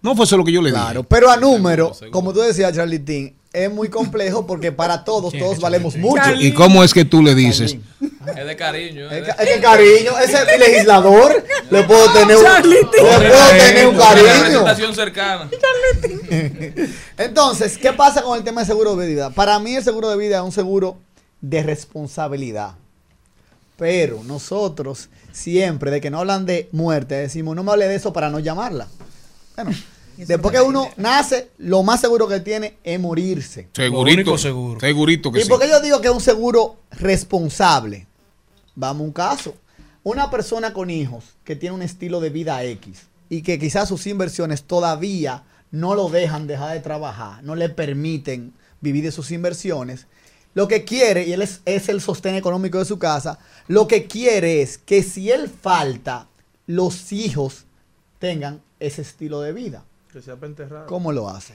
No 0.00 0.16
fue 0.16 0.24
eso 0.24 0.36
lo 0.38 0.44
que 0.44 0.52
yo 0.52 0.62
le 0.62 0.70
Claro, 0.70 1.00
dije. 1.00 1.06
pero 1.08 1.30
a 1.30 1.36
número, 1.36 1.92
como 2.10 2.32
tú 2.32 2.40
decías, 2.40 2.74
Charlitín, 2.74 3.34
es 3.52 3.70
muy 3.70 3.88
complejo 3.88 4.46
porque 4.46 4.72
para 4.72 5.04
todos, 5.04 5.32
todos 5.32 5.60
valemos 5.60 5.96
mucho. 5.96 6.22
¿Y 6.40 6.52
cómo 6.52 6.82
es 6.82 6.92
que 6.94 7.04
tú 7.04 7.22
le 7.22 7.34
dices? 7.34 7.76
Es 8.36 8.46
de 8.46 8.56
cariño. 8.56 9.10
Es 9.10 9.22
que 9.54 9.60
cariño, 9.60 10.18
ese 10.18 10.58
legislador. 10.58 11.44
Le 11.70 11.82
puedo 11.84 12.10
tener 12.12 12.36
un, 12.36 12.70
le 12.70 12.84
puedo 12.84 13.48
tener 13.58 13.86
un 13.88 13.96
cariño. 13.96 14.94
cercana. 14.94 15.48
Entonces, 17.18 17.78
¿qué 17.78 17.92
pasa 17.92 18.22
con 18.22 18.36
el 18.38 18.44
tema 18.44 18.62
de 18.62 18.66
seguro 18.66 18.96
de 18.96 19.06
vida? 19.06 19.30
Para 19.30 19.58
mí 19.58 19.76
el 19.76 19.84
seguro 19.84 20.08
de 20.10 20.16
vida 20.16 20.36
es 20.38 20.42
un 20.42 20.52
seguro 20.52 20.96
de 21.40 21.62
responsabilidad. 21.62 22.74
Pero 23.76 24.22
nosotros 24.24 25.08
siempre, 25.32 25.90
de 25.90 26.00
que 26.00 26.10
no 26.10 26.20
hablan 26.20 26.46
de 26.46 26.68
muerte, 26.72 27.16
decimos, 27.16 27.56
no 27.56 27.64
me 27.64 27.72
hable 27.72 27.88
de 27.88 27.96
eso 27.96 28.12
para 28.12 28.30
no 28.30 28.38
llamarla. 28.38 28.86
Bueno, 29.56 29.72
después 30.16 30.54
que 30.54 30.60
uno 30.60 30.90
nace, 30.96 31.50
lo 31.58 31.82
más 31.82 32.00
seguro 32.00 32.28
que 32.28 32.40
tiene 32.40 32.78
es 32.84 33.00
morirse. 33.00 33.68
Segurito. 33.72 34.38
Segurito 34.38 35.32
que 35.32 35.40
¿Y 35.40 35.42
sí. 35.42 35.48
por 35.48 35.60
qué 35.60 35.68
yo 35.68 35.80
digo 35.80 36.00
que 36.00 36.08
es 36.08 36.14
un 36.14 36.20
seguro 36.20 36.76
responsable? 36.92 38.06
Vamos 38.76 39.02
a 39.02 39.04
un 39.04 39.12
caso. 39.12 39.54
Una 40.02 40.30
persona 40.30 40.72
con 40.72 40.90
hijos 40.90 41.24
que 41.44 41.56
tiene 41.56 41.74
un 41.74 41.82
estilo 41.82 42.20
de 42.20 42.30
vida 42.30 42.62
X 42.62 43.04
y 43.28 43.42
que 43.42 43.58
quizás 43.58 43.88
sus 43.88 44.06
inversiones 44.06 44.64
todavía 44.64 45.44
no 45.70 45.94
lo 45.94 46.08
dejan 46.08 46.46
dejar 46.46 46.74
de 46.74 46.80
trabajar, 46.80 47.42
no 47.42 47.56
le 47.56 47.68
permiten 47.68 48.52
vivir 48.80 49.02
de 49.02 49.10
sus 49.10 49.30
inversiones, 49.32 50.06
lo 50.54 50.68
que 50.68 50.84
quiere, 50.84 51.26
y 51.26 51.32
él 51.32 51.42
es, 51.42 51.60
es 51.64 51.88
el 51.88 52.00
sostén 52.00 52.36
económico 52.36 52.78
de 52.78 52.84
su 52.84 52.98
casa, 52.98 53.38
lo 53.68 53.86
que 53.88 54.06
quiere 54.06 54.62
es 54.62 54.78
que 54.78 55.02
si 55.02 55.30
él 55.30 55.48
falta, 55.48 56.28
los 56.66 57.12
hijos 57.12 57.64
tengan 58.18 58.62
ese 58.80 59.02
estilo 59.02 59.40
de 59.40 59.52
vida. 59.52 59.84
Que 60.12 60.22
sea 60.22 60.36
para 60.36 60.46
enterrar. 60.46 60.86
¿Cómo 60.86 61.12
lo 61.12 61.28
hace? 61.28 61.54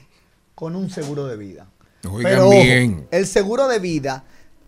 Con 0.54 0.76
un 0.76 0.90
seguro 0.90 1.26
de 1.26 1.36
vida. 1.36 1.66
Oigan 2.04 2.22
Pero 2.22 2.48
ojo, 2.48 2.62
bien. 2.62 3.08
el 3.10 3.26
seguro 3.26 3.68
de 3.68 3.78
vida 3.78 4.24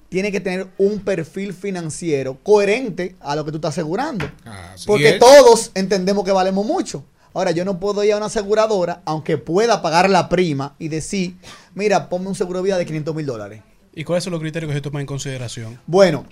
tiene 0.09 0.31
que 0.33 0.41
tener 0.41 0.69
un 0.79 1.01
perfil 1.01 1.55
financiero 1.55 2.39
coherente 2.43 3.17
a 3.21 3.35
lo 3.37 3.45
que 3.45 3.51
tú 3.51 3.59
estás 3.59 3.71
asegurando. 3.75 4.27
Así 4.45 4.87
Porque 4.87 5.11
es. 5.11 5.19
todos 5.19 5.71
entendemos 5.75 6.25
que 6.25 6.33
valemos 6.33 6.67
mucho. 6.67 7.05
Ahora, 7.35 7.51
yo 7.51 7.65
no 7.65 7.81
puedo 7.81 8.05
ir 8.05 8.13
a 8.13 8.19
una 8.19 8.27
aseguradora, 8.27 9.01
aunque 9.07 9.39
pueda 9.39 9.81
pagar 9.81 10.11
la 10.11 10.29
prima 10.29 10.75
y 10.79 10.89
decir, 10.89 11.37
mira, 11.75 12.11
ponme 12.11 12.29
un 12.29 12.35
seguro 12.35 12.59
de 12.59 12.65
vida 12.65 12.77
de 12.79 12.85
500 12.85 13.15
mil 13.15 13.25
dólares. 13.25 13.63
¿Y 13.95 14.05
cuáles 14.05 14.25
son 14.25 14.33
los 14.33 14.41
criterios 14.41 14.71
que 14.71 14.77
se 14.77 14.81
toman 14.83 15.01
en 15.03 15.07
consideración? 15.07 15.79
Bueno, 15.87 16.25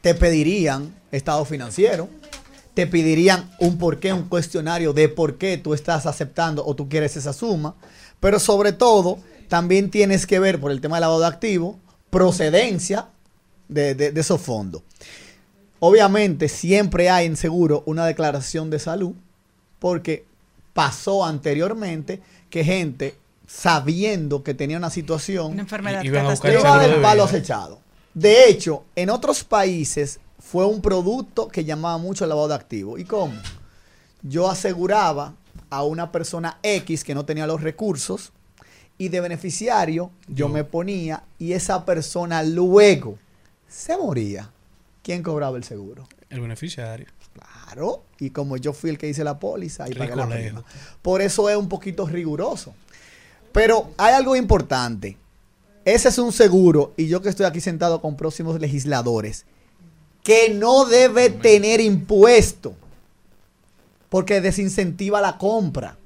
te 0.00 0.14
pedirían 0.14 0.94
estado 1.12 1.44
financiero, 1.44 2.08
te 2.74 2.86
pedirían 2.86 3.50
un 3.60 3.78
porqué, 3.78 4.12
un 4.12 4.28
cuestionario 4.28 4.92
de 4.92 5.08
por 5.08 5.38
qué 5.38 5.58
tú 5.58 5.74
estás 5.74 6.06
aceptando 6.06 6.64
o 6.66 6.74
tú 6.74 6.88
quieres 6.88 7.16
esa 7.16 7.32
suma, 7.32 7.74
pero 8.20 8.38
sobre 8.40 8.72
todo 8.72 9.18
también 9.48 9.90
tienes 9.90 10.26
que 10.26 10.40
ver 10.40 10.60
por 10.60 10.70
el 10.72 10.80
tema 10.80 10.96
del 10.96 11.02
lavado 11.02 11.20
de 11.20 11.26
activos, 11.26 11.76
procedencia 12.10 13.06
de, 13.68 13.94
de- 13.94 14.10
de 14.12 14.20
esos 14.20 14.40
fondos. 14.40 14.82
Obviamente 15.78 16.48
siempre 16.48 17.10
hay 17.10 17.26
en 17.26 17.36
seguro 17.36 17.82
una 17.86 18.06
declaración 18.06 18.70
de 18.70 18.78
salud 18.78 19.12
porque 19.78 20.24
pasó 20.72 21.24
anteriormente 21.24 22.20
que 22.50 22.64
gente 22.64 23.14
sabiendo 23.46 24.42
que 24.42 24.54
tenía 24.54 24.76
una 24.76 24.90
situación 24.90 25.52
Una 25.52 25.62
enfermedad 25.62 26.02
Y- 26.02 26.08
iban 26.08 26.26
a 26.26 26.30
buscar 26.30 26.50
le 26.50 26.56
el 26.56 26.60
iba 26.60 26.68
a 26.70 26.72
dar 26.72 26.80
seguro 26.82 26.96
el 26.96 27.02
de 27.02 27.08
palo 27.08 27.24
acechado. 27.24 27.80
De 28.14 28.48
hecho, 28.48 28.84
en 28.96 29.10
otros 29.10 29.44
países 29.44 30.20
fue 30.38 30.66
un 30.66 30.80
producto 30.80 31.48
que 31.48 31.64
llamaba 31.64 31.98
mucho 31.98 32.24
el 32.24 32.30
lavado 32.30 32.48
de 32.48 32.54
activos. 32.54 32.98
¿Y 33.00 33.04
cómo? 33.04 33.34
Yo 34.22 34.50
aseguraba 34.50 35.34
a 35.70 35.82
una 35.84 36.12
persona 36.12 36.58
X 36.62 37.04
que 37.04 37.14
no 37.14 37.24
tenía 37.24 37.46
los 37.46 37.62
recursos 37.62 38.32
y 38.98 39.08
de 39.08 39.20
beneficiario 39.20 40.10
yo 40.28 40.48
me 40.48 40.64
ponía 40.64 41.24
y 41.38 41.52
esa 41.52 41.84
persona 41.84 42.42
luego 42.42 43.18
se 43.68 43.96
moría. 43.96 44.50
¿Quién 45.02 45.22
cobraba 45.22 45.56
el 45.56 45.64
seguro? 45.64 46.08
El 46.30 46.40
beneficiario. 46.40 47.06
Claro, 47.34 48.04
y 48.18 48.30
como 48.30 48.56
yo 48.56 48.72
fui 48.72 48.90
el 48.90 48.98
que 48.98 49.08
hice 49.08 49.22
la 49.22 49.38
póliza 49.38 49.88
y 49.88 49.94
pagué 49.94 50.16
la 50.16 50.26
prima. 50.26 50.64
Por 51.02 51.20
eso 51.20 51.50
es 51.50 51.56
un 51.56 51.68
poquito 51.68 52.06
riguroso. 52.06 52.74
Pero 53.56 53.88
hay 53.96 54.12
algo 54.12 54.36
importante. 54.36 55.16
Ese 55.86 56.10
es 56.10 56.18
un 56.18 56.30
seguro, 56.30 56.92
y 56.98 57.08
yo 57.08 57.22
que 57.22 57.30
estoy 57.30 57.46
aquí 57.46 57.62
sentado 57.62 58.02
con 58.02 58.14
próximos 58.14 58.60
legisladores, 58.60 59.46
que 60.22 60.50
no 60.52 60.84
debe 60.84 61.30
tener 61.30 61.80
impuesto, 61.80 62.74
porque 64.10 64.42
desincentiva 64.42 65.22
la 65.22 65.38
compra. 65.38 65.96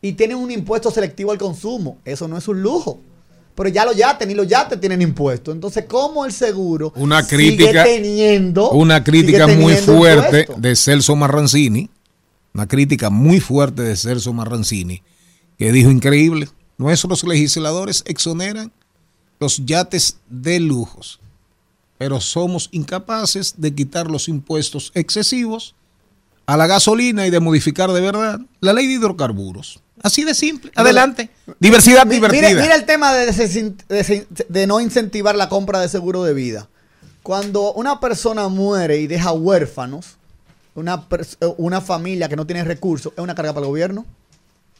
Y 0.00 0.12
tiene 0.12 0.34
un 0.34 0.50
impuesto 0.50 0.90
selectivo 0.90 1.32
al 1.32 1.36
consumo. 1.36 1.98
Eso 2.06 2.26
no 2.28 2.38
es 2.38 2.48
un 2.48 2.62
lujo. 2.62 2.98
Pero 3.54 3.68
ya 3.68 3.84
los 3.84 3.94
yates, 3.94 4.26
ni 4.26 4.32
los 4.32 4.48
yates 4.48 4.80
tienen 4.80 5.02
impuesto. 5.02 5.52
Entonces, 5.52 5.84
¿cómo 5.86 6.24
el 6.24 6.32
seguro 6.32 6.94
Una 6.96 7.22
sigue 7.22 7.56
crítica, 7.56 7.84
teniendo, 7.84 8.70
una 8.70 9.04
crítica 9.04 9.44
sigue 9.44 9.58
muy 9.58 9.74
fuerte 9.74 10.40
impuesto? 10.40 10.62
de 10.62 10.76
Celso 10.76 11.14
Marrancini, 11.14 11.90
una 12.54 12.66
crítica 12.66 13.10
muy 13.10 13.38
fuerte 13.38 13.82
de 13.82 13.96
Celso 13.96 14.32
Marrancini, 14.32 15.02
que 15.58 15.72
dijo 15.72 15.90
increíble, 15.90 16.48
nuestros 16.80 17.24
legisladores 17.24 18.02
exoneran 18.06 18.72
los 19.38 19.64
yates 19.66 20.16
de 20.30 20.60
lujos, 20.60 21.20
pero 21.98 22.20
somos 22.20 22.68
incapaces 22.72 23.54
de 23.58 23.74
quitar 23.74 24.10
los 24.10 24.28
impuestos 24.28 24.90
excesivos 24.94 25.74
a 26.46 26.56
la 26.56 26.66
gasolina 26.66 27.26
y 27.26 27.30
de 27.30 27.38
modificar 27.38 27.92
de 27.92 28.00
verdad 28.00 28.40
la 28.60 28.72
ley 28.72 28.86
de 28.86 28.94
hidrocarburos. 28.94 29.80
Así 30.02 30.24
de 30.24 30.34
simple. 30.34 30.72
Adelante. 30.74 31.28
Diversidad 31.58 32.06
Mi- 32.06 32.14
divertida. 32.14 32.48
Mira, 32.48 32.62
mira 32.62 32.74
el 32.74 32.86
tema 32.86 33.12
de, 33.12 33.30
desin- 33.30 33.76
de- 33.88 34.26
de 34.48 34.66
no 34.66 34.80
incentivar 34.80 35.36
la 35.36 35.50
compra 35.50 35.80
de 35.80 35.88
seguro 35.90 36.24
de 36.24 36.32
vida. 36.32 36.68
Cuando 37.22 37.74
una 37.74 38.00
persona 38.00 38.48
muere 38.48 38.96
y 38.98 39.06
deja 39.06 39.32
huérfanos, 39.32 40.16
una, 40.74 41.06
una 41.58 41.82
familia 41.82 42.30
que 42.30 42.36
no 42.36 42.46
tiene 42.46 42.64
recursos, 42.64 43.12
¿es 43.14 43.18
una 43.22 43.34
carga 43.34 43.52
para 43.52 43.66
el 43.66 43.70
gobierno? 43.70 44.06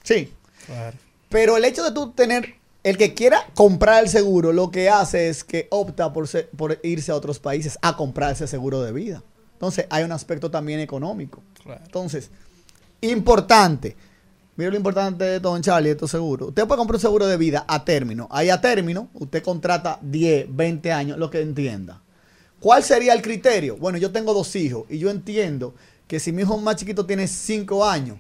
Sí. 0.03 0.33
Claro. 0.65 0.97
Pero 1.31 1.57
el 1.57 1.65
hecho 1.65 1.83
de 1.83 1.93
tú 1.93 2.11
tener, 2.13 2.57
el 2.85 2.99
que 2.99 3.15
quiera 3.15 3.47
comprar 3.55 4.03
el 4.05 4.11
seguro, 4.11 4.53
lo 4.53 4.71
que 4.71 4.91
hace 4.91 5.29
es 5.31 5.43
que 5.45 5.67
opta 5.71 6.13
por, 6.13 6.29
se- 6.29 6.45
por 6.45 6.79
irse 6.83 7.11
a 7.13 7.15
otros 7.15 7.39
países 7.39 7.79
a 7.81 7.97
comprar 7.97 8.33
ese 8.33 8.47
seguro 8.47 8.83
de 8.83 8.93
vida. 8.93 9.23
Entonces, 9.55 9.87
hay 9.91 10.05
un 10.05 10.13
aspecto 10.13 10.51
también 10.51 10.81
económico. 10.81 11.43
Claro. 11.63 11.81
Entonces, 11.85 12.31
importante. 13.01 13.97
Mira 14.57 14.71
lo 14.71 14.77
importante 14.77 15.25
de 15.25 15.41
Don 15.41 15.63
Charlie, 15.63 15.91
estos 15.91 16.11
seguros. 16.11 16.49
Usted 16.49 16.67
puede 16.67 16.79
comprar 16.79 16.97
un 16.97 17.01
seguro 17.01 17.27
de 17.27 17.37
vida 17.37 17.65
a 17.67 17.85
término. 17.85 18.29
Ahí 18.31 18.51
a 18.51 18.61
término, 18.61 19.09
usted 19.15 19.43
contrata 19.43 19.99
10, 20.03 20.47
20 20.55 20.93
años, 20.93 21.19
lo 21.19 21.31
que 21.31 21.41
entienda. 21.41 22.03
¿Cuál 22.59 22.83
sería 22.83 23.15
el 23.15 23.23
criterio? 23.23 23.77
Bueno, 23.79 23.97
yo 23.97 24.11
tengo 24.11 24.35
dos 24.35 24.55
hijos 24.57 24.85
y 24.91 24.99
yo 24.99 25.09
entiendo 25.11 25.75
que 26.07 26.21
si 26.21 26.33
mi 26.33 26.43
hijo 26.43 26.59
más 26.59 26.77
chiquito 26.77 27.07
tiene 27.07 27.27
5 27.27 27.87
años, 27.87 28.19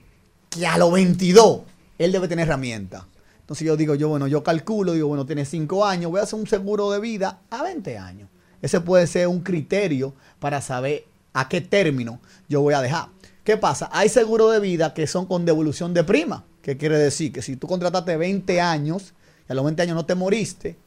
que 0.48 0.66
a 0.66 0.78
los 0.78 0.90
22 0.92 1.60
él 2.04 2.12
debe 2.12 2.28
tener 2.28 2.46
herramienta. 2.46 3.06
Entonces 3.40 3.66
yo 3.66 3.76
digo, 3.76 3.94
yo 3.94 4.08
bueno, 4.08 4.26
yo 4.26 4.42
calculo, 4.42 4.92
digo, 4.92 5.08
bueno, 5.08 5.26
tiene 5.26 5.44
5 5.44 5.84
años, 5.84 6.10
voy 6.10 6.20
a 6.20 6.22
hacer 6.22 6.38
un 6.38 6.46
seguro 6.46 6.90
de 6.90 6.98
vida 6.98 7.40
a 7.50 7.62
20 7.62 7.98
años. 7.98 8.28
Ese 8.62 8.80
puede 8.80 9.06
ser 9.06 9.28
un 9.28 9.40
criterio 9.40 10.14
para 10.38 10.60
saber 10.62 11.04
a 11.32 11.48
qué 11.48 11.60
término 11.60 12.20
yo 12.48 12.62
voy 12.62 12.74
a 12.74 12.80
dejar. 12.80 13.08
¿Qué 13.44 13.56
pasa? 13.56 13.90
Hay 13.92 14.08
seguros 14.08 14.52
de 14.52 14.60
vida 14.60 14.94
que 14.94 15.06
son 15.06 15.26
con 15.26 15.44
devolución 15.44 15.92
de 15.92 16.04
prima. 16.04 16.44
¿Qué 16.62 16.76
quiere 16.76 16.98
decir? 16.98 17.32
Que 17.32 17.42
si 17.42 17.56
tú 17.56 17.66
contrataste 17.66 18.16
20 18.16 18.60
años 18.60 19.12
y 19.48 19.52
a 19.52 19.54
los 19.54 19.64
20 19.64 19.82
años 19.82 19.94
no 19.94 20.06
te 20.06 20.14
moriste, 20.14 20.78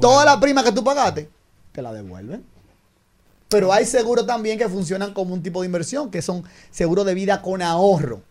toda 0.00 0.24
la 0.24 0.38
prima 0.38 0.62
que 0.62 0.72
tú 0.72 0.84
pagaste, 0.84 1.30
te 1.72 1.80
la 1.80 1.92
devuelven. 1.92 2.44
Pero 3.52 3.72
hay 3.72 3.86
seguros 3.86 4.26
también 4.26 4.58
que 4.58 4.68
funcionan 4.68 5.12
como 5.14 5.32
un 5.34 5.42
tipo 5.42 5.60
de 5.60 5.66
inversión, 5.66 6.10
que 6.10 6.22
son 6.22 6.42
seguros 6.70 7.06
de 7.06 7.14
vida 7.14 7.40
con 7.42 7.62
ahorro. 7.62 8.22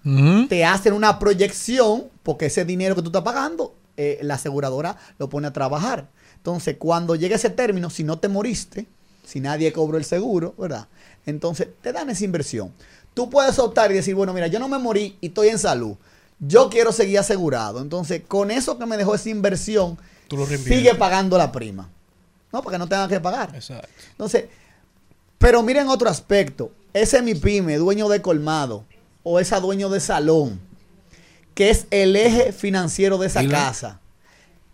Te 0.49 0.65
hacen 0.65 0.93
una 0.93 1.18
proyección, 1.19 2.06
porque 2.23 2.48
ese 2.48 2.65
dinero 2.65 2.95
que 2.95 3.02
tú 3.02 3.07
estás 3.10 3.22
pagando, 3.23 3.73
eh, 3.98 4.19
la 4.23 4.34
aseguradora 4.35 4.98
lo 5.19 5.30
pone 5.30 5.48
a 5.48 5.53
trabajar. 5.53 6.10
Entonces, 6.38 6.76
cuando 6.80 7.15
llegue 7.15 7.35
ese 7.35 7.49
término, 7.52 7.89
si 7.89 8.03
no 8.03 8.18
te 8.19 8.27
moriste, 8.27 8.88
si 9.26 9.39
nadie 9.39 9.72
cobró 9.72 9.98
el 9.98 10.03
seguro, 10.06 10.56
¿verdad? 10.57 10.88
Entonces, 11.26 11.68
te 11.81 11.93
dan 11.93 12.10
esa 12.10 12.26
inversión. 12.26 12.73
Tú 13.14 13.30
puedes 13.30 13.60
optar 13.60 13.91
y 13.91 13.95
decir, 13.95 14.15
bueno, 14.15 14.34
mira, 14.34 14.48
yo 14.48 14.57
no 14.60 14.68
me 14.68 14.80
morí 14.80 15.18
y 15.22 15.27
estoy 15.27 15.49
en 15.49 15.60
salud. 15.60 15.95
Yo 16.39 16.69
quiero 16.69 16.91
seguir 16.91 17.19
asegurado. 17.19 17.80
Entonces, 17.81 18.23
con 18.27 18.49
eso 18.49 18.80
que 18.80 18.85
me 18.88 18.98
dejó 18.98 19.14
esa 19.14 19.30
inversión, 19.30 19.99
Tú 20.27 20.38
lo 20.38 20.45
reinviertes. 20.45 20.77
sigue 20.80 20.95
pagando 20.95 21.38
la 21.38 21.52
prima. 21.52 21.89
No, 22.52 22.64
porque 22.64 22.80
no 22.80 22.88
tenga 22.88 23.07
que 23.07 23.19
pagar. 23.19 23.52
Exacto. 23.53 23.88
Entonces, 24.11 24.45
pero 25.41 25.61
miren 25.63 25.89
otro 25.89 26.09
aspecto. 26.09 26.72
Ese 26.93 27.22
mi 27.22 27.35
pyme, 27.35 27.77
dueño 27.77 28.07
de 28.09 28.22
colmado, 28.22 28.85
o 29.23 29.39
esa 29.39 29.59
dueño 29.59 29.89
de 29.89 29.99
salón, 29.99 30.59
que 31.53 31.69
es 31.69 31.85
el 31.91 32.15
eje 32.15 32.51
financiero 32.53 33.18
de 33.18 33.27
esa 33.27 33.41
casa, 33.51 33.99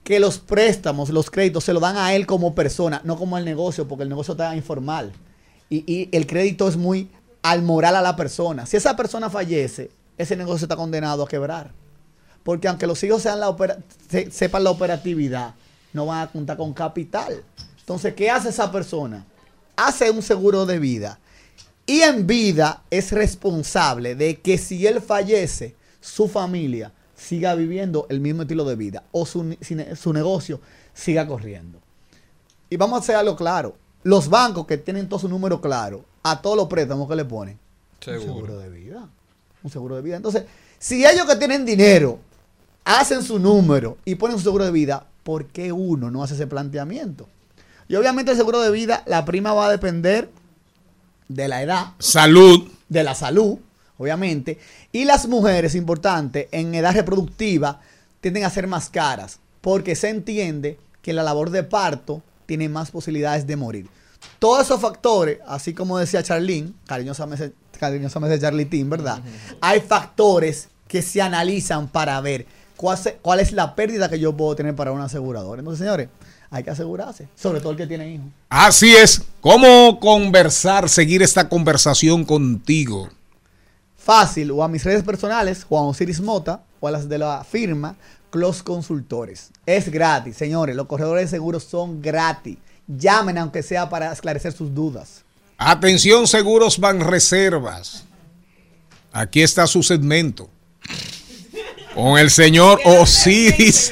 que 0.04 0.20
los 0.20 0.38
préstamos, 0.40 1.10
los 1.10 1.30
créditos, 1.30 1.64
se 1.64 1.74
lo 1.74 1.80
dan 1.80 1.98
a 1.98 2.14
él 2.14 2.26
como 2.26 2.56
persona, 2.56 3.02
no 3.04 3.18
como 3.18 3.36
al 3.36 3.46
negocio, 3.46 3.88
porque 3.88 4.04
el 4.04 4.10
negocio 4.10 4.34
está 4.34 4.56
informal. 4.56 5.12
Y, 5.70 5.84
y 5.92 6.10
el 6.12 6.26
crédito 6.28 6.68
es 6.70 6.78
muy 6.78 7.10
al 7.42 7.62
moral 7.62 7.96
a 7.96 8.02
la 8.02 8.16
persona. 8.16 8.66
Si 8.66 8.78
esa 8.78 8.96
persona 8.96 9.30
fallece, 9.30 9.92
ese 10.18 10.36
negocio 10.36 10.66
está 10.66 10.76
condenado 10.76 11.24
a 11.24 11.28
quebrar. 11.28 11.72
Porque 12.44 12.68
aunque 12.70 12.88
los 12.88 13.04
hijos 13.04 13.22
sean 13.22 13.40
la 13.42 13.50
opera- 13.50 13.80
se- 14.10 14.32
sepan 14.32 14.64
la 14.64 14.72
operatividad, 14.72 15.54
no 15.92 16.06
van 16.06 16.22
a 16.22 16.32
contar 16.32 16.56
con 16.56 16.74
capital. 16.74 17.44
Entonces, 17.80 18.14
¿qué 18.14 18.30
hace 18.32 18.50
esa 18.50 18.72
persona? 18.72 19.26
Hace 19.78 20.12
un 20.12 20.22
seguro 20.22 20.66
de 20.66 20.80
vida. 20.80 21.20
Y 21.86 22.02
en 22.02 22.28
vida 22.28 22.84
es 22.92 23.14
responsable 23.14 24.16
de 24.16 24.42
que 24.42 24.58
si 24.58 24.86
él 24.86 25.02
fallece, 25.02 25.76
su 26.02 26.28
familia 26.28 26.92
siga 27.16 27.56
viviendo 27.56 28.06
el 28.10 28.20
mismo 28.20 28.42
estilo 28.42 28.66
de 28.66 28.76
vida 28.76 29.04
o 29.12 29.26
su, 29.26 29.58
su 29.96 30.14
negocio 30.14 30.60
siga 30.94 31.26
corriendo. 31.26 31.80
Y 32.70 32.76
vamos 32.76 33.00
a 33.00 33.04
hacer 33.04 33.16
algo 33.16 33.36
claro. 33.38 33.76
Los 34.04 34.30
bancos 34.30 34.68
que 34.68 34.78
tienen 34.78 35.08
todo 35.08 35.20
su 35.20 35.30
número 35.30 35.62
claro, 35.62 36.04
a 36.24 36.42
todos 36.42 36.58
los 36.58 36.68
préstamos 36.68 37.08
que 37.08 37.16
le 37.16 37.26
ponen, 37.26 37.58
un 38.06 38.22
seguro 38.22 38.60
de 38.60 38.70
vida. 38.70 39.10
Un 39.64 39.72
seguro 39.72 39.96
de 39.96 40.02
vida. 40.02 40.18
Entonces, 40.18 40.44
si 40.78 41.06
ellos 41.06 41.26
que 41.26 41.36
tienen 41.36 41.66
dinero 41.66 42.20
hacen 42.86 43.24
su 43.24 43.40
número 43.40 43.98
y 44.06 44.16
ponen 44.16 44.38
su 44.38 44.44
seguro 44.44 44.66
de 44.66 44.72
vida, 44.72 45.06
¿por 45.24 45.46
qué 45.46 45.72
uno 45.72 46.12
no 46.12 46.24
hace 46.24 46.36
ese 46.36 46.48
planteamiento? 46.48 47.28
Y 47.88 47.96
obviamente 47.96 48.32
el 48.32 48.38
seguro 48.38 48.60
de 48.62 48.72
vida, 48.72 49.04
la 49.06 49.24
prima 49.26 49.54
va 49.54 49.68
a 49.68 49.72
depender 49.72 50.30
de 51.28 51.48
la 51.48 51.62
edad, 51.62 51.88
Salud. 52.00 52.70
de 52.90 53.04
la 53.04 53.16
salud, 53.16 53.58
obviamente. 53.98 54.58
Y 54.92 55.06
las 55.06 55.28
mujeres, 55.28 55.76
importante, 55.76 56.48
en 56.52 56.74
edad 56.76 56.94
reproductiva, 56.94 57.80
tienden 58.22 58.44
a 58.44 58.50
ser 58.50 58.68
más 58.68 58.90
caras, 58.90 59.40
porque 59.62 59.96
se 59.96 60.10
entiende 60.10 60.80
que 61.02 61.14
la 61.14 61.24
labor 61.24 61.50
de 61.50 61.64
parto 61.64 62.22
tiene 62.46 62.70
más 62.70 62.92
posibilidades 62.92 63.46
de 63.48 63.56
morir. 63.56 63.88
Todos 64.40 64.66
esos 64.66 64.82
factores, 64.82 65.40
así 65.48 65.74
como 65.74 65.98
decía 65.98 66.24
Charlene, 66.24 66.74
cariñosamente, 66.86 67.54
cariñosamente 67.80 68.40
Charlitín, 68.40 68.90
¿verdad? 68.90 69.22
Hay 69.62 69.82
factores 69.82 70.70
que 70.88 71.02
se 71.02 71.22
analizan 71.22 71.88
para 71.88 72.20
ver 72.22 72.46
cuál, 72.76 72.98
se- 72.98 73.14
cuál 73.22 73.40
es 73.40 73.52
la 73.52 73.76
pérdida 73.76 74.10
que 74.10 74.20
yo 74.20 74.36
puedo 74.36 74.56
tener 74.56 74.76
para 74.76 74.92
una 74.92 75.06
aseguradora. 75.06 75.60
Entonces, 75.60 75.80
señores, 75.80 76.10
hay 76.50 76.64
que 76.64 76.70
asegurarse, 76.70 77.28
sobre 77.36 77.60
todo 77.60 77.72
el 77.72 77.78
que 77.78 77.88
tiene 77.88 78.10
hijos. 78.10 78.28
Así 78.50 78.96
es. 78.96 79.22
¿Cómo 79.42 80.00
conversar, 80.00 80.90
seguir 80.90 81.22
esta 81.22 81.50
conversación 81.50 82.24
contigo? 82.24 83.10
Fácil, 83.98 84.52
o 84.52 84.64
a 84.64 84.68
mis 84.68 84.84
redes 84.84 85.04
personales, 85.04 85.64
Juan 85.66 85.86
Osiris 85.86 86.22
Mota, 86.22 86.62
o 86.80 86.88
a 86.88 86.92
las 86.92 87.10
de 87.10 87.18
la 87.18 87.44
firma 87.44 87.96
Close 88.30 88.64
Consultores. 88.64 89.50
Es 89.66 89.90
gratis, 89.90 90.38
señores. 90.38 90.76
Los 90.76 90.88
corredores 90.88 91.26
de 91.26 91.38
seguros 91.38 91.64
son 91.64 92.02
gratis. 92.02 92.58
Llamen 92.88 93.38
aunque 93.38 93.64
sea 93.64 93.90
para 93.90 94.12
esclarecer 94.14 94.54
sus 94.54 94.74
dudas. 94.74 95.24
Atención, 95.58 96.28
seguros 96.28 96.80
van 96.80 97.02
reservas. 97.02 98.06
Aquí 99.12 99.42
está 99.42 99.68
su 99.68 99.84
segmento. 99.84 100.50
Con 101.96 102.18
el 102.18 102.30
señor 102.30 102.80
Osiris. 102.86 103.92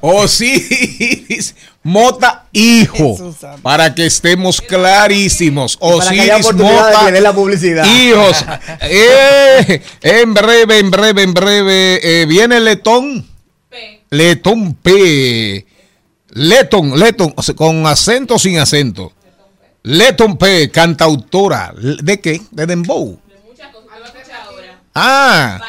Osiris 0.00 1.54
Mota 1.86 2.46
Hijo. 2.50 3.16
Para 3.62 3.94
que 3.94 4.06
estemos 4.06 4.60
clarísimos. 4.60 5.76
Osiris 5.78 6.48
de 6.48 6.64
Mota 6.64 7.12
dé 7.12 7.20
la 7.20 7.32
publicidad. 7.32 7.86
Hijos. 7.86 8.44
Eh, 8.80 9.82
en 10.02 10.34
breve, 10.34 10.78
en 10.78 10.90
breve, 10.90 11.22
en 11.22 11.32
breve. 11.32 12.00
eh, 12.02 12.26
viene 12.26 12.58
Letón. 12.58 13.24
Letón 14.10 14.74
P. 14.74 15.64
Letón, 16.30 16.98
Letón, 16.98 17.34
con 17.54 17.86
acento 17.86 18.34
o 18.34 18.38
sin 18.38 18.58
acento. 18.58 19.12
Letón 19.84 20.36
P, 20.38 20.70
cantautora. 20.70 21.72
¿De 22.02 22.20
qué? 22.20 22.42
De 22.50 22.66
Dembow. 22.66 23.18
Ah, 24.94 25.60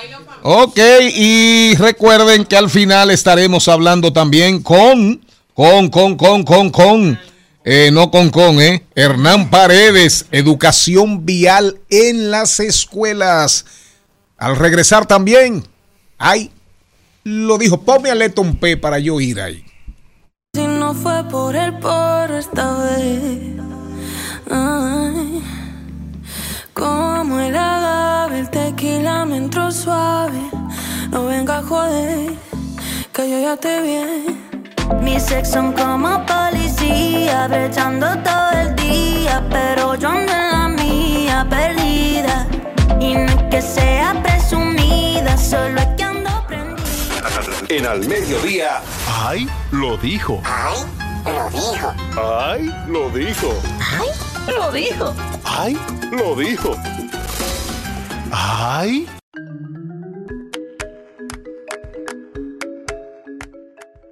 ok. 0.42 0.80
Y 1.16 1.76
recuerden 1.76 2.46
que 2.46 2.58
al 2.58 2.70
final 2.70 3.12
estaremos 3.12 3.68
hablando 3.68 4.12
también 4.12 4.64
con, 4.64 5.27
con, 5.58 5.90
con, 5.90 6.16
con, 6.18 6.44
con, 6.44 6.70
con, 6.70 7.20
eh, 7.66 7.90
no 7.92 8.12
con, 8.12 8.30
con, 8.30 8.62
eh, 8.62 8.86
Hernán 8.94 9.50
Paredes, 9.50 10.28
educación 10.32 11.26
vial 11.26 11.80
en 11.90 12.30
las 12.30 12.60
escuelas. 12.60 13.66
Al 14.38 14.56
regresar 14.56 15.08
también, 15.08 15.64
ay, 16.20 16.52
lo 17.24 17.58
dijo, 17.58 17.82
ponme 17.82 18.12
a 18.12 18.16
Letón 18.16 18.58
P 18.58 18.78
para 18.78 19.00
yo 19.00 19.20
ir 19.20 19.42
ahí. 19.42 19.66
Si 20.54 20.62
no 20.68 20.94
fue 20.94 21.24
por 21.24 21.56
el 21.56 21.74
por 21.80 22.30
esta 22.30 22.78
vez. 22.84 23.56
Ay, 24.52 25.42
como 26.76 27.40
el 27.40 27.58
agave, 27.58 28.42
el 28.42 28.50
tequila 28.52 29.26
me 29.26 29.38
entró 29.38 29.72
suave. 29.72 30.40
No 31.10 31.26
venga 31.26 31.58
a 31.58 31.64
joder, 31.64 32.32
que 33.12 33.28
yo 33.28 33.40
ya 33.40 33.58
te 33.58 33.82
vi. 33.82 34.47
Mis 35.02 35.24
sex 35.24 35.52
son 35.52 35.74
como 35.74 36.26
policía, 36.26 37.48
brechando 37.48 38.08
todo 38.24 38.52
el 38.62 38.76
día. 38.76 39.44
Pero 39.50 39.96
yo 39.96 40.10
ando 40.10 40.32
en 40.32 40.52
la 40.52 40.68
mía, 40.68 41.46
perdida. 41.50 42.48
Y 43.00 43.16
no 43.16 43.26
es 43.26 43.44
que 43.50 43.62
sea 43.62 44.16
presumida, 44.24 45.38
solo 45.38 45.80
es 45.80 45.88
que 45.98 46.04
ando 46.04 46.30
prendida. 46.48 46.78
En 47.70 47.86
al 47.86 48.08
mediodía. 48.08 48.82
¡Ay! 49.26 49.48
Lo 49.72 49.98
dijo. 49.98 50.42
Ay, 50.46 50.86
lo 51.26 51.50
dijo. 51.50 51.94
¡Ay! 52.18 52.74
Lo 52.88 53.10
dijo. 53.10 53.54
Ay, 53.80 54.14
lo 54.58 54.72
dijo. 54.72 55.14
¡Ay! 55.44 55.78
Lo 56.12 56.36
dijo. 56.36 56.76
¡Ay! 58.32 59.08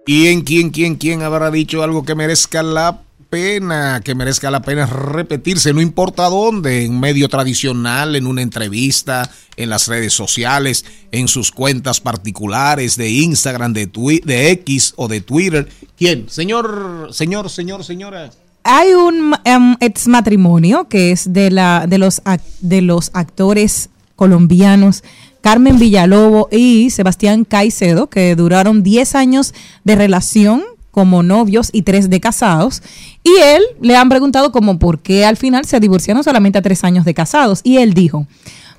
¿Y 0.07 0.27
en 0.27 0.41
quién, 0.41 0.69
quién, 0.69 0.95
quién 0.95 1.23
habrá 1.23 1.49
dicho 1.49 1.81
algo 1.81 2.05
que 2.05 2.13
merezca 2.13 2.61
la 2.61 3.01
pena, 3.29 4.01
que 4.03 4.13
merezca 4.13 4.51
la 4.51 4.61
pena 4.61 4.85
repetirse, 4.85 5.73
no 5.73 5.81
importa 5.81 6.29
dónde, 6.29 6.85
en 6.85 6.99
medio 6.99 7.27
tradicional, 7.27 8.15
en 8.15 8.27
una 8.27 8.41
entrevista, 8.41 9.29
en 9.57 9.69
las 9.69 9.87
redes 9.87 10.13
sociales, 10.13 10.85
en 11.11 11.27
sus 11.27 11.51
cuentas 11.51 11.99
particulares 11.99 12.95
de 12.97 13.09
Instagram, 13.09 13.73
de, 13.73 13.89
de 14.23 14.51
X 14.51 14.93
o 14.95 15.07
de 15.07 15.21
Twitter? 15.21 15.67
¿Quién? 15.97 16.29
Señor, 16.29 17.09
señor, 17.11 17.49
señor, 17.49 17.83
señora. 17.83 18.29
Hay 18.63 18.93
un 18.93 19.33
em, 19.43 19.75
ex 19.79 20.07
matrimonio 20.07 20.87
que 20.87 21.11
es 21.11 21.33
de 21.33 21.51
la 21.51 21.85
de 21.87 21.97
los 21.97 22.21
de 22.61 22.81
los 22.81 23.11
actores 23.13 23.89
colombianos 24.15 25.03
Carmen 25.45 25.77
Villalobo 25.77 26.49
y 26.51 26.89
Sebastián 26.89 27.45
Caicedo 27.45 28.09
que 28.09 28.35
duraron 28.35 28.81
10 28.81 29.13
años 29.13 29.53
de 29.83 29.93
relación 29.93 30.63
como 30.89 31.21
novios 31.21 31.69
y 31.71 31.83
3 31.83 32.09
de 32.09 32.19
casados 32.19 32.81
y 33.23 33.29
él 33.43 33.61
le 33.79 33.95
han 33.95 34.09
preguntado 34.09 34.51
como 34.51 34.79
por 34.79 35.01
qué 35.01 35.23
al 35.23 35.37
final 35.37 35.65
se 35.65 35.79
divorciaron 35.79 36.23
solamente 36.23 36.57
a 36.57 36.63
3 36.63 36.83
años 36.85 37.05
de 37.05 37.13
casados 37.13 37.61
y 37.63 37.77
él 37.77 37.93
dijo 37.93 38.25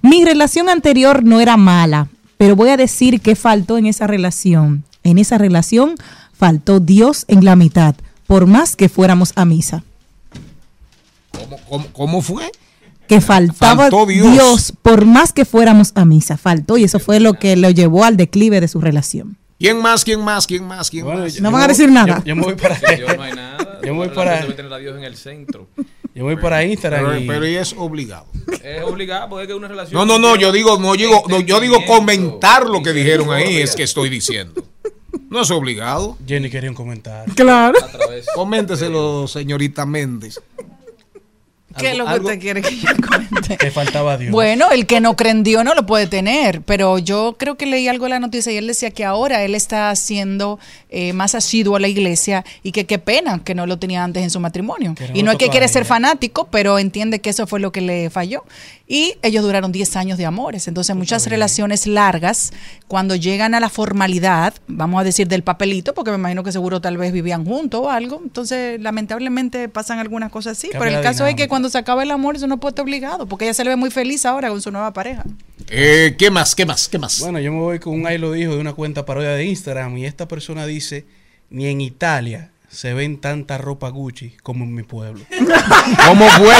mi 0.02 0.24
relación 0.24 0.68
anterior 0.68 1.22
no 1.22 1.40
era 1.40 1.56
mala 1.56 2.08
pero 2.36 2.56
voy 2.56 2.70
a 2.70 2.76
decir 2.76 3.20
que 3.20 3.36
faltó 3.36 3.78
en 3.78 3.86
esa 3.86 4.08
relación 4.08 4.82
en 5.04 5.18
esa 5.18 5.38
relación 5.38 5.94
faltó 6.32 6.80
Dios 6.80 7.26
en 7.28 7.44
la 7.44 7.54
mitad 7.54 7.94
por 8.26 8.46
más 8.46 8.74
que 8.74 8.88
fuéramos 8.88 9.32
a 9.36 9.44
misa. 9.44 9.84
¿Cómo, 11.30 11.58
cómo, 11.68 11.86
cómo 11.92 12.22
fue? 12.22 12.50
Que 13.08 13.20
faltaba 13.20 13.82
Faltó 13.84 14.06
Dios. 14.06 14.32
Dios. 14.32 14.72
por 14.82 15.04
más 15.04 15.32
que 15.32 15.44
fuéramos 15.44 15.92
a 15.94 16.04
misa. 16.04 16.36
Faltó 16.36 16.76
y 16.78 16.84
eso 16.84 16.98
fue 16.98 17.20
lo 17.20 17.34
que 17.34 17.56
lo 17.56 17.70
llevó 17.70 18.04
al 18.04 18.16
declive 18.16 18.60
de 18.60 18.68
su 18.68 18.80
relación. 18.80 19.36
¿Quién 19.58 19.80
más, 19.80 20.04
quién 20.04 20.20
más, 20.22 20.46
quién 20.46 20.64
más, 20.66 20.90
quién 20.90 21.06
más? 21.06 21.40
No 21.40 21.50
van 21.50 21.62
a 21.62 21.68
decir 21.68 21.90
nada. 21.90 22.18
Yo, 22.18 22.24
yo 22.24 22.36
me 22.36 22.42
voy 22.42 22.54
para. 22.56 22.78
Yo 22.96 23.16
no 23.16 23.22
hay 23.22 23.32
nada. 23.32 23.78
Yo 23.82 23.94
voy 23.94 24.08
para. 24.08 24.46
tener 24.54 24.72
a 24.72 24.76
Dios 24.78 24.96
en 24.98 25.04
el 25.04 25.16
centro. 25.16 25.68
Yo 26.14 26.24
voy 26.24 26.36
para 26.36 26.64
Instagram. 26.64 27.04
Pero, 27.04 27.18
y- 27.20 27.26
pero 27.26 27.44
es 27.44 27.74
obligado. 27.76 28.26
Es 28.62 28.82
obligado 28.82 29.28
porque 29.28 29.42
es 29.44 29.48
que 29.48 29.54
una 29.54 29.68
relación. 29.68 29.98
No, 29.98 30.04
no, 30.04 30.18
no, 30.18 30.36
yo 30.36 30.50
digo, 30.52 30.78
no 30.78 30.94
digo, 30.94 31.22
no, 31.28 31.40
yo 31.40 31.60
digo 31.60 31.76
comentar 31.86 32.66
lo 32.66 32.82
que 32.82 32.92
dijeron 32.92 33.32
ahí, 33.32 33.56
es 33.58 33.74
que 33.76 33.82
estoy 33.84 34.08
diciendo. 34.10 34.62
No 35.30 35.40
es 35.42 35.50
obligado. 35.50 36.16
Jenny 36.26 36.50
quería 36.50 36.68
un 36.70 36.76
comentario. 36.76 37.32
Claro. 37.34 37.74
Coménteselo, 38.34 39.26
señorita 39.26 39.86
Méndez. 39.86 40.40
¿Qué 41.78 41.90
es 41.92 41.98
lo 41.98 42.04
que 42.04 42.10
algo- 42.10 42.26
usted 42.28 42.40
quiere 42.40 42.62
que 42.62 42.76
yo 42.76 42.88
comente? 43.08 43.56
Que 43.56 43.70
faltaba 43.70 44.16
Dios. 44.16 44.32
Bueno, 44.32 44.70
el 44.70 44.86
que 44.86 45.00
no 45.00 45.16
cree 45.16 45.32
en 45.32 45.42
Dios 45.42 45.64
no 45.64 45.74
lo 45.74 45.86
puede 45.86 46.06
tener, 46.06 46.62
pero 46.62 46.98
yo 46.98 47.36
creo 47.38 47.56
que 47.56 47.66
leí 47.66 47.88
algo 47.88 48.06
en 48.06 48.10
la 48.10 48.20
noticia 48.20 48.52
y 48.52 48.56
él 48.56 48.66
decía 48.66 48.90
que 48.90 49.04
ahora 49.04 49.42
él 49.44 49.54
está 49.54 49.90
haciendo 49.90 50.58
eh, 50.90 51.12
más 51.12 51.34
asiduo 51.34 51.76
a 51.76 51.80
la 51.80 51.88
iglesia 51.88 52.44
y 52.62 52.72
que 52.72 52.86
qué 52.86 52.98
pena 52.98 53.42
que 53.44 53.54
no 53.54 53.66
lo 53.66 53.78
tenía 53.78 54.02
antes 54.04 54.22
en 54.22 54.30
su 54.30 54.40
matrimonio. 54.40 54.94
Que 54.94 55.10
Y 55.14 55.22
no 55.22 55.30
es 55.32 55.38
que 55.38 55.48
quiere 55.48 55.68
ser 55.68 55.84
fanático, 55.84 56.48
pero 56.50 56.78
entiende 56.78 57.20
que 57.20 57.30
eso 57.30 57.46
fue 57.46 57.60
lo 57.60 57.72
que 57.72 57.80
le 57.80 58.10
falló. 58.10 58.44
Y 58.88 59.14
ellos 59.22 59.42
duraron 59.42 59.72
10 59.72 59.96
años 59.96 60.16
de 60.16 60.26
amores. 60.26 60.68
Entonces 60.68 60.94
muchas 60.94 61.26
relaciones 61.26 61.86
largas, 61.88 62.52
cuando 62.86 63.16
llegan 63.16 63.54
a 63.54 63.60
la 63.60 63.68
formalidad, 63.68 64.54
vamos 64.68 65.00
a 65.00 65.04
decir 65.04 65.26
del 65.26 65.42
papelito, 65.42 65.92
porque 65.92 66.10
me 66.12 66.16
imagino 66.18 66.44
que 66.44 66.52
seguro 66.52 66.80
tal 66.80 66.96
vez 66.96 67.12
vivían 67.12 67.44
juntos 67.44 67.80
o 67.84 67.90
algo, 67.90 68.20
entonces 68.22 68.80
lamentablemente 68.80 69.68
pasan 69.68 69.98
algunas 69.98 70.30
cosas 70.30 70.56
así. 70.56 70.68
Cambia 70.68 70.86
pero 70.86 70.96
el 70.98 71.02
caso 71.02 71.26
es 71.26 71.34
que 71.34 71.48
cuando 71.48 71.65
cuando 71.66 71.72
se 71.72 71.78
acaba 71.78 72.04
el 72.04 72.10
amor, 72.12 72.36
eso 72.36 72.46
no 72.46 72.60
puede 72.60 72.70
estar 72.70 72.84
obligado, 72.84 73.26
porque 73.26 73.44
ella 73.44 73.54
se 73.54 73.64
le 73.64 73.70
ve 73.70 73.76
muy 73.76 73.90
feliz 73.90 74.24
ahora 74.24 74.50
con 74.50 74.62
su 74.62 74.70
nueva 74.70 74.92
pareja. 74.92 75.24
Eh, 75.68 76.14
¿Qué 76.16 76.30
más? 76.30 76.54
¿Qué 76.54 76.64
más? 76.64 76.88
¿Qué 76.88 76.96
más? 76.96 77.18
Bueno, 77.18 77.40
yo 77.40 77.52
me 77.52 77.58
voy 77.58 77.80
con 77.80 77.94
un 77.94 78.06
ahí 78.06 78.18
lo 78.18 78.30
dijo 78.30 78.54
de 78.54 78.60
una 78.60 78.72
cuenta 78.72 79.04
parodia 79.04 79.30
de 79.30 79.44
Instagram 79.44 79.98
y 79.98 80.06
esta 80.06 80.28
persona 80.28 80.64
dice, 80.64 81.06
ni 81.50 81.66
en 81.66 81.80
Italia 81.80 82.52
se 82.68 82.92
ven 82.92 83.20
tanta 83.20 83.56
ropa 83.58 83.88
Gucci 83.88 84.34
como 84.42 84.64
en 84.64 84.74
mi 84.74 84.82
pueblo. 84.82 85.24
¿Cómo 86.06 86.28
fue? 86.30 86.54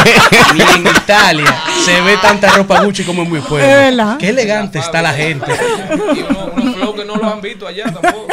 Ni 0.55 0.61
en 0.63 0.87
Italia 0.97 1.63
se 1.85 2.01
ve 2.01 2.17
tanta 2.23 2.51
ropa 2.55 2.83
Gucci 2.85 3.05
como 3.05 3.23
en 3.23 3.33
mi 3.33 3.41
pueblo. 3.41 3.67
verdad. 3.67 4.17
Qué 4.19 4.29
elegante 4.31 4.79
está 4.79 5.03
la 5.03 5.13
gente. 5.13 5.47
Y 6.15 6.21
unos 6.23 6.75
flow 6.77 6.95
que 6.95 7.05
no 7.05 7.17
lo 7.17 7.33
han 7.33 7.41
visto 7.41 7.67
allá 7.67 7.85
tampoco. 7.85 8.29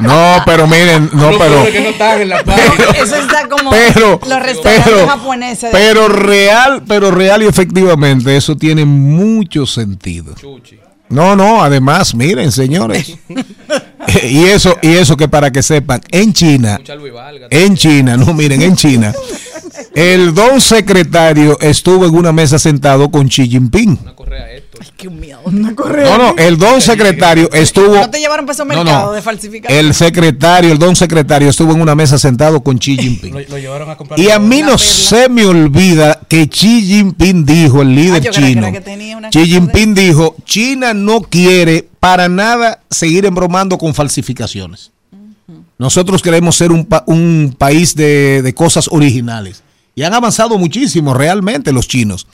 No, 0.00 0.42
pero 0.44 0.66
miren, 0.66 1.08
no, 1.12 1.30
Los 1.30 1.38
pero. 1.40 1.54
pobres 1.56 1.72
que 1.72 1.80
no 1.80 1.88
están 1.90 2.20
en 2.22 2.28
la 2.28 2.44
página. 2.44 2.84
Eso 3.02 3.16
está 3.16 3.48
como 3.48 3.70
Pero, 3.70 4.20
los 4.28 4.42
restaurantes 4.42 4.84
pero, 4.92 5.06
japoneses. 5.08 5.70
pero 5.72 6.08
real, 6.08 6.82
pero 6.86 7.10
real 7.10 7.42
y 7.42 7.46
efectivamente 7.46 8.36
eso 8.36 8.56
tiene 8.56 8.84
mucho 8.84 9.66
sentido. 9.66 10.34
Chuchi. 10.34 10.78
No, 11.08 11.36
no, 11.36 11.62
además, 11.62 12.14
miren, 12.14 12.50
señores. 12.50 13.16
y 14.30 14.44
eso, 14.44 14.76
y 14.82 14.94
eso 14.94 15.16
que 15.16 15.28
para 15.28 15.50
que 15.50 15.62
sepan, 15.62 16.00
en 16.10 16.32
China, 16.32 16.80
en 17.50 17.76
China, 17.76 18.16
no, 18.16 18.32
miren, 18.34 18.62
en 18.62 18.76
China, 18.76 19.12
el 19.94 20.34
don 20.34 20.60
secretario 20.60 21.58
estuvo 21.60 22.06
en 22.06 22.14
una 22.14 22.32
mesa 22.32 22.58
sentado 22.58 23.10
con 23.10 23.28
Xi 23.28 23.48
Jinping. 23.48 23.98
Una 24.02 24.14
correa 24.14 24.50
esto. 24.52 24.78
Qué 24.96 25.08
miedo. 25.08 25.40
Una 25.44 25.74
correa. 25.74 26.04
No, 26.16 26.18
no, 26.18 26.34
el 26.36 26.56
don 26.56 26.80
secretario 26.80 27.50
estuvo. 27.52 27.94
No 27.94 28.10
te 28.10 28.18
llevaron 28.18 28.46
para 28.46 28.54
esos 28.54 28.66
No, 28.66 29.12
de 29.12 29.22
falsificar. 29.22 29.70
El 29.70 29.94
secretario, 29.94 30.72
el 30.72 30.78
don 30.78 30.96
secretario 30.96 31.48
estuvo 31.48 31.72
en 31.72 31.80
una 31.80 31.94
mesa 31.94 32.18
sentado 32.18 32.62
con 32.62 32.78
Xi 32.78 32.96
Jinping. 32.96 33.32
Lo, 33.34 33.40
lo 33.40 33.58
llevaron 33.58 33.90
a 33.90 33.96
comprar. 33.96 34.18
Y 34.18 34.30
a 34.30 34.38
mí 34.38 34.62
no 34.62 34.78
se 34.78 35.28
me 35.28 35.44
olvida 35.46 36.20
que 36.28 36.48
Xi 36.48 36.82
Jinping 36.86 37.44
dijo, 37.44 37.82
el 37.82 37.94
líder 37.94 38.16
Ah, 38.16 38.20
que 38.20 38.30
chino, 38.30 38.66
Xi 39.30 39.38
de- 39.40 39.46
Jinping 39.46 39.94
dijo, 39.94 40.36
China 40.44 40.94
no 40.94 41.20
quiere 41.22 41.88
para 42.04 42.28
nada 42.28 42.82
seguir 42.90 43.24
embromando 43.24 43.78
con 43.78 43.94
falsificaciones. 43.94 44.90
Nosotros 45.78 46.20
queremos 46.20 46.54
ser 46.54 46.70
un, 46.70 46.84
pa- 46.84 47.02
un 47.06 47.54
país 47.56 47.94
de, 47.96 48.42
de 48.42 48.52
cosas 48.54 48.88
originales. 48.90 49.62
Y 49.94 50.02
han 50.02 50.12
avanzado 50.12 50.58
muchísimo 50.58 51.14
realmente 51.14 51.72
los 51.72 51.88
chinos 51.88 52.26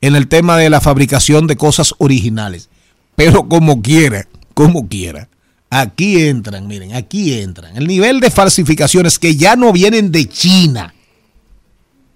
en 0.00 0.16
el 0.16 0.26
tema 0.26 0.56
de 0.56 0.70
la 0.70 0.80
fabricación 0.80 1.46
de 1.46 1.54
cosas 1.56 1.94
originales. 1.98 2.68
Pero 3.14 3.48
como 3.48 3.80
quiera, 3.80 4.26
como 4.54 4.88
quiera. 4.88 5.28
Aquí 5.70 6.20
entran, 6.26 6.66
miren, 6.66 6.92
aquí 6.96 7.32
entran. 7.38 7.76
El 7.76 7.86
nivel 7.86 8.18
de 8.18 8.28
falsificaciones 8.30 9.20
que 9.20 9.36
ya 9.36 9.54
no 9.54 9.72
vienen 9.72 10.10
de 10.10 10.28
China, 10.28 10.92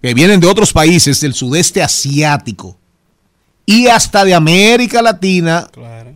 que 0.02 0.12
vienen 0.12 0.40
de 0.40 0.48
otros 0.48 0.72
países 0.72 1.20
del 1.20 1.34
sudeste 1.34 1.84
asiático 1.84 2.76
y 3.64 3.86
hasta 3.86 4.24
de 4.24 4.34
América 4.34 5.02
Latina, 5.02 5.68
Claro. 5.72 6.14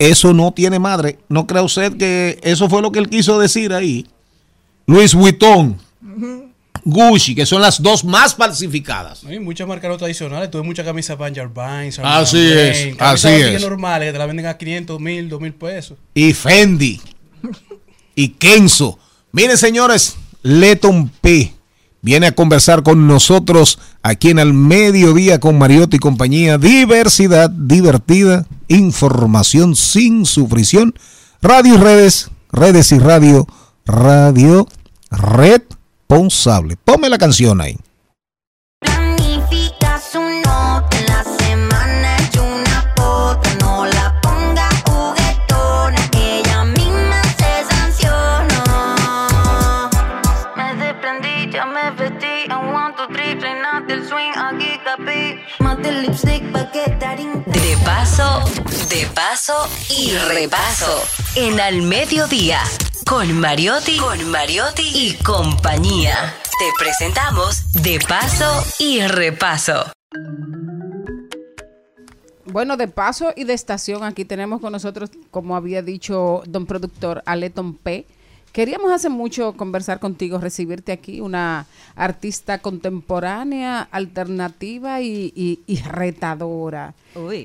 Eso 0.00 0.32
no 0.32 0.50
tiene 0.52 0.78
madre. 0.78 1.18
¿No 1.28 1.46
cree 1.46 1.62
usted 1.62 1.96
que 1.96 2.40
eso 2.42 2.68
fue 2.68 2.80
lo 2.82 2.90
que 2.90 2.98
él 2.98 3.08
quiso 3.08 3.38
decir 3.38 3.72
ahí? 3.74 4.06
Luis 4.86 5.14
Vuitton, 5.14 5.78
Gucci, 6.84 7.34
que 7.34 7.44
son 7.44 7.60
las 7.60 7.82
dos 7.82 8.02
más 8.02 8.34
falsificadas. 8.34 9.22
Hay 9.24 9.38
muchas 9.38 9.68
marcas 9.68 9.96
tradicionales. 9.98 10.50
Tuve 10.50 10.62
muchas 10.62 10.86
camisas 10.86 11.18
Banjar 11.18 11.50
Vines. 11.52 11.98
Así 11.98 12.50
es, 12.50 12.96
así 12.98 13.28
es. 13.28 13.60
normales 13.60 14.08
que 14.08 14.12
te 14.12 14.18
la 14.18 14.26
venden 14.26 14.46
a 14.46 14.56
500, 14.56 14.98
1000, 14.98 15.28
2000 15.28 15.52
pesos. 15.52 15.98
y 16.14 16.32
Fendi 16.32 17.00
y 18.14 18.28
Kenzo. 18.30 18.98
Miren, 19.32 19.58
señores, 19.58 20.16
Leton 20.42 21.10
P 21.20 21.52
viene 22.02 22.28
a 22.28 22.34
conversar 22.34 22.82
con 22.82 23.06
nosotros 23.06 23.78
aquí 24.02 24.30
en 24.30 24.38
el 24.38 24.54
mediodía 24.54 25.40
con 25.40 25.58
Mariotti 25.58 25.96
y 25.96 26.00
compañía. 26.00 26.58
Diversidad 26.58 27.50
divertida, 27.50 28.46
información 28.68 29.76
sin 29.76 30.24
sufrición, 30.26 30.94
radio 31.42 31.74
y 31.74 31.78
redes, 31.78 32.30
redes 32.52 32.92
y 32.92 32.98
radio, 32.98 33.46
radio 33.84 34.68
responsable. 35.10 36.76
Ponme 36.84 37.08
la 37.08 37.18
canción 37.18 37.60
ahí. 37.60 37.76
Paso, 57.84 58.42
de 58.88 59.06
paso 59.14 59.68
y 59.88 60.12
repaso. 60.12 61.02
En 61.34 61.60
Al 61.60 61.82
Mediodía. 61.82 62.60
Con 63.06 63.38
Mariotti, 63.40 63.96
con 63.98 64.30
Mariotti 64.30 64.82
y 64.94 65.14
compañía. 65.22 66.34
Te 66.58 66.66
presentamos 66.78 67.72
De 67.82 67.98
paso 68.00 68.64
y 68.78 69.00
repaso. 69.00 69.92
Bueno, 72.46 72.76
de 72.76 72.88
paso 72.88 73.32
y 73.36 73.44
de 73.44 73.54
estación, 73.54 74.02
aquí 74.04 74.24
tenemos 74.24 74.60
con 74.60 74.72
nosotros, 74.72 75.10
como 75.30 75.56
había 75.56 75.82
dicho 75.82 76.42
don 76.46 76.66
productor, 76.66 77.22
Aleton 77.26 77.74
P. 77.74 78.06
Queríamos 78.52 78.90
hace 78.90 79.08
mucho 79.08 79.52
conversar 79.56 80.00
contigo, 80.00 80.38
recibirte 80.38 80.90
aquí, 80.92 81.20
una 81.20 81.66
artista 81.94 82.58
contemporánea, 82.58 83.82
alternativa 83.92 85.00
y, 85.00 85.32
y- 85.36 85.60
y 85.66 85.76
retadora. 85.82 86.94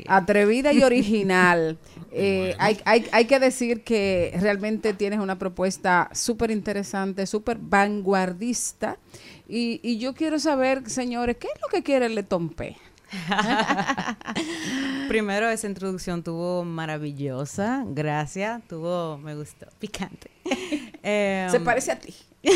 Atrevida 0.07 0.73
y 0.73 0.81
original. 0.83 1.77
Eh, 2.17 2.55
hay, 2.59 2.77
hay- 2.85 3.05
hay 3.11 3.25
que 3.25 3.39
decir 3.41 3.83
que 3.83 4.33
realmente 4.39 4.93
tienes 4.93 5.19
una 5.19 5.37
propuesta 5.37 6.09
súper 6.13 6.49
interesante, 6.49 7.27
súper 7.27 7.57
vanguardista. 7.59 8.97
Y, 9.49 9.81
y 9.83 9.97
yo 9.97 10.13
quiero 10.13 10.39
saber, 10.39 10.89
señores, 10.89 11.35
¿qué 11.37 11.47
es 11.53 11.61
lo 11.61 11.67
que 11.67 11.83
quiere 11.83 12.07
Leton 12.07 12.47
P? 12.49 12.77
Primero, 15.07 15.49
esa 15.49 15.67
introducción 15.67 16.23
tuvo 16.23 16.63
maravillosa, 16.63 17.83
gracias, 17.87 18.61
tuvo, 18.67 19.17
me 19.17 19.35
gustó, 19.35 19.67
picante. 19.79 20.31
Em, 21.07 21.51
Se 21.51 21.59
parece 21.59 21.91
a 21.91 21.99
ti. 21.99 22.15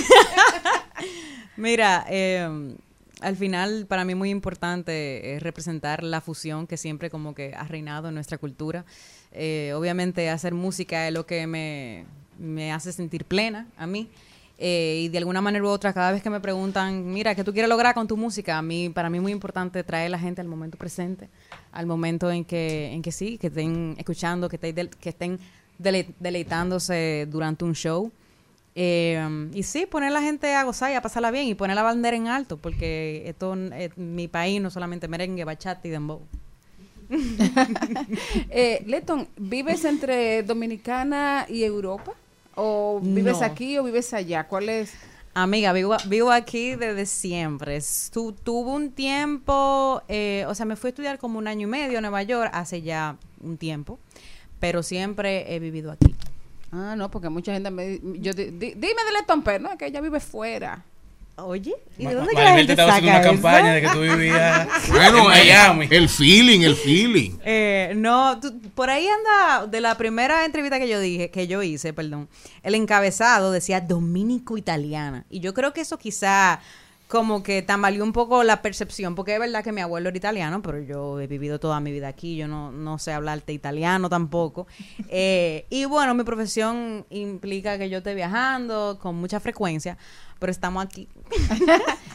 Mira, 1.57 2.03
em, 2.09 2.75
al 3.21 3.35
final 3.35 3.85
para 3.87 4.05
mí 4.05 4.15
muy 4.15 4.31
importante 4.31 5.35
eh, 5.35 5.39
representar 5.39 6.03
la 6.03 6.19
fusión 6.19 6.65
que 6.65 6.75
siempre 6.75 7.11
como 7.11 7.35
que 7.35 7.53
ha 7.53 7.65
reinado 7.65 8.07
en 8.07 8.15
nuestra 8.15 8.39
cultura. 8.39 8.85
Eh, 9.31 9.71
obviamente 9.75 10.31
hacer 10.31 10.55
música 10.55 11.07
es 11.07 11.13
lo 11.13 11.27
que 11.27 11.45
me, 11.45 12.05
me 12.39 12.71
hace 12.71 12.91
sentir 12.91 13.25
plena 13.25 13.67
a 13.77 13.85
mí. 13.85 14.09
Eh, 14.61 15.03
y 15.05 15.07
de 15.07 15.17
alguna 15.19 15.39
manera 15.39 15.63
u 15.63 15.67
otra, 15.69 15.93
cada 15.93 16.11
vez 16.11 16.21
que 16.21 16.29
me 16.29 16.41
preguntan, 16.41 17.09
mira, 17.13 17.33
¿qué 17.33 17.45
tú 17.45 17.53
quieres 17.53 17.69
lograr 17.69 17.95
con 17.95 18.07
tu 18.09 18.17
música? 18.17 18.57
A 18.57 18.61
mí, 18.61 18.89
para 18.89 19.09
mí 19.09 19.17
es 19.17 19.21
muy 19.21 19.31
importante 19.31 19.81
traer 19.85 20.07
a 20.07 20.09
la 20.09 20.19
gente 20.19 20.41
al 20.41 20.47
momento 20.47 20.77
presente, 20.77 21.29
al 21.71 21.85
momento 21.85 22.29
en 22.29 22.43
que, 22.43 22.91
en 22.91 23.01
que 23.01 23.13
sí, 23.13 23.37
que 23.37 23.47
estén 23.47 23.95
escuchando, 23.97 24.49
que 24.49 24.57
estén, 24.61 24.89
que 24.99 25.09
estén 25.09 25.39
dele- 25.81 26.13
deleitándose 26.19 27.25
durante 27.31 27.63
un 27.63 27.73
show. 27.73 28.11
Eh, 28.75 29.49
y 29.53 29.63
sí, 29.63 29.85
poner 29.85 30.09
a 30.09 30.13
la 30.13 30.21
gente 30.21 30.53
a 30.53 30.63
gozar 30.63 30.91
y 30.91 30.95
a 30.95 31.01
pasarla 31.01 31.31
bien 31.31 31.47
y 31.47 31.55
poner 31.55 31.75
la 31.77 31.83
bandera 31.83 32.17
en 32.17 32.27
alto, 32.27 32.57
porque 32.57 33.23
esto 33.27 33.55
es 33.55 33.97
mi 33.97 34.27
país, 34.27 34.61
no 34.61 34.69
solamente 34.69 35.07
merengue, 35.07 35.45
bachata 35.45 35.87
y 35.87 35.91
dembow. 35.91 36.19
Eh, 38.49 38.83
Leton, 38.85 39.27
¿vives 39.37 39.85
entre 39.85 40.43
Dominicana 40.43 41.45
y 41.49 41.63
Europa? 41.63 42.11
¿O 42.61 42.99
vives 43.01 43.39
No. 43.39 43.45
aquí 43.45 43.77
o 43.77 43.83
vives 43.83 44.13
allá? 44.13 44.45
¿Cuál 44.47 44.67
es? 44.69 44.91
Amiga, 45.33 45.71
vivo, 45.73 45.95
vivo 46.07 46.31
aquí 46.31 46.75
desde 46.75 47.05
siempre. 47.05 47.77
Estu- 47.77 48.35
tuve 48.43 48.71
un 48.71 48.91
tiempo, 48.91 50.01
eh, 50.09 50.43
o 50.47 50.55
sea, 50.55 50.65
me 50.65 50.75
fui 50.75 50.87
a 50.87 50.91
estudiar 50.91 51.19
como 51.19 51.37
un 51.39 51.47
año 51.47 51.67
y 51.67 51.71
medio 51.71 51.99
a 51.99 52.01
Nueva 52.01 52.23
York 52.23 52.49
hace 52.53 52.81
ya 52.81 53.15
un 53.41 53.57
tiempo, 53.57 53.99
pero 54.59 54.83
siempre 54.83 55.55
he 55.55 55.59
vivido 55.59 55.91
aquí. 55.91 56.13
Ah, 56.71 56.95
no, 56.97 57.09
porque 57.09 57.29
mucha 57.29 57.53
gente 57.53 57.71
me 57.71 57.99
yo 58.19 58.33
di- 58.33 58.45
di- 58.51 58.73
dime 58.73 59.03
de 59.05 59.11
Leton 59.19 59.41
P, 59.43 59.59
no, 59.59 59.77
que 59.77 59.85
ella 59.87 60.01
vive 60.01 60.19
fuera. 60.19 60.83
Oye, 61.45 61.73
¿y 61.97 62.03
Ma- 62.03 62.11
Ma- 62.13 62.25
Maribel 62.33 62.65
te 62.67 62.73
estaba 62.73 62.93
haciendo 62.93 63.11
una 63.11 63.21
campaña 63.21 63.73
de 63.73 63.81
que 63.81 63.87
tú 63.89 63.99
vivías 64.01 64.67
Bueno, 64.89 65.17
en 65.19 65.27
Miami. 65.27 65.85
El, 65.85 65.93
el 65.93 66.09
feeling, 66.09 66.61
el 66.61 66.75
feeling. 66.75 67.31
Eh, 67.45 67.93
no, 67.95 68.39
tú- 68.39 68.59
por 68.75 68.89
ahí 68.89 69.07
anda, 69.07 69.65
de 69.67 69.81
la 69.81 69.95
primera 69.97 70.45
entrevista 70.45 70.79
que 70.79 70.87
yo 70.87 70.99
dije, 70.99 71.29
que 71.31 71.47
yo 71.47 71.63
hice, 71.63 71.93
perdón, 71.93 72.27
el 72.63 72.75
encabezado 72.75 73.51
decía 73.51 73.81
dominico 73.81 74.57
italiana. 74.57 75.25
Y 75.29 75.39
yo 75.39 75.53
creo 75.53 75.73
que 75.73 75.81
eso 75.81 75.97
quizá 75.97 76.59
como 77.07 77.41
que 77.41 77.63
tambaleó 77.63 78.03
un 78.03 78.13
poco 78.13 78.43
la 78.43 78.61
percepción, 78.61 79.15
porque 79.15 79.33
es 79.33 79.39
verdad 79.39 79.63
que 79.63 79.71
mi 79.71 79.81
abuelo 79.81 80.09
era 80.09 80.17
italiano, 80.17 80.61
pero 80.61 80.79
yo 80.79 81.19
he 81.19 81.25
vivido 81.25 81.59
toda 81.59 81.79
mi 81.79 81.91
vida 81.91 82.07
aquí, 82.07 82.35
yo 82.35 82.47
no, 82.47 82.71
no 82.71 82.99
sé 82.99 83.11
hablarte 83.13 83.51
italiano 83.51 84.09
tampoco. 84.09 84.67
Eh, 85.11 85.65
y 85.71 85.85
bueno, 85.85 86.13
mi 86.13 86.23
profesión 86.23 87.07
implica 87.09 87.79
que 87.79 87.89
yo 87.89 87.97
esté 87.97 88.13
viajando 88.13 88.99
con 89.01 89.15
mucha 89.15 89.39
frecuencia, 89.39 89.97
pero 90.39 90.51
estamos 90.51 90.83
aquí. 90.85 91.07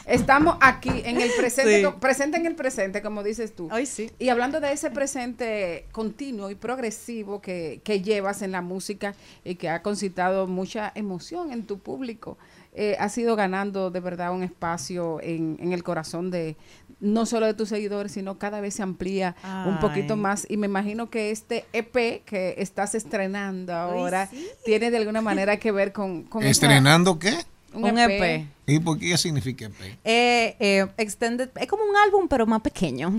Estamos 0.06 0.58
aquí 0.60 0.90
en 1.06 1.18
el 1.20 1.30
presente, 1.38 1.80
Sí. 1.82 1.86
presente 1.98 2.36
en 2.36 2.44
el 2.44 2.54
presente, 2.54 3.00
como 3.00 3.22
dices 3.22 3.54
tú. 3.54 3.68
Ay, 3.70 3.86
sí. 3.86 4.10
Y 4.18 4.28
hablando 4.28 4.60
de 4.60 4.70
ese 4.70 4.90
presente 4.90 5.86
continuo 5.92 6.50
y 6.50 6.54
progresivo 6.56 7.40
que, 7.40 7.80
que 7.82 8.02
llevas 8.02 8.42
en 8.42 8.52
la 8.52 8.60
música 8.60 9.14
y 9.44 9.54
que 9.54 9.70
ha 9.70 9.80
concitado 9.80 10.46
mucha 10.46 10.92
emoción 10.94 11.52
en 11.52 11.64
tu 11.64 11.78
público, 11.78 12.36
eh, 12.74 12.96
has 12.98 13.16
ido 13.16 13.34
ganando 13.34 13.90
de 13.90 14.00
verdad 14.00 14.32
un 14.34 14.42
espacio 14.42 15.20
en, 15.22 15.56
en 15.58 15.72
el 15.72 15.82
corazón 15.82 16.30
de 16.30 16.56
no 17.00 17.24
solo 17.24 17.46
de 17.46 17.54
tus 17.54 17.70
seguidores, 17.70 18.12
sino 18.12 18.38
cada 18.38 18.60
vez 18.60 18.74
se 18.74 18.82
amplía 18.82 19.34
un 19.66 19.78
poquito 19.80 20.16
más. 20.16 20.46
Y 20.50 20.58
me 20.58 20.66
imagino 20.66 21.08
que 21.08 21.30
este 21.30 21.64
EP 21.72 22.22
que 22.26 22.56
estás 22.58 22.94
estrenando 22.94 23.72
ahora 23.74 24.28
tiene 24.66 24.90
de 24.90 24.98
alguna 24.98 25.22
manera 25.22 25.56
que 25.58 25.72
ver 25.72 25.92
con... 25.92 26.24
con 26.24 26.42
esa- 26.42 26.50
¿Estrenando 26.50 27.18
qué? 27.18 27.34
Un, 27.74 27.84
Un 27.84 27.98
EP. 27.98 28.10
EP. 28.22 28.46
¿Y 28.66 28.78
por 28.78 28.98
qué 28.98 29.16
significa 29.18 29.66
EP? 29.66 29.74
Eh, 30.04 30.56
eh, 30.58 30.86
extended, 30.96 31.50
es 31.60 31.66
como 31.66 31.82
un 31.84 31.94
álbum, 31.96 32.28
pero 32.28 32.46
más 32.46 32.62
pequeño. 32.62 33.12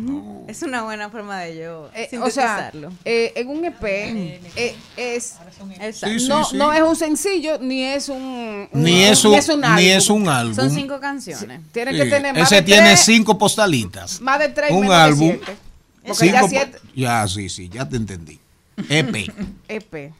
Es 0.47 0.63
una 0.63 0.83
buena 0.83 1.09
forma 1.09 1.39
de 1.41 1.57
yo 1.57 1.89
Eh, 1.93 2.09
o 2.19 2.29
sea, 2.31 2.71
eh, 3.03 3.31
en 3.35 3.47
un 3.49 3.63
EP 3.65 3.83
eh, 3.83 4.75
es. 4.97 5.35
Sí, 5.93 6.19
sí, 6.19 6.27
no, 6.27 6.43
sí. 6.45 6.57
no 6.57 6.73
es 6.73 6.81
un 6.81 6.95
sencillo 6.95 7.59
ni 7.59 7.83
es 7.83 8.09
un 8.09 8.67
Ni 8.73 9.03
es 9.03 9.23
un, 9.23 9.31
ni 9.33 9.37
álbum. 9.67 9.79
es 9.79 10.09
un 10.09 10.27
álbum. 10.29 10.55
Son 10.55 10.71
cinco 10.71 10.99
canciones. 10.99 11.61
Tiene 11.71 11.91
Sí, 11.91 11.97
que 11.97 12.05
tener 12.05 12.33
más 12.33 12.43
Ese 12.51 12.55
de 12.55 12.61
tiene 12.63 12.87
tres, 12.87 12.99
cinco 13.01 13.37
postalitas. 13.37 14.21
más 14.21 14.39
de 14.39 14.49
tres 14.49 14.71
un 14.71 14.91
álbum. 14.91 15.29
siete. 15.37 15.55
Porque 16.07 16.27
ya 16.27 16.33
cinco 16.39 16.47
siete 16.49 16.77
ya, 16.95 17.27
sí, 17.27 17.49
sí, 17.49 17.69
ya 17.69 17.87
te 17.87 17.97
entendí. 17.97 18.39
E 18.89 18.99
EP. 18.99 19.31
EP. 19.67 20.13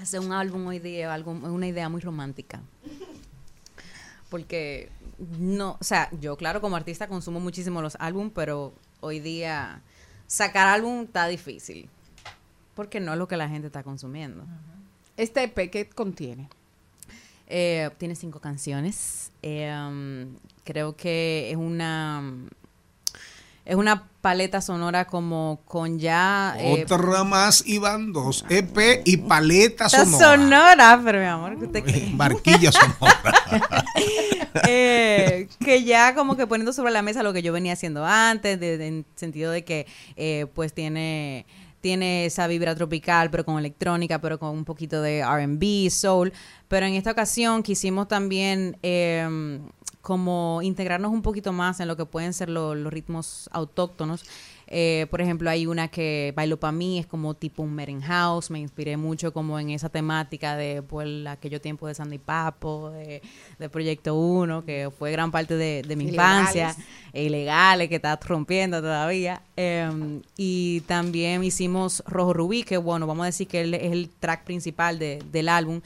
Hacer 0.00 0.20
un 0.20 0.32
álbum 0.32 0.66
hoy 0.66 0.78
día 0.80 1.06
es 1.06 1.10
algo- 1.12 1.36
es 1.42 1.48
una 1.50 1.66
idea 1.66 1.88
muy 1.88 2.00
romántica. 2.00 2.60
Porque 4.34 4.90
no, 5.38 5.76
o 5.80 5.84
sea, 5.84 6.08
yo 6.20 6.36
claro 6.36 6.60
como 6.60 6.74
artista 6.74 7.06
consumo 7.06 7.38
muchísimo 7.38 7.80
los 7.80 7.96
álbumes, 8.00 8.32
pero 8.34 8.74
hoy 8.98 9.20
día 9.20 9.80
sacar 10.26 10.66
álbum 10.66 11.04
está 11.04 11.28
difícil. 11.28 11.88
Porque 12.74 12.98
no 12.98 13.12
es 13.12 13.18
lo 13.20 13.28
que 13.28 13.36
la 13.36 13.48
gente 13.48 13.68
está 13.68 13.84
consumiendo. 13.84 14.44
Este 15.16 15.44
EP 15.44 15.70
¿qué 15.70 15.88
contiene? 15.88 16.48
Eh, 17.46 17.90
tiene 17.96 18.16
cinco 18.16 18.40
canciones. 18.40 19.30
Eh, 19.42 19.72
um, 19.72 20.34
creo 20.64 20.96
que 20.96 21.52
es 21.52 21.56
una 21.56 22.20
es 23.64 23.76
una 23.76 24.08
paleta 24.24 24.62
sonora 24.62 25.04
como 25.04 25.60
con 25.66 25.98
ya 25.98 26.56
eh, 26.58 26.82
Otra 26.90 27.24
más 27.24 27.62
y 27.66 27.76
van 27.76 28.10
dos. 28.14 28.42
EP 28.48 29.02
y 29.04 29.18
paleta 29.18 29.90
sonora. 29.90 30.18
sonora, 30.38 31.02
pero 31.04 31.18
mi 31.20 31.26
amor, 31.26 31.58
¿qué 31.58 31.66
usted 31.66 31.84
cree? 31.84 32.08
Barquilla 32.14 32.72
sonora. 32.72 33.84
Eh, 34.68 35.48
que 35.58 35.82
ya 35.82 36.14
como 36.14 36.36
que 36.36 36.46
poniendo 36.46 36.72
sobre 36.72 36.92
la 36.92 37.02
mesa 37.02 37.24
lo 37.24 37.32
que 37.32 37.42
yo 37.42 37.52
venía 37.52 37.72
haciendo 37.72 38.04
antes, 38.06 38.58
de- 38.60 38.78
de- 38.78 38.86
en 38.86 39.06
sentido 39.16 39.50
de 39.50 39.64
que 39.64 39.84
eh, 40.16 40.46
pues 40.54 40.72
tiene 40.72 41.44
tiene 41.80 42.24
esa 42.24 42.46
vibra 42.46 42.74
tropical, 42.74 43.30
pero 43.30 43.44
con 43.44 43.58
electrónica, 43.58 44.20
pero 44.20 44.38
con 44.38 44.50
un 44.50 44.64
poquito 44.64 45.02
de 45.02 45.18
R&B, 45.18 45.90
soul. 45.90 46.32
Pero 46.68 46.86
en 46.86 46.94
esta 46.94 47.10
ocasión 47.10 47.62
quisimos 47.64 48.06
también 48.08 48.78
eh, 48.82 49.60
como 50.04 50.60
integrarnos 50.62 51.10
un 51.10 51.22
poquito 51.22 51.52
más 51.52 51.80
en 51.80 51.88
lo 51.88 51.96
que 51.96 52.04
pueden 52.04 52.34
ser 52.34 52.50
lo- 52.50 52.74
los 52.74 52.92
ritmos 52.92 53.48
autóctonos. 53.52 54.22
Eh, 54.66 55.06
por 55.10 55.20
ejemplo, 55.20 55.48
hay 55.50 55.66
una 55.66 55.88
que 55.88 56.32
Bailo 56.36 56.58
para 56.58 56.72
mí, 56.72 56.98
es 56.98 57.06
como 57.06 57.34
tipo 57.34 57.62
un 57.62 57.74
merengue 57.74 58.06
house, 58.06 58.50
me 58.50 58.58
inspiré 58.58 58.96
mucho 58.96 59.32
como 59.32 59.58
en 59.58 59.70
esa 59.70 59.88
temática 59.88 60.56
de 60.56 60.82
pues, 60.82 61.06
el- 61.06 61.26
aquello 61.26 61.60
tiempo 61.60 61.86
de 61.86 61.94
Sandy 61.94 62.18
Papo, 62.18 62.90
de, 62.90 63.20
de 63.58 63.68
Proyecto 63.68 64.14
1, 64.14 64.64
que 64.64 64.90
fue 64.98 65.10
gran 65.12 65.30
parte 65.30 65.56
de, 65.56 65.82
de 65.86 65.96
mi 65.96 66.04
infancia, 66.04 66.68
Ilegales. 66.70 66.86
e 67.12 67.24
ilegales, 67.24 67.88
que 67.88 67.96
está 67.96 68.16
rompiendo 68.16 68.80
todavía. 68.80 69.42
Eh, 69.56 70.20
y 70.36 70.80
también 70.82 71.44
hicimos 71.44 72.02
Rojo 72.06 72.32
Rubí, 72.32 72.62
que 72.62 72.76
bueno, 72.78 73.06
vamos 73.06 73.24
a 73.24 73.26
decir 73.26 73.46
que 73.48 73.60
él 73.62 73.74
es 73.74 73.92
el 73.92 74.08
track 74.18 74.44
principal 74.44 74.98
de- 74.98 75.22
del 75.32 75.48
álbum 75.48 75.80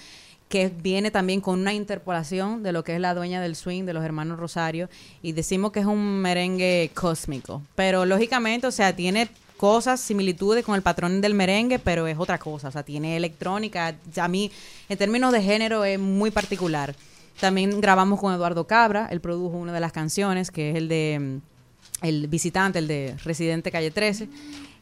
que 0.49 0.69
viene 0.69 1.11
también 1.11 1.41
con 1.41 1.61
una 1.61 1.75
interpolación 1.75 2.62
de 2.62 2.73
lo 2.73 2.85
que 2.85 2.95
es 2.95 3.01
la 3.01 3.15
dueña 3.15 3.41
del 3.41 3.55
swing 3.55 3.85
de 3.85 3.93
los 3.93 4.05
hermanos 4.05 4.39
Rosario 4.39 4.89
y 5.23 5.33
decimos 5.33 5.73
que 5.73 5.81
es 5.81 5.87
un 5.87 6.20
merengue 6.20 6.91
cósmico, 6.95 7.62
pero 7.75 8.07
lógicamente, 8.07 8.66
o 8.66 8.70
sea, 8.70 8.97
tiene 8.97 9.29
cosas, 9.59 10.01
similitudes 10.01 10.65
con 10.65 10.75
el 10.75 10.83
patrón 10.83 11.20
del 11.20 11.35
merengue, 11.35 11.79
pero 11.79 12.07
es 12.07 12.16
otra 12.19 12.39
cosa, 12.39 12.69
o 12.69 12.70
sea, 12.70 12.83
tiene 12.83 13.16
electrónica, 13.16 13.95
a 14.16 14.29
mí 14.29 14.51
en 14.89 14.97
términos 14.97 15.33
de 15.33 15.43
género 15.43 15.85
es 15.85 15.99
muy 15.99 16.31
particular. 16.31 16.95
También 17.41 17.81
grabamos 17.81 18.19
con 18.19 18.35
Eduardo 18.35 18.66
Cabra, 18.66 19.09
él 19.11 19.20
produjo 19.20 19.57
una 19.57 19.73
de 19.73 19.81
las 19.81 19.93
canciones, 19.93 20.51
que 20.51 20.70
es 20.70 20.77
el 20.77 20.89
de 20.89 21.19
mm, 21.20 22.07
el 22.07 22.29
visitante, 22.29 22.79
el 22.79 22.89
de 22.89 23.16
Residente 23.25 23.70
Calle 23.70 23.91
13. 23.91 24.29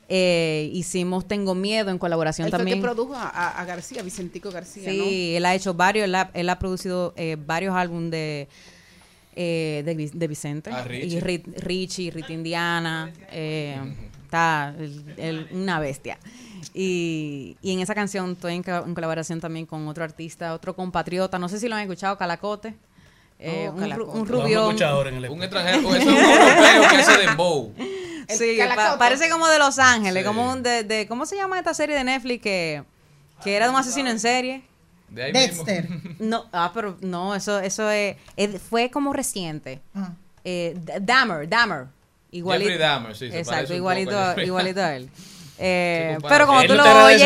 Eh, 0.08 0.70
hicimos 0.72 1.26
Tengo 1.26 1.54
Miedo 1.56 1.90
en 1.90 1.98
colaboración 1.98 2.46
Él 2.46 2.52
también. 2.52 2.78
que 2.78 2.82
produjo 2.82 3.14
a, 3.16 3.64
García, 3.64 4.02
Vicentico 4.02 4.50
García, 4.52 4.88
Sí, 4.88 5.34
él 5.36 5.44
ha 5.44 5.54
hecho 5.54 5.74
varios, 5.74 6.04
él 6.04 6.14
ha, 6.14 6.30
él 6.32 6.48
ha 6.48 6.58
producido 6.60 7.12
eh, 7.16 7.36
varios 7.44 7.74
álbumes 7.74 8.12
de, 8.12 8.48
eh, 9.34 9.82
de, 9.84 10.10
de 10.12 10.28
Vicente. 10.28 10.70
Ah, 10.72 10.84
Richie. 10.84 11.06
Y 11.16 11.20
Rit- 11.20 11.56
Richie, 11.58 12.10
Rita 12.12 12.32
Indiana. 12.32 13.12
eh, 13.32 13.76
está 14.24 14.74
el- 14.78 15.14
el- 15.16 15.48
una 15.52 15.80
bestia. 15.80 16.18
Y, 16.72 17.56
y 17.62 17.72
en 17.72 17.80
esa 17.80 17.94
canción 17.94 18.32
estoy 18.32 18.54
en, 18.54 18.62
co- 18.62 18.84
en 18.86 18.94
colaboración 18.94 19.40
también 19.40 19.66
con 19.66 19.88
otro 19.88 20.04
artista, 20.04 20.54
otro 20.54 20.76
compatriota. 20.76 21.38
No 21.38 21.48
sé 21.48 21.58
si 21.58 21.68
lo 21.68 21.74
han 21.74 21.82
escuchado, 21.82 22.16
Calacote. 22.16 22.74
Eh, 23.38 23.68
Oh, 23.68 23.72
un, 23.74 23.82
un 24.20 24.26
en 25.08 25.14
el 25.24 25.28
Un 25.30 25.42
extranjero, 25.42 25.86
o 25.88 25.94
eso 25.94 26.00
es 26.00 26.06
un 26.06 26.14
europeo 26.14 26.88
que 26.90 26.96
hace 26.96 27.18
dembow. 27.26 27.72
El 27.76 27.86
Sí, 28.28 28.59
pa- 28.74 28.98
parece 28.98 29.28
como 29.31 29.47
de 29.48 29.59
Los 29.59 29.78
Ángeles, 29.78 30.23
Sí. 30.23 30.27
como 30.27 30.51
un 30.53 30.62
de, 30.62 30.82
de- 30.85 31.07
¿cómo 31.07 31.27
se 31.27 31.36
llama 31.36 31.59
esta 31.59 31.74
serie 31.74 31.97
de 31.97 32.05
Netflix 32.05 32.43
que, 32.43 32.82
que 33.44 33.55
era 33.57 33.66
de 33.66 33.70
un 33.73 33.77
asesino 33.78 34.11
en 34.11 34.19
serie? 34.20 34.62
De 35.09 35.23
ahí 35.24 35.32
Dexter. 35.32 35.89
mismo. 35.89 36.11
No, 36.19 36.47
ah, 36.53 36.70
pero 36.74 36.97
no, 37.01 37.35
eso, 37.35 37.59
eso 37.61 37.90
es, 37.90 38.16
es- 38.36 38.61
fue 38.61 38.90
como 38.90 39.12
reciente. 39.12 39.81
Ah. 39.94 40.11
Eh, 40.44 40.77
Dahmer, 41.01 41.48
Dahmer. 41.48 41.86
Igualito. 42.32 42.70
Jeffrey 42.70 42.86
Dahmer, 42.86 43.16
sí, 43.16 43.31
se 43.31 43.39
Exacto, 43.39 43.73
igualito, 43.74 44.11
poco 44.11 44.40
a 44.40 44.43
igualito 44.44 44.81
a 44.81 44.97
él. 44.97 45.09
Eh, 45.59 46.19
pero 46.28 46.47
cuando 46.47 46.66
tú 46.66 46.74
lo 46.74 47.05
oyes. 47.07 47.23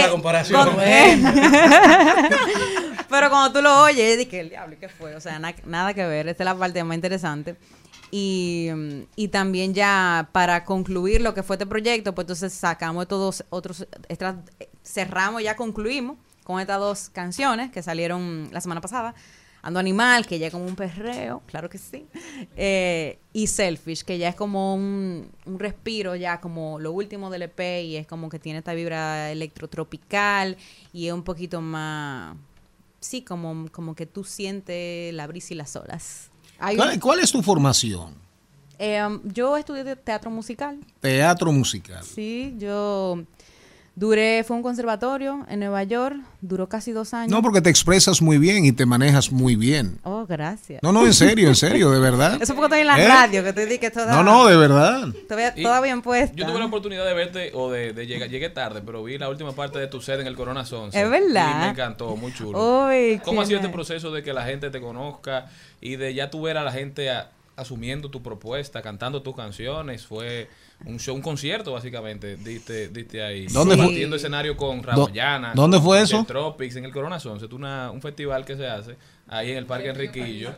eh, 0.82 1.22
pero 3.08 3.28
cuando 3.30 3.52
tú 3.52 3.62
lo 3.62 3.82
oyes, 3.82 4.18
dije, 4.18 4.40
el 4.40 4.50
diablo, 4.50 4.76
¿qué 4.78 4.88
fue? 4.88 5.14
O 5.16 5.20
sea, 5.20 5.38
na- 5.38 5.54
nada 5.64 5.94
que 5.94 6.06
ver. 6.06 6.28
Esta 6.28 6.44
es 6.44 6.44
la 6.44 6.54
parte 6.54 6.82
más 6.84 6.94
interesante. 6.94 7.56
Y, 8.10 8.68
y 9.14 9.28
también 9.28 9.72
ya 9.72 10.28
para 10.32 10.64
concluir 10.64 11.20
lo 11.20 11.32
que 11.32 11.42
fue 11.42 11.56
este 11.56 11.66
proyecto, 11.66 12.14
pues 12.14 12.24
entonces 12.24 12.52
sacamos 12.52 13.02
estos 13.02 13.44
otros, 13.50 13.86
cerramos, 14.82 15.42
ya 15.42 15.54
concluimos 15.54 16.16
con 16.42 16.60
estas 16.60 16.80
dos 16.80 17.08
canciones 17.10 17.70
que 17.70 17.82
salieron 17.82 18.48
la 18.50 18.60
semana 18.60 18.80
pasada. 18.80 19.14
Ando 19.62 19.78
Animal, 19.78 20.26
que 20.26 20.38
ya 20.38 20.46
es 20.46 20.52
como 20.52 20.64
un 20.64 20.74
perreo, 20.74 21.42
claro 21.46 21.68
que 21.68 21.76
sí. 21.78 22.06
Eh, 22.56 23.18
y 23.32 23.46
Selfish, 23.46 24.04
que 24.04 24.16
ya 24.16 24.30
es 24.30 24.34
como 24.34 24.74
un, 24.74 25.30
un 25.44 25.58
respiro, 25.58 26.16
ya 26.16 26.40
como 26.40 26.78
lo 26.78 26.92
último 26.92 27.28
del 27.30 27.42
EP 27.42 27.84
y 27.84 27.96
es 27.96 28.06
como 28.06 28.30
que 28.30 28.38
tiene 28.38 28.60
esta 28.60 28.72
vibra 28.72 29.30
electrotropical 29.30 30.56
y 30.92 31.08
es 31.08 31.12
un 31.12 31.22
poquito 31.22 31.60
más, 31.60 32.36
sí, 33.00 33.22
como, 33.22 33.70
como 33.70 33.94
que 33.94 34.06
tú 34.06 34.24
sientes 34.24 35.12
la 35.12 35.26
brisa 35.26 35.52
y 35.52 35.56
las 35.58 35.76
olas. 35.76 36.29
¿Cuál, 36.60 37.00
cuál 37.00 37.18
es 37.20 37.32
tu 37.32 37.42
formación? 37.42 38.14
eh, 38.78 39.02
um, 39.04 39.20
yo 39.24 39.56
estudié 39.56 39.96
teatro 39.96 40.30
musical. 40.30 40.78
Teatro 41.00 41.52
musical. 41.52 42.02
Sí, 42.04 42.54
yo 42.58 43.24
duré, 43.96 44.44
fue 44.44 44.56
un 44.56 44.62
conservatorio 44.62 45.44
en 45.48 45.60
Nueva 45.60 45.82
York, 45.84 46.16
duró 46.40 46.68
casi 46.68 46.92
dos 46.92 47.12
años. 47.12 47.30
No, 47.30 47.42
porque 47.42 47.60
te 47.60 47.68
expresas 47.70 48.22
muy 48.22 48.38
bien 48.38 48.64
y 48.64 48.72
te 48.72 48.86
manejas 48.86 49.30
muy 49.30 49.56
bien. 49.56 49.98
Oh, 50.04 50.24
gracias. 50.26 50.82
No, 50.82 50.92
no, 50.92 51.04
en 51.04 51.12
serio, 51.12 51.48
en 51.48 51.54
serio, 51.56 51.90
de 51.90 52.00
verdad. 52.00 52.38
Eso 52.40 52.54
porque 52.54 52.66
estoy 52.76 52.80
en 52.80 52.86
la 52.86 53.02
¿Eh? 53.02 53.08
radio, 53.08 53.44
que 53.44 53.52
te 53.52 53.66
di 53.66 53.78
que 53.78 53.90
toda... 53.90 54.12
No, 54.14 54.22
no, 54.22 54.46
de 54.46 54.56
verdad. 54.56 55.08
Todavía, 55.28 55.54
toda 55.54 55.80
bien 55.82 56.00
puesta. 56.02 56.34
Yo 56.34 56.46
tuve 56.46 56.58
la 56.58 56.66
oportunidad 56.66 57.04
de 57.04 57.14
verte 57.14 57.50
o 57.54 57.70
de, 57.70 57.92
de 57.92 58.06
llegar, 58.06 58.28
llegué 58.30 58.48
tarde, 58.48 58.80
pero 58.84 59.04
vi 59.04 59.18
la 59.18 59.28
última 59.28 59.52
parte 59.52 59.78
de 59.78 59.86
tu 59.86 60.00
set 60.00 60.20
en 60.20 60.26
el 60.26 60.36
Corona 60.36 60.64
Sonce. 60.64 61.00
Es 61.02 61.10
verdad. 61.10 61.50
Y 61.50 61.64
me 61.64 61.68
encantó, 61.70 62.16
muy 62.16 62.32
chulo. 62.32 62.86
Uy, 62.86 63.20
¿Cómo 63.24 63.42
ha 63.42 63.46
sido 63.46 63.58
este 63.58 63.70
proceso 63.70 64.10
de 64.12 64.22
que 64.22 64.32
la 64.32 64.44
gente 64.44 64.70
te 64.70 64.80
conozca 64.80 65.46
y 65.80 65.96
de 65.96 66.14
ya 66.14 66.30
tú 66.30 66.42
ver 66.42 66.56
a 66.56 66.64
la 66.64 66.72
gente 66.72 67.10
a- 67.10 67.30
asumiendo 67.56 68.10
tu 68.10 68.22
propuesta, 68.22 68.80
cantando 68.80 69.20
tus 69.22 69.36
canciones? 69.36 70.06
Fue 70.06 70.48
Un 70.86 70.98
show, 70.98 71.14
un 71.14 71.20
concierto, 71.20 71.72
básicamente, 71.72 72.36
diste, 72.36 72.88
diste 72.88 73.22
ahí. 73.22 73.46
¿Dónde 73.48 73.74
fue? 73.74 73.84
Compartiendo 73.84 74.16
escenario 74.16 74.56
con 74.56 74.82
Raboyana. 74.82 75.52
¿Dónde 75.54 75.78
fue 75.78 76.00
eso? 76.00 76.20
The 76.20 76.24
Tropics, 76.24 76.76
en 76.76 76.86
el 76.86 76.92
Corona 76.92 77.20
Son. 77.20 77.36
Es 77.36 77.42
una, 77.52 77.90
un 77.90 78.00
festival 78.00 78.44
que 78.44 78.56
se 78.56 78.66
hace 78.66 78.96
ahí 79.30 79.52
en 79.52 79.56
el 79.58 79.66
Parque 79.66 79.88
Enriquillo. 79.88 80.54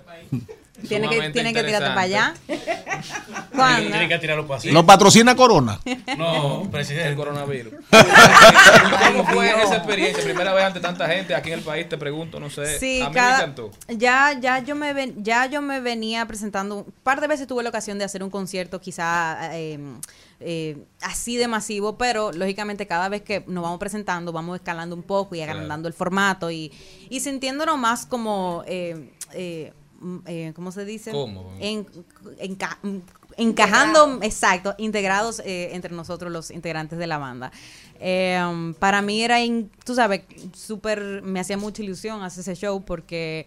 Tiene 0.89 1.09
que, 1.09 1.31
tiene 1.31 1.53
que 1.53 1.63
tirarte 1.63 1.89
para 1.89 2.01
allá. 2.01 2.35
¿Cuándo? 3.55 3.91
Tiene 3.91 4.09
que 4.09 4.19
tirarlo 4.19 4.47
para 4.47 4.59
así. 4.59 4.71
¿Lo 4.71 4.85
patrocina 4.87 5.37
Corona? 5.37 5.79
No, 6.17 6.69
presidente. 6.71 7.11
El 7.11 7.17
coronavirus. 7.17 7.75
¿Cómo 9.07 9.25
fue 9.27 9.51
esa 9.63 9.77
experiencia? 9.77 10.25
Primera 10.25 10.53
vez 10.55 10.65
ante 10.65 10.81
tanta 10.81 11.07
gente 11.09 11.35
aquí 11.35 11.51
en 11.53 11.59
el 11.59 11.65
país, 11.65 11.89
te 11.89 11.99
pregunto, 11.99 12.41
no 12.41 12.51
sé. 12.51 12.79
Sí, 12.79 13.01
a 13.03 13.09
mí 13.09 13.15
cada- 13.15 13.31
me 13.39 13.43
encantó. 13.43 13.71
Ya, 13.89 14.37
ya 14.41 14.59
yo 14.61 14.75
me 14.75 14.93
ven- 14.93 15.23
ya 15.23 15.47
yo 15.47 15.61
me 15.63 15.81
venía 15.81 16.27
presentando 16.27 16.77
un 16.79 16.85
par 17.03 17.21
de 17.21 17.27
veces 17.29 17.47
tuve 17.47 17.63
la 17.63 17.69
ocasión 17.69 17.99
de 17.99 18.05
hacer 18.05 18.23
un 18.23 18.31
concierto 18.31 18.81
quizá 18.81 19.55
eh, 19.57 19.79
eh, 20.45 20.85
así 21.01 21.37
de 21.37 21.49
masivo, 21.49 21.97
pero 21.99 22.33
lógicamente 22.33 22.87
cada 22.87 23.09
vez 23.09 23.23
que 23.23 23.45
nos 23.47 23.63
vamos 23.63 23.79
presentando 23.79 24.33
vamos 24.33 24.57
escalando 24.57 24.95
un 24.97 25.03
poco 25.03 25.35
y 25.35 25.41
agrandando 25.41 25.89
el 25.89 25.95
formato 25.95 26.51
y, 26.51 26.73
y 27.11 27.21
sintiéndonos 27.21 27.79
más 27.79 28.07
como 28.07 28.63
eh, 28.67 29.11
eh, 29.33 29.73
mm, 30.01 30.17
eh, 30.27 30.53
¿cómo 30.55 30.73
se 30.73 30.85
dice? 30.85 31.11
Cómodo. 31.13 31.53
En- 31.61 31.87
enca- 32.41 32.79
encajando, 33.37 34.19
exacto, 34.23 34.75
integrados 34.79 35.41
eh, 35.45 35.71
entre 35.75 35.95
nosotros 35.95 36.31
los 36.33 36.51
integrantes 36.51 36.99
de 36.99 37.07
la 37.07 37.19
banda. 37.19 37.51
Eh, 37.99 38.39
um, 38.47 38.75
para 38.75 39.01
mí 39.01 39.23
era, 39.23 39.41
in- 39.41 39.71
tú 39.85 39.95
sabes, 39.95 40.23
súper, 40.55 41.23
me 41.23 41.41
hacía 41.41 41.57
mucha 41.57 41.83
ilusión 41.83 42.23
hacer 42.23 42.41
ese 42.41 42.57
show 42.57 42.85
porque 42.85 43.47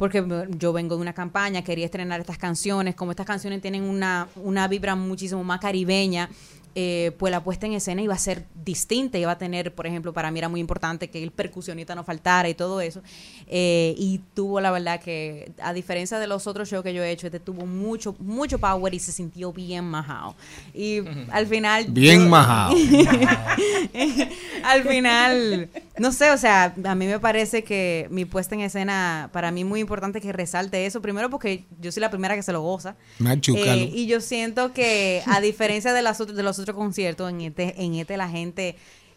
porque 0.00 0.24
yo 0.56 0.72
vengo 0.72 0.96
de 0.96 1.02
una 1.02 1.12
campaña, 1.12 1.60
quería 1.60 1.84
estrenar 1.84 2.20
estas 2.20 2.38
canciones, 2.38 2.94
como 2.94 3.10
estas 3.10 3.26
canciones 3.26 3.60
tienen 3.60 3.82
una, 3.82 4.28
una 4.36 4.66
vibra 4.66 4.94
muchísimo 4.94 5.44
más 5.44 5.60
caribeña, 5.60 6.30
eh, 6.74 7.12
pues 7.18 7.30
la 7.30 7.42
puesta 7.42 7.66
en 7.66 7.72
escena 7.72 8.02
iba 8.02 8.14
a 8.14 8.18
ser 8.18 8.44
distinta, 8.64 9.18
iba 9.18 9.32
a 9.32 9.38
tener, 9.38 9.74
por 9.74 9.86
ejemplo, 9.86 10.12
para 10.12 10.30
mí 10.30 10.38
era 10.38 10.48
muy 10.48 10.60
importante 10.60 11.10
que 11.10 11.22
el 11.22 11.30
percusionista 11.30 11.94
no 11.94 12.04
faltara 12.04 12.48
y 12.48 12.54
todo 12.54 12.80
eso, 12.80 13.02
eh, 13.48 13.94
y 13.98 14.20
tuvo 14.34 14.60
la 14.60 14.70
verdad 14.70 15.00
que, 15.00 15.52
a 15.62 15.72
diferencia 15.72 16.18
de 16.18 16.26
los 16.26 16.46
otros 16.46 16.68
shows 16.70 16.82
que 16.84 16.94
yo 16.94 17.02
he 17.02 17.10
hecho, 17.10 17.26
este 17.26 17.40
tuvo 17.40 17.66
mucho, 17.66 18.14
mucho 18.18 18.58
power 18.58 18.94
y 18.94 18.98
se 18.98 19.12
sintió 19.12 19.52
bien 19.52 19.84
majado. 19.84 20.34
Y 20.74 21.00
al 21.30 21.46
final... 21.46 21.86
Bien 21.88 22.24
yo- 22.24 22.28
majao. 22.28 22.74
al 24.64 24.82
final, 24.86 25.68
no 25.98 26.12
sé, 26.12 26.30
o 26.30 26.36
sea, 26.38 26.74
a 26.84 26.94
mí 26.94 27.06
me 27.06 27.18
parece 27.18 27.64
que 27.64 28.06
mi 28.10 28.24
puesta 28.24 28.54
en 28.54 28.60
escena, 28.62 29.30
para 29.32 29.50
mí 29.50 29.64
muy 29.64 29.80
importante 29.80 30.20
que 30.20 30.32
resalte 30.32 30.86
eso, 30.86 31.00
primero 31.02 31.30
porque 31.30 31.64
yo 31.80 31.90
soy 31.92 32.00
la 32.00 32.10
primera 32.10 32.34
que 32.36 32.42
se 32.42 32.52
lo 32.52 32.60
goza. 32.62 32.96
Machucalo. 33.18 33.72
Eh, 33.72 33.90
y 33.92 34.06
yo 34.06 34.20
siento 34.20 34.72
que, 34.72 35.22
a 35.26 35.40
diferencia 35.40 35.92
de, 35.92 36.02
las 36.02 36.20
otras- 36.20 36.36
de 36.36 36.42
los 36.42 36.58
otros 36.62 36.76
conciertos, 36.76 37.30
en 37.30 37.40
este, 37.42 37.74
en 37.82 37.94
este 37.94 38.16
la 38.16 38.28
gente 38.28 38.76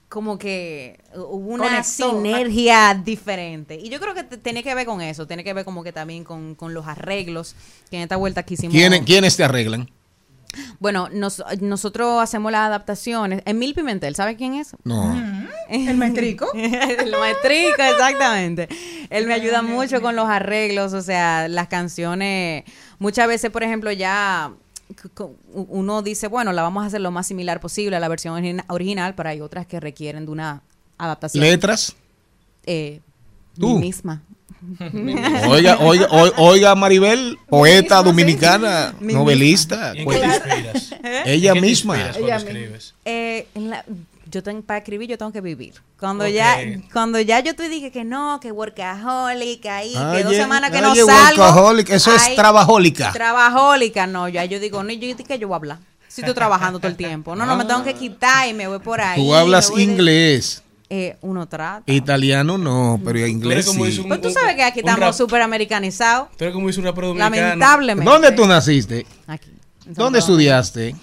como 0.09 0.37
que 0.37 0.99
hubo 1.15 1.53
una 1.55 1.63
Conectó. 1.63 2.11
sinergia 2.11 2.93
diferente. 3.03 3.75
Y 3.81 3.89
yo 3.89 3.99
creo 3.99 4.13
que 4.13 4.23
tiene 4.23 4.61
que 4.63 4.75
ver 4.75 4.85
con 4.85 5.01
eso, 5.01 5.25
tiene 5.25 5.43
que 5.43 5.53
ver 5.53 5.65
como 5.65 5.83
que 5.83 5.91
también 5.91 6.23
con, 6.23 6.53
con 6.53 6.73
los 6.75 6.85
arreglos 6.85 7.55
que 7.89 7.95
en 7.97 8.03
esta 8.03 8.15
vuelta 8.17 8.43
quisimos. 8.43 8.73
¿Quiénes, 8.75 9.01
¿Quiénes 9.01 9.35
te 9.35 9.43
arreglan? 9.43 9.89
Bueno, 10.79 11.09
nos- 11.11 11.43
nosotros 11.61 12.21
hacemos 12.21 12.51
las 12.51 12.67
adaptaciones. 12.67 13.41
Emil 13.45 13.73
Pimentel, 13.73 14.13
¿sabe 14.15 14.35
quién 14.35 14.53
es? 14.53 14.75
No. 14.83 15.15
El 15.67 15.97
maestrico. 15.97 16.45
el 16.53 17.09
maestrico, 17.11 17.81
exactamente. 17.81 18.69
Él 19.09 19.25
me 19.25 19.33
ayuda 19.33 19.63
mucho 19.63 19.99
con 19.99 20.15
los 20.15 20.29
arreglos, 20.29 20.93
o 20.93 21.01
sea, 21.01 21.47
las 21.47 21.69
canciones, 21.69 22.65
muchas 22.99 23.27
veces, 23.27 23.49
por 23.49 23.63
ejemplo, 23.63 23.91
ya 23.91 24.51
uno 25.53 26.01
dice, 26.01 26.27
bueno, 26.27 26.51
la 26.53 26.61
vamos 26.61 26.83
a 26.83 26.87
hacer 26.87 27.01
lo 27.01 27.11
más 27.11 27.27
similar 27.27 27.59
posible 27.59 27.95
a 27.95 27.99
la 27.99 28.07
versión 28.07 28.33
origina- 28.35 28.65
original, 28.69 29.15
pero 29.15 29.29
hay 29.29 29.41
otras 29.41 29.65
que 29.65 29.79
requieren 29.79 30.25
de 30.25 30.31
una 30.31 30.61
adaptación. 30.97 31.43
¿Letras? 31.43 31.95
Eh, 32.65 32.99
Tú. 33.59 33.75
mi 33.75 33.81
misma. 33.87 34.21
Oiga, 35.49 35.77
oiga, 35.79 36.07
oi- 36.09 36.31
oiga 36.37 36.73
Maribel, 36.75 37.37
poeta 37.49 38.01
dominicana, 38.01 38.93
Mi 38.99 39.13
novelista. 39.13 39.91
¿Y 39.93 39.99
en 39.99 40.05
pues, 40.05 40.19
qué 40.19 40.27
te 40.27 40.33
inspiras? 40.55 40.95
Ella 41.25 41.49
¿En 41.49 41.55
qué 41.55 41.59
te 41.59 41.65
misma. 41.67 41.95
inspiras 41.97 42.17
cuando 42.17 42.27
Ella 42.27 42.35
misma. 42.37 42.49
escribes? 42.51 42.93
Eh, 43.03 43.47
en 43.55 43.69
la- 43.69 43.85
yo 44.33 44.43
tengo, 44.43 44.61
para 44.63 44.79
escribir 44.79 45.09
yo 45.09 45.17
tengo 45.17 45.31
que 45.31 45.41
vivir. 45.41 45.75
Cuando 45.99 46.27
ya 46.27 46.57
cuando 46.91 47.19
ya 47.19 47.39
yo 47.39 47.55
te 47.55 47.69
dije 47.69 47.91
que 47.91 48.03
no, 48.03 48.39
que 48.41 48.51
workaholic, 48.51 49.65
ahí, 49.67 49.93
que 50.13 50.23
dos 50.23 50.35
semanas 50.35 50.71
que 50.71 50.81
no 50.81 50.91
oye, 50.91 51.03
salgo. 51.05 51.41
workaholic, 51.43 51.89
eso 51.91 52.13
es 52.15 52.35
trabajólica. 52.35 53.11
Trabajólica, 53.11 54.07
no, 54.07 54.27
ya 54.29 54.45
yo 54.45 54.59
digo, 54.59 54.83
no, 54.83 54.91
yo 54.91 54.99
dije 55.07 55.23
que 55.23 55.37
yo 55.39 55.47
voy 55.47 55.55
a 55.55 55.57
hablar. 55.57 55.77
Si 56.07 56.21
estoy 56.21 56.35
trabajando 56.35 56.79
todo 56.79 56.89
el 56.89 56.97
tiempo. 56.97 57.35
No, 57.35 57.45
no, 57.45 57.55
me 57.55 57.65
tengo 57.65 57.83
que 57.83 57.93
quitar 57.95 58.47
y 58.47 58.53
me 58.53 58.67
voy 58.67 58.79
por 58.79 59.01
ahí. 59.01 59.19
Tú 59.19 59.33
hablas 59.33 59.73
de- 59.73 59.81
inglés, 59.81 60.61
Eh, 60.89 61.17
uno 61.21 61.47
trata. 61.47 61.91
italiano 61.91 62.57
no, 62.59 62.99
pero 63.03 63.25
inglés 63.25 63.65
como 63.65 63.85
sí. 63.85 63.99
un- 63.99 64.07
Pues 64.09 64.21
tú 64.21 64.29
sabes 64.29 64.55
que 64.55 64.63
aquí 64.63 64.79
estamos 64.81 65.15
súper 65.17 65.41
americanizados. 65.41 66.29
Tú 66.37 66.43
eres 66.43 66.53
como 66.53 66.67
dice 66.67 66.79
un 66.79 66.85
rapero 66.85 67.07
dominicano. 67.07 67.35
Lamentablemente. 67.37 68.11
¿Dónde 68.11 68.31
tú 68.31 68.45
naciste? 68.45 69.07
Aquí. 69.25 69.49
¿Dónde 69.87 70.19
estudiaste? 70.19 70.95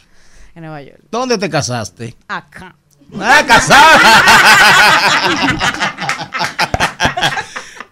En 0.54 0.62
Nueva 0.62 0.82
York. 0.82 1.00
¿Dónde 1.10 1.38
te 1.38 1.48
casaste? 1.50 2.16
Acá. 2.28 2.76
¡Ah, 3.18 3.42
casada! 3.46 3.98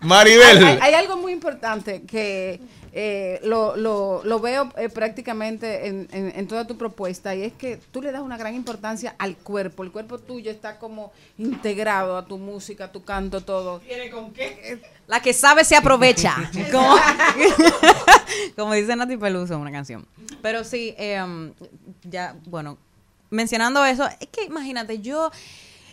Maribel. 0.01 0.65
Hay, 0.65 0.79
hay 0.81 0.95
algo 0.95 1.17
muy 1.17 1.33
importante 1.33 2.03
que 2.03 2.61
eh, 2.93 3.41
lo, 3.43 3.77
lo, 3.77 4.23
lo 4.25 4.41
veo 4.41 4.73
eh, 4.77 4.89
prácticamente 4.89 5.89
en, 5.89 6.09
en- 6.13 6.33
en 6.35 6.47
toda 6.49 6.67
tu 6.67 6.79
propuesta 6.79 7.35
y 7.35 7.43
es 7.43 7.53
que 7.53 7.77
tú 7.91 8.01
le 8.01 8.13
das 8.13 8.23
una 8.23 8.37
gran 8.37 8.55
importancia 8.55 9.15
al 9.19 9.37
cuerpo. 9.37 9.83
El 9.83 9.91
cuerpo 9.93 10.19
tuyo 10.19 10.51
está 10.51 10.79
como 10.79 11.13
integrado 11.37 12.17
a 12.17 12.25
tu 12.27 12.39
música, 12.39 12.85
a 12.85 12.93
tu 12.93 13.05
canto, 13.05 13.41
todo. 13.43 13.81
¿Tiene 13.81 14.09
con 14.11 14.33
qué? 14.33 14.81
La 15.07 15.21
que 15.21 15.33
sabe 15.33 15.65
se 15.65 15.77
aprovecha. 15.77 16.37
como, 16.73 16.97
como 18.57 18.73
dice 18.75 18.95
Nati 18.97 19.17
Peluso 19.17 19.55
en 19.55 19.61
una 19.61 19.73
canción. 19.73 20.07
Pero 20.43 20.63
sí, 20.65 20.95
eh, 20.97 21.21
um, 21.23 21.53
ya, 22.05 22.37
bueno, 22.47 22.79
mencionando 23.31 23.85
eso, 23.85 24.07
es 24.21 24.29
que 24.29 24.45
imagínate, 24.45 25.01
yo. 25.01 25.31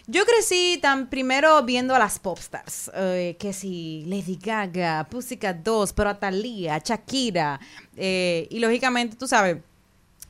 Yo 0.07 0.23
crecí 0.23 0.77
tan 0.79 1.09
primero 1.09 1.63
viendo 1.63 1.95
a 1.95 1.97
las 1.97 2.19
popstars, 2.19 2.91
eh, 2.93 3.35
que 3.39 3.53
si 3.53 4.03
Lady 4.05 4.37
Gaga, 4.39 5.07
Pussycat 5.09 5.63
2, 5.63 5.93
pero 5.93 6.11
a 6.11 6.19
Thalía, 6.19 6.77
Shakira, 6.77 7.59
eh, 7.97 8.45
y 8.51 8.59
lógicamente, 8.59 9.15
tú 9.15 9.27
sabes, 9.27 9.57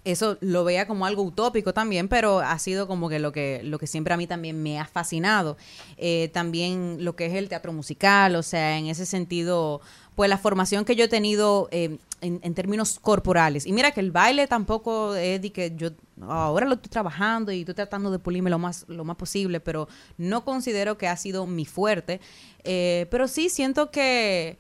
eso 0.06 0.38
lo 0.40 0.64
veía 0.64 0.88
como 0.88 1.06
algo 1.06 1.24
utópico 1.24 1.74
también, 1.74 2.08
pero 2.08 2.40
ha 2.40 2.58
sido 2.60 2.88
como 2.88 3.10
que 3.10 3.20
lo 3.20 3.32
que, 3.32 3.62
lo 3.64 3.80
que 3.80 3.88
siempre 3.88 4.14
a 4.14 4.18
mí 4.18 4.28
también 4.28 4.62
me 4.62 4.80
ha 4.80 4.86
fascinado. 4.86 5.58
Eh, 5.98 6.30
también 6.32 7.04
lo 7.04 7.16
que 7.16 7.26
es 7.26 7.34
el 7.34 7.50
teatro 7.50 7.74
musical, 7.74 8.36
o 8.36 8.44
sea, 8.44 8.78
en 8.78 8.86
ese 8.86 9.06
sentido, 9.08 9.82
pues 10.14 10.30
la 10.30 10.38
formación 10.38 10.86
que 10.86 10.96
yo 10.96 11.06
he 11.06 11.10
tenido 11.10 11.68
eh, 11.72 11.98
en, 12.22 12.40
en 12.44 12.54
términos 12.54 13.00
corporales. 13.00 13.66
Y 13.66 13.74
mira 13.74 13.92
que 13.92 14.00
el 14.00 14.12
baile 14.12 14.48
tampoco 14.48 15.16
es 15.16 15.42
de 15.42 15.52
que 15.52 15.74
yo 15.76 15.90
ahora 16.22 16.66
lo 16.66 16.76
estoy 16.76 16.90
trabajando 16.90 17.52
y 17.52 17.60
estoy 17.62 17.76
tratando 17.76 18.10
de 18.12 18.20
pulirme 18.20 18.50
lo 18.50 18.60
más, 18.60 18.86
lo 18.88 19.04
más 19.04 19.16
posible, 19.18 19.60
pero 19.60 19.88
no 20.18 20.44
considero 20.46 20.98
que 20.98 21.08
ha 21.08 21.18
sido 21.18 21.46
mi 21.46 21.66
fuerte. 21.66 22.20
Eh, 22.64 23.06
pero 23.12 23.28
sí 23.28 23.50
siento 23.50 23.92
que 23.92 24.58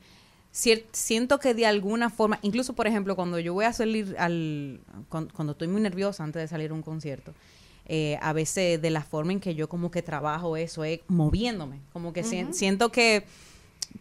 siento 0.51 1.37
que 1.39 1.53
de 1.53 1.65
alguna 1.65 2.09
forma, 2.09 2.39
incluso 2.41 2.73
por 2.73 2.87
ejemplo, 2.87 3.15
cuando 3.17 3.39
yo 3.39 3.53
voy 3.53 3.65
a 3.65 3.73
salir 3.73 4.15
al, 4.17 4.79
cuan- 5.09 5.27
cuando, 5.35 5.51
estoy 5.51 5.67
muy 5.67 5.81
nerviosa 5.81 6.23
antes 6.23 6.41
de 6.41 6.47
salir 6.47 6.71
a 6.71 6.73
un 6.73 6.81
concierto, 6.81 7.33
eh, 7.87 8.17
a 8.21 8.31
veces 8.31 8.81
de 8.81 8.89
la 8.89 9.03
forma 9.03 9.33
en 9.33 9.39
que 9.41 9.53
yo 9.53 9.67
como 9.67 9.91
que 9.91 10.01
trabajo 10.01 10.55
eso 10.55 10.85
es 10.85 11.01
moviéndome, 11.07 11.81
como 11.91 12.13
que 12.13 12.23
siento 12.53 12.89
que, 12.89 13.25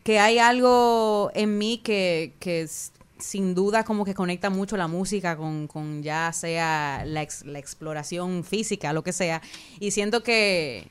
que 0.05 0.21
hay 0.21 0.39
algo 0.39 1.31
en 1.35 1.59
mí 1.59 1.79
que, 1.83 2.35
sin 3.19 3.55
duda 3.55 3.85
como 3.85 4.05
que 4.05 4.15
conecta 4.15 4.51
mucho 4.51 4.77
la 4.77 4.89
música 4.89 5.37
con, 5.37 5.69
con 5.69 6.03
ya 6.03 6.33
sea 6.33 7.05
la, 7.07 7.27
la 7.45 7.59
exploración 7.59 8.45
física, 8.45 8.93
lo 8.93 9.03
que 9.05 9.13
sea, 9.13 9.41
y 9.81 9.93
siento 9.93 10.23
que, 10.23 10.89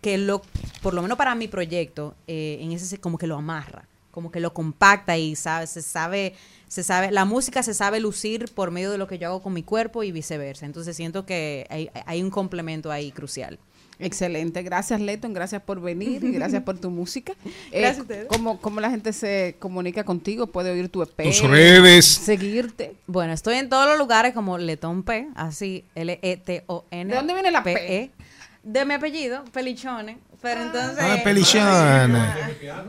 que 0.00 0.18
lo, 0.18 0.42
por 0.82 0.94
lo 0.94 1.02
menos 1.02 1.18
para 1.18 1.34
mi 1.34 1.48
proyecto, 1.48 2.14
eh, 2.26 2.58
en 2.60 2.72
ese 2.72 2.86
se- 2.86 2.98
como 2.98 3.18
que 3.18 3.26
lo 3.26 3.36
amarra, 3.36 3.86
como 4.10 4.30
que 4.30 4.40
lo 4.40 4.52
compacta 4.54 5.16
y 5.18 5.36
sabe, 5.36 5.66
se 5.66 5.82
sabe, 5.82 6.34
se 6.68 6.82
sabe, 6.82 7.10
la 7.10 7.24
música 7.24 7.62
se 7.62 7.74
sabe 7.74 8.00
lucir 8.00 8.50
por 8.54 8.70
medio 8.70 8.90
de 8.90 8.98
lo 8.98 9.06
que 9.06 9.18
yo 9.18 9.28
hago 9.28 9.42
con 9.42 9.52
mi 9.52 9.62
cuerpo 9.62 10.02
y 10.02 10.12
viceversa. 10.12 10.66
Entonces 10.66 10.96
siento 10.96 11.26
que 11.26 11.66
hay, 11.70 11.90
hay 12.06 12.22
un 12.22 12.30
complemento 12.30 12.90
ahí 12.90 13.12
crucial. 13.12 13.58
Excelente, 14.00 14.62
gracias 14.62 15.00
Leton, 15.00 15.32
gracias 15.32 15.62
por 15.62 15.80
venir 15.80 16.24
y 16.24 16.32
gracias 16.32 16.62
por 16.62 16.78
tu 16.78 16.90
música. 16.90 17.32
Eh, 17.70 17.80
Gracias 17.80 17.98
a 17.98 18.02
ustedes. 18.02 18.26
¿cómo, 18.28 18.60
cómo 18.60 18.80
la 18.80 18.90
gente 18.90 19.12
se 19.12 19.56
comunica 19.58 20.04
contigo? 20.04 20.46
¿Puede 20.48 20.70
oír 20.70 20.88
tu 20.88 21.02
EP? 21.02 21.22
Tus 21.22 21.42
redes. 21.42 22.06
Seguirte. 22.06 22.94
Bueno, 23.06 23.32
estoy 23.32 23.56
en 23.56 23.68
todos 23.68 23.86
los 23.86 23.98
lugares 23.98 24.32
como 24.34 24.58
Letón 24.58 25.02
P, 25.02 25.28
así 25.34 25.84
L-E-T-O-N. 25.94 27.10
¿De 27.10 27.16
dónde 27.16 27.34
viene 27.34 27.50
la 27.50 27.62
P? 27.62 27.74
P-E. 27.74 28.10
De 28.62 28.84
mi 28.84 28.94
apellido, 28.94 29.44
Pelichone. 29.52 30.18
Pero 30.42 30.62
entonces. 30.62 30.98
Ah, 31.00 31.18
Pelichone. 31.22 32.18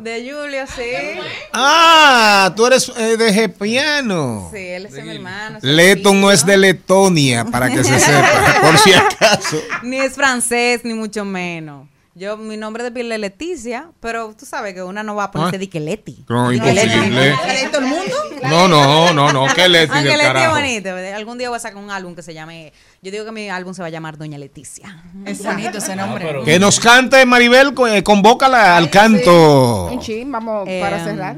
De 0.01 0.31
Julio, 0.31 0.65
sí. 0.67 1.19
Ah, 1.53 2.53
tú 2.55 2.65
eres 2.65 2.89
eh, 2.97 3.17
de 3.17 3.33
Gepiano. 3.33 4.49
Sí, 4.53 4.59
él 4.59 4.85
es 4.85 5.03
mi 5.03 5.15
hermano. 5.15 5.57
es 5.57 5.63
Letton 5.63 6.21
no 6.21 6.31
es 6.31 6.45
de 6.45 6.57
Letonia, 6.57 7.45
para 7.45 7.69
que 7.69 7.83
se 7.83 7.99
sepa, 7.99 8.61
por 8.61 8.77
si 8.77 8.93
acaso. 8.93 9.61
Ni 9.83 9.97
es 9.97 10.13
francés, 10.13 10.81
ni 10.83 10.93
mucho 10.93 11.25
menos. 11.25 11.87
Yo, 12.13 12.35
mi 12.35 12.57
nombre 12.57 12.83
de 12.83 12.91
pila 12.91 13.15
es 13.15 13.21
Leticia, 13.21 13.91
pero 14.01 14.35
tú 14.37 14.45
sabes 14.45 14.73
que 14.73 14.83
una 14.83 15.01
no 15.01 15.15
va 15.15 15.23
a 15.25 15.31
ponerse 15.31 15.55
Ah. 15.55 15.59
de 15.59 15.69
que 15.69 15.79
Leti. 15.79 16.25
No, 16.27 16.51
imposible. 16.51 17.33
¿Hay 17.33 17.67
todo 17.71 17.79
el 17.79 17.87
mundo? 17.87 18.13
No, 18.43 18.67
no, 18.67 19.13
no, 19.13 19.31
no, 19.31 19.47
que 19.55 19.69
Leti 19.69 19.93
Aunque 19.93 20.09
del 20.09 20.17
Leti 20.17 20.27
es 20.29 20.33
carajo. 20.33 20.55
bonito. 20.55 20.89
Algún 21.15 21.37
día 21.37 21.47
voy 21.47 21.55
a 21.55 21.59
sacar 21.59 21.81
un 21.81 21.89
álbum 21.89 22.13
que 22.13 22.21
se 22.21 22.33
llame. 22.33 22.73
Yo 23.01 23.11
digo 23.11 23.23
que 23.23 23.31
mi 23.31 23.49
álbum 23.49 23.73
se 23.73 23.81
va 23.81 23.87
a 23.87 23.91
llamar 23.91 24.17
Doña 24.17 24.37
Leticia. 24.37 25.01
Es 25.25 25.41
bonito 25.41 25.77
ese 25.77 25.95
nombre. 25.95 26.41
Que 26.43 26.59
nos 26.59 26.81
cante 26.81 27.25
Maribel, 27.25 27.73
eh, 27.89 28.03
convócala 28.03 28.75
al 28.75 28.89
canto. 28.89 29.85
Un 29.85 30.01
chin, 30.01 30.29
vamos 30.31 30.67
para 30.67 30.97
Em, 30.97 31.03
cerrar. 31.05 31.37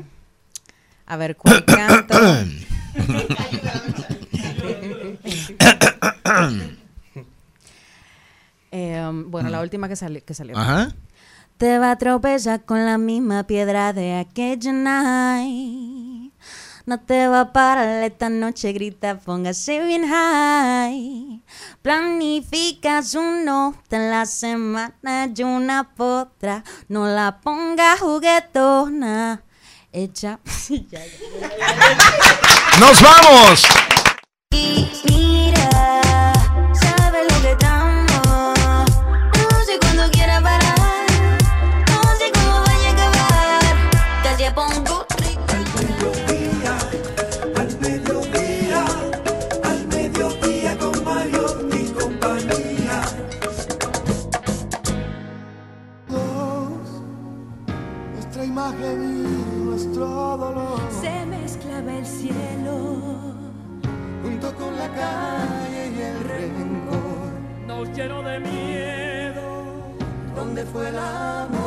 A 1.06 1.18
ver, 1.18 1.36
¿cuál 1.36 1.64
canto? 1.66 2.20
Em, 8.76 9.30
bueno, 9.30 9.50
la 9.50 9.62
última 9.62 9.88
que, 9.88 9.96
sali- 9.96 10.22
que 10.22 10.34
salió. 10.34 10.58
Ajá. 10.58 10.90
Te 11.58 11.78
va 11.78 11.92
a 11.92 11.96
tropezar 11.98 12.66
con 12.66 12.84
la 12.86 12.98
misma 12.98 13.44
piedra 13.44 13.94
de 13.94 14.16
aquella 14.18 14.74
night. 14.74 16.34
No 16.88 17.00
te 17.00 17.28
va 17.28 17.42
a 17.42 17.54
parar 17.54 18.04
esta 18.04 18.30
noche, 18.30 18.74
grita, 18.74 19.20
póngase 19.20 19.80
bien 19.86 20.06
high. 20.10 21.44
Planificas 21.84 23.14
un 23.14 23.46
nota 23.46 23.96
en 23.96 24.10
la 24.10 24.26
semana 24.26 25.30
y 25.34 25.44
una 25.44 25.94
potra. 25.94 26.64
No 26.90 27.06
la 27.06 27.40
ponga 27.42 27.96
juguetona. 28.00 29.44
Echa. 29.92 30.40
¡Nos 32.80 33.02
vamos! 33.04 33.68
Nos 68.04 68.10
llenó 68.10 68.24
de 68.24 68.40
miedo. 68.40 69.96
¿Dónde 70.36 70.66
fue 70.66 70.90
el 70.90 70.98
amor? 70.98 71.64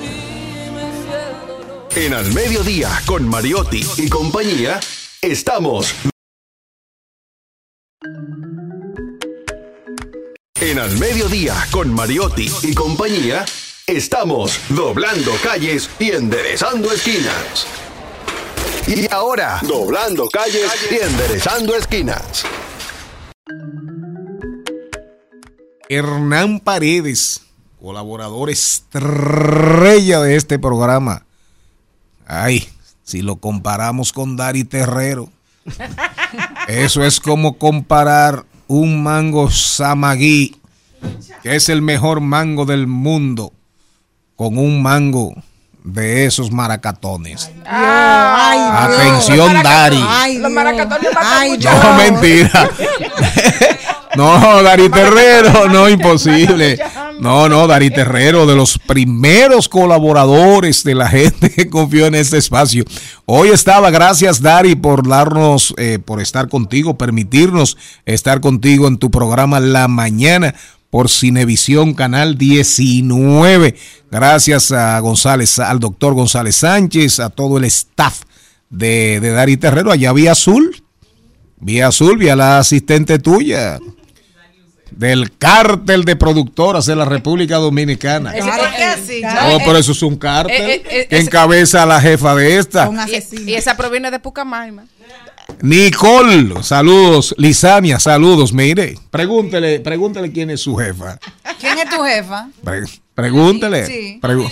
Dime 0.00 0.92
si 0.92 1.12
el 1.12 1.46
dolor. 1.48 1.88
En 1.96 2.14
Al 2.14 2.32
Mediodía, 2.32 2.90
con 3.06 3.28
Mariotti 3.28 3.84
y 3.96 4.08
compañía, 4.08 4.78
estamos. 5.20 5.94
En 10.60 10.78
Al 10.78 10.96
Mediodía, 10.98 11.66
con 11.72 11.92
Mariotti 11.92 12.48
y 12.62 12.74
compañía, 12.74 13.44
estamos 13.86 14.60
doblando 14.68 15.32
calles 15.42 15.90
y 15.98 16.12
enderezando 16.12 16.92
esquinas. 16.92 17.66
Y 18.86 19.06
ahora, 19.12 19.60
doblando 19.62 20.28
calles 20.28 20.70
y 20.90 20.96
enderezando 20.96 21.76
esquinas. 21.76 22.44
Hernán 25.88 26.58
Paredes, 26.58 27.42
colaborador 27.80 28.50
estrella 28.50 30.20
de 30.20 30.36
este 30.36 30.58
programa. 30.58 31.24
Ay, 32.26 32.68
si 33.04 33.22
lo 33.22 33.36
comparamos 33.36 34.12
con 34.12 34.36
Dari 34.36 34.64
Terrero, 34.64 35.30
eso 36.66 37.04
es 37.04 37.20
como 37.20 37.58
comparar 37.58 38.44
un 38.66 39.02
mango 39.02 39.48
samagui, 39.50 40.56
que 41.42 41.54
es 41.54 41.68
el 41.68 41.82
mejor 41.82 42.20
mango 42.20 42.64
del 42.64 42.88
mundo, 42.88 43.52
con 44.34 44.58
un 44.58 44.82
mango 44.82 45.34
de 45.84 46.26
esos 46.26 46.50
maracatones. 46.50 47.50
Atención, 48.72 49.62
Dari. 49.62 50.38
Los 50.38 50.50
maracatones 50.50 51.14
matan 51.14 51.48
mucho. 51.48 51.70
No, 51.70 51.94
mentira. 51.94 52.70
No, 54.14 54.62
Dari 54.62 54.90
Terrero, 54.90 55.68
no, 55.70 55.88
imposible. 55.88 56.78
No, 57.18 57.48
no, 57.48 57.66
Dari 57.66 57.90
Terrero, 57.90 58.44
de 58.46 58.54
los 58.54 58.78
primeros 58.78 59.70
colaboradores 59.70 60.84
de 60.84 60.94
la 60.94 61.08
gente 61.08 61.50
que 61.50 61.70
confió 61.70 62.06
en 62.06 62.14
este 62.16 62.36
espacio. 62.36 62.84
Hoy 63.24 63.48
estaba, 63.48 63.90
gracias 63.90 64.42
Dari 64.42 64.74
por 64.74 65.08
darnos, 65.08 65.72
eh, 65.78 65.98
por 65.98 66.20
estar 66.20 66.48
contigo, 66.48 66.98
permitirnos 66.98 67.78
estar 68.04 68.40
contigo 68.42 68.86
en 68.86 68.98
tu 68.98 69.10
programa 69.10 69.60
La 69.60 69.88
Mañana 69.88 70.54
por 70.92 71.08
Cinevisión 71.08 71.94
Canal 71.94 72.36
19. 72.36 73.74
Gracias 74.10 74.72
a 74.72 74.98
González, 75.00 75.58
al 75.58 75.80
doctor 75.80 76.12
González 76.12 76.56
Sánchez, 76.56 77.18
a 77.18 77.30
todo 77.30 77.56
el 77.56 77.64
staff 77.64 78.20
de, 78.68 79.18
de 79.18 79.30
Dari 79.30 79.56
Terrero. 79.56 79.90
Allá 79.90 80.12
vía 80.12 80.32
azul, 80.32 80.84
vía 81.58 81.86
azul, 81.86 82.18
vía 82.18 82.36
la 82.36 82.58
asistente 82.58 83.18
tuya 83.18 83.78
del 84.90 85.34
cártel 85.38 86.04
de 86.04 86.14
productoras 86.14 86.84
de 86.84 86.94
la 86.94 87.06
República 87.06 87.56
Dominicana. 87.56 88.34
No, 88.34 89.58
pero 89.64 89.78
eso 89.78 89.92
es 89.92 90.02
un 90.02 90.16
cártel 90.16 90.60
eh, 90.60 90.82
eh, 90.90 91.06
que 91.08 91.20
encabeza 91.20 91.84
a 91.84 91.86
la 91.86 92.02
jefa 92.02 92.34
de 92.34 92.58
esta. 92.58 92.90
Y, 93.08 93.50
y 93.50 93.54
esa 93.54 93.78
proviene 93.78 94.10
de 94.10 94.18
Pucamaima. 94.18 94.84
Nicole, 95.60 96.62
saludos. 96.62 97.34
Lisania, 97.38 97.98
saludos. 98.00 98.52
Mire, 98.52 98.96
pregúntele, 99.10 99.80
pregúntele 99.80 100.32
quién 100.32 100.50
es 100.50 100.60
su 100.60 100.76
jefa. 100.76 101.18
¿Quién 101.60 101.78
es 101.78 101.88
tu 101.90 102.02
jefa? 102.02 102.48
Pre- 102.64 102.84
pregúntele. 103.14 103.86
Sí. 103.86 104.18
Pregu- 104.20 104.50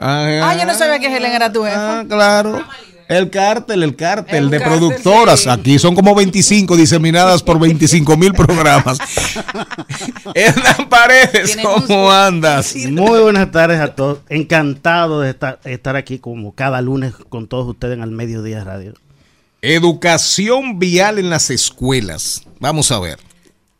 Ah, 0.00 0.54
yo 0.58 0.64
no 0.64 0.74
sabía 0.74 1.00
que 1.00 1.14
Helen 1.16 1.32
era 1.32 1.52
tu 1.52 1.64
jefa. 1.64 2.00
Ah, 2.00 2.04
claro. 2.08 2.64
El 3.08 3.30
cártel, 3.30 3.82
el 3.82 3.96
cártel 3.96 4.36
El 4.44 4.50
de 4.50 4.58
cártel, 4.58 4.78
productoras. 4.78 5.40
sí. 5.40 5.48
Aquí 5.48 5.78
son 5.78 5.94
como 5.94 6.14
25 6.14 6.76
diseminadas 6.76 7.42
por 7.42 7.58
25 7.58 8.16
mil 8.18 8.32
programas. 8.34 8.98
Hernán 10.34 10.88
Paredes, 10.90 11.56
¿cómo 11.62 12.12
andas? 12.12 12.76
Muy 12.76 13.20
buenas 13.20 13.50
tardes 13.50 13.80
a 13.80 13.94
todos. 13.94 14.18
Encantado 14.28 15.20
de 15.22 15.30
estar, 15.30 15.58
estar 15.64 15.96
aquí 15.96 16.18
como 16.18 16.54
cada 16.54 16.80
lunes 16.82 17.14
con 17.30 17.48
todos 17.48 17.66
ustedes 17.66 17.96
en 17.96 18.02
el 18.02 18.10
Mediodía 18.10 18.62
Radio. 18.62 18.92
Educación 19.60 20.78
vial 20.78 21.18
en 21.18 21.30
las 21.30 21.50
escuelas. 21.50 22.42
Vamos 22.60 22.92
a 22.92 23.00
ver. 23.00 23.18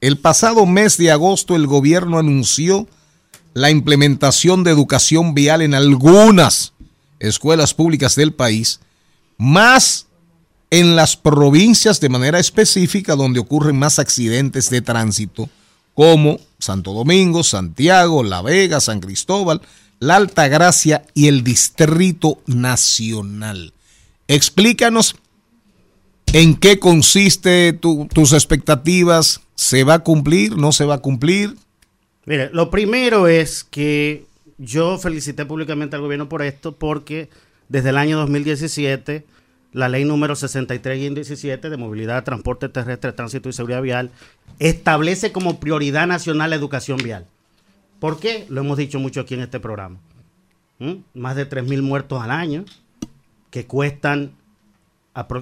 El 0.00 0.18
pasado 0.18 0.66
mes 0.66 0.96
de 0.96 1.12
agosto 1.12 1.54
el 1.54 1.68
gobierno 1.68 2.18
anunció 2.18 2.88
la 3.54 3.70
implementación 3.70 4.64
de 4.64 4.72
educación 4.72 5.34
vial 5.34 5.62
en 5.62 5.74
algunas 5.74 6.72
escuelas 7.20 7.74
públicas 7.74 8.16
del 8.16 8.32
país, 8.32 8.80
más 9.36 10.06
en 10.70 10.96
las 10.96 11.16
provincias 11.16 12.00
de 12.00 12.08
manera 12.08 12.40
específica 12.40 13.14
donde 13.14 13.38
ocurren 13.38 13.78
más 13.78 14.00
accidentes 14.00 14.70
de 14.70 14.82
tránsito, 14.82 15.48
como 15.94 16.40
Santo 16.58 16.92
Domingo, 16.92 17.44
Santiago, 17.44 18.24
La 18.24 18.42
Vega, 18.42 18.80
San 18.80 18.98
Cristóbal, 18.98 19.62
La 20.00 20.16
Altagracia 20.16 21.04
y 21.14 21.28
el 21.28 21.44
Distrito 21.44 22.42
Nacional. 22.46 23.72
Explícanos 24.26 25.16
en 26.32 26.56
qué 26.56 26.78
consiste 26.78 27.72
tu- 27.72 28.06
tus 28.12 28.32
expectativas, 28.32 29.40
¿se 29.54 29.84
va 29.84 29.94
a 29.94 29.98
cumplir, 30.00 30.56
no 30.56 30.72
se 30.72 30.84
va 30.84 30.94
a 30.96 30.98
cumplir? 30.98 31.54
Mire, 32.26 32.50
lo 32.52 32.70
primero 32.70 33.28
es 33.28 33.64
que 33.64 34.26
yo 34.58 34.98
felicité 34.98 35.46
públicamente 35.46 35.96
al 35.96 36.02
gobierno 36.02 36.28
por 36.28 36.42
esto 36.42 36.72
porque 36.72 37.28
desde 37.68 37.90
el 37.90 37.96
año 37.96 38.18
2017 38.18 39.24
la 39.72 39.88
ley 39.88 40.04
número 40.04 40.34
63-17 40.34 41.68
de 41.68 41.76
movilidad, 41.76 42.24
transporte 42.24 42.68
terrestre, 42.68 43.12
tránsito 43.12 43.48
y 43.48 43.52
seguridad 43.52 43.82
vial 43.82 44.10
establece 44.58 45.30
como 45.32 45.60
prioridad 45.60 46.06
nacional 46.06 46.50
la 46.50 46.56
educación 46.56 46.98
vial. 46.98 47.26
¿Por 48.00 48.18
qué? 48.18 48.46
Lo 48.48 48.60
hemos 48.62 48.78
dicho 48.78 48.98
mucho 48.98 49.20
aquí 49.20 49.34
en 49.34 49.40
este 49.40 49.60
programa. 49.60 49.98
¿Mm? 50.78 50.94
Más 51.14 51.36
de 51.36 51.48
3.000 51.48 51.82
muertos 51.82 52.22
al 52.22 52.30
año 52.30 52.64
que 53.50 53.66
cuestan, 53.66 54.32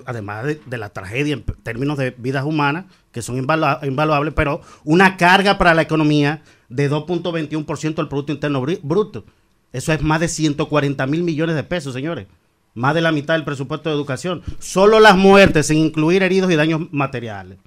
además 0.07 0.45
de, 0.45 0.79
la 0.79 0.91
tragedia 0.91 1.35
en 1.35 1.45
términos 1.63 1.99
de 1.99 2.15
vidas 2.17 2.45
humanas, 2.45 2.87
que 3.13 3.23
son 3.23 3.37
invalua- 3.37 3.81
invaluables, 3.87 4.33
pero 4.35 4.61
una 4.85 5.17
carga 5.17 5.59
para 5.59 5.75
la 5.75 5.83
economía 5.83 6.43
de 6.69 6.91
2.21% 6.91 7.95
del 7.95 8.09
Producto 8.09 8.33
Interno 8.33 8.65
Bruto. 8.83 9.25
Eso 9.73 9.93
es 9.93 10.03
más 10.03 10.21
de 10.21 10.29
140 10.29 11.07
mil 11.07 11.23
millones 11.23 11.57
de 11.57 11.65
pesos, 11.65 11.93
señores. 11.93 12.27
Más 12.75 12.95
de 12.95 13.01
la 13.01 13.13
mitad 13.13 13.35
del 13.35 13.45
presupuesto 13.45 13.89
de 13.89 13.95
educación. 13.97 14.43
Solo 14.59 15.01
las 15.01 15.17
muertes, 15.17 15.67
sin 15.67 15.79
incluir 15.79 16.23
heridos 16.23 16.51
y 16.51 16.57
daños 16.57 16.93
materiales. 16.93 17.59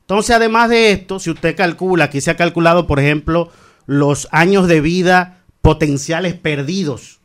Entonces, 0.00 0.36
además 0.36 0.70
de 0.70 0.92
esto, 0.92 1.18
si 1.18 1.30
usted 1.30 1.56
calcula, 1.56 2.04
aquí 2.04 2.20
se 2.20 2.30
ha 2.30 2.36
calculado, 2.36 2.86
por 2.86 3.00
ejemplo, 3.00 3.50
los 3.86 4.28
años 4.30 4.68
de 4.68 4.80
vida 4.80 5.42
potenciales 5.62 6.34
perdidos 6.34 7.18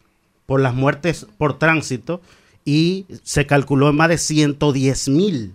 por 0.48 0.62
las 0.62 0.74
muertes 0.74 1.28
por 1.38 1.60
tránsito 1.60 2.22
y 2.66 3.06
se 3.24 3.46
calculó 3.46 3.90
en 3.90 3.96
más 3.96 4.10
de 4.10 4.18
110 4.18 5.10
mil. 5.10 5.54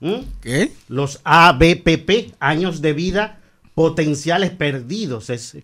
¿Mm? 0.00 0.14
¿Qué? 0.40 0.72
Los 0.88 1.20
ABPP, 1.24 2.32
años 2.40 2.80
de 2.80 2.92
vida 2.92 3.38
potenciales 3.74 4.50
perdidos. 4.50 5.30
Es 5.30 5.56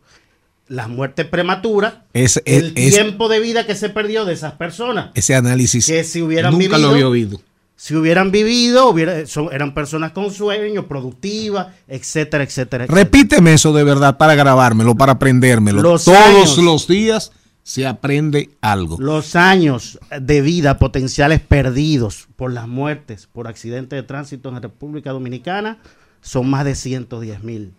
las 0.68 0.88
muertes 0.88 1.26
prematuras, 1.26 1.94
Es- 2.12 2.43
el 2.44 2.72
es- 2.74 2.94
tiempo 2.94 3.28
de 3.28 3.40
vida 3.40 3.66
que 3.66 3.74
se 3.76 3.88
perdió 3.88 4.24
de 4.24 4.32
esas 4.34 4.55
personas. 4.55 5.10
Ese 5.14 5.34
análisis 5.34 5.86
Que 5.86 6.02
si 6.05 6.22
hubieran 6.22 6.52
nunca 6.52 6.70
lo 6.70 6.76
vivido- 6.76 6.90
había 6.90 7.09
oído. 7.09 7.40
Si 7.78 7.94
hubieran 7.94 8.30
vivido, 8.32 8.88
hubiera- 8.88 9.26
son- 9.26 9.51
eran 9.52 9.74
personas 9.74 10.12
con 10.12 10.32
sueño, 10.32 10.88
productivas, 10.88 11.68
etcétera, 11.86 12.43
etcétera. 12.43 12.84
etcétera. 12.84 13.05
Repíteme 13.05 13.52
eso 13.52 13.72
de 13.74 13.84
verdad 13.84 14.16
para 14.16 14.34
grabármelo, 14.34 14.94
para 14.97 15.12
aprendérmelo. 15.12 15.82
Los 15.82 16.05
Todos 16.06 16.18
años. 16.18 16.59
los 16.59 16.88
días 16.88 17.32
se 17.66 17.84
aprende 17.84 18.51
algo. 18.60 18.97
Los 19.01 19.34
años 19.34 19.98
de 20.20 20.40
vida 20.40 20.78
potenciales 20.78 21.40
perdidos 21.40 22.28
por 22.36 22.52
las 22.52 22.68
muertes 22.68 23.26
por 23.26 23.48
accidentes 23.48 23.97
de 23.97 24.05
tránsito 24.05 24.48
en 24.48 24.55
la 24.55 24.60
República 24.60 25.10
Dominicana 25.10 25.78
son 26.20 26.48
más 26.48 26.64
de 26.64 26.76
110 26.76 27.43
mil. 27.43 27.72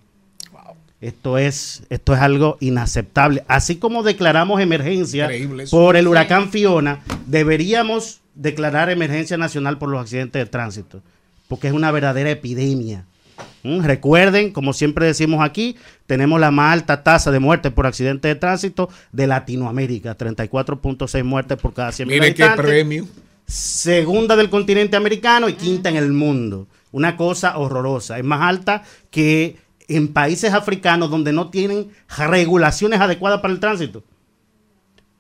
Esto 1.00 1.38
es, 1.38 1.84
esto 1.90 2.14
es 2.14 2.20
algo 2.20 2.58
inaceptable. 2.60 3.46
Así 3.48 3.78
como 3.78 4.04
declaramos 4.04 4.60
emergencia 4.60 5.30
por 5.72 5.96
el 5.96 6.10
huracán 6.10 6.50
Fiona, 6.50 7.00
deberíamos 7.26 8.20
declarar 8.36 8.90
emergencia 8.90 9.38
nacional 9.38 9.78
por 9.78 9.88
los 9.88 10.02
accidentes 10.02 10.44
de 10.44 10.48
tránsito, 10.48 11.02
porque 11.48 11.70
es 11.70 11.74
una 11.74 11.92
verdadera 11.92 12.30
epidemia. 12.30 13.06
¿Mm? 13.64 13.84
Recuerden, 13.84 14.52
como 14.52 14.74
siempre 14.74 15.06
decimos 15.06 15.44
aquí, 15.44 15.78
tenemos 16.06 16.40
la 16.40 16.52
más 16.52 16.74
alta 16.74 17.04
tasa 17.04 17.32
de 17.32 17.40
muertes 17.40 17.72
por 17.72 17.86
accidentes 17.86 18.30
de 18.30 18.36
tránsito 18.36 18.90
de 19.12 19.28
Latinoamérica, 19.28 20.18
34.6 20.18 21.24
muertes 21.24 21.58
por 21.58 21.74
cada 21.74 21.92
100 21.92 22.08
mil 22.08 22.20
Mire 22.20 22.34
qué 22.34 22.50
premio. 22.56 23.08
Segunda 23.46 24.36
del 24.36 24.50
continente 24.50 24.98
americano 24.98 25.48
y 25.48 25.54
quinta 25.54 25.90
en 25.90 25.96
el 25.96 26.12
mundo. 26.12 26.68
Una 26.92 27.16
cosa 27.16 27.58
horrorosa. 27.58 28.18
Es 28.18 28.24
más 28.24 28.42
alta 28.42 28.84
que 29.10 29.58
en 29.88 30.10
países 30.10 30.54
africanos 30.54 31.10
donde 31.10 31.32
no 31.32 31.50
tienen 31.50 31.90
regulaciones 32.18 33.00
adecuadas 33.00 33.42
para 33.42 33.54
el 33.54 33.60
tránsito. 33.60 34.04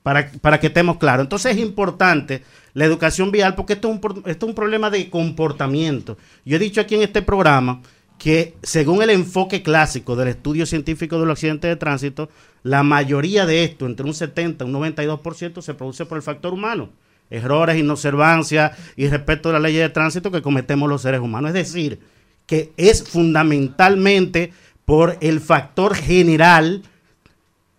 Para, 0.04 0.30
para 0.42 0.60
que 0.60 0.68
estemos 0.68 0.98
claros. 0.98 1.26
Entonces 1.26 1.56
es 1.56 1.62
importante 1.62 2.44
la 2.74 2.86
educación 2.86 3.32
vial 3.32 3.56
porque 3.56 3.74
esto 3.74 3.90
es, 3.90 3.96
un, 3.96 4.24
esto 4.26 4.46
es 4.46 4.50
un 4.50 4.56
problema 4.56 4.90
de 4.90 5.10
comportamiento. 5.10 6.18
Yo 6.46 6.58
he 6.58 6.60
dicho 6.60 6.80
aquí 6.80 6.96
en 6.96 7.02
este 7.02 7.22
programa 7.22 7.82
que 8.18 8.56
según 8.64 9.02
el 9.02 9.10
enfoque 9.12 9.62
clásico 9.62 10.16
del 10.16 10.30
estudio 10.30 10.66
científico 10.66 11.20
de 11.20 11.26
los 11.26 11.34
accidentes 11.34 11.70
de 11.70 11.76
tránsito, 11.76 12.30
la 12.64 12.84
mayoría 12.84 13.46
de 13.46 13.64
esto, 13.64 13.86
entre 13.86 14.06
un 14.06 14.14
70 14.14 14.66
y 14.66 14.68
un 14.68 14.74
92%, 14.74 15.62
se 15.62 15.74
produce 15.74 16.06
por 16.06 16.18
el 16.18 16.24
factor 16.24 16.54
humano. 16.54 16.90
Errores, 17.30 17.78
inobservancia 17.78 18.76
y 18.96 19.08
respeto 19.08 19.50
de 19.50 19.54
la 19.54 19.60
ley 19.60 19.76
de 19.76 19.90
tránsito 19.90 20.32
que 20.32 20.42
cometemos 20.42 20.90
los 20.90 21.02
seres 21.02 21.20
humanos. 21.20 21.50
Es 21.50 21.54
decir, 21.54 22.00
que 22.46 22.72
es 22.78 23.04
fundamentalmente 23.04 24.54
por 24.86 25.18
el 25.22 25.42
factor 25.42 25.96
general, 25.96 26.84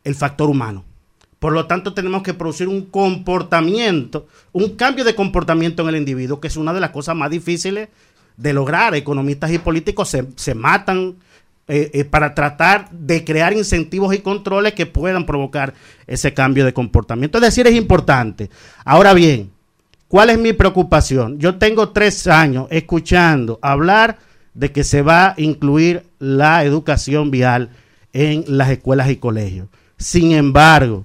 el 0.05 0.15
factor 0.15 0.51
humano. 0.51 0.85
Por 1.39 1.52
lo 1.52 1.66
tanto, 1.66 1.94
tenemos 1.94 2.23
que 2.23 2.35
producir 2.35 2.69
un 2.69 2.82
comportamiento, 2.82 4.27
un 4.52 4.77
cambio 4.77 5.05
de 5.05 5.15
comportamiento 5.15 5.82
en 5.82 5.89
el 5.90 5.97
individuo, 5.97 6.40
que 6.40 6.48
es 6.48 6.56
una 6.56 6.73
de 6.73 6.81
las 6.81 6.90
cosas 6.90 7.16
más 7.16 7.31
difíciles 7.31 7.89
de 8.39 8.55
lograr. 8.55 8.94
Economistas 8.94 9.52
y 9.52 9.59
políticos 9.59 10.09
se, 10.09 10.27
se 10.36 10.55
matan 10.55 11.16
eh, 11.70 11.90
eh, 11.93 12.05
para 12.06 12.35
tratar 12.35 12.89
de 12.90 13.24
crear 13.24 13.52
incentivos 13.52 14.15
y 14.15 14.20
controles 14.20 14.73
que 14.73 14.86
puedan 14.86 15.27
provocar 15.27 15.74
ese 16.06 16.32
cambio 16.32 16.65
de 16.65 16.73
comportamiento. 16.73 17.36
Es 17.36 17.43
decir, 17.43 17.66
es 17.66 17.74
importante. 17.74 18.48
Ahora 18.86 19.12
bien, 19.12 19.51
¿cuál 20.09 20.31
es 20.31 20.39
mi 20.39 20.55
preocupación? 20.55 21.39
Yo 21.39 21.56
tengo 21.56 21.90
tres 21.90 22.27
años 22.27 22.69
escuchando 22.70 23.59
hablar 23.60 24.16
de 24.55 24.73
que 24.73 24.82
se 24.82 25.02
va 25.02 25.27
a 25.27 25.35
incluir 25.36 26.05
la 26.19 26.65
educación 26.65 27.31
vial 27.31 27.69
en 28.15 28.44
las 28.47 28.70
escuelas 28.70 29.10
y 29.10 29.16
colegios. 29.16 29.69
Sin 29.98 30.32
embargo, 30.32 31.05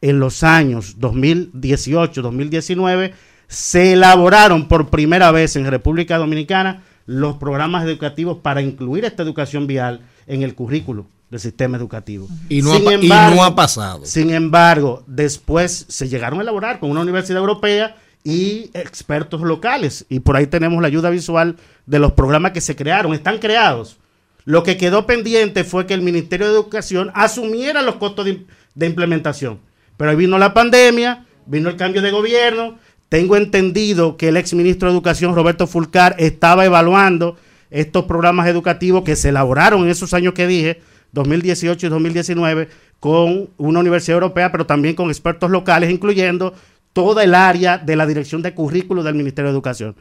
en 0.00 0.20
los 0.20 0.42
años 0.42 0.94
2018, 0.98 2.22
2019, 2.22 3.12
se 3.48 3.92
elaboraron 3.92 4.68
por 4.68 4.88
primera 4.88 5.30
vez 5.30 5.56
en 5.56 5.66
República 5.66 6.18
Dominicana 6.18 6.82
los 7.06 7.36
programas 7.36 7.84
educativos 7.84 8.38
para 8.42 8.62
incluir 8.62 9.04
esta 9.04 9.22
educación 9.22 9.66
vial 9.66 10.00
en 10.26 10.42
el 10.42 10.54
currículo 10.54 11.06
del 11.30 11.40
sistema 11.40 11.76
educativo. 11.76 12.28
Y 12.48 12.62
no 12.62 12.72
ha 12.74 12.80
pa- 12.84 12.94
y 12.94 13.08
no 13.08 13.44
ha 13.44 13.54
pasado. 13.54 14.04
Sin 14.04 14.30
embargo, 14.32 15.04
después 15.06 15.86
se 15.88 16.08
llegaron 16.08 16.40
a 16.40 16.42
elaborar 16.42 16.80
con 16.80 16.90
una 16.90 17.00
universidad 17.02 17.38
europea 17.40 17.96
y 18.24 18.70
expertos 18.74 19.40
locales. 19.42 20.04
Y 20.08 20.20
por 20.20 20.36
ahí 20.36 20.46
tenemos 20.48 20.80
la 20.82 20.88
ayuda 20.88 21.10
visual 21.10 21.56
de 21.86 21.98
los 22.00 22.12
programas 22.12 22.52
que 22.52 22.60
se 22.60 22.74
crearon. 22.74 23.14
Están 23.14 23.38
creados. 23.38 23.98
Lo 24.44 24.62
que 24.64 24.76
quedó 24.76 25.06
pendiente 25.06 25.62
fue 25.64 25.86
que 25.86 25.94
el 25.94 26.02
Ministerio 26.02 26.46
de 26.46 26.52
Educación 26.52 27.10
asumiera 27.14 27.82
los 27.82 27.96
costos 27.96 28.24
de, 28.24 28.44
de 28.74 28.86
implementación. 28.86 29.60
Pero 29.96 30.10
ahí 30.10 30.16
vino 30.16 30.38
la 30.38 30.54
pandemia, 30.54 31.24
vino 31.46 31.68
el 31.68 31.76
cambio 31.76 32.02
de 32.02 32.10
gobierno. 32.10 32.78
Tengo 33.08 33.36
entendido 33.36 34.16
que 34.16 34.28
el 34.28 34.36
exministro 34.36 34.88
de 34.88 34.94
Educación, 34.94 35.34
Roberto 35.34 35.66
Fulcar, 35.66 36.16
estaba 36.18 36.64
evaluando 36.64 37.36
estos 37.70 38.04
programas 38.04 38.48
educativos 38.48 39.04
que 39.04 39.16
se 39.16 39.28
elaboraron 39.28 39.82
en 39.82 39.90
esos 39.90 40.12
años 40.14 40.34
que 40.34 40.46
dije, 40.46 40.80
2018 41.12 41.86
y 41.86 41.90
2019, 41.90 42.68
con 42.98 43.50
una 43.58 43.80
universidad 43.80 44.16
europea, 44.16 44.50
pero 44.50 44.66
también 44.66 44.94
con 44.94 45.08
expertos 45.08 45.50
locales, 45.50 45.90
incluyendo 45.90 46.52
toda 46.92 47.22
el 47.22 47.34
área 47.34 47.78
de 47.78 47.94
la 47.94 48.06
dirección 48.06 48.42
de 48.42 48.54
currículo 48.54 49.02
del 49.02 49.14
Ministerio 49.14 49.50
de 49.50 49.54
Educación. 49.54 49.94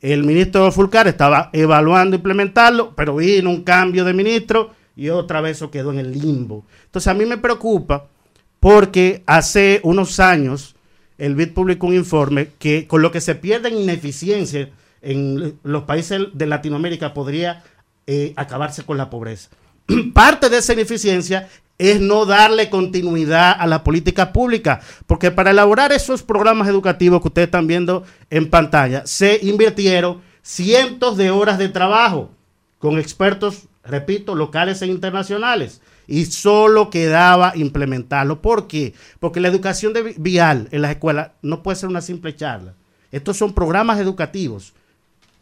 El 0.00 0.24
ministro 0.24 0.70
Fulcar 0.72 1.08
estaba 1.08 1.50
evaluando 1.52 2.16
implementarlo, 2.16 2.94
pero 2.94 3.16
vino 3.16 3.50
un 3.50 3.62
cambio 3.62 4.04
de 4.04 4.14
ministro 4.14 4.70
y 4.96 5.10
otra 5.10 5.40
vez 5.40 5.58
eso 5.58 5.70
quedó 5.70 5.92
en 5.92 5.98
el 5.98 6.12
limbo. 6.12 6.64
Entonces 6.86 7.08
a 7.08 7.14
mí 7.14 7.24
me 7.24 7.38
preocupa 7.38 8.06
porque 8.58 9.22
hace 9.26 9.80
unos 9.82 10.18
años 10.20 10.74
el 11.20 11.34
BID 11.34 11.52
publicó 11.52 11.86
un 11.86 11.94
informe 11.94 12.48
que 12.58 12.86
con 12.86 13.02
lo 13.02 13.12
que 13.12 13.20
se 13.20 13.34
pierde 13.34 13.68
en 13.68 13.78
ineficiencia 13.78 14.70
en 15.02 15.58
los 15.62 15.84
países 15.84 16.28
de 16.32 16.46
Latinoamérica 16.46 17.14
podría 17.14 17.62
eh, 18.06 18.32
acabarse 18.36 18.84
con 18.84 18.96
la 18.96 19.10
pobreza. 19.10 19.50
Parte 20.14 20.48
de 20.48 20.58
esa 20.58 20.72
ineficiencia 20.72 21.48
es 21.78 22.00
no 22.00 22.26
darle 22.26 22.68
continuidad 22.68 23.54
a 23.58 23.66
la 23.66 23.84
política 23.84 24.32
pública, 24.32 24.80
porque 25.06 25.30
para 25.30 25.50
elaborar 25.50 25.92
esos 25.92 26.22
programas 26.22 26.68
educativos 26.68 27.20
que 27.20 27.28
ustedes 27.28 27.48
están 27.48 27.66
viendo 27.66 28.04
en 28.28 28.50
pantalla, 28.50 29.06
se 29.06 29.38
invirtieron 29.42 30.20
cientos 30.42 31.16
de 31.16 31.30
horas 31.30 31.58
de 31.58 31.68
trabajo 31.68 32.30
con 32.78 32.98
expertos, 32.98 33.68
repito, 33.84 34.34
locales 34.34 34.82
e 34.82 34.86
internacionales. 34.86 35.80
Y 36.06 36.26
solo 36.26 36.90
quedaba 36.90 37.52
implementarlo. 37.54 38.42
¿Por 38.42 38.66
qué? 38.66 38.94
Porque 39.20 39.40
la 39.40 39.48
educación 39.48 39.92
de 39.92 40.02
vi- 40.02 40.14
vial 40.18 40.68
en 40.72 40.82
las 40.82 40.90
escuelas 40.90 41.30
no 41.42 41.62
puede 41.62 41.76
ser 41.76 41.88
una 41.88 42.00
simple 42.00 42.34
charla. 42.34 42.74
Estos 43.12 43.36
son 43.36 43.54
programas 43.54 43.98
educativos 44.00 44.72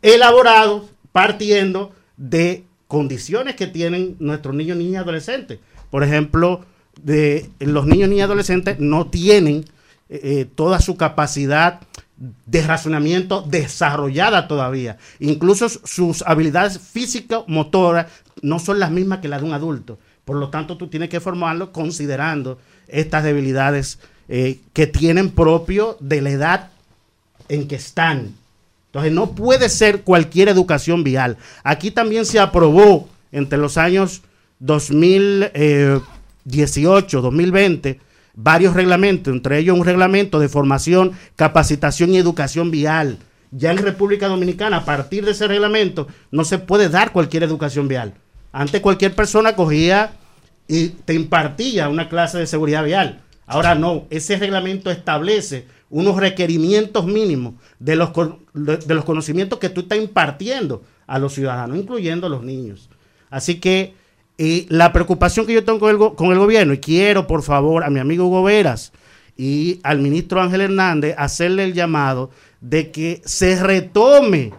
elaborados 0.02 0.84
partiendo 1.12 1.92
de 2.16 2.64
condiciones 2.86 3.56
que 3.56 3.66
tienen 3.66 4.16
nuestros 4.18 4.54
niños, 4.54 4.76
niñas 4.76 4.92
y 4.92 4.96
adolescentes. 4.96 5.58
Por 5.90 6.04
ejemplo, 6.04 6.64
de, 7.02 7.50
los 7.60 7.86
niños, 7.86 8.08
niñas 8.08 8.22
y 8.22 8.26
adolescentes 8.26 8.78
no 8.78 9.08
tienen 9.08 9.64
eh, 10.08 10.20
eh, 10.22 10.46
toda 10.54 10.80
su 10.80 10.96
capacidad 10.96 11.80
de 12.46 12.62
razonamiento 12.62 13.42
desarrollada 13.42 14.48
todavía. 14.48 14.98
Incluso 15.20 15.68
sus 15.68 16.22
habilidades 16.22 16.78
físicas, 16.78 17.42
motoras, 17.46 18.06
no 18.42 18.58
son 18.58 18.78
las 18.78 18.90
mismas 18.90 19.20
que 19.20 19.28
las 19.28 19.40
de 19.40 19.46
un 19.46 19.54
adulto. 19.54 19.98
Por 20.24 20.36
lo 20.36 20.50
tanto, 20.50 20.76
tú 20.76 20.88
tienes 20.88 21.08
que 21.08 21.20
formarlo 21.20 21.72
considerando 21.72 22.58
estas 22.86 23.24
debilidades 23.24 23.98
eh, 24.28 24.60
que 24.72 24.86
tienen 24.86 25.30
propio 25.30 25.96
de 26.00 26.20
la 26.20 26.30
edad 26.30 26.70
en 27.48 27.66
que 27.66 27.76
están. 27.76 28.34
Entonces, 28.86 29.12
no 29.12 29.32
puede 29.32 29.68
ser 29.68 30.02
cualquier 30.02 30.48
educación 30.48 31.04
vial. 31.04 31.36
Aquí 31.62 31.90
también 31.90 32.26
se 32.26 32.40
aprobó 32.40 33.08
entre 33.32 33.58
los 33.58 33.78
años 33.78 34.22
2018, 34.60 37.20
2020, 37.20 38.00
varios 38.34 38.74
reglamentos, 38.74 39.32
entre 39.32 39.58
ellos 39.58 39.78
un 39.78 39.84
reglamento 39.84 40.38
de 40.38 40.48
formación, 40.48 41.12
capacitación 41.36 42.14
y 42.14 42.18
educación 42.18 42.70
vial, 42.70 43.18
Ya 43.50 43.70
en 43.70 43.78
República 43.78 44.28
Dominicana, 44.28 44.76
a 44.76 44.84
partir 44.84 45.24
de 45.24 45.30
ese 45.30 45.48
reglamento, 45.48 46.06
no 46.30 46.44
se 46.44 46.58
puede 46.58 46.90
dar 46.90 47.12
cualquier 47.12 47.44
educación 47.44 47.88
vial. 47.88 48.12
Antes 48.52 48.80
cualquier 48.80 49.14
persona 49.14 49.54
cogía 49.54 50.12
y 50.66 50.88
te 50.88 51.14
impartía 51.14 51.88
una 51.88 52.08
clase 52.08 52.38
de 52.38 52.46
seguridad 52.46 52.84
vial. 52.84 53.22
Ahora 53.46 53.74
no, 53.74 54.06
ese 54.10 54.36
reglamento 54.36 54.90
establece 54.90 55.66
unos 55.90 56.16
requerimientos 56.16 57.06
mínimos 57.06 57.54
de 57.78 57.96
los, 57.96 58.10
de 58.52 58.94
los 58.94 59.04
conocimientos 59.04 59.58
que 59.58 59.70
tú 59.70 59.80
estás 59.82 59.98
impartiendo 59.98 60.82
a 61.06 61.18
los 61.18 61.32
ciudadanos, 61.32 61.78
incluyendo 61.78 62.26
a 62.26 62.30
los 62.30 62.42
niños. 62.42 62.90
Así 63.30 63.58
que 63.58 63.94
eh, 64.36 64.66
la 64.68 64.92
preocupación 64.92 65.46
que 65.46 65.54
yo 65.54 65.64
tengo 65.64 65.80
con 65.80 65.90
el, 65.90 66.14
con 66.14 66.32
el 66.32 66.38
gobierno, 66.38 66.74
y 66.74 66.78
quiero 66.78 67.26
por 67.26 67.42
favor 67.42 67.84
a 67.84 67.90
mi 67.90 68.00
amigo 68.00 68.26
Hugo 68.26 68.42
Veras 68.42 68.92
y 69.36 69.80
al 69.82 70.00
ministro 70.00 70.40
Ángel 70.40 70.60
Hernández 70.60 71.14
hacerle 71.16 71.64
el 71.64 71.72
llamado 71.72 72.30
de 72.60 72.90
que 72.90 73.22
se 73.24 73.60
retome 73.62 74.52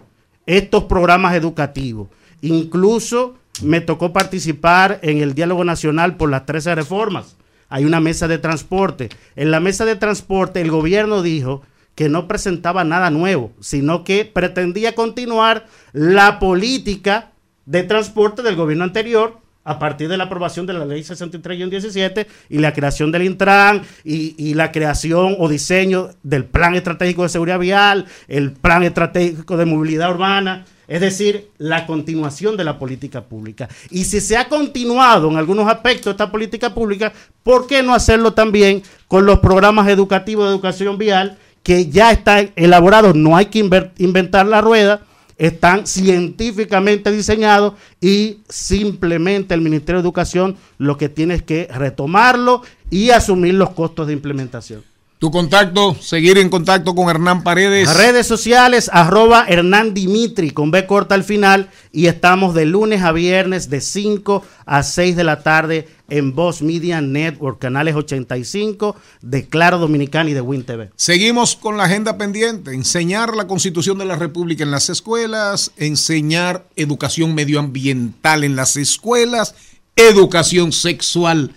estos 0.46 0.84
programas 0.84 1.34
educativos. 1.34 2.08
Incluso 2.40 3.36
me 3.62 3.80
tocó 3.80 4.12
participar 4.12 4.98
en 5.02 5.18
el 5.18 5.34
diálogo 5.34 5.64
nacional 5.64 6.16
por 6.16 6.30
las 6.30 6.46
13 6.46 6.74
reformas. 6.74 7.36
Hay 7.68 7.84
una 7.84 8.00
mesa 8.00 8.26
de 8.28 8.38
transporte. 8.38 9.08
En 9.36 9.50
la 9.50 9.60
mesa 9.60 9.84
de 9.84 9.96
transporte 9.96 10.60
el 10.60 10.70
gobierno 10.70 11.22
dijo 11.22 11.62
que 11.94 12.08
no 12.08 12.26
presentaba 12.28 12.84
nada 12.84 13.10
nuevo, 13.10 13.52
sino 13.60 14.04
que 14.04 14.24
pretendía 14.24 14.94
continuar 14.94 15.66
la 15.92 16.38
política 16.38 17.32
de 17.66 17.82
transporte 17.82 18.42
del 18.42 18.56
gobierno 18.56 18.84
anterior 18.84 19.38
a 19.70 19.78
partir 19.78 20.08
de 20.08 20.16
la 20.16 20.24
aprobación 20.24 20.66
de 20.66 20.72
la 20.72 20.84
ley 20.84 21.02
63-17 21.02 22.26
y 22.48 22.58
la 22.58 22.72
creación 22.72 23.12
del 23.12 23.22
Intran 23.22 23.82
y, 24.02 24.34
y 24.36 24.54
la 24.54 24.72
creación 24.72 25.36
o 25.38 25.48
diseño 25.48 26.10
del 26.24 26.44
plan 26.44 26.74
estratégico 26.74 27.22
de 27.22 27.28
seguridad 27.28 27.60
vial, 27.60 28.06
el 28.26 28.50
plan 28.50 28.82
estratégico 28.82 29.56
de 29.56 29.66
movilidad 29.66 30.10
urbana, 30.10 30.64
es 30.88 31.00
decir, 31.00 31.50
la 31.58 31.86
continuación 31.86 32.56
de 32.56 32.64
la 32.64 32.80
política 32.80 33.22
pública. 33.22 33.68
Y 33.90 34.06
si 34.06 34.20
se 34.20 34.36
ha 34.36 34.48
continuado 34.48 35.30
en 35.30 35.36
algunos 35.36 35.68
aspectos 35.68 36.10
esta 36.10 36.32
política 36.32 36.74
pública, 36.74 37.12
¿por 37.44 37.68
qué 37.68 37.80
no 37.84 37.94
hacerlo 37.94 38.32
también 38.32 38.82
con 39.06 39.24
los 39.24 39.38
programas 39.38 39.86
educativos 39.86 40.46
de 40.46 40.50
educación 40.50 40.98
vial 40.98 41.38
que 41.62 41.86
ya 41.86 42.10
están 42.10 42.50
elaborados? 42.56 43.14
No 43.14 43.36
hay 43.36 43.46
que 43.46 43.60
inventar 43.98 44.46
la 44.46 44.60
rueda 44.60 45.02
están 45.40 45.86
científicamente 45.86 47.10
diseñados 47.10 47.72
y 47.98 48.40
simplemente 48.50 49.54
el 49.54 49.62
Ministerio 49.62 50.00
de 50.00 50.06
Educación 50.06 50.56
lo 50.76 50.98
que 50.98 51.08
tiene 51.08 51.34
es 51.34 51.42
que 51.42 51.66
retomarlo 51.72 52.62
y 52.90 53.08
asumir 53.08 53.54
los 53.54 53.70
costos 53.70 54.06
de 54.06 54.12
implementación. 54.12 54.89
Tu 55.20 55.30
contacto, 55.30 55.94
seguir 56.00 56.38
en 56.38 56.48
contacto 56.48 56.94
con 56.94 57.10
Hernán 57.10 57.42
Paredes. 57.42 57.94
Redes 57.94 58.26
sociales, 58.26 58.88
arroba 58.90 59.44
Hernán 59.46 59.92
Dimitri 59.92 60.50
con 60.50 60.70
B 60.70 60.86
corta 60.86 61.14
al 61.14 61.24
final 61.24 61.68
y 61.92 62.06
estamos 62.06 62.54
de 62.54 62.64
lunes 62.64 63.02
a 63.02 63.12
viernes 63.12 63.68
de 63.68 63.82
5 63.82 64.42
a 64.64 64.82
6 64.82 65.16
de 65.16 65.24
la 65.24 65.42
tarde 65.42 65.86
en 66.08 66.34
Voz 66.34 66.62
Media 66.62 67.02
Network, 67.02 67.58
canales 67.58 67.96
85 67.96 68.96
de 69.20 69.46
Claro 69.46 69.76
Dominicana 69.76 70.30
y 70.30 70.32
de 70.32 70.40
Win 70.40 70.64
TV. 70.64 70.88
Seguimos 70.96 71.54
con 71.54 71.76
la 71.76 71.84
agenda 71.84 72.16
pendiente, 72.16 72.72
enseñar 72.72 73.36
la 73.36 73.46
constitución 73.46 73.98
de 73.98 74.06
la 74.06 74.16
República 74.16 74.64
en 74.64 74.70
las 74.70 74.88
escuelas, 74.88 75.72
enseñar 75.76 76.64
educación 76.76 77.34
medioambiental 77.34 78.42
en 78.42 78.56
las 78.56 78.78
escuelas, 78.78 79.54
educación 79.96 80.72
sexual 80.72 81.52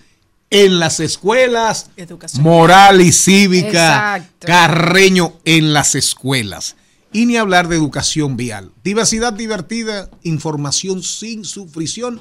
en 0.54 0.78
las 0.78 1.00
escuelas, 1.00 1.90
Educación. 1.96 2.42
moral 2.42 3.00
y 3.00 3.10
cívica, 3.12 4.16
Exacto. 4.16 4.46
carreño 4.46 5.34
en 5.44 5.72
las 5.72 5.94
escuelas. 5.94 6.76
Y 7.12 7.26
ni 7.26 7.36
hablar 7.36 7.68
de 7.68 7.76
educación 7.76 8.36
vial. 8.36 8.70
Diversidad 8.82 9.32
divertida, 9.32 10.08
información 10.22 11.02
sin 11.02 11.44
sufrición. 11.44 12.20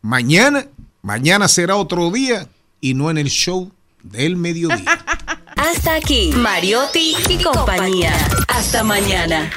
Mañana, 0.00 0.66
mañana 1.02 1.48
será 1.48 1.76
otro 1.76 2.10
día 2.10 2.48
y 2.80 2.94
no 2.94 3.10
en 3.10 3.18
el 3.18 3.28
show 3.30 3.70
del 4.02 4.36
mediodía. 4.36 5.04
Hasta 5.56 5.94
aquí, 5.94 6.32
Mariotti 6.34 7.14
y 7.28 7.42
compañía. 7.42 8.12
Hasta 8.48 8.82
mañana. 8.82 9.50